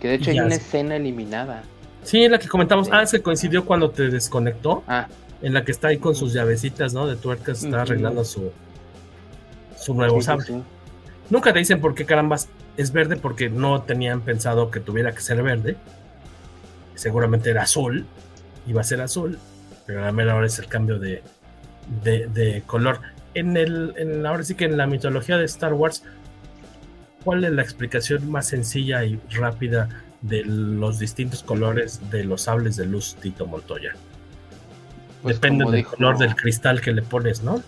Que 0.01 0.09
de 0.09 0.15
hecho 0.15 0.31
hay 0.31 0.41
una 0.41 0.55
escena 0.55 0.97
eliminada. 0.97 1.63
Sí, 2.03 2.29
la 2.29 2.39
que 2.39 2.49
comentamos. 2.49 2.89
Ah, 2.93 3.07
se 3.07 3.23
coincidió 3.23 3.65
cuando 3.65 3.91
te 3.91 4.11
desconectó. 4.11 4.83
Ah. 4.87 5.09
En 5.43 5.53
la 5.53 5.65
que 5.65 5.73
está 5.73 5.89
ahí 5.89 5.99
con 5.99 6.15
sus 6.15 6.33
llavecitas, 6.33 6.95
¿no? 6.95 7.07
De 7.07 7.17
tuercas, 7.17 7.63
está 7.63 7.83
arreglando 7.83 8.25
su, 8.25 8.51
su 9.77 9.95
nuevo 9.95 10.21
sable. 10.23 10.63
Nunca 11.31 11.53
te 11.53 11.59
dicen 11.59 11.81
por 11.81 11.95
qué 11.95 12.05
carambas 12.05 12.49
es 12.77 12.93
verde, 12.93 13.17
porque 13.17 13.49
no 13.49 13.83
tenían 13.83 14.21
pensado 14.23 14.71
que 14.71 14.81
tuviera 14.81 15.13
que 15.13 15.21
ser 15.21 15.43
verde. 15.43 15.77
Seguramente 16.95 17.51
era 17.51 17.63
azul, 17.63 18.07
iba 18.67 18.81
a 18.81 18.85
ser 18.85 19.01
azul, 19.01 19.39
pero 19.87 20.03
a 20.03 20.07
la 20.07 20.13
mera 20.13 20.35
hora 20.35 20.47
es 20.47 20.59
el 20.59 20.67
cambio 20.67 20.99
de, 20.99 21.23
de, 22.03 22.63
color. 22.67 23.01
En 23.35 23.57
el, 23.57 23.95
en, 23.97 24.25
ahora 24.27 24.43
sí 24.45 24.55
que 24.55 24.65
en 24.65 24.77
la 24.77 24.87
mitología 24.87 25.37
de 25.39 25.45
Star 25.45 25.75
Wars, 25.75 26.05
¿cuál 27.25 27.45
es 27.45 27.53
la 27.53 27.63
explicación 27.63 28.31
más 28.31 28.49
sencilla 28.49 29.05
y 29.05 29.19
rápida 29.31 29.89
de 30.25 30.43
los 30.45 30.99
distintos 30.99 31.43
colores 31.43 32.01
de 32.11 32.25
los 32.25 32.43
sables 32.43 32.77
de 32.77 32.87
luz 32.87 33.15
Tito 33.17 33.47
Montoya. 33.47 33.93
Pues 35.23 35.39
Depende 35.41 35.71
del 35.71 35.85
color 35.85 36.17
del 36.17 36.35
cristal 36.35 36.81
que 36.81 36.93
le 36.93 37.03
pones, 37.03 37.43
¿no? 37.43 37.63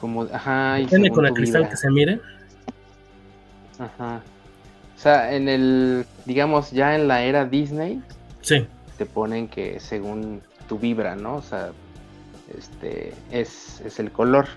Como, 0.00 0.24
ajá, 0.24 0.74
Depende 0.74 1.10
con 1.10 1.26
el 1.26 1.34
cristal 1.34 1.68
que 1.68 1.76
se 1.76 1.88
mire. 1.88 2.20
Ajá. 3.78 4.20
O 4.96 5.00
sea, 5.00 5.32
en 5.32 5.48
el, 5.48 6.04
digamos, 6.26 6.72
ya 6.72 6.96
en 6.96 7.06
la 7.06 7.22
era 7.22 7.44
Disney, 7.44 8.02
sí. 8.40 8.66
te 8.98 9.06
ponen 9.06 9.46
que 9.46 9.78
según 9.78 10.42
tu 10.68 10.78
vibra, 10.78 11.14
¿no? 11.14 11.36
O 11.36 11.42
sea, 11.42 11.70
este 12.58 13.14
es, 13.30 13.80
es 13.84 14.00
el 14.00 14.10
color. 14.10 14.48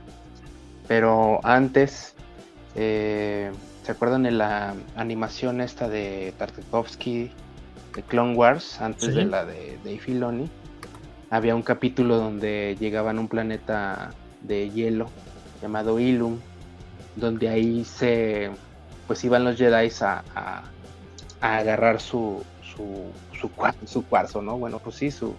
Pero 0.87 1.39
antes, 1.43 2.15
eh, 2.75 3.51
¿se 3.83 3.91
acuerdan 3.91 4.23
de 4.23 4.31
la 4.31 4.75
animación 4.95 5.61
esta 5.61 5.89
de 5.89 6.33
Tartakovsky 6.37 7.31
de 7.95 8.01
Clone 8.03 8.35
Wars, 8.35 8.81
antes 8.81 9.13
de 9.13 9.25
la 9.25 9.45
de 9.45 9.77
Dave 9.83 9.99
Filoni, 9.99 10.49
había 11.29 11.55
un 11.55 11.61
capítulo 11.61 12.17
donde 12.17 12.75
llegaban 12.79 13.17
a 13.17 13.21
un 13.21 13.27
planeta 13.27 14.11
de 14.41 14.69
hielo 14.69 15.09
llamado 15.61 15.99
Ilum, 15.99 16.39
donde 17.15 17.49
ahí 17.49 17.83
se, 17.85 18.51
pues 19.07 19.23
iban 19.23 19.43
los 19.43 19.57
Jedi 19.57 19.91
a, 20.01 20.23
a, 20.35 20.63
agarrar 21.57 21.99
su, 21.99 22.43
su, 22.61 23.11
su, 23.85 24.03
cuarzo, 24.05 24.41
¿no? 24.41 24.57
Bueno, 24.57 24.79
pues 24.79 24.95
sí, 24.95 25.11
su, 25.11 25.35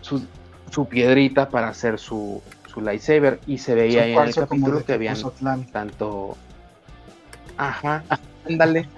su, 0.00 0.86
piedrita 0.88 1.48
para 1.48 1.68
hacer 1.68 1.98
su, 1.98 2.42
su 2.72 2.80
lightsaber 2.80 3.40
y 3.46 3.58
se 3.58 3.74
veía 3.74 4.02
ahí 4.04 4.14
en 4.14 4.22
el 4.22 4.34
capítulo 4.34 4.84
que 4.84 4.92
habían 4.94 5.16
tanto... 5.72 6.36
Ajá, 7.56 8.04
ándale 8.48 8.88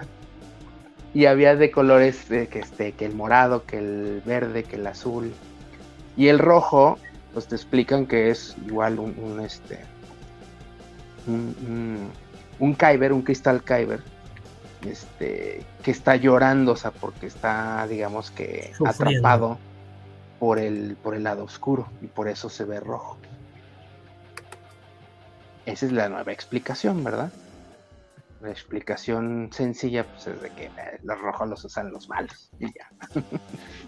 y 1.13 1.25
había 1.25 1.55
de 1.55 1.71
colores 1.71 2.25
que, 2.25 2.47
este, 2.53 2.91
que 2.91 3.05
el 3.05 3.15
morado, 3.15 3.65
que 3.65 3.77
el 3.77 4.21
verde, 4.25 4.63
que 4.63 4.75
el 4.75 4.87
azul. 4.87 5.33
Y 6.15 6.27
el 6.27 6.39
rojo, 6.39 6.97
pues 7.33 7.47
te 7.47 7.55
explican 7.55 8.05
que 8.05 8.29
es 8.29 8.55
igual 8.65 8.99
un, 8.99 9.39
este 9.39 9.79
un, 11.27 12.11
un, 12.59 12.75
Kyber, 12.75 13.13
un 13.13 13.21
cristal 13.21 13.63
Kyber, 13.63 14.01
este, 14.85 15.63
que 15.83 15.91
está 15.91 16.15
llorando, 16.15 16.73
o 16.73 16.75
sea, 16.75 16.91
porque 16.91 17.27
está, 17.27 17.87
digamos 17.87 18.31
que, 18.31 18.71
atrapado 18.85 19.57
por 20.39 20.59
el, 20.59 20.95
por 21.01 21.15
el 21.15 21.23
lado 21.23 21.43
oscuro 21.43 21.87
y 22.01 22.07
por 22.07 22.27
eso 22.27 22.49
se 22.49 22.65
ve 22.65 22.79
rojo. 22.79 23.17
Esa 25.65 25.85
es 25.85 25.91
la 25.91 26.09
nueva 26.09 26.31
explicación, 26.31 27.03
¿verdad? 27.03 27.31
La 28.41 28.51
explicación 28.51 29.49
sencilla 29.51 30.05
pues, 30.05 30.27
es 30.27 30.41
de 30.41 30.49
que 30.51 30.65
eh, 30.65 30.99
los 31.03 31.19
rojos 31.19 31.49
los 31.49 31.65
usan 31.65 31.91
los 31.91 32.07
malos 32.07 32.51
y 32.59 32.67
ya. 32.67 32.89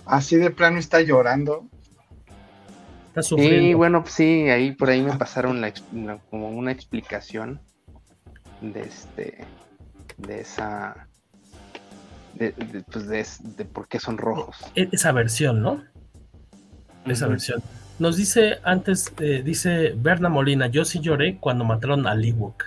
Así 0.06 0.36
de 0.36 0.52
plano 0.52 0.78
está 0.78 1.02
llorando. 1.02 1.70
Está 3.08 3.24
sufriendo. 3.24 3.62
Sí, 3.62 3.74
bueno, 3.74 4.02
pues 4.04 4.14
sí, 4.14 4.50
ahí 4.50 4.74
por 4.74 4.90
ahí 4.90 5.02
me 5.02 5.16
pasaron 5.18 5.62
la, 5.62 5.74
como 6.30 6.50
una 6.50 6.72
explicación 6.72 7.62
de 8.62 8.82
este 8.82 9.46
de 10.18 10.42
esa 10.42 11.08
de, 12.36 12.54
pues 12.92 13.08
de, 13.08 13.66
por 13.66 13.88
qué 13.88 14.00
son 14.00 14.18
rojos. 14.18 14.58
E, 14.76 14.90
esa 14.92 15.12
versión, 15.12 15.62
¿no? 15.62 15.84
Esa 17.06 17.28
versión. 17.28 17.62
Nos 18.00 18.18
dice 18.18 18.60
antes, 18.64 19.14
eh, 19.20 19.42
dice 19.44 19.94
Berna 19.96 20.30
Molina, 20.30 20.68
yo 20.68 20.86
sí 20.86 21.00
lloré 21.00 21.38
cuando 21.38 21.64
mataron 21.64 22.08
a 22.08 22.14
Ewok 22.14 22.64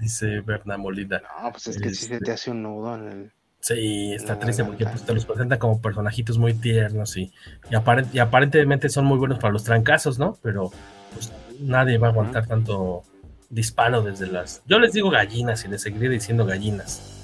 dice 0.00 0.40
Berna 0.40 0.76
Molina. 0.76 1.22
No, 1.42 1.52
pues 1.52 1.68
es 1.68 1.78
que 1.78 1.90
si 1.90 2.06
se 2.06 2.08
te 2.08 2.14
este, 2.16 2.32
hace 2.32 2.50
un 2.50 2.62
nudo 2.62 2.94
en 2.96 3.08
el. 3.08 3.32
Sí, 3.60 4.14
está 4.14 4.38
triste 4.38 4.64
porque 4.64 4.86
pues, 4.86 5.04
te 5.04 5.12
los 5.12 5.26
presenta 5.26 5.58
como 5.58 5.82
personajitos 5.82 6.38
muy 6.38 6.54
tiernos 6.54 7.18
y, 7.18 7.30
y, 7.70 8.18
aparentemente 8.18 8.88
son 8.88 9.04
muy 9.04 9.18
buenos 9.18 9.38
para 9.38 9.52
los 9.52 9.64
trancazos, 9.64 10.18
¿no? 10.18 10.38
Pero 10.42 10.70
pues 11.12 11.30
nadie 11.60 11.98
va 11.98 12.06
a 12.06 12.10
aguantar 12.10 12.46
tanto 12.46 13.02
disparo 13.50 14.00
desde 14.00 14.28
las. 14.28 14.62
Yo 14.66 14.78
les 14.78 14.94
digo 14.94 15.10
gallinas 15.10 15.64
y 15.66 15.68
les 15.68 15.82
seguiré 15.82 16.08
diciendo 16.08 16.46
gallinas. 16.46 17.18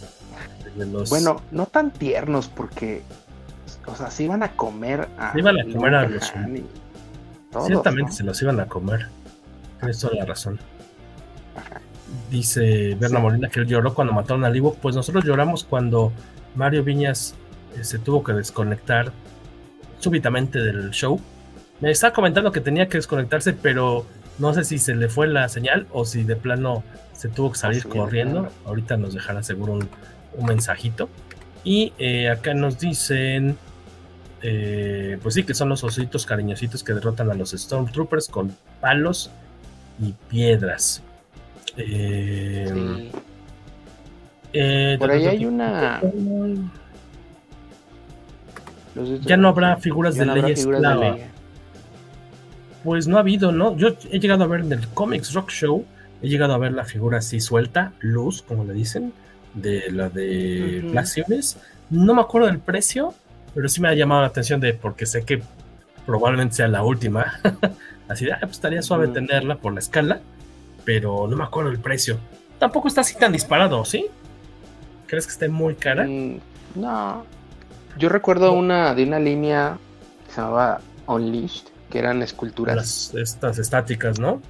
Bueno, 1.09 1.43
no 1.51 1.67
tan 1.67 1.91
tiernos 1.91 2.49
porque. 2.49 3.03
O 3.87 3.97
sea, 3.97 4.11
se 4.11 4.25
iban 4.25 4.43
a 4.43 4.53
comer 4.53 5.09
a. 5.19 5.33
Se 5.33 5.39
iban 5.39 5.59
a 5.59 5.65
comer 5.65 5.95
a 5.95 6.07
los. 6.07 6.33
Ciertamente 7.65 8.13
se 8.13 8.25
los 8.25 8.43
iban 8.43 8.61
a 8.61 8.67
comer. 8.67 9.09
Tienes 9.81 9.99
toda 10.01 10.17
la 10.17 10.27
razón 10.27 10.59
dice 12.31 12.97
Berna 12.99 13.19
Molina 13.19 13.49
que 13.49 13.61
él 13.61 13.67
lloró 13.67 13.95
cuando 13.95 14.13
mataron 14.13 14.45
a 14.45 14.51
Livo. 14.51 14.75
Pues 14.75 14.95
nosotros 14.95 15.25
lloramos 15.25 15.65
cuando 15.65 16.13
Mario 16.55 16.85
Viñas 16.85 17.35
eh, 17.77 17.85
se 17.85 17.99
tuvo 17.99 18.23
que 18.23 18.33
desconectar 18.33 19.13
súbitamente 19.99 20.59
del 20.59 20.91
show. 20.91 21.21
Me 21.81 21.91
estaba 21.91 22.13
comentando 22.13 22.53
que 22.53 22.61
tenía 22.61 22.89
que 22.89 22.99
desconectarse, 22.99 23.53
pero 23.53 24.07
no 24.39 24.55
sé 24.55 24.65
si 24.65 24.79
se 24.79 24.95
le 24.95 25.09
fue 25.09 25.27
la 25.27 25.49
señal 25.49 25.87
o 25.93 26.05
si 26.05 26.25
de 26.25 26.37
plano 26.37 26.85
se 27.13 27.29
tuvo 27.29 27.53
que 27.53 27.59
salir 27.59 27.87
corriendo. 27.87 28.49
Ahorita 28.65 28.97
nos 28.97 29.15
dejará 29.15 29.43
seguro 29.43 29.75
un, 29.75 29.89
mensajito. 30.47 31.09
Y 31.65 31.93
eh, 31.99 32.29
acá 32.29 32.55
nos 32.55 32.79
dicen, 32.79 33.57
eh, 34.43 35.19
pues 35.23 35.35
sí, 35.35 35.45
que 35.45 35.55
son 35.55 35.71
los 35.71 35.83
ositos 35.83 36.27
cariñositos 36.27 36.85
que 36.85 36.93
derrotan 36.93 37.31
a 37.31 37.35
los 37.35 37.51
Stormtroopers 37.51 38.29
con 38.29 38.55
palos 38.81 39.31
y 39.99 40.13
piedras. 40.29 41.03
Eh, 41.77 43.11
eh, 44.53 44.97
Por 44.99 45.11
ahí 45.11 45.27
hay 45.27 45.47
una. 45.47 46.01
Ya 49.23 49.37
no 49.37 49.49
habrá 49.49 49.77
figuras 49.77 50.15
de 50.15 50.25
leyes 50.25 50.67
Pues 52.83 53.07
no 53.07 53.19
ha 53.19 53.21
habido, 53.21 53.53
¿no? 53.53 53.77
Yo 53.77 53.89
he 54.11 54.19
llegado 54.19 54.45
a 54.45 54.47
ver 54.47 54.61
en 54.61 54.73
el 54.73 54.89
Comics 54.89 55.35
Rock 55.35 55.51
Show 55.51 55.85
he 56.23 56.29
llegado 56.29 56.55
a 56.55 56.59
ver 56.59 56.73
la 56.73 56.85
figura 56.85 57.19
así 57.19 57.41
suelta, 57.41 57.93
luz, 58.01 58.43
como 58.43 58.65
le 58.65 58.73
dicen, 58.73 59.13
de 59.55 59.91
la 59.91 60.09
de 60.09 60.83
uh 60.85 60.91
-huh. 60.93 61.57
No 61.91 62.15
me 62.15 62.21
acuerdo 62.21 62.49
del 62.49 62.59
precio, 62.59 63.15
pero 63.55 63.69
sí 63.69 63.81
me 63.81 63.89
ha 63.89 63.95
llamado 63.95 64.23
la 64.23 64.29
atención 64.29 64.61
de 64.61 64.75
porque 64.75 65.07
sé 65.07 65.25
que 65.25 65.43
probablemente 66.05 66.57
sea 66.57 66.69
la 66.69 66.83
última. 66.83 67.41
así 68.09 68.25
de, 68.25 68.33
ah, 68.33 68.39
pues 68.41 68.53
estaría 68.53 68.83
suave 68.83 69.07
uh 69.07 69.11
-huh. 69.11 69.15
tenerla 69.15 69.57
por 69.57 69.73
la 69.73 69.81
escala, 69.81 70.21
pero 70.87 71.27
no 71.27 71.37
me 71.37 71.45
acuerdo 71.45 71.71
el 71.71 71.81
precio. 71.81 72.19
Tampoco 72.59 72.89
está 72.89 73.03
así 73.03 73.19
tan 73.19 73.33
disparado, 73.33 73.85
¿sí? 73.85 74.07
¿Crees 75.07 75.27
que 75.27 75.33
esté 75.33 75.49
muy 75.49 75.75
cara? 75.75 76.05
Mm, 76.05 76.39
no. 76.77 77.27
Yo 77.99 78.09
recuerdo 78.09 78.53
no. 78.53 78.59
una 78.59 78.95
de 78.95 79.03
una 79.03 79.19
línea 79.19 79.79
que 80.27 80.33
se 80.33 80.41
llamaba 80.41 80.81
Unleashed, 81.07 81.67
que 81.91 81.99
eran 81.99 82.23
esculturas. 82.23 82.77
Las, 82.77 83.15
estas 83.15 83.59
estáticas, 83.59 84.19
¿no? 84.19 84.41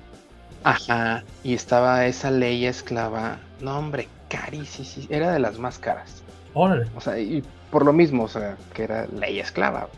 Ajá. 0.63 1.25
Y 1.43 1.55
estaba 1.55 2.07
esa 2.07 2.31
ley 2.31 2.67
esclava. 2.67 3.39
No, 3.61 3.79
hombre, 3.79 4.09
carísima. 4.29 5.07
Era 5.09 5.33
de 5.33 5.39
las 5.39 5.59
más 5.59 5.79
caras. 5.79 6.23
Órale. 6.53 6.87
O 6.95 7.01
sea, 7.01 7.19
y 7.19 7.43
por 7.71 7.85
lo 7.85 7.93
mismo, 7.93 8.25
o 8.25 8.29
sea, 8.29 8.57
que 8.75 8.85
era 8.85 9.07
ley 9.07 9.41
esclava. 9.41 9.89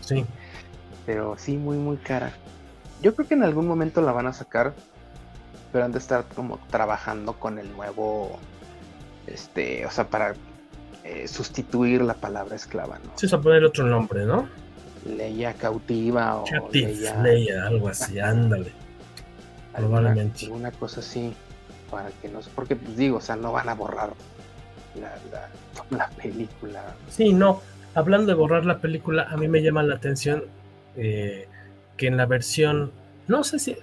Sí. 0.00 0.24
Pero 1.06 1.36
sí, 1.38 1.56
muy, 1.56 1.76
muy 1.76 1.98
cara. 1.98 2.32
Yo 3.00 3.14
creo 3.14 3.28
que 3.28 3.34
en 3.34 3.42
algún 3.42 3.66
momento 3.66 4.00
la 4.00 4.12
van 4.12 4.26
a 4.26 4.32
sacar, 4.32 4.74
pero 5.72 5.84
han 5.84 5.92
de 5.92 5.98
estar 5.98 6.24
como 6.34 6.58
trabajando 6.70 7.32
con 7.34 7.58
el 7.58 7.72
nuevo, 7.72 8.38
este, 9.26 9.86
o 9.86 9.90
sea, 9.90 10.08
para 10.08 10.34
eh, 11.04 11.26
sustituir 11.26 12.02
la 12.02 12.14
palabra 12.14 12.54
esclava, 12.54 12.98
¿no? 12.98 13.12
Sí, 13.16 13.26
o 13.26 13.28
sea, 13.28 13.40
poner 13.40 13.64
otro 13.64 13.86
nombre, 13.86 14.26
¿no? 14.26 14.48
Leia 15.04 15.54
cautiva 15.54 16.36
o 16.36 16.44
Captive, 16.44 16.92
Leia... 16.92 17.22
Leia, 17.22 17.66
algo 17.66 17.88
así, 17.88 18.20
ándale. 18.20 18.72
Probablemente. 19.74 20.48
Una 20.48 20.70
cosa 20.70 21.00
así, 21.00 21.34
para 21.90 22.10
que 22.10 22.28
no 22.28 22.40
porque 22.54 22.76
pues 22.76 22.96
digo, 22.96 23.16
o 23.16 23.20
sea, 23.20 23.36
no 23.36 23.52
van 23.52 23.68
a 23.68 23.74
borrar 23.74 24.12
la, 24.94 25.16
la, 25.32 25.48
la, 25.96 26.08
película. 26.10 26.94
Sí, 27.08 27.32
no. 27.32 27.62
Hablando 27.94 28.26
de 28.28 28.34
borrar 28.34 28.64
la 28.64 28.78
película, 28.78 29.26
a 29.30 29.36
mí 29.36 29.48
me 29.48 29.62
llama 29.62 29.82
la 29.82 29.96
atención 29.96 30.44
eh, 30.96 31.48
que 31.96 32.06
en 32.06 32.16
la 32.16 32.26
versión, 32.26 32.92
no 33.28 33.44
sé 33.44 33.58
si, 33.58 33.76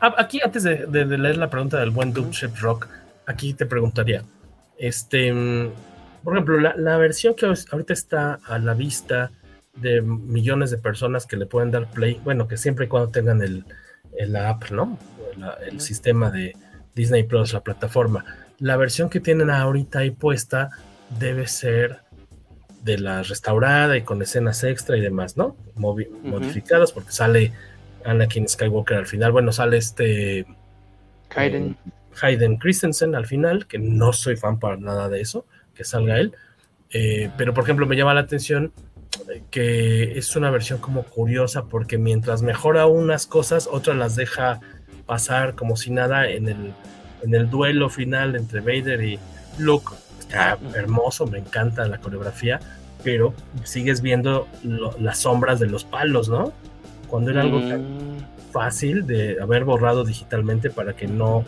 aquí 0.00 0.40
antes 0.44 0.62
de, 0.62 0.86
de, 0.86 1.04
de 1.04 1.18
leer 1.18 1.36
la 1.36 1.50
pregunta 1.50 1.78
del 1.78 1.90
buen 1.90 2.12
Doom 2.12 2.30
Ship 2.30 2.52
Rock, 2.60 2.88
aquí 3.26 3.54
te 3.54 3.66
preguntaría, 3.66 4.22
este, 4.78 5.32
por 6.22 6.34
ejemplo, 6.34 6.60
la, 6.60 6.74
la, 6.76 6.96
versión 6.96 7.34
que 7.34 7.46
ahorita 7.46 7.92
está 7.92 8.38
a 8.46 8.58
la 8.58 8.74
vista 8.74 9.30
de 9.76 10.02
millones 10.02 10.70
de 10.70 10.78
personas 10.78 11.26
que 11.26 11.36
le 11.36 11.46
pueden 11.46 11.70
dar 11.70 11.90
play, 11.90 12.20
bueno, 12.24 12.46
que 12.48 12.56
siempre 12.56 12.86
y 12.86 12.88
cuando 12.88 13.10
tengan 13.10 13.42
el, 13.42 13.64
el 14.16 14.36
app, 14.36 14.70
¿no? 14.70 14.98
La, 15.36 15.56
el 15.66 15.80
sistema 15.80 16.30
de 16.30 16.56
Disney 16.94 17.24
Plus, 17.24 17.52
la 17.52 17.60
plataforma. 17.60 18.24
La 18.58 18.76
versión 18.76 19.10
que 19.10 19.20
tienen 19.20 19.50
ahorita 19.50 20.00
ahí 20.00 20.10
puesta 20.12 20.70
debe 21.18 21.46
ser 21.46 22.00
de 22.82 22.98
la 22.98 23.22
restaurada 23.22 23.96
y 23.96 24.02
con 24.02 24.22
escenas 24.22 24.62
extra 24.62 24.96
y 24.96 25.00
demás, 25.00 25.36
¿no? 25.36 25.56
Movi 25.74 26.04
uh 26.04 26.12
-huh. 26.12 26.28
Modificadas 26.28 26.92
porque 26.92 27.12
sale 27.12 27.52
Anakin 28.04 28.48
Skywalker 28.48 28.98
al 28.98 29.06
final. 29.06 29.32
Bueno, 29.32 29.52
sale 29.52 29.76
este 29.76 30.46
Hayden. 31.34 31.76
Eh, 31.86 31.90
Hayden 32.22 32.56
Christensen 32.58 33.14
al 33.14 33.26
final, 33.26 33.66
que 33.66 33.78
no 33.78 34.12
soy 34.12 34.36
fan 34.36 34.58
para 34.58 34.76
nada 34.76 35.08
de 35.08 35.20
eso, 35.20 35.46
que 35.74 35.84
salga 35.84 36.18
él. 36.18 36.34
Eh, 36.90 37.30
pero 37.36 37.54
por 37.54 37.64
ejemplo, 37.64 37.86
me 37.86 37.96
llama 37.96 38.14
la 38.14 38.20
atención 38.20 38.72
que 39.50 40.18
es 40.18 40.34
una 40.36 40.50
versión 40.50 40.80
como 40.80 41.04
curiosa 41.04 41.64
porque 41.66 41.98
mientras 41.98 42.42
mejora 42.42 42.86
unas 42.86 43.26
cosas, 43.26 43.68
otras 43.70 43.96
las 43.96 44.16
deja 44.16 44.60
pasar 45.06 45.54
como 45.54 45.76
si 45.76 45.90
nada 45.90 46.28
en 46.28 46.48
el, 46.48 46.72
en 47.22 47.34
el 47.34 47.50
duelo 47.50 47.88
final 47.88 48.36
entre 48.36 48.60
Vader 48.60 49.02
y 49.02 49.18
Luke. 49.58 49.94
Está 50.18 50.58
hermoso, 50.74 51.26
me 51.26 51.38
encanta 51.38 51.86
la 51.86 51.98
coreografía, 51.98 52.60
pero 53.02 53.34
sigues 53.64 54.00
viendo 54.00 54.48
lo, 54.62 54.96
las 54.98 55.18
sombras 55.18 55.60
de 55.60 55.66
los 55.66 55.84
palos, 55.84 56.28
¿no? 56.28 56.52
Cuando 57.14 57.30
era 57.30 57.42
algo 57.42 57.60
tan 57.60 58.26
fácil 58.50 59.06
de 59.06 59.40
haber 59.40 59.62
borrado 59.62 60.02
digitalmente 60.02 60.68
para 60.68 60.96
que 60.96 61.06
no, 61.06 61.44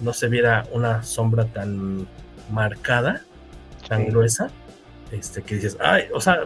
no 0.00 0.12
se 0.12 0.26
viera 0.26 0.66
una 0.72 1.04
sombra 1.04 1.44
tan 1.44 2.08
marcada, 2.50 3.22
tan 3.88 4.06
sí. 4.06 4.10
gruesa 4.10 4.50
este, 5.12 5.42
que 5.42 5.54
dices, 5.54 5.78
ay, 5.78 6.06
o 6.12 6.20
sea, 6.20 6.40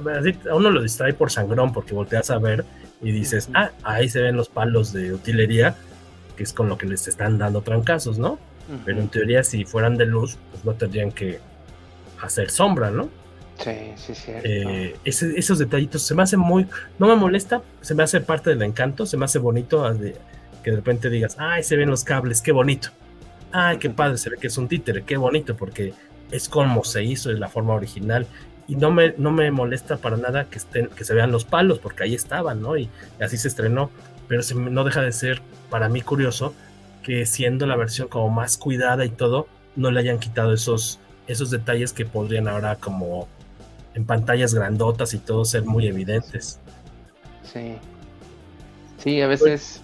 a 0.51 0.55
uno 0.55 0.69
lo 0.69 0.83
distrae 0.83 1.15
por 1.15 1.31
sangrón 1.31 1.73
porque 1.73 1.95
volteas 1.95 2.31
a 2.31 2.37
ver 2.37 2.67
y 3.01 3.11
dices, 3.11 3.49
ah, 3.55 3.71
ahí 3.85 4.11
se 4.11 4.21
ven 4.21 4.37
los 4.37 4.51
palos 4.51 4.93
de 4.93 5.15
utilería, 5.15 5.75
que 6.37 6.43
es 6.43 6.53
con 6.53 6.69
lo 6.69 6.77
que 6.77 6.85
les 6.85 7.09
están 7.09 7.39
dando 7.39 7.63
trancazos, 7.63 8.19
¿no? 8.19 8.33
Uh 8.33 8.35
-huh. 8.35 8.83
Pero 8.85 9.01
en 9.01 9.09
teoría, 9.09 9.43
si 9.45 9.65
fueran 9.65 9.97
de 9.97 10.05
luz, 10.05 10.37
pues 10.51 10.63
no 10.63 10.75
tendrían 10.75 11.11
que 11.11 11.41
hacer 12.21 12.51
sombra, 12.51 12.91
¿no? 12.91 13.09
Sí, 13.63 13.93
sí, 13.97 14.15
sí. 14.15 14.33
Eh, 14.45 14.97
ese, 15.05 15.39
esos 15.39 15.59
detallitos 15.59 16.03
se 16.03 16.15
me 16.15 16.23
hace 16.23 16.37
muy, 16.37 16.67
no 16.99 17.07
me 17.07 17.17
molesta, 17.17 17.63
se 17.81 17.95
me 17.95 18.03
hace 18.03 18.21
parte 18.21 18.51
del 18.51 18.63
encanto, 18.63 19.07
se 19.07 19.17
me 19.17 19.25
hace 19.25 19.39
bonito 19.39 19.93
de, 19.93 20.17
que 20.63 20.71
de 20.71 20.77
repente 20.77 21.11
digas, 21.11 21.37
ay, 21.39 21.63
se 21.63 21.77
ven 21.77 21.91
los 21.91 22.05
cables, 22.05 22.41
qué 22.41 22.53
bonito. 22.53 22.91
Ay, 23.53 23.79
qué 23.79 23.91
padre, 23.91 24.17
se 24.17 24.31
ve 24.31 24.39
que 24.39 24.47
es 24.47 24.57
un 24.57 24.69
títere, 24.69 25.03
qué 25.05 25.17
bonito, 25.17 25.57
porque 25.57 25.93
es 26.31 26.49
como 26.49 26.85
se 26.85 27.05
hizo 27.05 27.29
de 27.29 27.39
la 27.39 27.49
forma 27.49 27.75
original 27.75 28.27
y 28.67 28.77
no 28.77 28.91
me, 28.91 29.15
no 29.19 29.31
me 29.31 29.51
molesta 29.51 29.99
para 29.99 30.17
nada 30.17 30.45
que, 30.45 30.59
estén, 30.59 30.87
que 30.89 31.05
se 31.05 31.15
vean 31.15 31.31
los 31.31 31.45
palos, 31.45 31.79
porque 31.79 32.05
ahí 32.05 32.15
estaban, 32.15 32.63
¿no? 32.63 32.77
Y, 32.77 32.89
y 33.21 33.23
así 33.23 33.37
se 33.37 33.49
estrenó, 33.49 33.91
pero 34.29 34.43
se, 34.43 34.55
no 34.55 34.85
deja 34.85 35.03
de 35.03 35.13
ser 35.13 35.43
para 35.69 35.89
mí 35.89 36.01
curioso 36.01 36.55
que 37.03 37.27
siendo 37.27 37.67
la 37.67 37.77
versión 37.77 38.09
como 38.09 38.31
más 38.31 38.57
cuidada 38.57 39.05
y 39.05 39.11
todo, 39.11 39.49
no 39.77 39.91
le 39.91 40.01
hayan 40.01 40.19
quitado 40.19 40.53
esos, 40.53 41.01
esos 41.27 41.51
detalles 41.51 41.93
que 41.93 42.07
podrían 42.07 42.49
ahora 42.49 42.77
como 42.77 43.29
en 43.95 44.05
pantallas 44.05 44.55
grandotas 44.55 45.15
y 45.15 45.19
todo 45.19 45.45
ser 45.45 45.65
muy 45.65 45.87
evidentes. 45.87 46.61
Sí. 47.43 47.77
Sí, 48.99 49.21
a 49.21 49.27
veces 49.27 49.83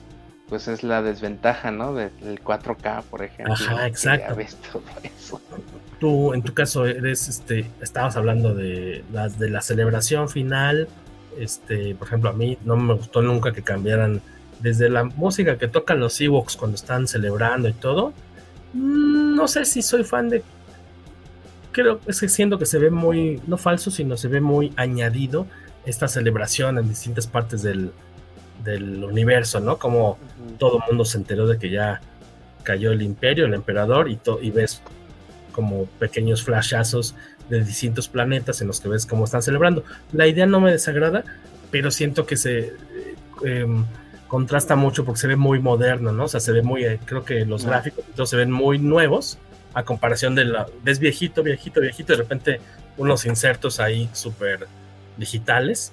pues 0.48 0.66
es 0.68 0.82
la 0.82 1.02
desventaja, 1.02 1.70
¿no? 1.70 1.94
Del 1.94 2.42
4K, 2.42 3.02
por 3.04 3.22
ejemplo. 3.22 3.54
Ajá, 3.54 3.86
exacto. 3.86 4.34
Ves 4.34 4.56
todo 4.72 4.82
eso. 5.02 5.40
Tú, 6.00 6.32
en 6.32 6.42
tu 6.42 6.54
caso, 6.54 6.86
eres, 6.86 7.28
este, 7.28 7.70
estabas 7.82 8.16
hablando 8.16 8.54
de 8.54 9.04
las 9.12 9.38
de 9.38 9.50
la 9.50 9.60
celebración 9.60 10.28
final. 10.28 10.88
Este, 11.38 11.94
por 11.94 12.08
ejemplo, 12.08 12.30
a 12.30 12.32
mí 12.32 12.56
no 12.64 12.76
me 12.76 12.94
gustó 12.94 13.20
nunca 13.20 13.52
que 13.52 13.62
cambiaran 13.62 14.22
desde 14.60 14.88
la 14.88 15.04
música 15.04 15.58
que 15.58 15.68
tocan 15.68 16.00
los 16.00 16.20
Ewoks 16.20 16.56
cuando 16.56 16.76
están 16.76 17.06
celebrando 17.06 17.68
y 17.68 17.74
todo. 17.74 18.12
No 18.72 19.48
sé 19.48 19.64
si 19.64 19.82
soy 19.82 20.04
fan 20.04 20.30
de. 20.30 20.42
Creo 21.78 22.00
es 22.08 22.18
que 22.18 22.28
siento 22.28 22.58
que 22.58 22.66
se 22.66 22.80
ve 22.80 22.90
muy, 22.90 23.40
no 23.46 23.56
falso, 23.56 23.92
sino 23.92 24.16
se 24.16 24.26
ve 24.26 24.40
muy 24.40 24.72
añadido 24.74 25.46
esta 25.86 26.08
celebración 26.08 26.76
en 26.76 26.88
distintas 26.88 27.28
partes 27.28 27.62
del, 27.62 27.92
del 28.64 29.04
universo, 29.04 29.60
¿no? 29.60 29.78
Como 29.78 30.10
uh 30.10 30.14
-huh. 30.14 30.58
todo 30.58 30.78
el 30.78 30.82
mundo 30.88 31.04
se 31.04 31.18
enteró 31.18 31.46
de 31.46 31.56
que 31.56 31.70
ya 31.70 32.00
cayó 32.64 32.90
el 32.90 33.00
imperio, 33.00 33.46
el 33.46 33.54
emperador, 33.54 34.10
y, 34.10 34.18
y 34.42 34.50
ves 34.50 34.82
como 35.52 35.84
pequeños 36.00 36.42
flashazos 36.42 37.14
de 37.48 37.62
distintos 37.62 38.08
planetas 38.08 38.60
en 38.60 38.66
los 38.66 38.80
que 38.80 38.88
ves 38.88 39.06
cómo 39.06 39.24
están 39.24 39.42
celebrando. 39.42 39.84
La 40.12 40.26
idea 40.26 40.46
no 40.46 40.58
me 40.58 40.72
desagrada, 40.72 41.22
pero 41.70 41.92
siento 41.92 42.26
que 42.26 42.36
se 42.36 42.72
eh, 43.44 43.66
contrasta 44.26 44.74
mucho 44.74 45.04
porque 45.04 45.20
se 45.20 45.28
ve 45.28 45.36
muy 45.36 45.60
moderno, 45.60 46.10
¿no? 46.10 46.24
O 46.24 46.28
sea, 46.28 46.40
se 46.40 46.50
ve 46.50 46.62
muy, 46.62 46.84
eh, 46.84 46.98
creo 47.04 47.24
que 47.24 47.46
los 47.46 47.62
uh 47.62 47.66
-huh. 47.66 47.68
gráficos 47.68 48.30
se 48.30 48.36
ven 48.36 48.50
muy 48.50 48.80
nuevos 48.80 49.38
a 49.74 49.84
comparación 49.84 50.34
de 50.34 50.44
la, 50.44 50.66
ves 50.82 50.98
viejito, 50.98 51.42
viejito, 51.42 51.80
viejito, 51.80 52.12
de 52.12 52.18
repente 52.18 52.60
unos 52.96 53.26
insertos 53.26 53.80
ahí 53.80 54.08
súper 54.12 54.66
digitales 55.16 55.92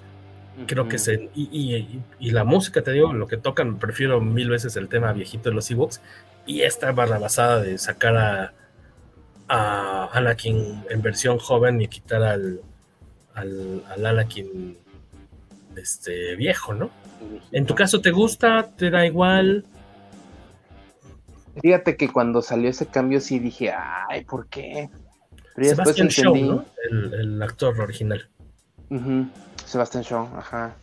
creo 0.68 0.88
que 0.88 0.98
se 0.98 1.30
y, 1.36 1.50
y, 1.52 2.02
y, 2.20 2.32
la 2.32 2.44
música 2.46 2.82
te 2.82 2.92
digo 2.92 3.12
lo 3.12 3.28
que 3.28 3.38
tocan 3.38 3.78
prefiero 3.78 4.22
mil 4.22 4.50
veces 4.50 4.76
el 4.78 4.88
tema 4.88 5.12
viejito 5.12 5.50
de 5.50 5.56
los 5.56 5.70
Ewoks 5.70 6.02
y 6.46 6.62
esta 6.62 6.92
barrabasada 6.94 7.62
de 7.62 7.78
sacar 7.78 8.16
a, 8.16 8.54
a 9.50 10.10
Anakin 10.14 10.86
en 10.90 11.02
versión 11.02 11.40
joven 11.40 11.82
y 11.82 11.88
quitar 11.88 12.24
al, 12.24 12.62
al, 13.34 13.84
al 13.90 14.06
Anakin 14.06 14.78
este 15.76 16.36
viejo 16.36 16.74
no 16.74 16.90
en 17.52 17.66
tu 17.66 17.76
caso 17.76 18.00
te 18.00 18.12
gusta 18.12 18.72
te 18.78 18.90
da 18.90 19.06
igual 19.06 19.66
fíjate 21.62 21.98
que 21.98 22.12
cuando 22.12 22.42
salió 22.42 22.70
ese 22.70 22.86
cambio 22.88 23.20
sí 23.22 23.40
dije 23.40 23.72
ay 23.72 24.24
por 24.26 24.48
qué 24.48 24.90
pero 25.56 25.70
Sebastian 25.70 26.10
Shaw, 26.10 26.36
¿no? 26.36 26.66
el, 26.92 27.14
el, 27.14 27.42
actor 27.42 27.80
original 27.80 28.28
uh 28.90 28.96
-huh. 28.96 29.30
Sebastian 29.66 30.04
Shaw, 30.04 30.30
ajá. 30.38 30.76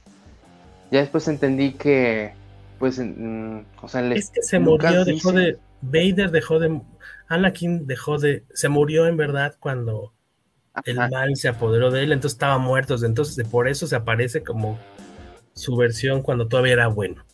Ya 0.91 1.01
después 1.01 1.27
entendí 1.29 1.73
que, 1.73 2.35
pues, 2.79 2.99
mm, 2.99 3.61
o 3.81 3.89
sea, 3.89 4.07
es 4.13 4.31
que 4.31 4.43
se 4.43 4.59
murió, 4.59 5.05
dejó 5.05 5.33
dice... 5.33 5.41
de, 5.41 5.59
Vader 5.81 6.31
dejó 6.31 6.59
de, 6.59 6.81
Anakin 7.29 7.87
dejó 7.87 8.19
de, 8.19 8.45
se 8.53 8.69
murió 8.69 9.07
en 9.07 9.17
verdad 9.17 9.57
cuando 9.59 10.13
ajá. 10.75 10.83
el 10.87 10.97
mal 10.97 11.37
se 11.37 11.49
apoderó 11.49 11.91
de 11.91 12.03
él, 12.03 12.13
entonces 12.13 12.35
estaba 12.35 12.59
muerto, 12.59 12.97
entonces 13.03 13.47
por 13.49 13.69
eso 13.69 13.87
se 13.87 13.97
aparece 13.97 14.43
como 14.43 14.79
su 15.55 15.77
versión 15.77 16.23
cuando 16.23 16.49
todavía 16.49 16.75
era 16.75 16.89
bueno. 16.89 17.25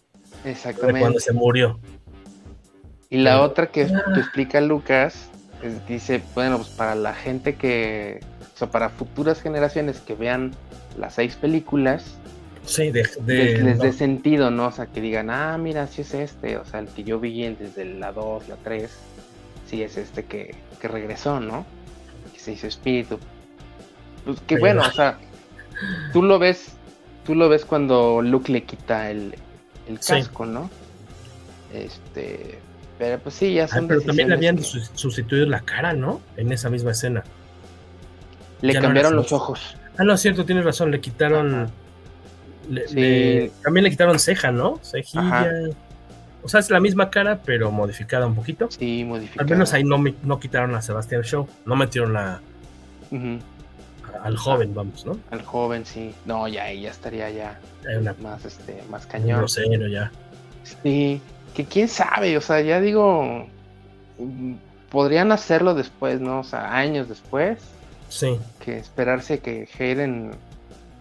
Exactamente. 0.45 1.01
Cuando 1.01 1.19
se 1.19 1.33
murió. 1.33 1.81
Y 3.11 3.19
la 3.19 3.41
otra 3.41 3.69
que, 3.69 3.87
que 3.87 4.21
explica 4.21 4.61
Lucas 4.61 5.31
dice, 5.89 6.23
bueno, 6.35 6.59
pues 6.59 6.69
para 6.71 6.95
la 6.95 7.15
gente 7.15 7.57
que, 7.57 8.21
o 8.55 8.59
sea, 8.59 8.71
para 8.71 8.91
futuras 8.91 9.41
generaciones 9.41 10.01
que 10.01 10.15
vean 10.15 10.53
las 10.99 11.15
seis 11.15 11.37
películas, 11.37 12.17
sí, 12.65 12.91
de, 12.91 13.09
les, 13.25 13.79
dé 13.79 13.93
sentido, 13.93 14.51
¿no? 14.51 14.67
O 14.67 14.73
sea, 14.73 14.87
que 14.87 15.01
digan, 15.01 15.31
ah, 15.31 15.57
mira, 15.59 15.87
sí 15.87 16.03
es 16.03 16.15
este, 16.15 16.59
o 16.59 16.65
sea, 16.65 16.81
el 16.81 16.89
que 16.89 17.05
yo 17.05 17.19
vi 17.19 17.49
desde 17.55 17.85
la 17.87 18.13
2, 18.13 18.49
la 18.49 18.57
3, 18.57 18.91
sí 19.67 19.83
es 19.83 19.97
este 19.97 20.25
que, 20.25 20.55
que 20.81 20.89
regresó, 20.89 21.41
¿no? 21.41 21.65
Que 22.33 22.39
se 22.39 22.53
hizo 22.53 22.67
espíritu. 22.67 23.19
Pues 24.25 24.41
que 24.41 24.59
bueno, 24.59 24.83
o 24.83 24.93
sea, 24.93 25.19
tú 26.13 26.23
lo 26.23 26.39
ves, 26.39 26.73
tú 27.25 27.35
lo 27.35 27.49
ves 27.49 27.65
cuando 27.65 28.21
Luke 28.21 28.53
le 28.53 28.65
quita 28.65 29.11
el, 29.11 29.35
el 29.89 29.99
casco, 29.99 30.45
¿no? 30.45 30.69
Este, 31.73 32.59
pero 32.99 33.19
pues 33.21 33.37
sí, 33.37 33.55
ya 33.55 33.65
ah, 33.65 33.69
son. 33.69 33.87
pero 33.87 34.01
también 34.01 34.29
le 34.29 34.35
habían 34.35 34.59
sustituido 34.59 35.47
la 35.47 35.61
cara, 35.61 35.93
¿no? 35.93 36.21
En 36.37 36.53
esa 36.53 36.69
misma 36.69 36.91
escena. 36.91 37.23
Le 38.61 38.75
cambiaron 38.75 39.15
los 39.15 39.33
ojos. 39.33 39.77
Ah, 39.97 40.05
no, 40.05 40.15
es 40.15 40.21
cierto, 40.21 40.45
tienes 40.45 40.65
razón, 40.65 40.91
le 40.91 41.01
quitaron. 41.01 41.71
también 43.63 43.85
le 43.85 43.91
quitaron 43.91 44.19
ceja, 44.19 44.51
¿no? 44.51 44.81
Cejilla. 44.83 45.49
O 46.43 46.49
sea, 46.49 46.61
es 46.61 46.71
la 46.71 46.81
misma 46.81 47.11
cara, 47.11 47.41
pero 47.45 47.71
modificada 47.71 48.27
un 48.27 48.35
poquito. 48.35 48.69
Sí, 48.71 49.05
modificada. 49.05 49.45
Al 49.45 49.51
menos 49.51 49.73
ahí 49.75 49.85
no, 49.85 50.03
no 50.23 50.41
quitaron 50.41 50.75
a 50.75 50.83
Sebastián 50.83 51.23
Show, 51.23 51.49
no 51.67 51.77
metieron 51.77 52.13
la. 52.13 52.41
al 54.23 54.37
joven, 54.37 54.75
vamos, 54.75 55.07
¿no? 55.07 55.19
Al 55.31 55.43
joven, 55.43 55.85
sí. 55.87 56.15
No, 56.25 56.49
ya, 56.49 56.73
ya 56.73 56.91
estaría 56.91 57.31
ya 57.31 57.61
más, 58.21 58.45
este, 58.45 58.83
más 58.91 59.07
cañón. 59.07 59.39
Grosero 59.39 59.87
ya. 59.87 60.11
Sí 60.83 61.21
que 61.59 61.65
quién 61.65 61.89
sabe, 61.89 62.37
o 62.37 62.41
sea, 62.41 62.61
ya 62.61 62.81
digo, 62.81 63.49
podrían 64.91 65.33
hacerlo 65.33 65.75
después, 65.75 66.21
¿no? 66.21 66.39
O 66.39 66.45
sea, 66.45 66.73
años 66.73 67.09
después. 67.09 67.59
Sí. 68.09 68.39
Que 68.65 68.79
esperarse 68.79 69.41
que 69.41 69.69
Hayden 69.77 70.31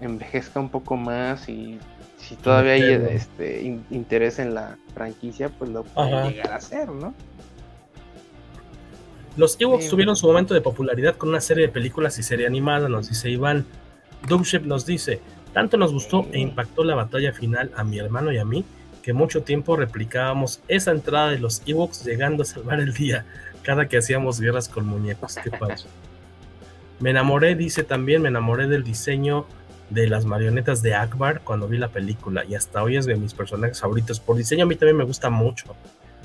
envejezca 0.01 0.59
un 0.59 0.69
poco 0.69 0.97
más 0.97 1.47
y 1.47 1.77
si 2.17 2.35
todavía 2.37 2.73
hay 2.73 3.07
este 3.11 3.79
interés 3.91 4.39
en 4.39 4.55
la 4.55 4.79
franquicia, 4.95 5.49
pues 5.49 5.69
lo 5.69 5.83
puede 5.83 6.31
llegar 6.31 6.53
a 6.53 6.55
hacer, 6.55 6.89
¿no? 6.89 7.13
Los 9.35 9.61
Ewoks 9.61 9.89
tuvieron 9.89 10.15
su 10.15 10.25
momento 10.25 10.55
de 10.55 10.61
popularidad 10.61 11.17
con 11.17 11.29
una 11.29 11.39
serie 11.39 11.67
de 11.67 11.71
películas 11.71 12.17
y 12.17 12.23
serie 12.23 12.47
animada, 12.47 12.89
nos 12.89 13.09
dice 13.09 13.29
Iván. 13.29 13.63
Doomship 14.27 14.61
nos 14.61 14.87
dice, 14.87 15.21
tanto 15.53 15.77
nos 15.77 15.93
gustó 15.93 16.25
e 16.31 16.39
impactó 16.39 16.83
la 16.83 16.95
batalla 16.95 17.31
final 17.31 17.71
a 17.75 17.83
mi 17.83 17.99
hermano 17.99 18.31
y 18.31 18.39
a 18.39 18.45
mí 18.45 18.65
que 19.07 19.13
mucho 19.13 19.41
tiempo 19.41 19.77
replicábamos 19.77 20.59
esa 20.67 20.91
entrada 20.91 21.29
de 21.29 21.39
los 21.39 21.61
Ewoks 21.65 22.03
llegando 22.03 22.43
a 22.43 22.45
salvar 22.45 22.81
el 22.81 22.93
día 22.93 23.23
cada 23.63 23.87
que 23.87 23.97
hacíamos 23.97 24.41
guerras 24.41 24.67
con 24.67 24.85
muñecos. 24.85 25.37
Qué 25.41 25.49
padre. 25.49 25.77
Me 26.99 27.11
enamoré, 27.11 27.55
dice 27.55 27.85
también, 27.85 28.21
me 28.21 28.27
enamoré 28.27 28.67
del 28.67 28.83
diseño 28.83 29.45
de 29.89 30.09
las 30.09 30.25
marionetas 30.25 30.81
de 30.81 30.93
Akbar 30.93 31.39
cuando 31.39 31.69
vi 31.69 31.77
la 31.77 31.87
película 31.87 32.43
y 32.43 32.55
hasta 32.55 32.83
hoy 32.83 32.97
es 32.97 33.05
de 33.05 33.15
mis 33.15 33.33
personajes 33.33 33.79
favoritos. 33.79 34.19
Por 34.19 34.35
diseño 34.35 34.65
a 34.65 34.67
mí 34.67 34.75
también 34.75 34.97
me 34.97 35.05
gusta 35.05 35.29
mucho, 35.29 35.73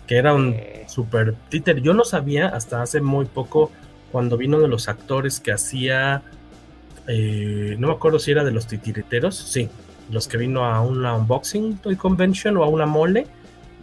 que 0.08 0.16
era 0.16 0.34
un 0.34 0.56
super 0.88 1.36
títer. 1.50 1.82
Yo 1.82 1.94
no 1.94 2.02
sabía 2.02 2.48
hasta 2.48 2.82
hace 2.82 3.00
muy 3.00 3.26
poco 3.26 3.70
cuando 4.10 4.36
vino 4.36 4.58
de 4.58 4.66
los 4.66 4.88
actores 4.88 5.38
que 5.38 5.52
hacía, 5.52 6.24
eh, 7.06 7.76
no 7.78 7.86
me 7.86 7.94
acuerdo 7.94 8.18
si 8.18 8.32
era 8.32 8.42
de 8.42 8.50
los 8.50 8.66
titiriteros, 8.66 9.36
sí, 9.36 9.70
los 10.10 10.28
que 10.28 10.36
vino 10.36 10.64
a 10.64 10.80
una 10.80 11.14
unboxing 11.14 11.78
toy 11.78 11.96
convention 11.96 12.56
o 12.56 12.64
a 12.64 12.68
una 12.68 12.86
mole, 12.86 13.26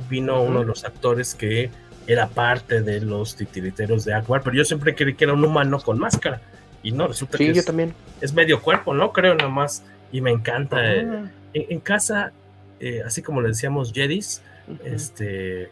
vino 0.10 0.42
uno 0.42 0.60
de 0.60 0.66
los 0.66 0.86
actores 0.86 1.36
que 1.36 1.70
era 2.08 2.28
parte 2.28 2.82
de 2.82 3.02
los 3.02 3.36
titiriteros 3.36 4.04
de 4.04 4.16
Akbar, 4.16 4.42
pero 4.44 4.56
yo 4.56 4.66
siempre 4.66 4.96
creí 4.96 5.14
que 5.14 5.26
era 5.26 5.34
un 5.34 5.46
humano 5.46 5.80
con 5.80 6.00
máscara. 6.00 6.42
Y 6.82 6.92
no, 6.92 7.08
resulta 7.08 7.38
que 7.38 7.52
es, 7.52 7.66
también. 7.66 7.94
es 8.20 8.34
medio 8.34 8.62
cuerpo, 8.62 8.94
¿no? 8.94 9.12
Creo 9.12 9.36
nada 9.36 9.50
más. 9.50 9.84
Y 10.12 10.22
me 10.22 10.32
encanta. 10.32 10.80
Eh, 10.84 11.30
en, 11.54 11.80
casa, 11.80 12.32
eh, 12.80 13.04
así 13.06 13.22
como 13.22 13.42
le 13.42 13.50
decíamos 13.50 13.92
Jedis, 13.94 14.42
este, 14.84 15.70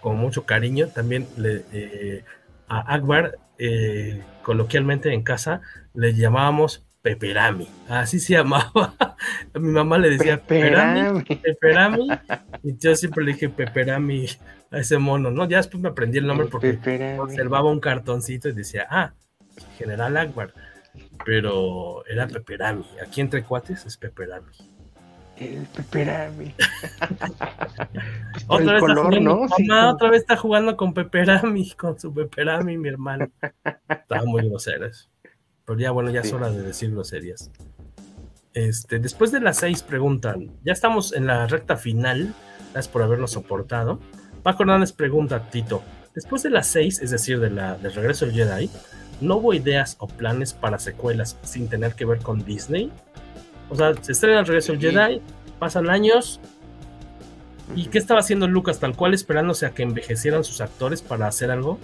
con 0.00 0.16
mucho 0.16 0.44
cariño, 0.44 0.88
también 0.88 1.28
le, 1.36 1.64
eh, 1.72 2.24
a 2.68 2.94
Akbar, 2.94 3.38
coloquialmente 4.42 5.12
en 5.12 5.22
casa, 5.22 5.60
le 5.94 6.14
llamábamos 6.14 6.83
Peperami, 7.04 7.68
así 7.86 8.18
se 8.18 8.32
llamaba. 8.32 8.94
A 8.98 9.58
mi 9.58 9.68
mamá 9.68 9.98
le 9.98 10.08
decía 10.08 10.40
Peperami, 10.40 11.22
Peperami, 11.22 12.08
y 12.62 12.78
yo 12.78 12.96
siempre 12.96 13.22
le 13.22 13.34
dije 13.34 13.50
Peperami 13.50 14.24
a 14.70 14.78
ese 14.78 14.96
mono, 14.96 15.30
¿no? 15.30 15.46
Ya 15.46 15.58
después 15.58 15.82
me 15.82 15.90
aprendí 15.90 16.16
el 16.16 16.26
nombre 16.26 16.46
porque 16.46 16.78
observaba 17.20 17.70
un 17.70 17.78
cartoncito 17.78 18.48
y 18.48 18.52
decía, 18.52 18.86
ah, 18.88 19.12
General 19.76 20.16
Akbar, 20.16 20.54
pero 21.26 22.06
era 22.06 22.26
Peperami. 22.26 22.86
Aquí 23.06 23.20
entre 23.20 23.42
cuates 23.42 23.84
es 23.84 23.98
Peperami. 23.98 24.52
El 25.36 25.66
Peperami. 25.76 26.54
otra, 28.46 28.72
vez 28.72 28.80
color, 28.80 29.20
¿no? 29.20 29.46
mamá 29.46 29.92
otra 29.92 30.08
vez 30.08 30.22
está 30.22 30.38
jugando 30.38 30.74
con 30.74 30.94
Peperami, 30.94 31.70
con 31.76 32.00
su 32.00 32.14
Peperami, 32.14 32.78
mi 32.78 32.88
hermano. 32.88 33.30
Estaba 33.90 34.24
muy 34.24 34.48
grosero 34.48 34.86
eso. 34.86 35.10
Pero 35.66 35.78
ya, 35.78 35.90
bueno, 35.90 36.10
ya 36.10 36.20
es 36.20 36.32
hora 36.32 36.50
de 36.50 36.62
decir 36.62 36.90
groserías. 36.90 37.50
Este, 38.52 38.98
después 38.98 39.32
de 39.32 39.40
las 39.40 39.58
seis 39.58 39.82
preguntan, 39.82 40.52
ya 40.64 40.72
estamos 40.72 41.12
en 41.12 41.26
la 41.26 41.46
recta 41.46 41.76
final, 41.76 42.34
gracias 42.72 42.88
por 42.88 43.02
habernos 43.02 43.32
soportado. 43.32 43.98
Paco 44.42 44.62
Hernández 44.62 44.92
pregunta, 44.92 45.50
Tito, 45.50 45.82
después 46.14 46.42
de 46.42 46.50
las 46.50 46.66
seis, 46.66 47.00
es 47.00 47.10
decir, 47.10 47.40
de 47.40 47.50
la, 47.50 47.76
del 47.76 47.92
regreso 47.92 48.26
del 48.26 48.34
Jedi, 48.34 48.70
¿no 49.20 49.36
hubo 49.36 49.54
ideas 49.54 49.96
o 49.98 50.06
planes 50.06 50.52
para 50.52 50.78
secuelas 50.78 51.36
sin 51.42 51.68
tener 51.68 51.94
que 51.94 52.04
ver 52.04 52.18
con 52.18 52.44
Disney? 52.44 52.92
O 53.70 53.76
sea, 53.76 53.94
se 54.00 54.12
estrena 54.12 54.40
el 54.40 54.46
regreso 54.46 54.72
del 54.72 54.80
Jedi, 54.82 55.20
pasan 55.58 55.88
años, 55.90 56.40
¿y 57.74 57.86
qué 57.86 57.98
estaba 57.98 58.20
haciendo 58.20 58.46
Lucas 58.46 58.78
tal 58.78 58.94
cual 58.94 59.14
esperándose 59.14 59.66
a 59.66 59.70
que 59.70 59.82
envejecieran 59.82 60.44
sus 60.44 60.60
actores 60.60 61.02
para 61.02 61.26
hacer 61.26 61.50
algo? 61.50 61.78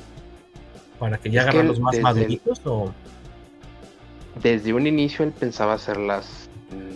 ¿Para 0.98 1.18
que 1.18 1.30
ya 1.30 1.42
agarran 1.42 1.66
los 1.66 1.80
más 1.80 1.98
maduritos 1.98 2.60
o...? 2.64 2.92
Desde 4.42 4.72
un 4.72 4.86
inicio 4.86 5.24
él 5.24 5.32
pensaba 5.32 5.74
hacer 5.74 5.96
las. 5.96 6.48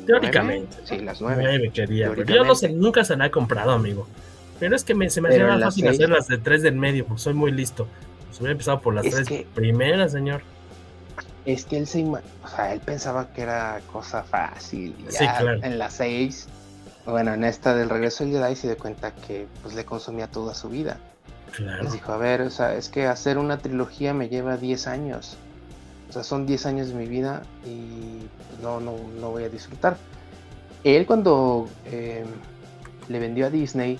Teóricamente. 0.06 0.77
sí, 0.85 0.98
las 0.98 1.20
nueve. 1.20 1.70
quería. 1.73 2.15
Yo 2.15 2.44
no 2.44 2.55
sé, 2.55 2.69
nunca 2.69 3.05
se 3.05 3.16
la 3.16 3.27
he 3.27 3.31
comprado, 3.31 3.73
amigo. 3.73 4.06
Pero 4.61 4.77
es 4.77 4.85
que 4.85 4.94
me, 4.94 5.11
se 5.11 5.20
me 5.20 5.31
hacía 5.31 5.47
más 5.47 5.62
fácil 5.62 5.89
hacer 5.89 6.09
las 6.09 6.28
de 6.28 6.39
tres 6.39 6.62
del 6.62 6.77
medio, 6.77 7.06
porque 7.06 7.23
soy 7.23 7.35
muy 7.35 7.51
listo. 7.51 7.89
Pues 8.27 8.39
hubiera 8.39 8.52
empezado 8.52 8.81
por 8.81 8.94
las 8.94 9.05
tres 9.09 9.47
primeras, 9.55 10.12
señor. 10.12 10.43
Es 11.44 11.65
que 11.65 11.77
él 11.77 11.86
se 11.86 12.05
o 12.05 12.48
sea, 12.48 12.73
él 12.73 12.81
pensaba 12.81 13.32
que 13.32 13.43
era 13.43 13.81
cosa 13.93 14.23
fácil. 14.23 14.94
sí, 15.09 15.27
claro. 15.27 15.62
En 15.62 15.78
las 15.78 15.94
seis, 15.94 16.48
bueno, 17.05 17.35
en 17.35 17.44
esta 17.44 17.74
del 17.74 17.90
regreso 17.90 18.24
del 18.24 18.35
Jedi 18.35 18.56
se 18.56 18.69
dio 18.69 18.78
cuenta 18.78 19.12
que 19.12 19.47
pues 19.62 19.74
le 19.74 19.85
consumía 19.85 20.28
toda 20.28 20.55
su 20.55 20.69
vida. 20.70 20.98
Claro. 21.52 21.85
Les 21.85 21.93
dijo, 21.93 22.12
a 22.12 22.16
ver, 22.16 22.40
o 22.40 22.51
sea, 22.51 22.74
es 22.74 22.89
que 22.89 23.06
hacer 23.06 23.39
una 23.39 23.59
trilogía 23.59 24.15
me 24.15 24.28
lleva 24.28 24.56
10 24.56 24.86
años. 24.86 25.36
Sea, 26.14 26.22
son 26.22 26.46
10 26.46 26.66
años 26.66 26.88
de 26.88 26.94
mi 26.94 27.06
vida 27.06 27.42
y 27.66 28.28
no, 28.62 28.78
no, 28.78 28.94
no 29.20 29.30
voy 29.30 29.42
a 29.42 29.48
disfrutar. 29.48 29.96
Él 30.84 31.06
cuando 31.06 31.68
em, 31.86 32.28
le 33.08 33.18
vendió 33.18 33.46
a 33.46 33.50
Disney 33.50 33.98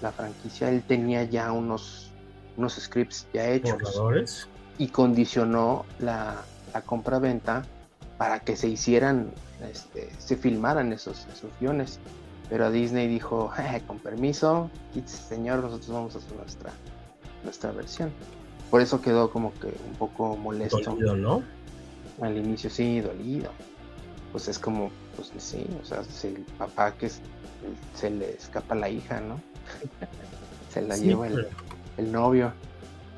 la 0.00 0.12
franquicia, 0.12 0.68
él 0.68 0.84
tenía 0.86 1.24
ya 1.24 1.50
unos, 1.50 2.12
unos 2.56 2.74
scripts 2.74 3.26
ya 3.34 3.50
hechos. 3.50 4.48
Y 4.78 4.88
condicionó 4.88 5.84
la, 5.98 6.42
la 6.72 6.82
compra-venta 6.82 7.64
para 8.16 8.38
que 8.38 8.54
se 8.54 8.68
hicieran, 8.68 9.32
este, 9.68 10.10
se 10.18 10.36
filmaran 10.36 10.92
esos, 10.92 11.26
esos 11.32 11.50
guiones. 11.60 11.98
Pero 12.48 12.66
a 12.66 12.70
Disney 12.70 13.08
dijo, 13.08 13.50
con 13.88 13.98
permiso, 13.98 14.70
señor, 15.04 15.64
nosotros 15.64 15.88
vamos 15.88 16.14
a 16.14 16.18
hacer 16.18 16.36
nuestra, 16.36 16.70
nuestra 17.42 17.72
versión. 17.72 18.12
Por 18.70 18.80
eso 18.80 19.00
quedó 19.00 19.30
como 19.30 19.52
que 19.54 19.66
un 19.66 19.94
poco 19.98 20.36
molesto. 20.36 20.78
Dolido, 20.78 21.16
¿no? 21.16 21.42
Al 22.20 22.36
inicio 22.36 22.70
sí, 22.70 23.00
dolido. 23.00 23.50
Pues 24.32 24.48
es 24.48 24.58
como, 24.58 24.90
pues 25.16 25.32
sí, 25.38 25.66
o 25.80 25.84
sea, 25.84 26.02
el 26.24 26.44
papá 26.58 26.92
que 26.92 27.08
se 27.08 28.10
le 28.10 28.32
escapa 28.32 28.74
la 28.74 28.88
hija, 28.88 29.20
¿no? 29.20 29.40
se 30.72 30.82
la 30.82 30.96
lleva 30.96 31.28
el, 31.28 32.12
novio. 32.12 32.52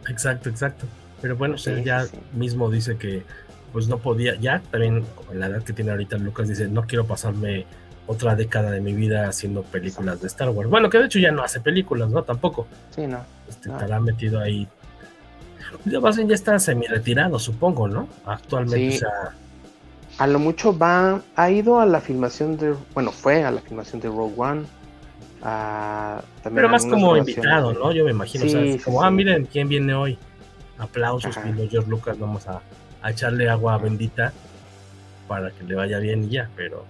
Exacto, 0.08 0.50
exacto. 0.50 0.86
Pero 1.22 1.36
bueno, 1.36 1.56
él 1.64 1.84
ya 1.84 2.06
mismo 2.34 2.70
dice 2.70 2.98
que 2.98 3.24
pues 3.72 3.88
no 3.88 3.98
podía, 3.98 4.36
ya 4.36 4.62
también 4.70 5.04
con 5.14 5.38
la 5.38 5.46
edad 5.46 5.62
que 5.62 5.72
tiene 5.72 5.90
ahorita 5.90 6.18
Lucas 6.18 6.48
dice, 6.48 6.68
no 6.68 6.86
quiero 6.86 7.06
pasarme 7.06 7.66
otra 8.06 8.36
década 8.36 8.70
de 8.70 8.80
mi 8.80 8.92
vida 8.92 9.28
haciendo 9.28 9.62
películas 9.62 10.20
de 10.20 10.28
Star 10.28 10.50
Wars. 10.50 10.70
Bueno, 10.70 10.88
que 10.88 10.98
de 10.98 11.06
hecho 11.06 11.18
ya 11.18 11.32
no 11.32 11.42
hace 11.42 11.60
películas, 11.60 12.10
¿no? 12.10 12.22
Tampoco. 12.22 12.66
Sí, 12.90 13.06
no. 13.06 13.24
Este, 13.48 13.68
Estará 13.68 14.00
metido 14.00 14.40
ahí 14.40 14.68
ya 15.84 16.00
ya 16.00 16.34
está 16.34 16.58
semi 16.58 16.86
retirado, 16.86 17.38
supongo, 17.38 17.88
¿no? 17.88 18.08
Actualmente, 18.24 19.00
A 20.18 20.26
lo 20.26 20.38
mucho 20.38 20.76
va, 20.76 21.20
ha 21.34 21.50
ido 21.50 21.78
a 21.80 21.86
la 21.86 22.00
filmación 22.00 22.56
de, 22.56 22.74
bueno, 22.94 23.12
fue 23.12 23.44
a 23.44 23.50
la 23.50 23.60
filmación 23.60 24.00
de 24.00 24.08
Rogue 24.08 24.34
One, 24.36 24.62
Pero 26.42 26.68
más 26.68 26.86
como 26.86 27.16
invitado, 27.16 27.72
¿no? 27.72 27.92
Yo 27.92 28.04
me 28.04 28.10
imagino. 28.10 28.46
o 28.46 28.48
sea, 28.48 28.84
como, 28.84 29.02
ah, 29.02 29.10
miren 29.10 29.46
quién 29.46 29.68
viene 29.68 29.94
hoy. 29.94 30.18
Aplausos, 30.78 31.34
y 31.36 31.68
George 31.68 31.88
Lucas, 31.88 32.18
vamos 32.18 32.46
a, 32.48 32.60
a, 33.00 33.10
echarle 33.10 33.48
agua 33.48 33.78
bendita 33.78 34.34
para 35.26 35.50
que 35.50 35.64
le 35.64 35.74
vaya 35.74 35.98
bien 35.98 36.24
y 36.24 36.28
ya, 36.28 36.50
pero. 36.54 36.84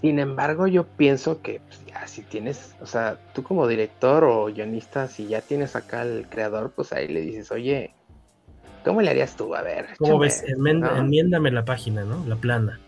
Sin 0.00 0.18
embargo, 0.20 0.68
yo 0.68 0.86
pienso 0.86 1.42
que 1.42 1.60
pues, 1.66 1.84
ya 1.86 2.06
si 2.06 2.22
tienes, 2.22 2.74
o 2.80 2.86
sea, 2.86 3.18
tú 3.34 3.42
como 3.42 3.66
director 3.66 4.22
o 4.24 4.46
guionista, 4.46 5.08
si 5.08 5.26
ya 5.26 5.40
tienes 5.40 5.74
acá 5.74 6.02
al 6.02 6.26
creador, 6.30 6.72
pues 6.74 6.92
ahí 6.92 7.08
le 7.08 7.22
dices, 7.22 7.50
oye, 7.50 7.94
¿cómo 8.84 9.02
le 9.02 9.10
harías 9.10 9.36
tú? 9.36 9.54
A 9.54 9.62
ver. 9.62 9.86
¿Cómo 9.98 10.18
ves? 10.18 10.44
Enmiéndame 10.46 11.50
la 11.50 11.64
página, 11.64 12.04
¿no? 12.04 12.24
La 12.26 12.36
plana. 12.36 12.78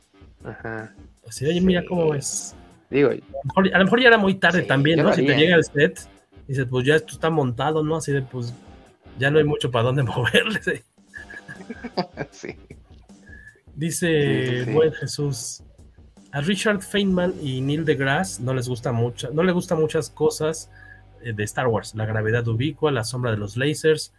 Ajá. 0.45 0.95
Así, 1.29 1.47
oye, 1.47 1.61
mira 1.61 1.85
cómo 1.89 2.11
ves. 2.11 2.55
Digo, 2.91 3.11
a 3.11 3.61
lo, 3.61 3.85
mejor, 3.85 4.01
ya 4.01 4.09
era 4.09 4.19
muy 4.19 4.35
tarde 4.35 4.63
también, 4.63 5.03
¿no? 5.03 5.13
Si 5.13 5.25
te 5.25 5.37
llega 5.37 5.57
el 5.57 5.65
set, 5.65 6.09
dices, 6.47 6.67
pues 6.71 6.87
ya 6.87 6.97
esto 6.97 7.15
está 7.15 7.31
montado, 7.31 7.83
¿no? 7.83 7.97
Así 7.97 8.13
de, 8.13 8.23
pues 8.23 8.55
ya 9.19 9.31
no 9.31 9.39
hay 9.39 9.45
mucho 9.45 9.71
para 9.71 9.85
dónde 9.85 10.03
moverle. 10.05 10.61
sí. 12.31 12.57
Dice, 13.75 14.65
buen 14.73 14.93
Jesús, 14.93 15.63
a 16.33 16.41
Richard 16.41 16.83
Feynman 16.83 17.35
y 17.43 17.61
Neil 17.61 17.85
deGrasse 17.85 18.41
no 18.41 18.55
les 18.55 18.69
gusta 18.69 18.93
mucho, 18.93 19.31
no 19.33 19.43
les 19.43 19.55
gustan 19.55 19.81
muchas 19.81 20.11
cosas 20.11 20.71
eh, 21.23 21.33
de 21.33 21.45
Star 21.45 21.67
Wars, 21.67 21.95
la 21.95 22.07
gravedad 22.07 22.47
ubicua, 22.49 22.91
la 22.91 23.05
sombra 23.05 23.31
de 23.31 23.37
los 23.37 23.57
lasers, 23.57 24.13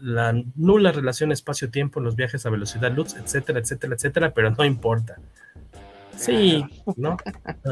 la 0.00 0.34
nula 0.56 0.92
relación 0.92 1.32
espacio-tiempo 1.32 2.00
en 2.00 2.04
los 2.04 2.16
viajes 2.16 2.46
a 2.46 2.50
velocidad 2.50 2.92
luz, 2.92 3.14
etcétera, 3.14 3.58
etcétera, 3.60 3.94
etcétera, 3.94 4.34
pero 4.34 4.50
no 4.50 4.64
importa. 4.64 5.16
Sí, 6.16 6.64
¿no? 6.96 7.16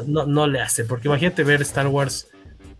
No, 0.06 0.26
no 0.26 0.46
le 0.46 0.60
hace, 0.60 0.84
porque 0.84 1.08
imagínate 1.08 1.44
ver 1.44 1.62
Star 1.62 1.86
Wars 1.86 2.28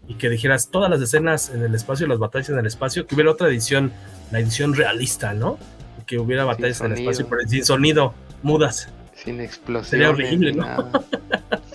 y 0.09 0.15
que 0.15 0.29
dijeras 0.29 0.71
todas 0.71 0.91
las 0.91 1.01
escenas 1.01 1.51
en 1.51 1.63
el 1.63 1.75
espacio, 1.75 2.07
las 2.07 2.19
batallas 2.19 2.51
en 2.51 2.59
el 2.59 2.67
espacio, 2.67 3.07
que 3.07 3.15
hubiera 3.15 3.31
otra 3.31 3.49
edición, 3.49 3.93
la 4.33 4.41
edición 4.41 4.75
realista, 4.75 5.33
¿no? 5.35 5.59
Que 6.07 6.19
hubiera 6.19 6.45
batallas 6.45 6.81
en 6.81 6.93
el 6.93 6.99
espacio, 6.99 7.29
pero 7.29 7.49
sin 7.49 7.65
sonido, 7.65 8.13
mudas. 8.43 8.89
Sin 9.15 9.41
explosión. 9.41 9.91
Sería 9.91 10.11
horrible, 10.11 10.53
¿no? 10.53 10.91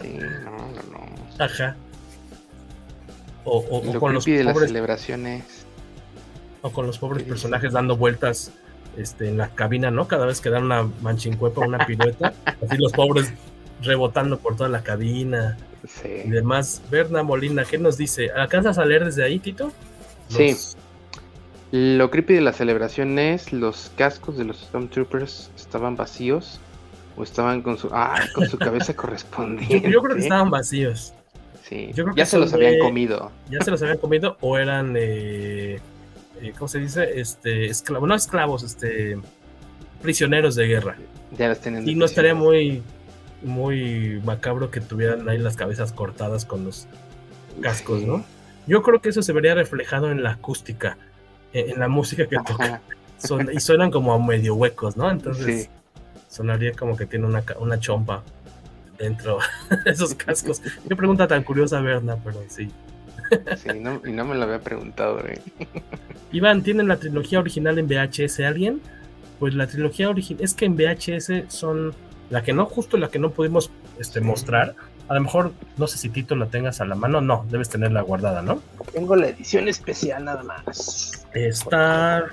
sí, 0.01 0.17
no, 0.43 0.51
no, 0.51 0.83
no. 0.91 1.43
Ajá. 1.43 1.75
O, 3.43 3.59
o, 3.59 3.99
con 3.99 4.13
los 4.13 4.25
pobres, 4.25 4.45
las 4.45 4.59
celebraciones. 4.59 5.65
O 6.61 6.71
con 6.71 6.85
los 6.85 6.97
pobres 6.97 7.23
personajes 7.23 7.71
dando 7.71 7.95
vueltas 7.95 8.51
este, 8.97 9.29
en 9.29 9.37
la 9.37 9.49
cabina, 9.49 9.91
¿no? 9.91 10.07
Cada 10.07 10.25
vez 10.25 10.41
que 10.41 10.49
dan 10.49 10.65
una 10.65 10.83
manchincuepa, 11.01 11.61
una 11.61 11.85
pirueta, 11.85 12.33
así 12.61 12.77
los 12.77 12.91
pobres 12.91 13.31
rebotando 13.81 14.39
por 14.39 14.55
toda 14.55 14.69
la 14.69 14.83
cabina 14.83 15.57
y 16.03 16.29
demás. 16.29 16.81
Berna 16.89 17.23
Molina, 17.23 17.63
¿qué 17.63 17.77
nos 17.77 17.97
dice? 17.97 18.31
¿Alcanzas 18.31 18.77
a 18.77 18.85
leer 18.85 19.05
desde 19.05 19.23
ahí, 19.23 19.39
Tito? 19.39 19.71
Sí. 20.27 20.55
Lo 21.71 22.09
creepy 22.09 22.33
de 22.33 22.41
la 22.41 22.53
celebración 22.53 23.19
es 23.19 23.53
los 23.53 23.91
cascos 23.95 24.37
de 24.37 24.45
los 24.45 24.57
Stormtroopers 24.61 25.51
estaban 25.55 25.95
vacíos 25.95 26.59
o 27.17 27.23
estaban 27.23 27.61
con 27.61 27.77
su, 27.77 27.89
ah, 27.91 28.19
con 28.33 28.47
su 28.47 28.57
cabeza 28.57 28.93
correspondiente. 28.95 29.89
Yo, 29.89 30.01
creo 30.01 30.15
que 30.15 30.21
estaban 30.21 30.49
vacíos. 30.49 31.13
Sí, 31.63 31.91
ya 32.15 32.25
se 32.25 32.37
los 32.37 32.53
habían 32.53 32.79
comido. 32.79 33.31
Ya 33.49 33.59
se 33.61 33.71
los 33.71 33.81
habían 33.81 33.97
comido 33.97 34.37
o 34.39 34.57
eran, 34.57 34.95
eh, 34.97 35.79
eh, 36.41 36.53
¿cómo 36.57 36.69
se 36.69 36.79
dice? 36.79 37.19
Este, 37.19 37.65
esclavos, 37.65 38.07
no 38.07 38.15
esclavos, 38.15 38.63
este, 38.63 39.17
prisioneros 40.01 40.55
de 40.55 40.67
guerra. 40.67 40.95
Ya 41.37 41.49
los 41.49 41.59
tienen. 41.59 41.87
Y 41.89 41.95
no 41.95 42.05
estaría 42.05 42.33
muy 42.33 42.83
muy 43.43 44.19
macabro 44.25 44.71
que 44.71 44.81
tuvieran 44.81 45.27
ahí 45.29 45.37
las 45.37 45.55
cabezas 45.55 45.91
cortadas 45.93 46.45
con 46.45 46.65
los 46.65 46.87
cascos, 47.61 48.01
¿no? 48.01 48.25
Yo 48.65 48.81
creo 48.81 48.99
que 48.99 49.09
eso 49.09 49.21
se 49.21 49.31
vería 49.31 49.53
reflejado 49.55 50.11
en 50.11 50.23
la 50.23 50.31
acústica, 50.31 50.97
en, 51.53 51.79
la 51.79 51.87
música 51.87 52.27
que 52.27 52.37
toca. 52.37 52.81
y 53.53 53.59
suenan 53.59 53.91
como 53.91 54.19
medio 54.19 54.55
huecos, 54.55 54.97
¿no? 54.97 55.09
Entonces 55.09 55.69
sonaría 56.37 56.73
como 56.73 56.95
que 56.95 57.05
tiene 57.05 57.25
una, 57.25 57.43
una 57.59 57.79
chompa 57.79 58.23
dentro 58.97 59.39
de 59.85 59.91
esos 59.91 60.13
cascos. 60.15 60.61
Qué 60.87 60.95
pregunta 60.95 61.27
tan 61.27 61.43
curiosa, 61.43 61.81
Berna, 61.81 62.17
pero 62.23 62.43
sí. 62.47 62.69
Sí, 63.57 63.69
y 63.69 64.11
no 64.11 64.25
me 64.25 64.35
lo 64.35 64.43
había 64.43 64.59
preguntado, 64.59 65.19
¿eh? 65.27 65.41
Iván, 66.31 66.61
¿tienen 66.63 66.87
la 66.87 66.97
trilogía 66.97 67.39
original 67.39 67.77
en 67.77 67.87
VHS 67.87 68.39
alguien? 68.41 68.81
Pues 69.39 69.53
la 69.53 69.67
trilogía 69.67 70.09
original, 70.09 70.43
es 70.43 70.53
que 70.53 70.65
en 70.65 70.75
VHS 70.75 71.53
son 71.53 71.93
la 72.29 72.43
que 72.43 72.53
no, 72.53 72.65
justo 72.65 72.97
la 72.97 73.09
que 73.09 73.19
no 73.19 73.31
pudimos 73.31 73.69
este, 73.99 74.21
mostrar. 74.21 74.75
A 75.07 75.13
lo 75.13 75.21
mejor, 75.21 75.53
no 75.77 75.87
sé 75.87 75.97
si 75.97 76.09
Tito 76.09 76.35
la 76.35 76.47
tengas 76.47 76.81
a 76.81 76.85
la 76.85 76.95
mano. 76.95 77.21
No, 77.21 77.45
debes 77.49 77.69
tenerla 77.69 78.01
guardada, 78.01 78.41
¿no? 78.41 78.61
Tengo 78.91 79.15
la 79.15 79.27
edición 79.27 79.67
especial 79.67 80.25
nada 80.25 80.43
más. 80.43 81.25
Star 81.33 82.31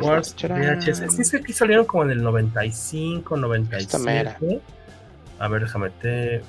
Wars 0.00 0.34
VHS. 0.34 1.14
Sí, 1.14 1.22
es 1.22 1.30
que 1.30 1.36
aquí 1.36 1.52
salieron 1.52 1.84
como 1.84 2.04
en 2.04 2.10
el 2.10 2.22
95, 2.22 3.36
97. 3.36 4.60
A 5.38 5.48
ver, 5.48 5.62
déjame 5.62 5.90
te. 5.90 6.42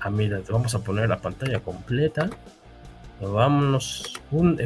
Ah, 0.00 0.10
mira, 0.10 0.40
te 0.40 0.52
vamos 0.52 0.74
a 0.74 0.78
poner 0.78 1.08
la 1.08 1.18
pantalla 1.18 1.58
completa. 1.60 2.30
Vámonos. 3.20 4.20
Un 4.30 4.60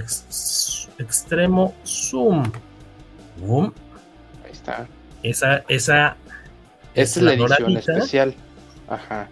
extremo 0.98 1.74
zoom. 1.86 2.51
Boom. 3.39 3.73
Ahí 4.44 4.52
está. 4.52 4.86
Esa, 5.23 5.65
esa 5.69 6.16
esta 6.94 7.20
es 7.20 7.24
la, 7.24 7.35
edición 7.35 7.77
especial. 7.77 8.35
Ajá. 8.89 9.28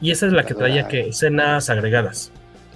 Y 0.00 0.10
esa 0.10 0.26
es 0.26 0.32
la, 0.32 0.44
que 0.44 0.54
traía 0.54 0.88
que 0.88 1.08
escenas 1.08 1.70
agregadas. 1.70 2.30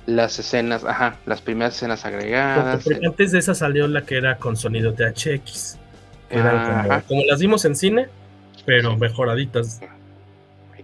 Las 0.06 0.38
escenas, 0.38 0.84
ajá, 0.84 1.16
las 1.26 1.40
primeras 1.40 1.76
escenas 1.76 2.04
agregadas. 2.04 2.84
Porque, 2.84 3.06
antes 3.06 3.32
de 3.32 3.38
esa 3.38 3.54
salió 3.54 3.86
la 3.86 4.02
que 4.02 4.16
era 4.16 4.36
con 4.36 4.56
sonido 4.56 4.94
THX. 4.94 5.78
Eran 6.30 7.02
como, 7.06 7.22
las 7.24 7.40
vimos 7.40 7.64
en 7.64 7.76
cine, 7.76 8.08
pero 8.64 8.96
mejoraditas 8.96 9.80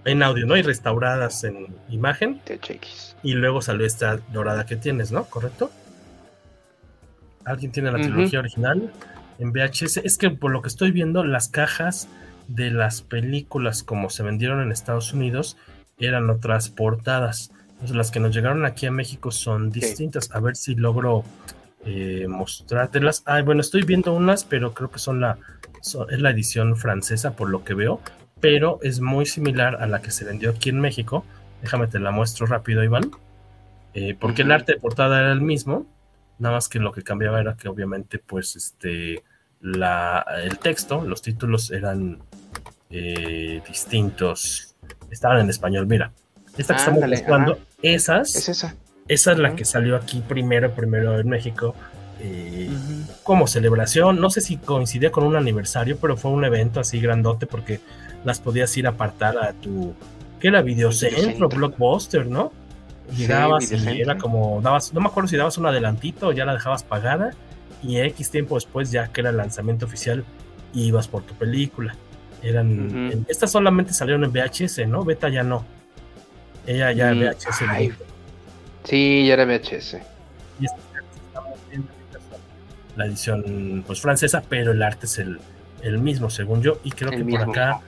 en 0.04 0.22
audio, 0.22 0.46
¿no? 0.46 0.56
Y 0.56 0.62
restauradas 0.62 1.44
en 1.44 1.74
imagen. 1.88 2.40
THX. 2.44 3.16
Y 3.22 3.34
luego 3.34 3.62
salió 3.62 3.86
esta 3.86 4.18
dorada 4.32 4.66
que 4.66 4.76
tienes, 4.76 5.12
¿no? 5.12 5.24
¿Correcto? 5.24 5.70
¿Alguien 7.44 7.72
tiene 7.72 7.90
la 7.90 7.98
trilogía 7.98 8.40
original? 8.40 8.92
En 9.38 9.52
VHS. 9.52 9.98
Es 9.98 10.18
que 10.18 10.30
por 10.30 10.50
lo 10.50 10.62
que 10.62 10.68
estoy 10.68 10.90
viendo, 10.90 11.24
las 11.24 11.48
cajas 11.48 12.08
de 12.48 12.70
las 12.70 13.02
películas 13.02 13.82
como 13.82 14.10
se 14.10 14.22
vendieron 14.22 14.60
en 14.60 14.72
Estados 14.72 15.12
Unidos 15.12 15.56
eran 15.98 16.30
otras 16.30 16.68
portadas. 16.68 17.50
las 17.92 18.10
que 18.10 18.20
nos 18.20 18.34
llegaron 18.34 18.64
aquí 18.64 18.86
a 18.86 18.90
México 18.90 19.30
son 19.30 19.70
distintas. 19.70 20.30
A 20.32 20.40
ver 20.40 20.56
si 20.56 20.74
logro 20.74 21.24
eh, 21.84 22.26
mostrártelas. 22.28 23.22
Ah, 23.26 23.42
bueno, 23.42 23.60
estoy 23.60 23.82
viendo 23.82 24.12
unas, 24.12 24.44
pero 24.44 24.74
creo 24.74 24.90
que 24.90 24.98
son 24.98 25.20
la, 25.20 25.38
es 25.80 26.20
la 26.20 26.30
edición 26.30 26.76
francesa 26.76 27.36
por 27.36 27.48
lo 27.48 27.64
que 27.64 27.74
veo, 27.74 28.00
pero 28.40 28.78
es 28.82 29.00
muy 29.00 29.26
similar 29.26 29.76
a 29.76 29.86
la 29.86 30.02
que 30.02 30.10
se 30.10 30.24
vendió 30.24 30.50
aquí 30.50 30.70
en 30.70 30.80
México. 30.80 31.24
Déjame 31.62 31.86
te 31.86 31.98
la 31.98 32.10
muestro 32.10 32.46
rápido, 32.46 32.82
Iván. 32.82 33.10
Eh, 33.94 34.16
porque 34.18 34.42
el 34.42 34.52
arte 34.52 34.72
de 34.72 34.80
portada 34.80 35.20
era 35.20 35.32
el 35.32 35.40
mismo, 35.40 35.86
nada 36.38 36.56
más 36.56 36.68
que 36.68 36.78
lo 36.78 36.92
que 36.92 37.02
cambiaba 37.02 37.40
era 37.40 37.56
que 37.56 37.68
obviamente 37.68 38.18
pues 38.18 38.54
este 38.56 39.24
la, 39.60 40.24
el 40.42 40.58
texto, 40.58 41.02
los 41.02 41.22
títulos 41.22 41.70
eran 41.70 42.18
eh, 42.90 43.62
distintos. 43.66 44.75
Estaban 45.10 45.40
en 45.40 45.50
español, 45.50 45.86
mira. 45.86 46.12
Esta 46.56 46.74
que 46.74 46.80
estamos 46.80 47.08
mostrando, 47.08 47.58
esas. 47.82 48.34
Es 48.34 48.48
esa. 48.48 48.74
Esa 49.08 49.32
es 49.32 49.38
la 49.38 49.54
que 49.54 49.64
salió 49.64 49.96
aquí 49.96 50.22
primero, 50.26 50.74
primero 50.74 51.18
en 51.20 51.28
México. 51.28 51.74
Eh, 52.20 52.70
como 53.22 53.46
celebración. 53.46 54.20
No 54.20 54.30
sé 54.30 54.40
si 54.40 54.56
coincidía 54.56 55.10
con 55.10 55.24
un 55.24 55.36
aniversario, 55.36 55.98
pero 55.98 56.16
fue 56.16 56.30
un 56.30 56.44
evento 56.44 56.80
así 56.80 57.00
grandote 57.00 57.46
porque 57.46 57.80
las 58.24 58.40
podías 58.40 58.74
ir 58.76 58.86
a 58.86 58.90
apartar 58.90 59.36
a 59.38 59.52
tu. 59.52 59.94
¿Qué 60.40 60.48
era? 60.48 60.62
Videocentro, 60.62 61.48
Blockbuster, 61.48 62.26
¿no? 62.26 62.52
Llegabas 63.16 63.70
y 63.70 64.00
era 64.00 64.16
como. 64.18 64.60
dabas 64.62 64.92
No 64.92 65.00
me 65.00 65.08
acuerdo 65.08 65.28
si 65.28 65.36
dabas 65.36 65.58
un 65.58 65.66
adelantito 65.66 66.28
o 66.28 66.32
ya 66.32 66.44
la 66.44 66.54
dejabas 66.54 66.82
pagada. 66.82 67.32
Y 67.82 67.98
X 67.98 68.30
tiempo 68.30 68.54
después, 68.54 68.90
ya 68.90 69.08
que 69.08 69.20
era 69.20 69.30
el 69.30 69.36
lanzamiento 69.36 69.86
oficial, 69.86 70.24
ibas 70.72 71.06
por 71.06 71.22
tu 71.22 71.34
película. 71.34 71.94
Eran, 72.42 73.24
estas 73.28 73.50
solamente 73.50 73.92
salieron 73.92 74.24
en 74.24 74.32
VHS, 74.32 74.86
¿no? 74.86 75.04
Beta 75.04 75.28
ya 75.28 75.42
no. 75.42 75.64
Ella 76.66 76.92
ya 76.92 77.12
mm, 77.12 77.18
VHS. 77.20 77.94
sí, 78.84 79.26
ya 79.26 79.34
era 79.34 79.44
VHS. 79.44 79.98
Y 80.60 80.66
la 82.96 83.06
edición 83.06 83.84
pues 83.86 84.00
francesa, 84.00 84.42
pero 84.48 84.72
el 84.72 84.82
arte 84.82 85.06
es 85.06 85.18
el, 85.18 85.38
el 85.82 85.98
mismo, 85.98 86.30
según 86.30 86.62
yo. 86.62 86.80
Y 86.82 86.90
creo 86.90 87.10
que 87.10 87.24
por 87.24 87.40
acá 87.42 87.80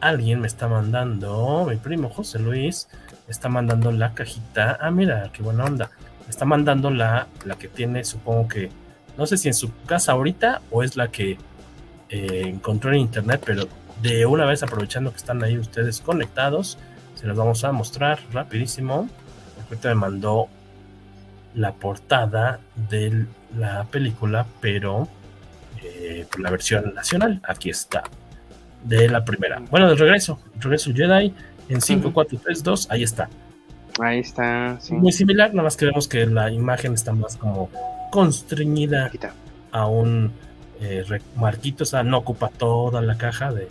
alguien 0.00 0.40
me 0.40 0.46
está 0.46 0.68
mandando, 0.68 1.66
mi 1.68 1.76
primo 1.76 2.08
José 2.08 2.38
Luis, 2.38 2.88
está 3.28 3.48
mandando 3.48 3.90
la 3.90 4.14
cajita. 4.14 4.78
Ah, 4.80 4.90
mira, 4.90 5.30
qué 5.32 5.42
buena 5.42 5.64
onda. 5.64 5.90
Me 6.24 6.30
está 6.30 6.44
mandando 6.44 6.90
la, 6.90 7.26
la 7.44 7.56
que 7.56 7.68
tiene, 7.68 8.04
supongo 8.04 8.48
que, 8.48 8.70
no 9.16 9.26
sé 9.26 9.36
si 9.36 9.48
en 9.48 9.54
su 9.54 9.70
casa 9.86 10.12
ahorita 10.12 10.62
o 10.70 10.82
es 10.82 10.96
la 10.96 11.08
que 11.08 11.38
eh, 12.08 12.42
encontró 12.44 12.92
en 12.92 12.98
internet, 13.00 13.42
pero 13.44 13.66
de 14.04 14.26
una 14.26 14.44
vez 14.44 14.62
aprovechando 14.62 15.10
que 15.10 15.16
están 15.16 15.42
ahí 15.42 15.56
ustedes 15.56 16.00
conectados, 16.00 16.78
Se 17.14 17.26
las 17.26 17.36
vamos 17.36 17.64
a 17.64 17.72
mostrar 17.72 18.18
rapidísimo. 18.32 19.08
Ahorita 19.64 19.88
me 19.88 19.94
mandó 19.94 20.48
la 21.54 21.72
portada 21.72 22.60
de 22.90 23.24
la 23.56 23.84
película, 23.84 24.44
pero 24.60 25.08
eh, 25.82 26.26
la 26.38 26.50
versión 26.50 26.92
nacional. 26.94 27.40
Aquí 27.48 27.70
está. 27.70 28.02
De 28.82 29.08
la 29.08 29.24
primera. 29.24 29.62
Bueno, 29.70 29.88
del 29.88 29.96
regreso. 29.96 30.38
regreso 30.60 30.92
Jedi 30.92 31.32
en 31.70 31.80
5, 31.80 32.12
4, 32.12 32.40
3, 32.44 32.62
2. 32.62 32.90
Ahí 32.90 33.04
está. 33.04 33.30
Ahí 34.00 34.18
está. 34.18 34.78
Muy 34.90 35.12
similar, 35.12 35.50
nada 35.54 35.62
más 35.62 35.78
que 35.78 35.86
vemos 35.86 36.08
que 36.08 36.26
la 36.26 36.50
imagen 36.50 36.92
está 36.92 37.12
más 37.12 37.36
como 37.38 37.70
constreñida 38.10 39.10
a 39.72 39.86
un 39.86 40.30
eh, 40.80 41.06
marquito. 41.36 41.84
O 41.84 41.86
sea, 41.86 42.02
no 42.02 42.18
ocupa 42.18 42.50
toda 42.50 43.00
la 43.00 43.16
caja 43.16 43.52
de, 43.52 43.68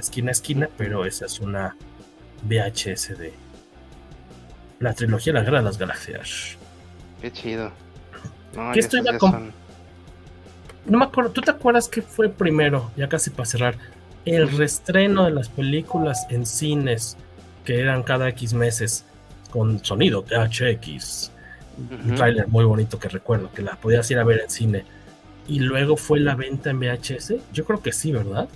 esquina 0.00 0.30
a 0.30 0.32
esquina, 0.32 0.68
pero 0.76 1.04
esa 1.04 1.26
es 1.26 1.40
una 1.40 1.76
VHS 2.42 3.18
de 3.18 3.32
la 4.80 4.92
trilogía 4.92 5.32
La 5.32 5.42
Guerra 5.42 5.58
de 5.58 5.64
las 5.64 5.78
Galaxias. 5.78 6.56
Qué 7.20 7.32
chido. 7.32 7.72
No, 8.54 8.72
¿Qué 8.72 8.80
estoy 8.80 9.00
No 9.00 10.98
me 10.98 11.04
acuerdo, 11.04 11.30
¿tú 11.30 11.40
te 11.40 11.50
acuerdas 11.50 11.88
qué 11.88 12.02
fue 12.02 12.28
primero? 12.28 12.90
Ya 12.96 13.08
casi 13.08 13.30
para 13.30 13.46
cerrar. 13.46 13.78
El 14.24 14.50
restreno 14.56 15.24
de 15.24 15.30
las 15.30 15.48
películas 15.48 16.26
en 16.30 16.46
cines 16.46 17.16
que 17.64 17.80
eran 17.80 18.02
cada 18.02 18.28
X 18.30 18.54
meses 18.54 19.04
con 19.50 19.84
sonido 19.84 20.22
THX. 20.22 21.30
Un 21.76 22.14
trailer 22.14 22.46
muy 22.48 22.64
bonito 22.64 22.98
que 22.98 23.08
recuerdo, 23.08 23.50
que 23.52 23.62
la 23.62 23.76
podías 23.76 24.10
ir 24.10 24.18
a 24.18 24.24
ver 24.24 24.40
en 24.40 24.50
cine. 24.50 24.84
Y 25.48 25.58
luego 25.60 25.96
fue 25.96 26.20
la 26.20 26.34
venta 26.34 26.70
en 26.70 26.78
VHS. 26.78 27.34
Yo 27.52 27.64
creo 27.64 27.82
que 27.82 27.92
sí, 27.92 28.12
¿verdad? 28.12 28.48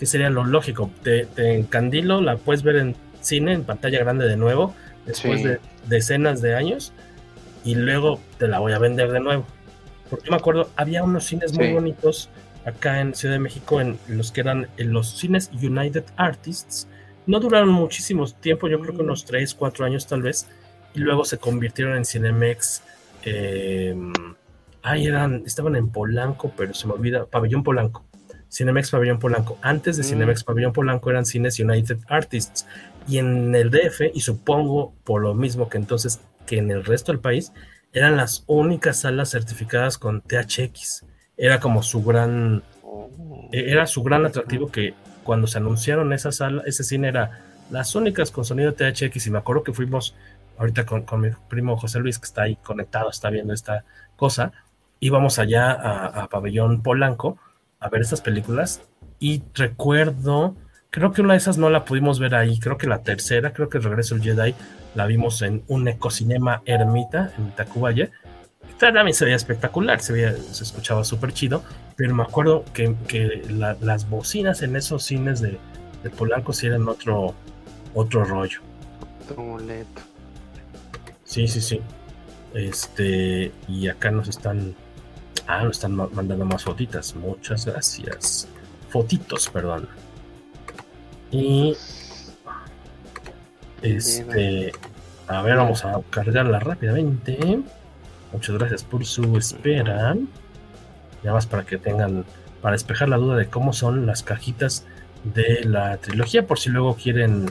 Que 0.00 0.06
sería 0.06 0.30
lo 0.30 0.44
lógico. 0.44 0.90
Te, 1.04 1.26
te 1.26 1.54
encandilo, 1.54 2.20
la 2.20 2.36
puedes 2.36 2.64
ver 2.64 2.76
en 2.76 2.96
cine, 3.20 3.52
en 3.52 3.62
pantalla 3.62 4.00
grande 4.00 4.26
de 4.26 4.36
nuevo, 4.36 4.74
después 5.06 5.44
de 5.44 5.60
decenas 5.86 6.42
de 6.42 6.56
años 6.56 6.92
y 7.64 7.74
luego 7.74 8.20
te 8.38 8.48
la 8.48 8.58
voy 8.58 8.72
a 8.72 8.78
vender 8.78 9.10
de 9.12 9.20
nuevo. 9.20 9.44
Porque 10.08 10.26
yo 10.26 10.32
me 10.32 10.38
acuerdo, 10.38 10.70
había 10.76 11.04
unos 11.04 11.24
cines 11.24 11.52
muy 11.52 11.72
bonitos 11.72 12.30
acá 12.64 13.00
en 13.00 13.14
Ciudad 13.14 13.34
de 13.34 13.40
México, 13.40 13.80
en 13.80 13.98
los 14.08 14.32
que 14.32 14.40
eran 14.40 14.68
en 14.76 14.92
los 14.92 15.18
cines 15.18 15.50
United 15.52 16.04
Artists. 16.16 16.88
No 17.26 17.38
duraron 17.38 17.68
muchísimo 17.68 18.26
tiempo, 18.26 18.68
yo 18.68 18.80
creo 18.80 18.94
que 18.94 19.02
unos 19.02 19.24
3, 19.24 19.54
4 19.54 19.84
años 19.84 20.06
tal 20.06 20.22
vez, 20.22 20.48
y 20.94 21.00
luego 21.00 21.24
se 21.24 21.38
convirtieron 21.38 21.96
en 21.96 22.04
Cinemex. 22.04 22.82
Eh, 23.24 23.94
eran, 24.82 25.42
estaban 25.46 25.76
en 25.76 25.90
Polanco, 25.90 26.52
pero 26.56 26.74
se 26.74 26.86
me 26.86 26.94
olvida, 26.94 27.26
Pabellón 27.26 27.62
Polanco. 27.62 28.04
Cinemex 28.50 28.90
Pabellón 28.90 29.18
Polanco. 29.18 29.58
Antes 29.62 29.96
de 29.96 30.02
mm. 30.02 30.06
Cinemex 30.06 30.44
Pabellón 30.44 30.72
Polanco 30.72 31.10
eran 31.10 31.24
cines 31.24 31.58
United 31.58 31.98
Artists. 32.08 32.66
Y 33.08 33.18
en 33.18 33.54
el 33.54 33.70
DF, 33.70 34.10
y 34.12 34.20
supongo 34.20 34.94
por 35.04 35.22
lo 35.22 35.34
mismo 35.34 35.68
que 35.68 35.78
entonces 35.78 36.20
que 36.46 36.58
en 36.58 36.70
el 36.70 36.84
resto 36.84 37.12
del 37.12 37.20
país 37.20 37.52
eran 37.92 38.16
las 38.16 38.44
únicas 38.46 39.00
salas 39.00 39.30
certificadas 39.30 39.98
con 39.98 40.20
THX. 40.20 41.06
Era 41.36 41.60
como 41.60 41.82
su 41.82 42.02
gran, 42.02 42.62
e-, 43.52 43.70
era 43.70 43.86
su 43.86 44.02
gran 44.02 44.26
atractivo 44.26 44.70
que 44.70 44.94
cuando 45.22 45.46
se 45.46 45.58
anunciaron 45.58 46.12
esa 46.12 46.32
sala, 46.32 46.62
ese 46.66 46.84
cine 46.84 47.08
era 47.08 47.44
las 47.70 47.94
únicas 47.94 48.30
con 48.30 48.44
sonido 48.44 48.74
THX 48.74 49.26
y 49.26 49.30
me 49.30 49.38
acuerdo 49.38 49.62
que 49.62 49.72
fuimos 49.72 50.16
ahorita 50.58 50.84
con, 50.84 51.20
mi 51.20 51.30
primo 51.48 51.76
José 51.76 52.00
Luis 52.00 52.18
que 52.18 52.26
está 52.26 52.42
ahí 52.42 52.56
conectado, 52.56 53.10
está 53.10 53.30
viendo 53.30 53.54
esta 53.54 53.84
cosa, 54.16 54.52
íbamos 54.98 55.38
allá 55.38 55.72
a, 55.72 56.06
a 56.24 56.28
Pabellón 56.28 56.82
Polanco 56.82 57.38
a 57.80 57.88
ver 57.88 58.02
estas 58.02 58.20
películas 58.20 58.82
y 59.18 59.42
recuerdo, 59.54 60.54
creo 60.90 61.12
que 61.12 61.22
una 61.22 61.34
de 61.34 61.38
esas 61.38 61.58
no 61.58 61.70
la 61.70 61.84
pudimos 61.84 62.18
ver 62.18 62.34
ahí, 62.34 62.58
creo 62.58 62.78
que 62.78 62.86
la 62.86 63.02
tercera, 63.02 63.52
creo 63.52 63.68
que 63.68 63.78
Regreso 63.78 64.14
el 64.14 64.22
Jedi 64.22 64.54
la 64.94 65.06
vimos 65.06 65.42
en 65.42 65.62
un 65.68 65.88
ecocinema 65.88 66.62
Ermita 66.64 67.32
en 67.38 67.50
Tacubaya. 67.52 68.10
También 68.78 69.12
se 69.12 69.24
veía 69.24 69.36
espectacular, 69.36 70.00
se, 70.00 70.12
veía, 70.12 70.34
se 70.34 70.64
escuchaba 70.64 71.04
súper 71.04 71.32
chido, 71.32 71.62
pero 71.96 72.14
me 72.14 72.22
acuerdo 72.22 72.64
que, 72.72 72.94
que 73.08 73.42
las 73.48 74.08
bocinas 74.08 74.62
en 74.62 74.76
esos 74.76 75.02
cines 75.02 75.40
de, 75.40 75.58
de 76.02 76.10
Polanco 76.10 76.52
sí 76.52 76.66
eran 76.66 76.88
otro, 76.88 77.34
otro 77.94 78.24
rollo. 78.24 78.60
Sí, 81.24 81.46
sí, 81.46 81.60
sí. 81.60 81.80
Este, 82.54 83.52
y 83.68 83.88
acá 83.88 84.10
nos 84.10 84.28
están. 84.28 84.74
Ah, 85.52 85.64
nos 85.64 85.78
están 85.78 85.96
mandando 85.96 86.44
más 86.44 86.62
fotitas. 86.62 87.16
Muchas 87.16 87.66
gracias. 87.66 88.46
Fotitos, 88.88 89.48
perdón. 89.48 89.88
Y 91.32 91.76
este, 93.82 94.70
a 95.26 95.42
ver, 95.42 95.56
vamos 95.56 95.84
a 95.84 96.00
cargarla 96.08 96.60
rápidamente. 96.60 97.60
Muchas 98.32 98.58
gracias 98.58 98.84
por 98.84 99.04
su 99.04 99.36
espera. 99.36 100.14
Ya 101.24 101.32
más 101.32 101.48
para 101.48 101.64
que 101.64 101.78
tengan, 101.78 102.24
para 102.62 102.74
despejar 102.74 103.08
la 103.08 103.16
duda 103.16 103.34
de 103.34 103.46
cómo 103.46 103.72
son 103.72 104.06
las 104.06 104.22
cajitas 104.22 104.86
de 105.24 105.64
la 105.64 105.96
trilogía, 105.96 106.46
por 106.46 106.60
si 106.60 106.70
luego 106.70 106.94
quieren 106.94 107.50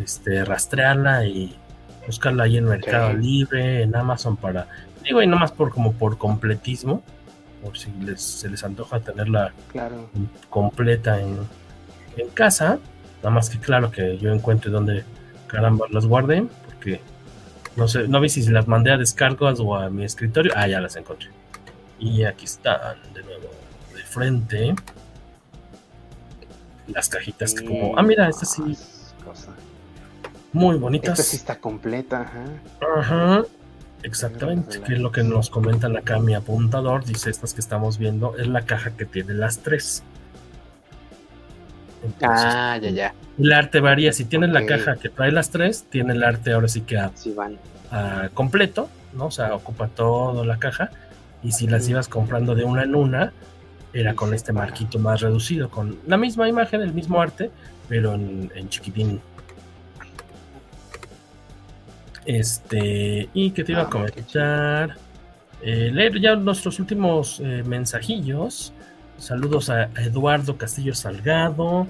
este, 0.00 0.44
rastrearla 0.44 1.26
y 1.26 1.58
buscarla 2.06 2.44
ahí 2.44 2.58
en 2.58 2.66
Mercado 2.66 3.14
Libre, 3.14 3.82
en 3.82 3.96
Amazon 3.96 4.36
para, 4.36 4.68
digo, 5.02 5.20
y 5.20 5.26
nomás 5.26 5.50
por 5.50 5.70
como 5.70 5.92
por 5.92 6.18
completismo, 6.18 7.02
por 7.62 7.78
si 7.78 7.90
les, 8.00 8.20
se 8.20 8.48
les 8.48 8.64
antoja 8.64 9.00
tenerla 9.00 9.52
completa 10.50 11.20
en, 11.20 11.38
en 12.16 12.28
casa. 12.30 12.78
Nada 13.18 13.30
más 13.30 13.48
que 13.48 13.58
claro 13.58 13.90
que 13.90 14.18
yo 14.18 14.32
encuentre 14.32 14.70
donde 14.70 15.04
caramba, 15.46 15.86
las 15.90 16.06
guardé 16.06 16.44
porque 16.66 17.00
no 17.76 17.88
sé, 17.88 18.08
no 18.08 18.20
vi 18.20 18.28
si 18.28 18.42
las 18.48 18.68
mandé 18.68 18.90
a 18.92 18.98
descargas 18.98 19.60
o 19.60 19.74
a 19.74 19.88
mi 19.88 20.04
escritorio. 20.04 20.52
Ah, 20.54 20.66
ya 20.66 20.80
las 20.80 20.96
encontré. 20.96 21.30
Y 21.98 22.24
aquí 22.24 22.44
están 22.44 22.96
de 23.14 23.22
nuevo 23.22 23.48
de 23.94 24.02
frente. 24.02 24.74
Las 26.88 27.08
cajitas 27.08 27.54
que 27.54 27.64
como. 27.64 27.96
Ah, 27.96 28.02
mira, 28.02 28.28
esta 28.28 28.44
sí. 28.44 28.76
Muy 30.52 30.76
bonitas. 30.76 31.18
Esta 31.18 31.30
sí 31.30 31.36
está 31.36 31.58
completa, 31.58 32.22
ajá. 32.22 32.44
Ajá. 32.98 33.44
Exactamente, 34.02 34.80
que 34.80 34.94
es 34.94 34.98
lo 34.98 35.12
que 35.12 35.22
nos 35.22 35.48
comentan 35.48 35.96
acá 35.96 36.18
mi 36.18 36.34
apuntador. 36.34 37.04
Dice: 37.04 37.30
Estas 37.30 37.54
que 37.54 37.60
estamos 37.60 37.98
viendo 37.98 38.36
es 38.36 38.46
la 38.46 38.62
caja 38.62 38.96
que 38.96 39.04
tiene 39.04 39.34
las 39.34 39.58
tres 39.58 40.02
ah, 42.22 42.78
ya, 42.80 42.90
ya. 42.90 43.14
El 43.38 43.52
arte 43.52 43.80
varía. 43.80 44.12
Si 44.12 44.24
tienes 44.24 44.50
la 44.50 44.66
caja 44.66 44.96
que 44.96 45.08
trae 45.08 45.32
las 45.32 45.50
tres, 45.50 45.86
tiene 45.88 46.12
el 46.14 46.22
arte 46.22 46.52
ahora 46.52 46.68
sí 46.68 46.82
que 46.82 46.98
a, 46.98 47.10
van. 47.34 47.58
completo, 48.34 48.88
¿no? 49.14 49.26
O 49.26 49.30
sea, 49.30 49.54
ocupa 49.54 49.88
toda 49.88 50.44
la 50.44 50.58
caja. 50.58 50.90
Y 51.42 51.52
si 51.52 51.66
las 51.66 51.88
ibas 51.88 52.08
comprando 52.08 52.54
de 52.54 52.64
una 52.64 52.84
en 52.84 52.94
una, 52.94 53.32
era 53.92 54.14
con 54.14 54.32
este 54.32 54.52
marquito 54.52 54.98
más 54.98 55.20
reducido, 55.20 55.68
con 55.68 55.98
la 56.06 56.16
misma 56.16 56.48
imagen, 56.48 56.82
el 56.82 56.94
mismo 56.94 57.20
arte, 57.20 57.50
pero 57.88 58.14
en, 58.14 58.68
chiquitín. 58.68 59.20
Este, 62.24 63.28
y 63.34 63.50
que 63.50 63.64
te 63.64 63.72
iba 63.72 63.82
a 63.82 63.84
ah, 63.84 63.90
comentar. 63.90 64.96
Eh, 65.62 65.90
leer 65.92 66.20
ya 66.20 66.34
nuestros 66.36 66.78
últimos 66.80 67.40
eh, 67.40 67.62
mensajillos. 67.64 68.72
Saludos 69.18 69.70
a 69.70 69.84
Eduardo 69.96 70.56
Castillo 70.56 70.94
Salgado. 70.94 71.86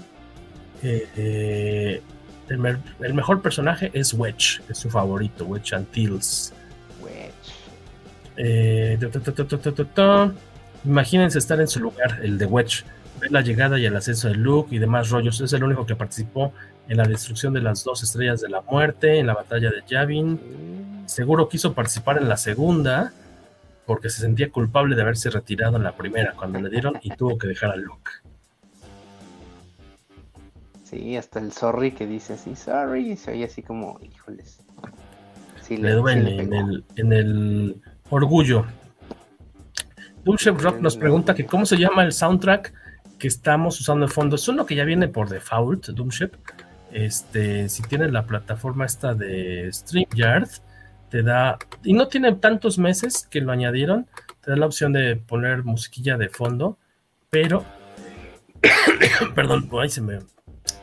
Eh, 0.82 2.02
el, 2.48 3.14
mejor 3.14 3.40
personaje 3.40 3.90
es 3.94 4.12
Wedge, 4.12 4.60
es 4.68 4.78
su 4.78 4.90
favorito, 4.90 5.44
Wedge 5.44 5.74
Antilles. 5.74 6.52
Eh, 8.36 8.98
Imagínense 10.84 11.38
estar 11.38 11.60
en 11.60 11.68
su 11.68 11.78
lugar, 11.80 12.18
el 12.22 12.38
de 12.38 12.46
Wedge, 12.46 12.84
ver 13.20 13.30
la 13.30 13.40
llegada 13.40 13.78
y 13.78 13.86
el 13.86 13.94
ascenso 13.94 14.28
de 14.28 14.34
Luke 14.34 14.74
y 14.74 14.78
demás 14.78 15.10
rollos. 15.10 15.40
Es 15.40 15.52
el 15.52 15.62
único 15.62 15.86
que 15.86 15.94
participó 15.94 16.52
en 16.88 16.96
la 16.96 17.04
destrucción 17.04 17.52
de 17.52 17.60
las 17.60 17.84
dos 17.84 18.02
estrellas 18.02 18.40
de 18.40 18.48
la 18.48 18.60
muerte, 18.62 19.18
en 19.18 19.26
la 19.26 19.34
batalla 19.34 19.70
de 19.70 19.82
Yavin. 19.86 21.04
Seguro 21.06 21.48
quiso 21.48 21.74
participar 21.74 22.18
en 22.18 22.28
la 22.28 22.36
segunda, 22.36 23.12
porque 23.86 24.10
se 24.10 24.20
sentía 24.20 24.50
culpable 24.50 24.96
de 24.96 25.02
haberse 25.02 25.30
retirado 25.30 25.76
en 25.76 25.84
la 25.84 25.96
primera 25.96 26.34
cuando 26.34 26.60
le 26.60 26.70
dieron 26.70 26.98
y 27.02 27.10
tuvo 27.10 27.38
que 27.38 27.48
dejar 27.48 27.70
a 27.70 27.76
Luke. 27.76 28.10
Sí, 30.84 31.16
hasta 31.16 31.40
el 31.40 31.52
sorry 31.52 31.92
que 31.92 32.06
dice 32.06 32.34
así, 32.34 32.54
sorry, 32.54 33.16
se 33.16 33.32
oye 33.32 33.44
así 33.44 33.62
como, 33.62 33.98
híjoles. 34.02 34.60
le, 35.70 35.92
duele 35.92 36.42
en, 36.42 36.52
el, 36.52 36.84
en 36.96 37.12
el 37.12 37.82
orgullo. 38.10 38.66
Doomship 40.24 40.60
Rock 40.60 40.80
nos 40.80 40.96
pregunta 40.96 41.34
que 41.34 41.46
cómo 41.46 41.66
se 41.66 41.76
llama 41.76 42.04
el 42.04 42.12
soundtrack 42.12 42.72
que 43.18 43.28
estamos 43.28 43.80
usando 43.80 44.06
de 44.06 44.12
fondo. 44.12 44.36
Es 44.36 44.46
uno 44.48 44.66
que 44.66 44.74
ya 44.74 44.84
viene 44.84 45.08
por 45.08 45.28
default, 45.28 45.88
Doomship. 45.88 46.32
Este, 46.92 47.68
si 47.68 47.82
tienes 47.82 48.12
la 48.12 48.26
plataforma 48.26 48.84
esta 48.84 49.14
de 49.14 49.70
StreamYard, 49.72 50.48
te 51.08 51.22
da, 51.22 51.58
y 51.82 51.94
no 51.94 52.08
tiene 52.08 52.32
tantos 52.34 52.78
meses 52.78 53.26
que 53.30 53.40
lo 53.40 53.52
añadieron, 53.52 54.06
te 54.40 54.50
da 54.50 54.56
la 54.56 54.66
opción 54.66 54.92
de 54.92 55.16
poner 55.16 55.64
musiquilla 55.64 56.16
de 56.16 56.28
fondo, 56.28 56.78
pero, 57.30 57.64
perdón, 59.34 59.68
ahí 59.80 59.88
se 59.88 60.02
me 60.02 60.20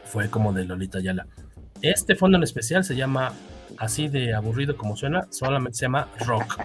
fue 0.05 0.29
como 0.29 0.51
de 0.53 0.65
Lolita 0.65 0.99
Yala, 0.99 1.27
Este 1.81 2.15
fondo 2.15 2.37
en 2.37 2.43
especial 2.43 2.83
se 2.83 2.95
llama, 2.95 3.33
así 3.77 4.07
de 4.07 4.33
aburrido 4.33 4.75
como 4.75 4.95
suena, 4.95 5.27
solamente 5.29 5.77
se 5.77 5.85
llama 5.85 6.09
Rock. 6.25 6.59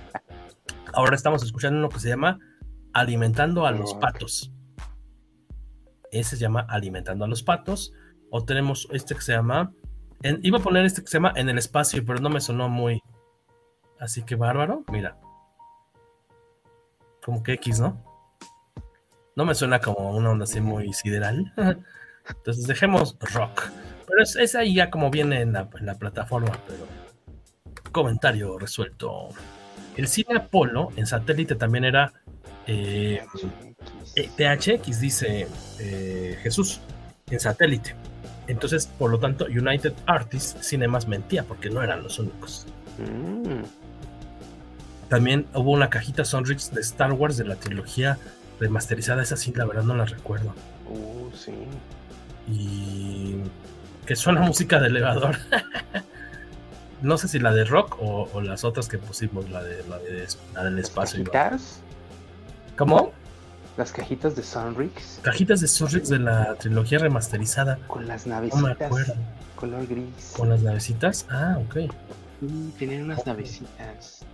Ahora 0.95 1.15
estamos 1.15 1.43
escuchando 1.43 1.79
uno 1.79 1.91
que 1.91 2.01
se 2.01 2.09
llama 2.09 2.39
Alimentando 2.95 3.67
a 3.67 3.73
los 3.73 3.95
Patos. 3.95 4.53
Ese 6.11 6.37
se 6.37 6.43
llama 6.43 6.61
Alimentando 6.69 7.25
a 7.25 7.29
los 7.29 7.43
Patos. 7.43 7.93
O 8.37 8.45
tenemos 8.45 8.89
este 8.91 9.15
que 9.15 9.21
se 9.21 9.31
llama. 9.31 9.73
iba 10.43 10.59
a 10.59 10.61
poner 10.61 10.85
este 10.85 11.03
que 11.03 11.07
se 11.07 11.19
llama 11.19 11.33
En 11.37 11.49
el 11.49 11.57
Espacio, 11.57 12.05
pero 12.05 12.19
no 12.19 12.31
me 12.31 12.41
sonó 12.41 12.69
muy. 12.69 13.01
Así 14.01 14.25
que 14.25 14.35
bárbaro. 14.35 14.83
Mira. 14.91 15.21
Como 17.25 17.45
que 17.45 17.53
X, 17.53 17.79
¿no? 17.79 18.05
No 19.37 19.45
me 19.45 19.55
suena 19.55 19.79
como 19.79 20.11
una 20.11 20.31
onda 20.31 20.45
así 20.47 20.61
muy 20.61 20.93
sideral. 20.93 21.55
Entonces 22.29 22.67
dejemos 22.67 23.17
rock. 23.21 23.69
Pero 24.09 24.23
es, 24.25 24.55
ahí 24.57 24.75
ya 24.75 24.91
como 24.91 25.13
viene 25.13 25.41
en 25.41 25.53
la, 25.53 25.69
plataforma, 25.71 26.59
pero 26.67 26.89
comentario 27.93 28.59
resuelto. 28.59 29.29
El 29.97 30.09
cine 30.09 30.39
Apolo 30.39 30.89
en 30.97 31.07
satélite 31.07 31.55
también 31.55 31.85
era 31.85 32.13
eh, 32.67 33.25
THX, 34.17 34.99
dice 34.99 35.47
eh, 35.79 36.37
Jesús, 36.43 36.81
en 37.31 37.39
satélite. 37.39 37.95
Entonces, 38.47 38.87
por 38.87 39.11
lo 39.11 39.19
tanto, 39.19 39.47
United 39.47 39.93
Artists 40.07 40.67
Cinemas 40.67 41.09
mentía 41.09 41.45
porque 41.45 41.71
no 41.71 41.83
eran 41.83 42.03
los 42.03 42.19
únicos. 42.19 42.67
Mm. 42.99 43.63
También 45.09 45.47
hubo 45.55 45.73
una 45.73 45.91
cajita 45.91 46.25
Sonrix 46.25 46.73
de 46.73 46.81
Star 46.81 47.13
Wars 47.13 47.37
de 47.37 47.45
la 47.45 47.57
trilogía 47.57 48.19
remasterizada. 48.61 49.23
Esa 49.23 49.37
sí, 49.37 49.53
la 49.55 49.65
verdad 49.65 49.83
no 49.83 49.95
la 49.95 50.05
recuerdo. 50.05 50.55
Uh, 50.89 51.31
sí. 51.35 51.53
Y 52.49 53.37
que 54.07 54.17
suena 54.17 54.41
música 54.47 54.81
de 54.81 54.89
elevador. 54.89 55.37
no 57.03 57.19
sé 57.19 57.29
si 57.29 57.39
la 57.39 57.53
de 57.53 57.65
rock 57.65 57.97
o, 58.01 58.41
las 58.41 58.65
otras 58.65 58.89
que 58.89 58.99
pusimos, 58.99 59.49
la 59.51 59.63
de 59.63 59.85
la, 59.89 59.99
de, 59.99 60.27
la 60.55 60.65
del 60.65 60.79
espacio. 60.79 61.23
¿Cajitas? 61.25 61.81
¿Cómo? 62.77 63.13
Las 63.77 63.91
cajitas 63.91 64.37
de 64.37 64.43
Sonrix. 64.43 65.19
Cajitas 65.23 65.61
de 65.61 65.67
Sonrix 65.67 66.09
de 66.09 66.21
la 66.21 66.55
trilogía 66.55 66.99
remasterizada. 66.99 67.79
Con 67.89 68.07
las 68.07 68.27
navecitas. 68.27 68.61
No 68.61 68.69
me 68.69 68.73
acuerdo. 68.73 69.15
Color 69.57 69.87
gris. 69.87 70.33
Con 70.37 70.49
las 70.49 70.63
navecitas. 70.63 71.27
Ah, 71.29 71.59
ok. 71.59 71.93
Mm, 72.41 72.69
tienen 72.79 73.03
unas 73.03 73.27
navecitas. 73.27 74.25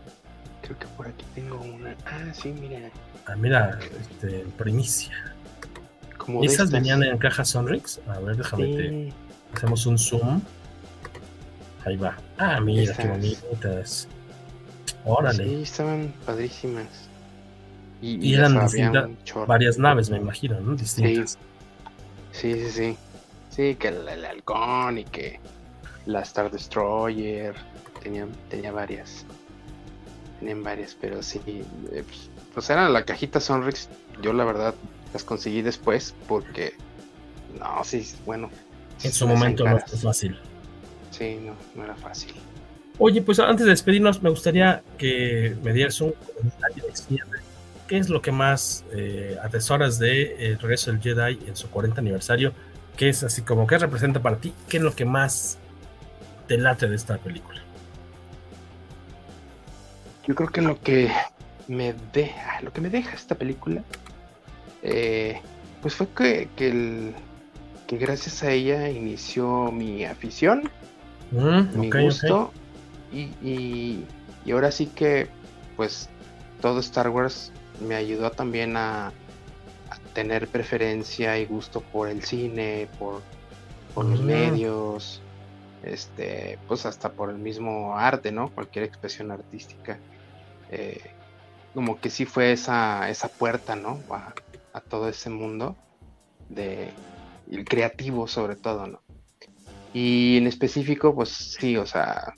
Creo 0.62 0.78
que 0.78 0.86
por 0.88 1.08
aquí 1.08 1.24
tengo 1.34 1.58
una. 1.60 1.96
Ah, 2.04 2.32
sí, 2.34 2.52
mira. 2.52 2.90
Ah, 3.26 3.36
mira, 3.36 3.78
este, 3.98 4.44
primicia. 4.58 5.34
Como 6.18 6.44
¿Esas 6.44 6.70
venían 6.70 7.02
en 7.02 7.16
caja 7.16 7.44
Sonrix? 7.44 8.00
A 8.08 8.18
ver, 8.20 8.36
déjame 8.36 9.12
Hacemos 9.54 9.86
un 9.86 9.98
zoom. 9.98 10.42
Ahí 11.86 11.96
va. 11.96 12.16
Ah, 12.36 12.60
mira, 12.60 12.94
qué 12.94 13.08
bonitas. 13.08 14.06
Órale. 15.04 15.44
Sí, 15.44 15.62
estaban 15.62 16.12
padrísimas. 16.26 17.09
Y, 18.02 18.34
eran 18.34 18.58
varias 19.46 19.78
naves, 19.78 20.08
me 20.08 20.16
imagino, 20.16 20.58
¿no? 20.60 20.74
Distintas. 20.74 21.38
Sí, 22.32 22.54
sí, 22.54 22.70
sí. 22.70 22.96
Sí, 23.50 23.74
que 23.74 23.88
el, 23.88 24.24
halcón 24.24 24.98
y 24.98 25.04
que 25.04 25.38
la 26.06 26.20
Star 26.20 26.50
Destroyer. 26.50 27.54
Tenía, 28.02 28.26
tenía 28.48 28.72
varias. 28.72 29.26
Tenían 30.38 30.62
varias, 30.62 30.96
pero 30.98 31.22
sí. 31.22 31.40
Eh, 31.46 32.04
pues, 32.06 32.30
pues 32.54 32.70
eran 32.70 32.92
la 32.92 33.04
cajita 33.04 33.40
Sonrix. 33.40 33.88
Yo 34.22 34.32
la 34.32 34.44
verdad 34.44 34.74
las 35.12 35.24
conseguí 35.24 35.60
después 35.60 36.14
porque. 36.26 36.74
No, 37.58 37.84
sí, 37.84 38.06
bueno, 38.24 38.48
en 39.02 39.12
su 39.12 39.26
momento 39.26 39.64
no 39.64 39.78
fue 39.78 39.98
fácil. 39.98 40.38
Sí, 41.10 41.38
no, 41.44 41.54
no 41.74 41.84
era 41.84 41.96
fácil. 41.96 42.32
Oye, 42.98 43.22
pues 43.22 43.38
antes 43.40 43.64
de 43.64 43.70
despedirnos, 43.70 44.22
me 44.22 44.30
gustaría 44.30 44.82
que 44.98 45.56
me 45.62 45.72
dieras 45.72 46.00
un 46.00 46.12
comentario 46.12 46.84
de 46.84 46.92
¿Qué 47.90 47.98
es 47.98 48.08
lo 48.08 48.22
que 48.22 48.30
más 48.30 48.84
eh, 48.92 49.36
atesoras 49.42 49.98
de 49.98 50.46
El 50.46 50.60
regreso 50.60 50.92
del 50.92 51.00
Jedi 51.00 51.40
en 51.48 51.56
su 51.56 51.68
40 51.70 52.00
aniversario? 52.00 52.52
¿Qué 52.96 53.08
es 53.08 53.24
así 53.24 53.42
como, 53.42 53.66
qué 53.66 53.78
representa 53.78 54.22
para 54.22 54.36
ti? 54.36 54.54
¿Qué 54.68 54.76
es 54.76 54.82
lo 54.84 54.94
que 54.94 55.04
más 55.04 55.58
te 56.46 56.56
late 56.56 56.86
de 56.86 56.94
esta 56.94 57.18
película? 57.18 57.60
Yo 60.24 60.36
creo 60.36 60.50
que 60.50 60.62
lo 60.62 60.80
que 60.80 61.10
me 61.66 61.96
deja, 62.12 62.60
lo 62.60 62.72
que 62.72 62.80
me 62.80 62.90
deja 62.90 63.16
esta 63.16 63.34
película, 63.34 63.82
eh, 64.84 65.40
pues 65.82 65.96
fue 65.96 66.06
que, 66.10 66.48
que 66.54 66.68
el, 66.68 67.14
que 67.88 67.96
gracias 67.96 68.44
a 68.44 68.52
ella 68.52 68.88
inició 68.88 69.72
mi 69.72 70.04
afición, 70.04 70.70
mm, 71.32 71.76
mi 71.76 71.90
gusto, 71.90 72.52
Y, 73.12 74.04
ahora 74.48 74.70
sí 74.70 74.86
que, 74.86 75.26
pues, 75.76 76.08
todo 76.60 76.78
Star 76.78 77.08
Wars 77.08 77.50
me 77.80 77.94
ayudó 77.94 78.30
también 78.30 78.76
a, 78.76 79.12
tener 80.14 80.48
preferencia 80.48 81.38
y 81.38 81.46
gusto 81.46 81.80
por 81.80 82.08
el 82.08 82.24
cine, 82.24 82.88
por, 82.98 83.22
los 83.96 84.20
mm. 84.20 84.24
medios, 84.24 85.20
este, 85.84 86.58
pues 86.66 86.84
hasta 86.86 87.10
por 87.10 87.30
el 87.30 87.38
mismo 87.38 87.96
arte, 87.96 88.32
¿no? 88.32 88.50
Cualquier 88.50 88.84
expresión 88.84 89.30
artística. 89.30 89.98
Eh, 90.70 91.00
como 91.74 92.00
que 92.00 92.10
sí 92.10 92.24
fue 92.24 92.52
esa, 92.52 93.08
esa 93.08 93.28
puerta, 93.28 93.76
¿no? 93.76 94.00
a 94.72 94.80
todo 94.80 95.08
ese 95.08 95.30
mundo 95.30 95.76
de, 96.48 96.90
el 97.50 97.64
creativo 97.64 98.26
sobre 98.28 98.56
todo, 98.56 98.86
¿no? 98.86 99.00
Y 99.92 100.36
en 100.36 100.46
específico, 100.46 101.14
pues 101.14 101.30
sí, 101.30 101.76
o 101.76 101.86
sea, 101.86 102.34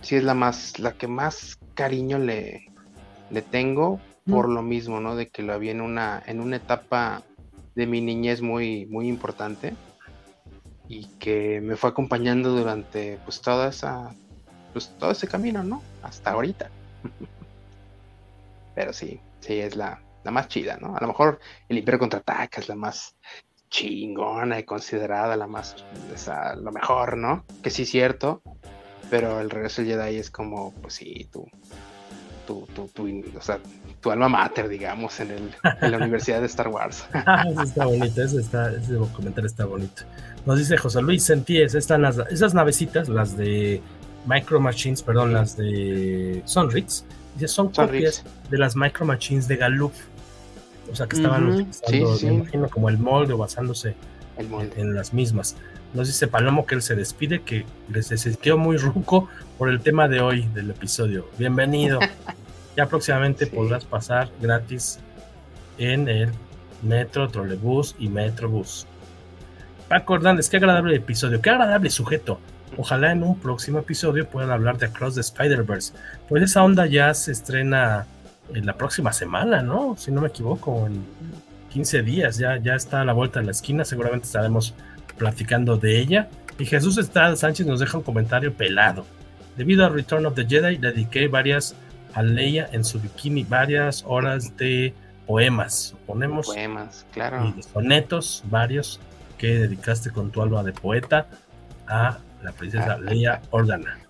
sí 0.00 0.16
es 0.16 0.24
la 0.24 0.34
más, 0.34 0.78
la 0.78 0.92
que 0.92 1.06
más 1.06 1.58
cariño 1.74 2.18
le, 2.18 2.70
le 3.30 3.42
tengo 3.42 4.00
por 4.28 4.48
lo 4.48 4.62
mismo, 4.62 5.00
¿no? 5.00 5.16
De 5.16 5.28
que 5.28 5.42
lo 5.42 5.52
había 5.52 5.72
en 5.72 5.80
una, 5.80 6.22
en 6.26 6.40
una 6.40 6.56
etapa 6.56 7.22
de 7.74 7.86
mi 7.86 8.00
niñez 8.00 8.40
muy, 8.40 8.86
muy 8.86 9.08
importante 9.08 9.74
y 10.88 11.06
que 11.18 11.60
me 11.60 11.76
fue 11.76 11.90
acompañando 11.90 12.50
durante 12.50 13.18
pues 13.24 13.40
toda 13.40 13.68
esa, 13.68 14.14
pues 14.72 14.92
todo 14.98 15.10
ese 15.10 15.28
camino, 15.28 15.62
¿no? 15.62 15.82
Hasta 16.02 16.30
ahorita. 16.30 16.70
Pero 18.74 18.92
sí, 18.92 19.20
sí 19.40 19.60
es 19.60 19.76
la, 19.76 20.02
la 20.24 20.30
más 20.30 20.48
chida, 20.48 20.76
¿no? 20.80 20.96
A 20.96 21.00
lo 21.00 21.08
mejor 21.08 21.38
el 21.68 21.78
Imperio 21.78 22.00
contraataca 22.00 22.60
es 22.60 22.68
la 22.68 22.74
más, 22.74 23.16
chingona 23.74 24.60
y 24.60 24.62
considerada 24.62 25.36
la 25.36 25.48
más, 25.48 25.74
lo 26.62 26.70
mejor, 26.70 27.16
¿no? 27.16 27.44
Que 27.60 27.70
sí 27.70 27.82
es 27.82 27.90
cierto, 27.90 28.40
pero 29.10 29.40
el 29.40 29.50
regreso 29.50 29.82
del 29.82 29.90
Jedi 29.90 30.16
es 30.16 30.30
como, 30.30 30.72
pues 30.74 30.94
sí, 30.94 31.28
tú, 31.32 31.48
tu, 32.46 32.66
tu, 32.66 32.86
tu, 32.86 33.08
o 33.36 33.42
sea, 33.42 33.58
tu 34.04 34.10
alma 34.10 34.28
mater, 34.28 34.68
digamos, 34.68 35.18
en, 35.18 35.30
el, 35.30 35.50
en 35.80 35.90
la 35.90 35.96
Universidad 35.96 36.40
de 36.40 36.46
Star 36.46 36.68
Wars. 36.68 37.06
ah, 37.14 37.42
eso 37.50 37.62
está 37.62 37.86
bonito, 37.86 38.22
ese, 38.22 38.38
está, 38.38 38.70
ese 38.70 38.98
comentario 39.14 39.46
está 39.46 39.64
bonito. 39.64 40.02
Nos 40.44 40.58
dice 40.58 40.76
José 40.76 41.00
Luis 41.00 41.24
Sentíes, 41.24 41.74
están 41.74 42.02
las, 42.02 42.18
esas 42.30 42.52
navecitas, 42.52 43.08
las 43.08 43.34
de 43.34 43.80
Micro 44.26 44.60
Machines, 44.60 45.02
perdón, 45.02 45.32
las 45.32 45.56
de 45.56 46.42
Sonrix, 46.44 47.06
dice, 47.34 47.48
son 47.48 47.70
copias 47.70 48.22
de 48.50 48.58
las 48.58 48.76
Micro 48.76 49.06
Machines 49.06 49.48
de 49.48 49.56
Galuf 49.56 49.94
o 50.92 50.94
sea, 50.94 51.06
que 51.06 51.16
estaban 51.16 51.48
utilizando, 51.48 52.18
me 52.22 52.34
imagino, 52.34 52.68
como 52.68 52.90
el 52.90 52.98
molde 52.98 53.32
o 53.32 53.38
basándose 53.38 53.94
En, 54.36 54.94
las 54.94 55.14
mismas. 55.14 55.56
Nos 55.94 56.08
dice 56.08 56.28
Palomo 56.28 56.66
que 56.66 56.74
él 56.74 56.82
se 56.82 56.94
despide, 56.94 57.40
que 57.40 57.64
les 57.88 58.08
sintió 58.08 58.58
muy 58.58 58.76
ruco 58.76 59.30
por 59.56 59.70
el 59.70 59.80
tema 59.80 60.08
de 60.08 60.20
hoy 60.20 60.42
del 60.52 60.70
episodio. 60.72 61.26
Bienvenido. 61.38 62.00
ya 62.76 62.86
próximamente 62.86 63.46
podrás 63.46 63.84
pasar 63.84 64.28
gratis 64.40 64.98
en 65.78 66.08
el 66.08 66.30
Metro, 66.82 67.28
Trolebús 67.28 67.94
y 67.98 68.08
Metrobús. 68.08 68.86
Paco 69.88 70.16
Hernández, 70.16 70.48
qué 70.48 70.56
agradable 70.56 70.96
episodio, 70.96 71.40
qué 71.40 71.50
agradable 71.50 71.90
sujeto. 71.90 72.40
Ojalá 72.76 73.12
en 73.12 73.22
un 73.22 73.38
próximo 73.38 73.78
episodio 73.78 74.28
puedan 74.28 74.50
hablar 74.50 74.78
de 74.78 74.86
Across 74.86 75.14
the 75.14 75.20
Spider-Verse. 75.20 75.92
Pues 76.28 76.42
esa 76.42 76.64
onda 76.64 76.86
ya 76.86 77.14
se 77.14 77.32
estrena 77.32 78.06
en 78.52 78.66
la 78.66 78.76
próxima 78.76 79.12
semana, 79.12 79.62
¿no? 79.62 79.94
Si 79.96 80.10
no 80.10 80.20
me 80.20 80.28
equivoco, 80.28 80.86
en 80.86 81.04
15 81.70 82.02
días 82.02 82.38
ya, 82.38 82.56
ya 82.56 82.74
está 82.74 83.02
a 83.02 83.04
la 83.04 83.12
vuelta 83.12 83.40
de 83.40 83.46
la 83.46 83.52
esquina, 83.52 83.84
seguramente 83.84 84.26
estaremos 84.26 84.74
platicando 85.16 85.76
de 85.76 85.98
ella. 85.98 86.28
Y 86.58 86.66
Jesús 86.66 86.98
Estrada 86.98 87.36
Sánchez 87.36 87.66
nos 87.66 87.80
deja 87.80 87.98
un 87.98 88.04
comentario 88.04 88.52
pelado. 88.52 89.04
Debido 89.56 89.84
a 89.84 89.88
Return 89.88 90.26
of 90.26 90.34
the 90.34 90.46
Jedi, 90.46 90.76
dediqué 90.76 91.28
varias 91.28 91.76
a 92.14 92.22
Leia 92.22 92.68
en 92.72 92.84
su 92.84 93.00
bikini, 93.00 93.44
varias 93.44 94.04
horas 94.06 94.56
de 94.56 94.94
poemas. 95.26 95.94
Ponemos 96.06 96.46
poemas, 96.46 97.04
claro. 97.12 97.54
Y 97.56 97.62
sonetos, 97.62 98.42
varios 98.46 99.00
que 99.38 99.58
dedicaste 99.58 100.10
con 100.10 100.30
tu 100.30 100.42
alma 100.42 100.62
de 100.62 100.72
poeta 100.72 101.26
a 101.86 102.18
la 102.42 102.52
princesa 102.52 102.98
Leia 102.98 103.42
Organa. 103.50 103.98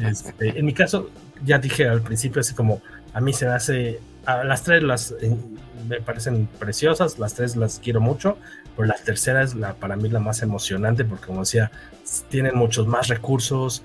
Este, 0.00 0.58
en 0.58 0.64
mi 0.64 0.72
caso, 0.72 1.10
ya 1.44 1.58
dije 1.58 1.86
al 1.86 2.00
principio, 2.00 2.40
así 2.40 2.54
como 2.54 2.80
a 3.12 3.20
mí 3.20 3.34
se 3.34 3.44
me 3.44 3.52
hace. 3.52 4.00
A 4.24 4.42
las 4.42 4.62
tres 4.62 4.82
las 4.82 5.14
eh, 5.20 5.36
me 5.86 6.00
parecen 6.00 6.48
preciosas, 6.58 7.18
las 7.18 7.34
tres 7.34 7.56
las 7.56 7.78
quiero 7.78 8.00
mucho, 8.00 8.38
pero 8.74 8.88
la 8.88 8.94
tercera 8.94 9.42
es 9.42 9.54
la, 9.54 9.74
para 9.74 9.96
mí 9.96 10.08
la 10.08 10.18
más 10.18 10.40
emocionante 10.40 11.04
porque, 11.04 11.26
como 11.26 11.40
decía, 11.40 11.70
tienen 12.30 12.56
muchos 12.56 12.86
más 12.86 13.08
recursos, 13.08 13.82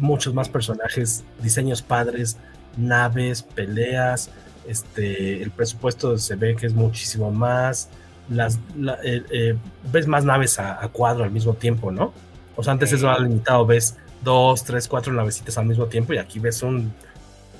muchos 0.00 0.34
más 0.34 0.48
personajes, 0.48 1.24
diseños 1.40 1.82
padres, 1.82 2.36
naves, 2.78 3.42
peleas. 3.42 4.30
Este, 4.66 5.42
el 5.42 5.50
presupuesto 5.50 6.18
se 6.18 6.36
ve 6.36 6.54
que 6.56 6.66
es 6.66 6.74
muchísimo 6.74 7.30
más. 7.30 7.88
Las, 8.28 8.58
eh, 9.02 9.22
eh, 9.30 9.56
ves 9.90 10.06
más 10.06 10.24
naves 10.24 10.58
a, 10.58 10.84
a, 10.84 10.88
cuadro 10.88 11.24
al 11.24 11.30
mismo 11.30 11.54
tiempo, 11.54 11.90
¿no? 11.90 12.12
O 12.56 12.62
sea, 12.62 12.72
antes 12.72 12.92
eso 12.92 13.06
era 13.06 13.18
limitado, 13.18 13.64
ves 13.64 13.96
dos, 14.22 14.64
tres, 14.64 14.88
cuatro 14.88 15.12
navecitas 15.12 15.56
al 15.58 15.66
mismo 15.66 15.86
tiempo 15.86 16.12
y 16.12 16.18
aquí 16.18 16.38
ves 16.38 16.62
un, 16.62 16.92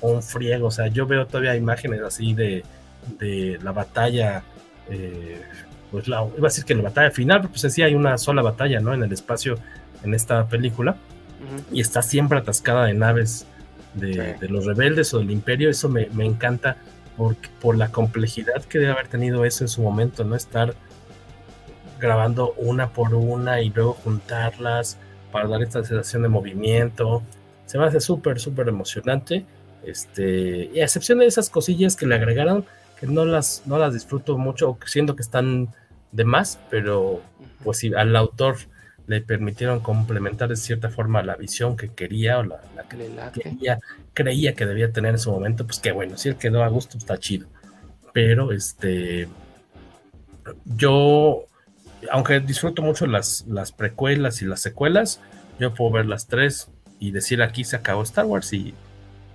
un 0.01 0.21
friego. 0.21 0.67
O 0.67 0.71
sea, 0.71 0.87
yo 0.87 1.07
veo 1.07 1.25
todavía 1.25 1.55
imágenes 1.55 2.01
así 2.01 2.33
de, 2.33 2.63
de 3.17 3.59
la 3.63 3.71
batalla. 3.71 4.43
Eh, 4.89 5.41
pues 5.91 6.07
la, 6.07 6.23
iba 6.37 6.47
a 6.47 6.49
decir 6.49 6.65
que 6.65 6.75
la 6.75 6.83
batalla 6.83 7.11
final, 7.11 7.41
pero 7.41 7.53
pues 7.53 7.73
sí 7.73 7.81
hay 7.81 7.95
una 7.95 8.17
sola 8.17 8.41
batalla, 8.41 8.79
¿no? 8.79 8.93
En 8.93 9.03
el 9.03 9.11
espacio, 9.11 9.57
en 10.03 10.13
esta 10.13 10.47
película. 10.47 10.91
Uh 10.91 11.57
-huh. 11.57 11.63
Y 11.77 11.81
está 11.81 12.01
siempre 12.01 12.37
atascada 12.37 12.85
de 12.85 12.93
naves 12.93 13.47
de, 13.93 14.13
sí. 14.13 14.39
de, 14.39 14.49
los 14.49 14.65
rebeldes 14.65 15.13
o 15.13 15.19
del 15.19 15.31
imperio. 15.31 15.69
Eso 15.69 15.89
me, 15.89 16.07
me 16.13 16.25
encanta 16.25 16.77
por, 17.17 17.35
por 17.61 17.77
la 17.77 17.89
complejidad 17.91 18.63
que 18.63 18.79
debe 18.79 18.91
haber 18.91 19.07
tenido 19.07 19.45
eso 19.45 19.63
en 19.63 19.67
su 19.67 19.81
momento, 19.81 20.23
¿no? 20.23 20.35
Estar 20.35 20.75
grabando 21.99 22.53
una 22.57 22.89
por 22.91 23.13
una 23.13 23.61
y 23.61 23.69
luego 23.69 23.93
juntarlas 23.93 24.97
para 25.31 25.47
dar 25.47 25.61
esta 25.61 25.83
sensación 25.83 26.23
de 26.23 26.29
movimiento. 26.29 27.21
Se 27.65 27.77
me 27.77 27.85
hace 27.85 27.99
súper, 27.99 28.39
súper 28.39 28.67
emocionante. 28.69 29.45
Este, 29.83 30.69
y 30.73 30.79
a 30.79 30.85
excepción 30.85 31.19
de 31.19 31.25
esas 31.25 31.49
cosillas 31.49 31.95
que 31.95 32.05
le 32.05 32.15
agregaron, 32.15 32.65
que 32.99 33.07
no 33.07 33.25
las, 33.25 33.63
no 33.65 33.77
las 33.77 33.93
disfruto 33.93 34.37
mucho, 34.37 34.77
siendo 34.85 35.15
que 35.15 35.21
están 35.21 35.69
de 36.11 36.23
más, 36.23 36.59
pero 36.69 37.21
pues 37.63 37.77
si 37.79 37.93
al 37.93 38.15
autor 38.15 38.57
le 39.09 39.21
permitieron 39.21 39.79
complementar 39.79 40.49
de 40.49 40.55
cierta 40.55 40.91
forma 40.91 41.23
la 41.23 41.35
visión 41.35 41.75
que 41.75 41.89
quería 41.89 42.37
o 42.37 42.43
la, 42.43 42.61
la 42.75 42.83
que 42.83 43.41
quería, 43.41 43.79
creía 44.13 44.53
que 44.53 44.67
debía 44.67 44.91
tener 44.91 45.13
en 45.13 45.19
su 45.19 45.31
momento, 45.31 45.65
pues 45.65 45.79
que 45.79 45.91
bueno, 45.91 46.15
si 46.15 46.29
él 46.29 46.35
quedó 46.35 46.63
a 46.63 46.67
gusto, 46.67 46.95
está 46.95 47.17
chido. 47.17 47.47
Pero 48.13 48.51
este, 48.51 49.27
yo 50.63 51.47
aunque 52.11 52.39
disfruto 52.39 52.83
mucho 52.83 53.07
las, 53.07 53.45
las 53.47 53.71
precuelas 53.71 54.43
y 54.43 54.45
las 54.45 54.61
secuelas, 54.61 55.21
yo 55.59 55.73
puedo 55.73 55.89
ver 55.89 56.05
las 56.05 56.27
tres 56.27 56.69
y 56.99 57.09
decir 57.09 57.41
aquí 57.41 57.63
se 57.63 57.77
acabó 57.77 58.03
Star 58.03 58.25
Wars 58.25 58.53
y, 58.53 58.75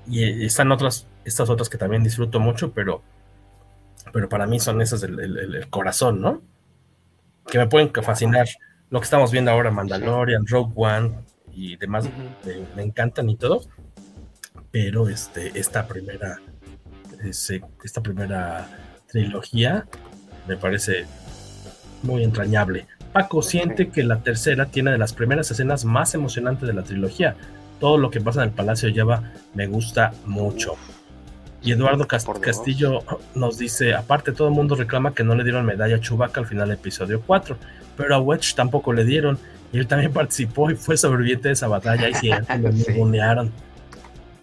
y 0.06 0.44
están 0.46 0.70
otras, 0.70 1.09
estas 1.24 1.51
otras 1.51 1.68
que 1.68 1.78
también 1.78 2.05
disfruto 2.05 2.38
mucho, 2.38 2.70
pero, 2.72 3.02
pero 4.12 4.28
para 4.28 4.46
mí 4.46 4.60
son 4.60 4.80
esas 4.80 5.02
el, 5.02 5.18
el, 5.18 5.56
el 5.56 5.68
corazón, 5.68 6.20
¿no? 6.20 6.42
Que 7.48 7.59
me 7.59 7.66
pueden 7.66 7.90
fascinar. 7.92 8.46
Lo 8.90 9.01
que 9.01 9.05
estamos 9.05 9.32
viendo 9.32 9.51
ahora, 9.51 9.70
Mandalorian, 9.70 10.47
Rogue 10.47 10.73
One 10.77 11.15
y 11.52 11.77
demás, 11.77 12.06
uh 12.06 12.09
-huh. 12.09 12.61
me, 12.61 12.77
me, 12.77 12.82
encantan 12.82 13.28
y 13.31 13.36
todo. 13.36 13.62
Pero 14.70 15.09
este, 15.09 15.59
esta 15.59 15.86
primera, 15.86 16.40
ese, 17.23 17.62
esta 17.82 18.02
primera 18.02 18.69
trilogía 19.06 19.86
me 20.47 20.56
parece 20.56 21.06
muy 22.02 22.24
entrañable. 22.24 22.86
Paco 23.12 23.43
siente 23.43 23.90
que 23.90 24.02
la 24.02 24.23
tercera 24.23 24.66
tiene 24.66 24.90
de 24.90 24.98
las 24.98 25.12
primeras 25.12 25.51
escenas 25.51 25.85
más 25.85 26.15
emocionantes 26.15 26.66
de 26.66 26.74
la 26.74 26.82
trilogía. 26.82 27.36
Todo 27.78 27.97
lo 27.97 28.11
que 28.11 28.20
pasa 28.20 28.43
en 28.43 28.48
el 28.48 28.55
Palacio 28.55 28.89
de 28.89 28.94
Java 28.97 29.32
me 29.55 29.66
gusta 29.66 30.12
mucho. 30.27 30.77
Y 31.62 31.73
Eduardo 31.73 32.06
Cast 32.06 32.28
Castillo 32.40 33.02
nos 33.35 33.56
dice, 33.56 33.94
aparte 33.94 34.32
todo 34.32 34.48
el 34.48 34.55
mundo 34.55 34.74
reclama 34.74 35.15
que 35.15 35.24
no 35.24 35.35
le 35.35 35.44
dieron 35.44 35.65
medalla 35.65 35.97
a 35.97 36.01
Chewbacca 36.01 36.40
al 36.40 36.47
final 36.47 36.69
del 36.69 36.77
episodio 36.78 37.23
4, 37.23 37.56
pero 37.96 38.14
a 38.14 38.20
Wedge 38.20 38.54
tampoco 38.54 38.92
le 38.92 39.04
dieron, 39.04 39.38
y 39.72 39.78
él 39.78 39.86
también 39.86 40.12
participó 40.14 40.70
y 40.70 40.76
fue 40.76 40.96
sobreviviente 40.96 41.48
de 41.48 41.54
esa 41.54 41.68
batalla, 41.68 42.08
y 42.08 42.14
sí, 42.14 42.30
lo 42.30 42.70
ningunearon. 42.70 43.52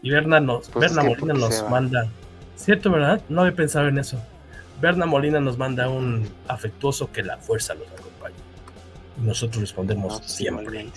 Y 0.02 0.10
Berna, 0.10 0.40
nos, 0.40 0.70
pues 0.70 0.94
Berna 0.94 1.10
Molina 1.10 1.34
nos 1.34 1.70
manda, 1.70 2.08
¿cierto, 2.56 2.90
verdad? 2.92 3.22
No 3.30 3.42
había 3.42 3.56
pensado 3.56 3.88
en 3.88 4.00
eso. 4.00 4.20
Berna 4.82 5.06
Molina 5.06 5.40
nos 5.40 5.58
manda 5.60 5.90
un 5.90 6.28
afectuoso 6.48 7.12
que 7.12 7.22
la 7.22 7.38
fuerza 7.38 7.76
los 7.76 7.88
acompañe. 7.88 8.36
Y 9.22 9.28
nosotros 9.28 9.62
respondemos 9.62 10.22
no, 10.22 10.28
siempre. 10.28 10.88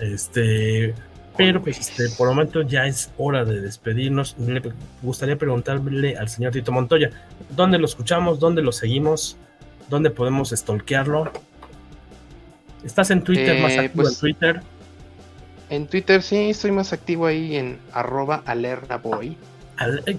Este, 0.00 0.94
pero 1.36 1.62
pues 1.62 1.78
este, 1.78 2.08
por 2.16 2.28
el 2.28 2.34
momento 2.34 2.62
ya 2.62 2.86
es 2.86 3.12
hora 3.16 3.44
de 3.44 3.60
despedirnos. 3.60 4.36
Me 4.38 4.60
gustaría 5.02 5.36
preguntarle 5.36 6.16
al 6.16 6.28
señor 6.28 6.52
Tito 6.52 6.72
Montoya, 6.72 7.10
¿dónde 7.50 7.78
lo 7.78 7.86
escuchamos? 7.86 8.38
¿Dónde 8.38 8.62
lo 8.62 8.72
seguimos? 8.72 9.36
¿Dónde 9.88 10.10
podemos 10.10 10.50
stalkearlo? 10.50 11.32
¿Estás 12.84 13.10
en 13.10 13.22
Twitter, 13.22 13.56
eh, 13.56 13.62
más 13.62 13.78
activo 13.78 14.02
pues, 14.02 14.14
en 14.14 14.20
Twitter? 14.20 14.60
En 15.70 15.86
Twitter 15.86 16.22
sí, 16.22 16.50
estoy 16.50 16.72
más 16.72 16.92
activo 16.92 17.26
ahí 17.26 17.56
en 17.56 17.78
arroba 17.92 18.42
alernaboy. 18.46 19.36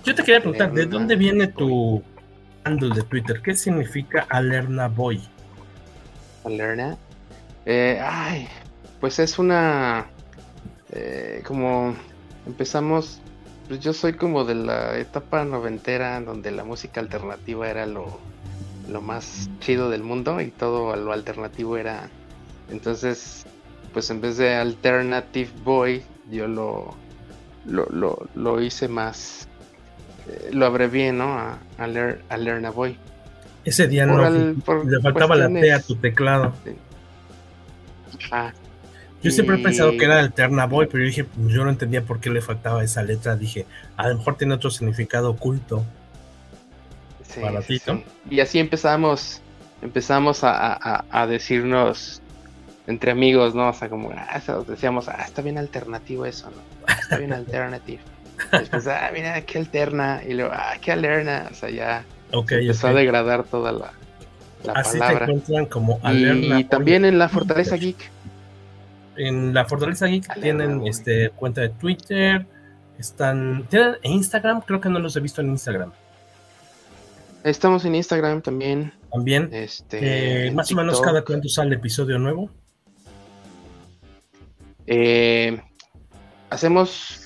Yo 0.03 0.15
te 0.15 0.23
quería 0.23 0.39
preguntar, 0.39 0.71
¿de 0.73 0.85
dónde 0.85 1.15
viene 1.15 1.47
tu 1.47 2.03
handle 2.63 2.93
de 2.93 3.03
Twitter. 3.03 3.41
¿Qué 3.41 3.55
significa 3.55 4.25
Alerna 4.29 4.87
Boy? 4.87 5.21
Alerna. 6.43 6.97
Eh, 7.65 7.99
ay, 8.01 8.47
pues 8.99 9.19
es 9.19 9.39
una. 9.39 10.07
Eh, 10.91 11.41
como 11.45 11.95
empezamos. 12.45 13.21
Pues 13.67 13.81
yo 13.81 13.93
soy 13.93 14.13
como 14.13 14.45
de 14.45 14.55
la 14.55 14.97
etapa 14.97 15.45
noventera 15.45 16.19
donde 16.21 16.49
la 16.49 16.63
música 16.63 16.99
alternativa 17.01 17.69
era 17.69 17.85
lo, 17.85 18.19
lo 18.89 19.01
más 19.01 19.49
chido 19.59 19.89
del 19.89 20.03
mundo 20.03 20.41
y 20.41 20.51
todo 20.51 20.95
lo 20.95 21.11
alternativo 21.11 21.77
era. 21.77 22.09
Entonces, 22.69 23.45
pues 23.93 24.09
en 24.09 24.21
vez 24.21 24.37
de 24.37 24.55
Alternative 24.55 25.49
Boy, 25.63 26.03
yo 26.29 26.47
lo, 26.47 26.95
lo, 27.65 27.85
lo, 27.87 28.27
lo 28.35 28.61
hice 28.61 28.87
más 28.87 29.49
lo 30.51 30.65
abrevié, 30.65 31.11
¿no? 31.11 31.33
A, 31.37 31.59
a, 31.77 31.87
lear, 31.87 32.19
a 32.29 32.37
Lerna 32.37 32.69
Boy. 32.71 32.97
Ese 33.65 33.87
por 34.65 34.85
le 34.85 35.01
faltaba 35.01 35.35
la 35.35 35.47
T 35.49 35.71
a 35.71 35.81
tu 35.81 35.95
teclado. 35.95 36.53
Sí. 36.63 36.71
Ah, 38.31 38.51
yo 39.21 39.29
y... 39.29 39.31
siempre 39.31 39.57
he 39.57 39.63
pensado 39.63 39.91
que 39.91 40.05
era 40.05 40.19
Alterna 40.19 40.65
Boy, 40.65 40.87
pero 40.87 40.99
yo 40.99 41.07
dije, 41.07 41.25
yo 41.47 41.63
no 41.63 41.69
entendía 41.69 42.01
por 42.03 42.19
qué 42.19 42.29
le 42.29 42.41
faltaba 42.41 42.83
esa 42.83 43.03
letra. 43.03 43.35
Dije, 43.35 43.65
a 43.97 44.09
lo 44.09 44.17
mejor 44.17 44.37
tiene 44.37 44.53
otro 44.53 44.69
significado 44.69 45.29
oculto. 45.29 45.85
Y 48.29 48.39
así 48.39 48.59
empezamos, 48.59 49.41
empezamos 49.81 50.43
a, 50.43 50.73
a, 50.73 51.05
a, 51.09 51.27
decirnos 51.27 52.21
entre 52.87 53.11
amigos, 53.11 53.53
¿no? 53.53 53.69
O 53.69 53.73
sea, 53.73 53.89
como, 53.89 54.11
ah, 54.11 54.41
decíamos, 54.67 55.07
ah, 55.07 55.23
está 55.25 55.41
bien 55.41 55.57
alternativo 55.57 56.25
eso, 56.25 56.49
¿no? 56.49 56.93
Está 56.93 57.17
bien 57.17 57.33
alternativo. 57.33 58.01
Después, 58.51 58.87
ah, 58.87 59.09
mira, 59.13 59.41
qué 59.41 59.59
alterna. 59.59 60.21
Y 60.27 60.33
luego, 60.33 60.51
ah, 60.53 60.73
qué 60.81 60.91
alerna. 60.91 61.47
O 61.51 61.53
sea, 61.53 61.69
ya 61.69 62.05
okay, 62.31 62.61
empezó 62.61 62.87
okay. 62.87 62.97
a 62.97 62.99
degradar 62.99 63.43
toda 63.43 63.71
la, 63.71 63.93
la 64.63 64.73
Así 64.73 64.97
palabra. 64.97 65.25
te 65.25 65.31
encuentran 65.31 65.65
como 65.67 65.99
alerna. 66.03 66.59
Y 66.59 66.63
también 66.63 67.05
en 67.05 67.19
la 67.19 67.29
Fortaleza 67.29 67.75
Geek. 67.75 68.09
En 69.17 69.53
la 69.53 69.65
Fortaleza 69.65 70.07
Geek 70.07 70.29
alerna, 70.29 70.65
tienen 70.65 70.87
este, 70.87 71.29
cuenta 71.31 71.61
de 71.61 71.69
Twitter. 71.69 72.45
Están. 72.97 73.65
¿Tienen 73.69 73.95
Instagram? 74.03 74.61
Creo 74.61 74.81
que 74.81 74.89
no 74.89 74.99
los 74.99 75.15
he 75.15 75.19
visto 75.19 75.41
en 75.41 75.49
Instagram. 75.49 75.91
Estamos 77.43 77.85
en 77.85 77.95
Instagram 77.95 78.41
también. 78.41 78.93
También. 79.11 79.49
Este, 79.51 80.47
eh, 80.47 80.51
más 80.51 80.67
TikTok. 80.67 80.83
o 80.83 80.85
menos 80.85 81.01
cada 81.01 81.23
cuánto 81.23 81.47
sale 81.49 81.75
episodio 81.75 82.19
nuevo. 82.19 82.49
Eh, 84.87 85.61
hacemos 86.49 87.21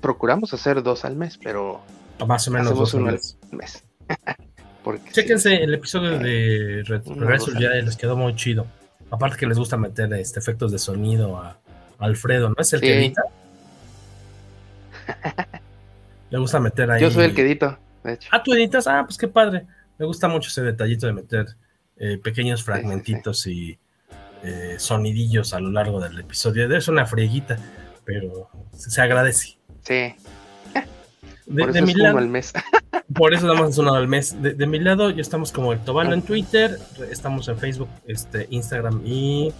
procuramos 0.00 0.54
hacer 0.54 0.82
dos 0.82 1.04
al 1.04 1.16
mes, 1.16 1.38
pero 1.42 1.80
más 2.26 2.46
o 2.48 2.50
menos 2.50 2.74
dos 2.74 2.94
uno 2.94 3.08
al 3.08 3.14
mes. 3.14 3.36
mes. 3.50 3.84
Chéquense 5.12 5.50
sí. 5.50 5.56
el 5.56 5.74
episodio 5.74 6.18
de 6.18 6.82
Regreso 6.86 7.52
ya 7.58 7.70
les 7.70 7.96
quedó 7.96 8.16
muy 8.16 8.34
chido. 8.36 8.66
Aparte 9.10 9.36
que 9.36 9.46
les 9.46 9.58
gusta 9.58 9.76
meter 9.76 10.12
este, 10.14 10.38
efectos 10.38 10.72
de 10.72 10.78
sonido 10.78 11.36
a, 11.36 11.58
a 11.98 12.04
Alfredo, 12.04 12.48
¿no 12.48 12.54
es 12.58 12.72
el 12.72 12.80
sí. 12.80 12.86
que 12.86 12.98
edita? 12.98 13.22
Le 16.30 16.38
gusta 16.38 16.60
meter 16.60 16.90
ahí. 16.90 17.02
Yo 17.02 17.10
soy 17.10 17.24
el 17.24 17.34
que 17.34 17.42
edito, 17.42 17.78
de 18.04 18.14
hecho. 18.14 18.28
Ah, 18.32 18.42
tú 18.42 18.52
editas, 18.54 18.86
ah, 18.86 19.04
pues 19.04 19.18
qué 19.18 19.28
padre. 19.28 19.66
Me 19.98 20.06
gusta 20.06 20.28
mucho 20.28 20.48
ese 20.48 20.62
detallito 20.62 21.06
de 21.06 21.12
meter 21.12 21.46
eh, 21.96 22.18
pequeños 22.18 22.62
fragmentitos 22.62 23.40
sí, 23.40 23.70
y 23.70 23.78
eh, 24.44 24.76
sonidillos 24.78 25.52
a 25.54 25.60
lo 25.60 25.70
largo 25.70 26.00
del 26.00 26.18
episodio. 26.18 26.74
Es 26.76 26.88
una 26.88 27.06
frieguita, 27.06 27.58
pero 28.04 28.48
se 28.72 29.00
agradece. 29.00 29.58
Sí. 29.82 30.14
De, 31.46 31.62
por 31.62 31.70
eso 31.70 31.72
de 31.72 31.82
mi 31.82 31.94
lado, 31.94 32.18
al 32.18 32.28
mes. 32.28 32.52
por 33.14 33.32
eso 33.32 33.46
damos 33.46 33.70
es 33.70 33.78
uno 33.78 33.94
al 33.94 34.06
mes. 34.06 34.40
De, 34.40 34.52
de, 34.52 34.66
mi 34.66 34.78
lado, 34.78 35.10
ya 35.10 35.22
estamos 35.22 35.50
como 35.50 35.72
el 35.72 35.80
Tobalo 35.80 36.12
en 36.12 36.22
Twitter, 36.22 36.78
estamos 37.10 37.48
en 37.48 37.58
Facebook, 37.58 37.88
este, 38.06 38.46
Instagram 38.50 39.00
y 39.04 39.52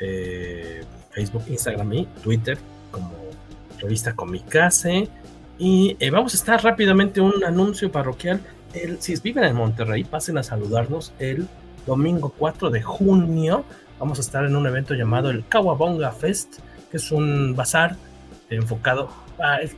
eh, 0.00 0.84
Facebook, 1.12 1.44
Instagram 1.48 1.92
y 1.92 2.06
Twitter 2.22 2.58
como 2.90 3.12
revista 3.78 4.14
Comicase. 4.14 5.08
Y 5.58 5.96
eh, 6.00 6.10
vamos 6.10 6.34
a 6.34 6.36
estar 6.36 6.62
rápidamente 6.62 7.20
un 7.20 7.44
anuncio 7.44 7.90
parroquial. 7.90 8.40
El, 8.74 9.00
si 9.00 9.16
viven 9.16 9.44
en 9.44 9.56
Monterrey, 9.56 10.04
pasen 10.04 10.36
a 10.38 10.42
saludarnos 10.42 11.12
el 11.18 11.48
domingo 11.86 12.32
4 12.36 12.70
de 12.70 12.82
junio. 12.82 13.64
Vamos 13.98 14.18
a 14.18 14.20
estar 14.20 14.44
en 14.44 14.54
un 14.54 14.66
evento 14.66 14.94
llamado 14.94 15.30
el 15.30 15.46
Kawabonga 15.46 16.12
Fest, 16.12 16.58
que 16.90 16.98
es 16.98 17.10
un 17.10 17.54
bazar 17.56 17.96
enfocado 18.50 19.10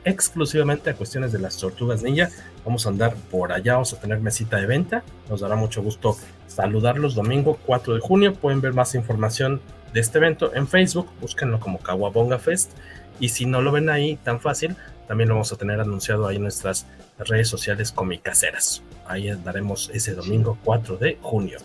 exclusivamente 0.05 0.91
a 0.91 0.95
cuestiones 0.95 1.33
de 1.33 1.39
las 1.39 1.57
tortugas 1.57 2.03
ninja. 2.03 2.29
Vamos 2.65 2.87
a 2.87 2.91
andar 2.91 3.15
por 3.31 3.53
allá, 3.53 3.75
vamos 3.75 3.93
a 3.93 4.01
tener 4.01 4.21
mesita 4.21 4.57
de 4.57 4.67
venta. 4.67 5.05
Nos 5.31 5.41
dará 5.41 5.55
mucho 5.55 5.83
gusto 5.83 6.17
saludarlos 6.47 7.15
domingo 7.15 7.59
4 7.67 7.95
de 7.95 8.01
junio. 8.01 8.35
Pueden 8.35 8.61
ver 8.61 8.73
más 8.73 8.95
información 8.97 9.61
de 9.93 10.01
este 10.01 10.19
evento 10.19 10.55
en 10.55 10.67
Facebook, 10.67 11.09
búsquenlo 11.21 11.61
como 11.61 11.79
Kawabonga 11.79 12.39
Fest. 12.39 12.73
Y 13.21 13.31
si 13.31 13.47
no 13.47 13.63
lo 13.63 13.73
ven 13.73 13.91
ahí 13.91 14.17
tan 14.17 14.41
fácil, 14.41 14.77
también 15.09 15.31
lo 15.31 15.35
vamos 15.37 15.53
a 15.53 15.57
tener 15.57 15.81
anunciado 15.81 16.29
ahí 16.29 16.37
en 16.37 16.43
nuestras 16.43 16.87
redes 17.19 17.49
sociales 17.49 17.91
comicaseras. 17.91 18.83
Ahí 19.07 19.31
daremos 19.43 19.91
ese 19.93 20.15
domingo 20.15 20.59
4 20.65 20.99
de 20.99 21.19
junio. 21.23 21.59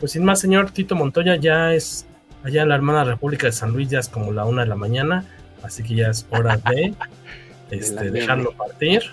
Pues 0.00 0.12
sin 0.12 0.24
más, 0.24 0.40
señor 0.40 0.72
Tito 0.72 0.96
Montoya, 0.96 1.36
ya 1.36 1.72
es 1.72 2.06
allá 2.42 2.62
en 2.62 2.68
la 2.68 2.74
hermana 2.74 3.04
República 3.04 3.46
de 3.46 3.52
San 3.52 3.72
Luis, 3.72 3.88
ya 3.88 4.00
es 4.00 4.08
como 4.08 4.32
la 4.32 4.44
una 4.44 4.62
de 4.62 4.68
la 4.68 4.74
mañana, 4.74 5.24
así 5.62 5.84
que 5.84 5.94
ya 5.94 6.08
es 6.08 6.26
hora 6.30 6.56
de, 6.56 6.94
este, 7.70 8.10
dejarlo 8.10 8.52
partir. 8.52 9.04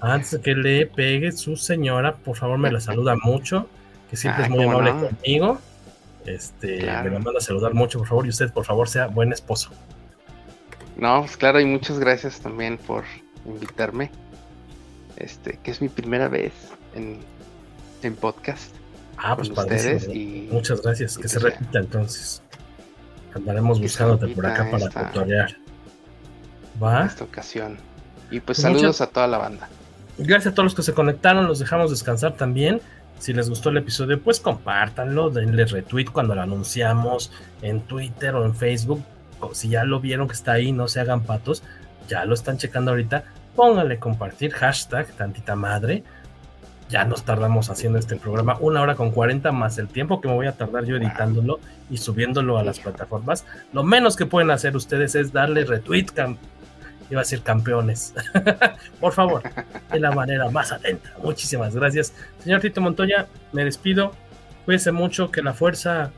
Antes 0.00 0.32
de 0.32 0.40
que 0.40 0.54
le 0.54 0.86
pegue 0.86 1.32
su 1.32 1.56
señora, 1.56 2.16
por 2.16 2.36
favor 2.36 2.58
me 2.58 2.72
la 2.72 2.80
saluda 2.80 3.16
mucho, 3.22 3.68
que 4.10 4.16
siempre 4.16 4.44
es 4.44 4.50
muy 4.50 4.64
amable 4.64 4.90
conmigo. 4.90 5.60
Este, 6.26 6.78
me 6.78 7.10
la 7.10 7.18
manda 7.18 7.38
a 7.38 7.40
saludar 7.40 7.74
mucho, 7.74 7.98
por 7.98 8.08
favor, 8.08 8.26
y 8.26 8.30
usted, 8.30 8.52
por 8.52 8.64
favor, 8.64 8.88
sea 8.88 9.06
buen 9.06 9.32
esposo. 9.32 9.70
No, 10.96 11.20
pues 11.20 11.36
claro, 11.36 11.60
y 11.60 11.64
muchas 11.64 11.98
gracias 11.98 12.40
también 12.40 12.78
por 12.78 13.04
invitarme. 13.46 14.10
Este, 15.16 15.58
que 15.62 15.70
es 15.70 15.80
mi 15.80 15.88
primera 15.88 16.28
vez 16.28 16.52
en, 16.94 17.20
en 18.02 18.16
podcast. 18.16 18.74
Ah, 19.16 19.36
pues 19.36 19.50
para 19.50 19.74
ustedes 19.74 20.08
y 20.08 20.48
muchas 20.50 20.82
gracias. 20.82 21.16
Que 21.16 21.28
se 21.28 21.38
pues 21.38 21.52
repita 21.52 21.78
entonces. 21.78 22.42
Andaremos 23.34 23.80
buscándote 23.80 24.28
por 24.28 24.46
acá 24.46 24.70
para 24.70 24.88
tutoriar. 24.88 25.56
¿Va? 26.82 27.06
esta 27.06 27.24
ocasión. 27.24 27.78
Y 28.30 28.40
pues, 28.40 28.44
pues 28.44 28.58
saludos 28.62 29.00
a 29.00 29.06
toda 29.06 29.26
la 29.26 29.38
banda. 29.38 29.68
Gracias 30.18 30.52
a 30.52 30.54
todos 30.54 30.64
los 30.64 30.74
que 30.74 30.82
se 30.82 30.92
conectaron. 30.92 31.46
Los 31.46 31.58
dejamos 31.58 31.90
descansar 31.90 32.36
también. 32.36 32.80
Si 33.18 33.32
les 33.32 33.48
gustó 33.48 33.68
el 33.68 33.76
episodio, 33.76 34.20
pues 34.20 34.40
compártanlo, 34.40 35.30
denle 35.30 35.64
retweet 35.64 36.06
cuando 36.06 36.34
lo 36.34 36.42
anunciamos 36.42 37.30
en 37.60 37.80
Twitter 37.82 38.34
o 38.34 38.44
en 38.44 38.56
Facebook 38.56 39.04
si 39.52 39.68
ya 39.68 39.84
lo 39.84 40.00
vieron 40.00 40.28
que 40.28 40.34
está 40.34 40.52
ahí, 40.52 40.72
no 40.72 40.88
se 40.88 41.00
hagan 41.00 41.22
patos, 41.22 41.62
ya 42.08 42.24
lo 42.24 42.34
están 42.34 42.58
checando 42.58 42.90
ahorita, 42.90 43.24
pónganle 43.56 43.98
compartir, 43.98 44.52
hashtag 44.52 45.06
tantita 45.12 45.56
madre. 45.56 46.04
Ya 46.88 47.04
nos 47.06 47.24
tardamos 47.24 47.70
haciendo 47.70 47.98
este 47.98 48.16
programa, 48.16 48.58
una 48.60 48.82
hora 48.82 48.96
con 48.96 49.12
40 49.12 49.50
más 49.50 49.78
el 49.78 49.88
tiempo 49.88 50.20
que 50.20 50.28
me 50.28 50.34
voy 50.34 50.46
a 50.46 50.52
tardar 50.52 50.84
yo 50.84 50.96
editándolo 50.96 51.58
y 51.88 51.96
subiéndolo 51.96 52.58
a 52.58 52.64
las 52.64 52.80
plataformas. 52.80 53.46
Lo 53.72 53.82
menos 53.82 54.14
que 54.14 54.26
pueden 54.26 54.50
hacer 54.50 54.76
ustedes 54.76 55.14
es 55.14 55.32
darle 55.32 55.64
retweet, 55.64 56.08
iba 57.10 57.20
a 57.20 57.24
decir 57.24 57.42
campeones. 57.42 58.12
Por 59.00 59.14
favor, 59.14 59.42
de 59.90 60.00
la 60.00 60.12
manera 60.12 60.50
más 60.50 60.70
atenta. 60.70 61.14
Muchísimas 61.22 61.74
gracias. 61.74 62.12
Señor 62.40 62.60
Tito 62.60 62.82
Montoya, 62.82 63.26
me 63.52 63.64
despido. 63.64 64.12
Cuídense 64.66 64.92
mucho, 64.92 65.30
que 65.30 65.40
la 65.40 65.54
fuerza 65.54 66.10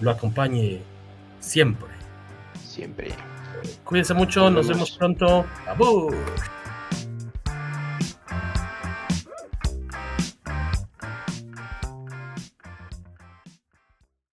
lo 0.00 0.10
acompañe 0.10 0.82
siempre 1.40 1.97
siempre. 2.78 3.08
Cuídense 3.84 4.14
mucho, 4.14 4.48
nos, 4.50 4.68
vemos 4.68 4.92
pronto. 4.92 5.44
¡Abur! 5.66 6.14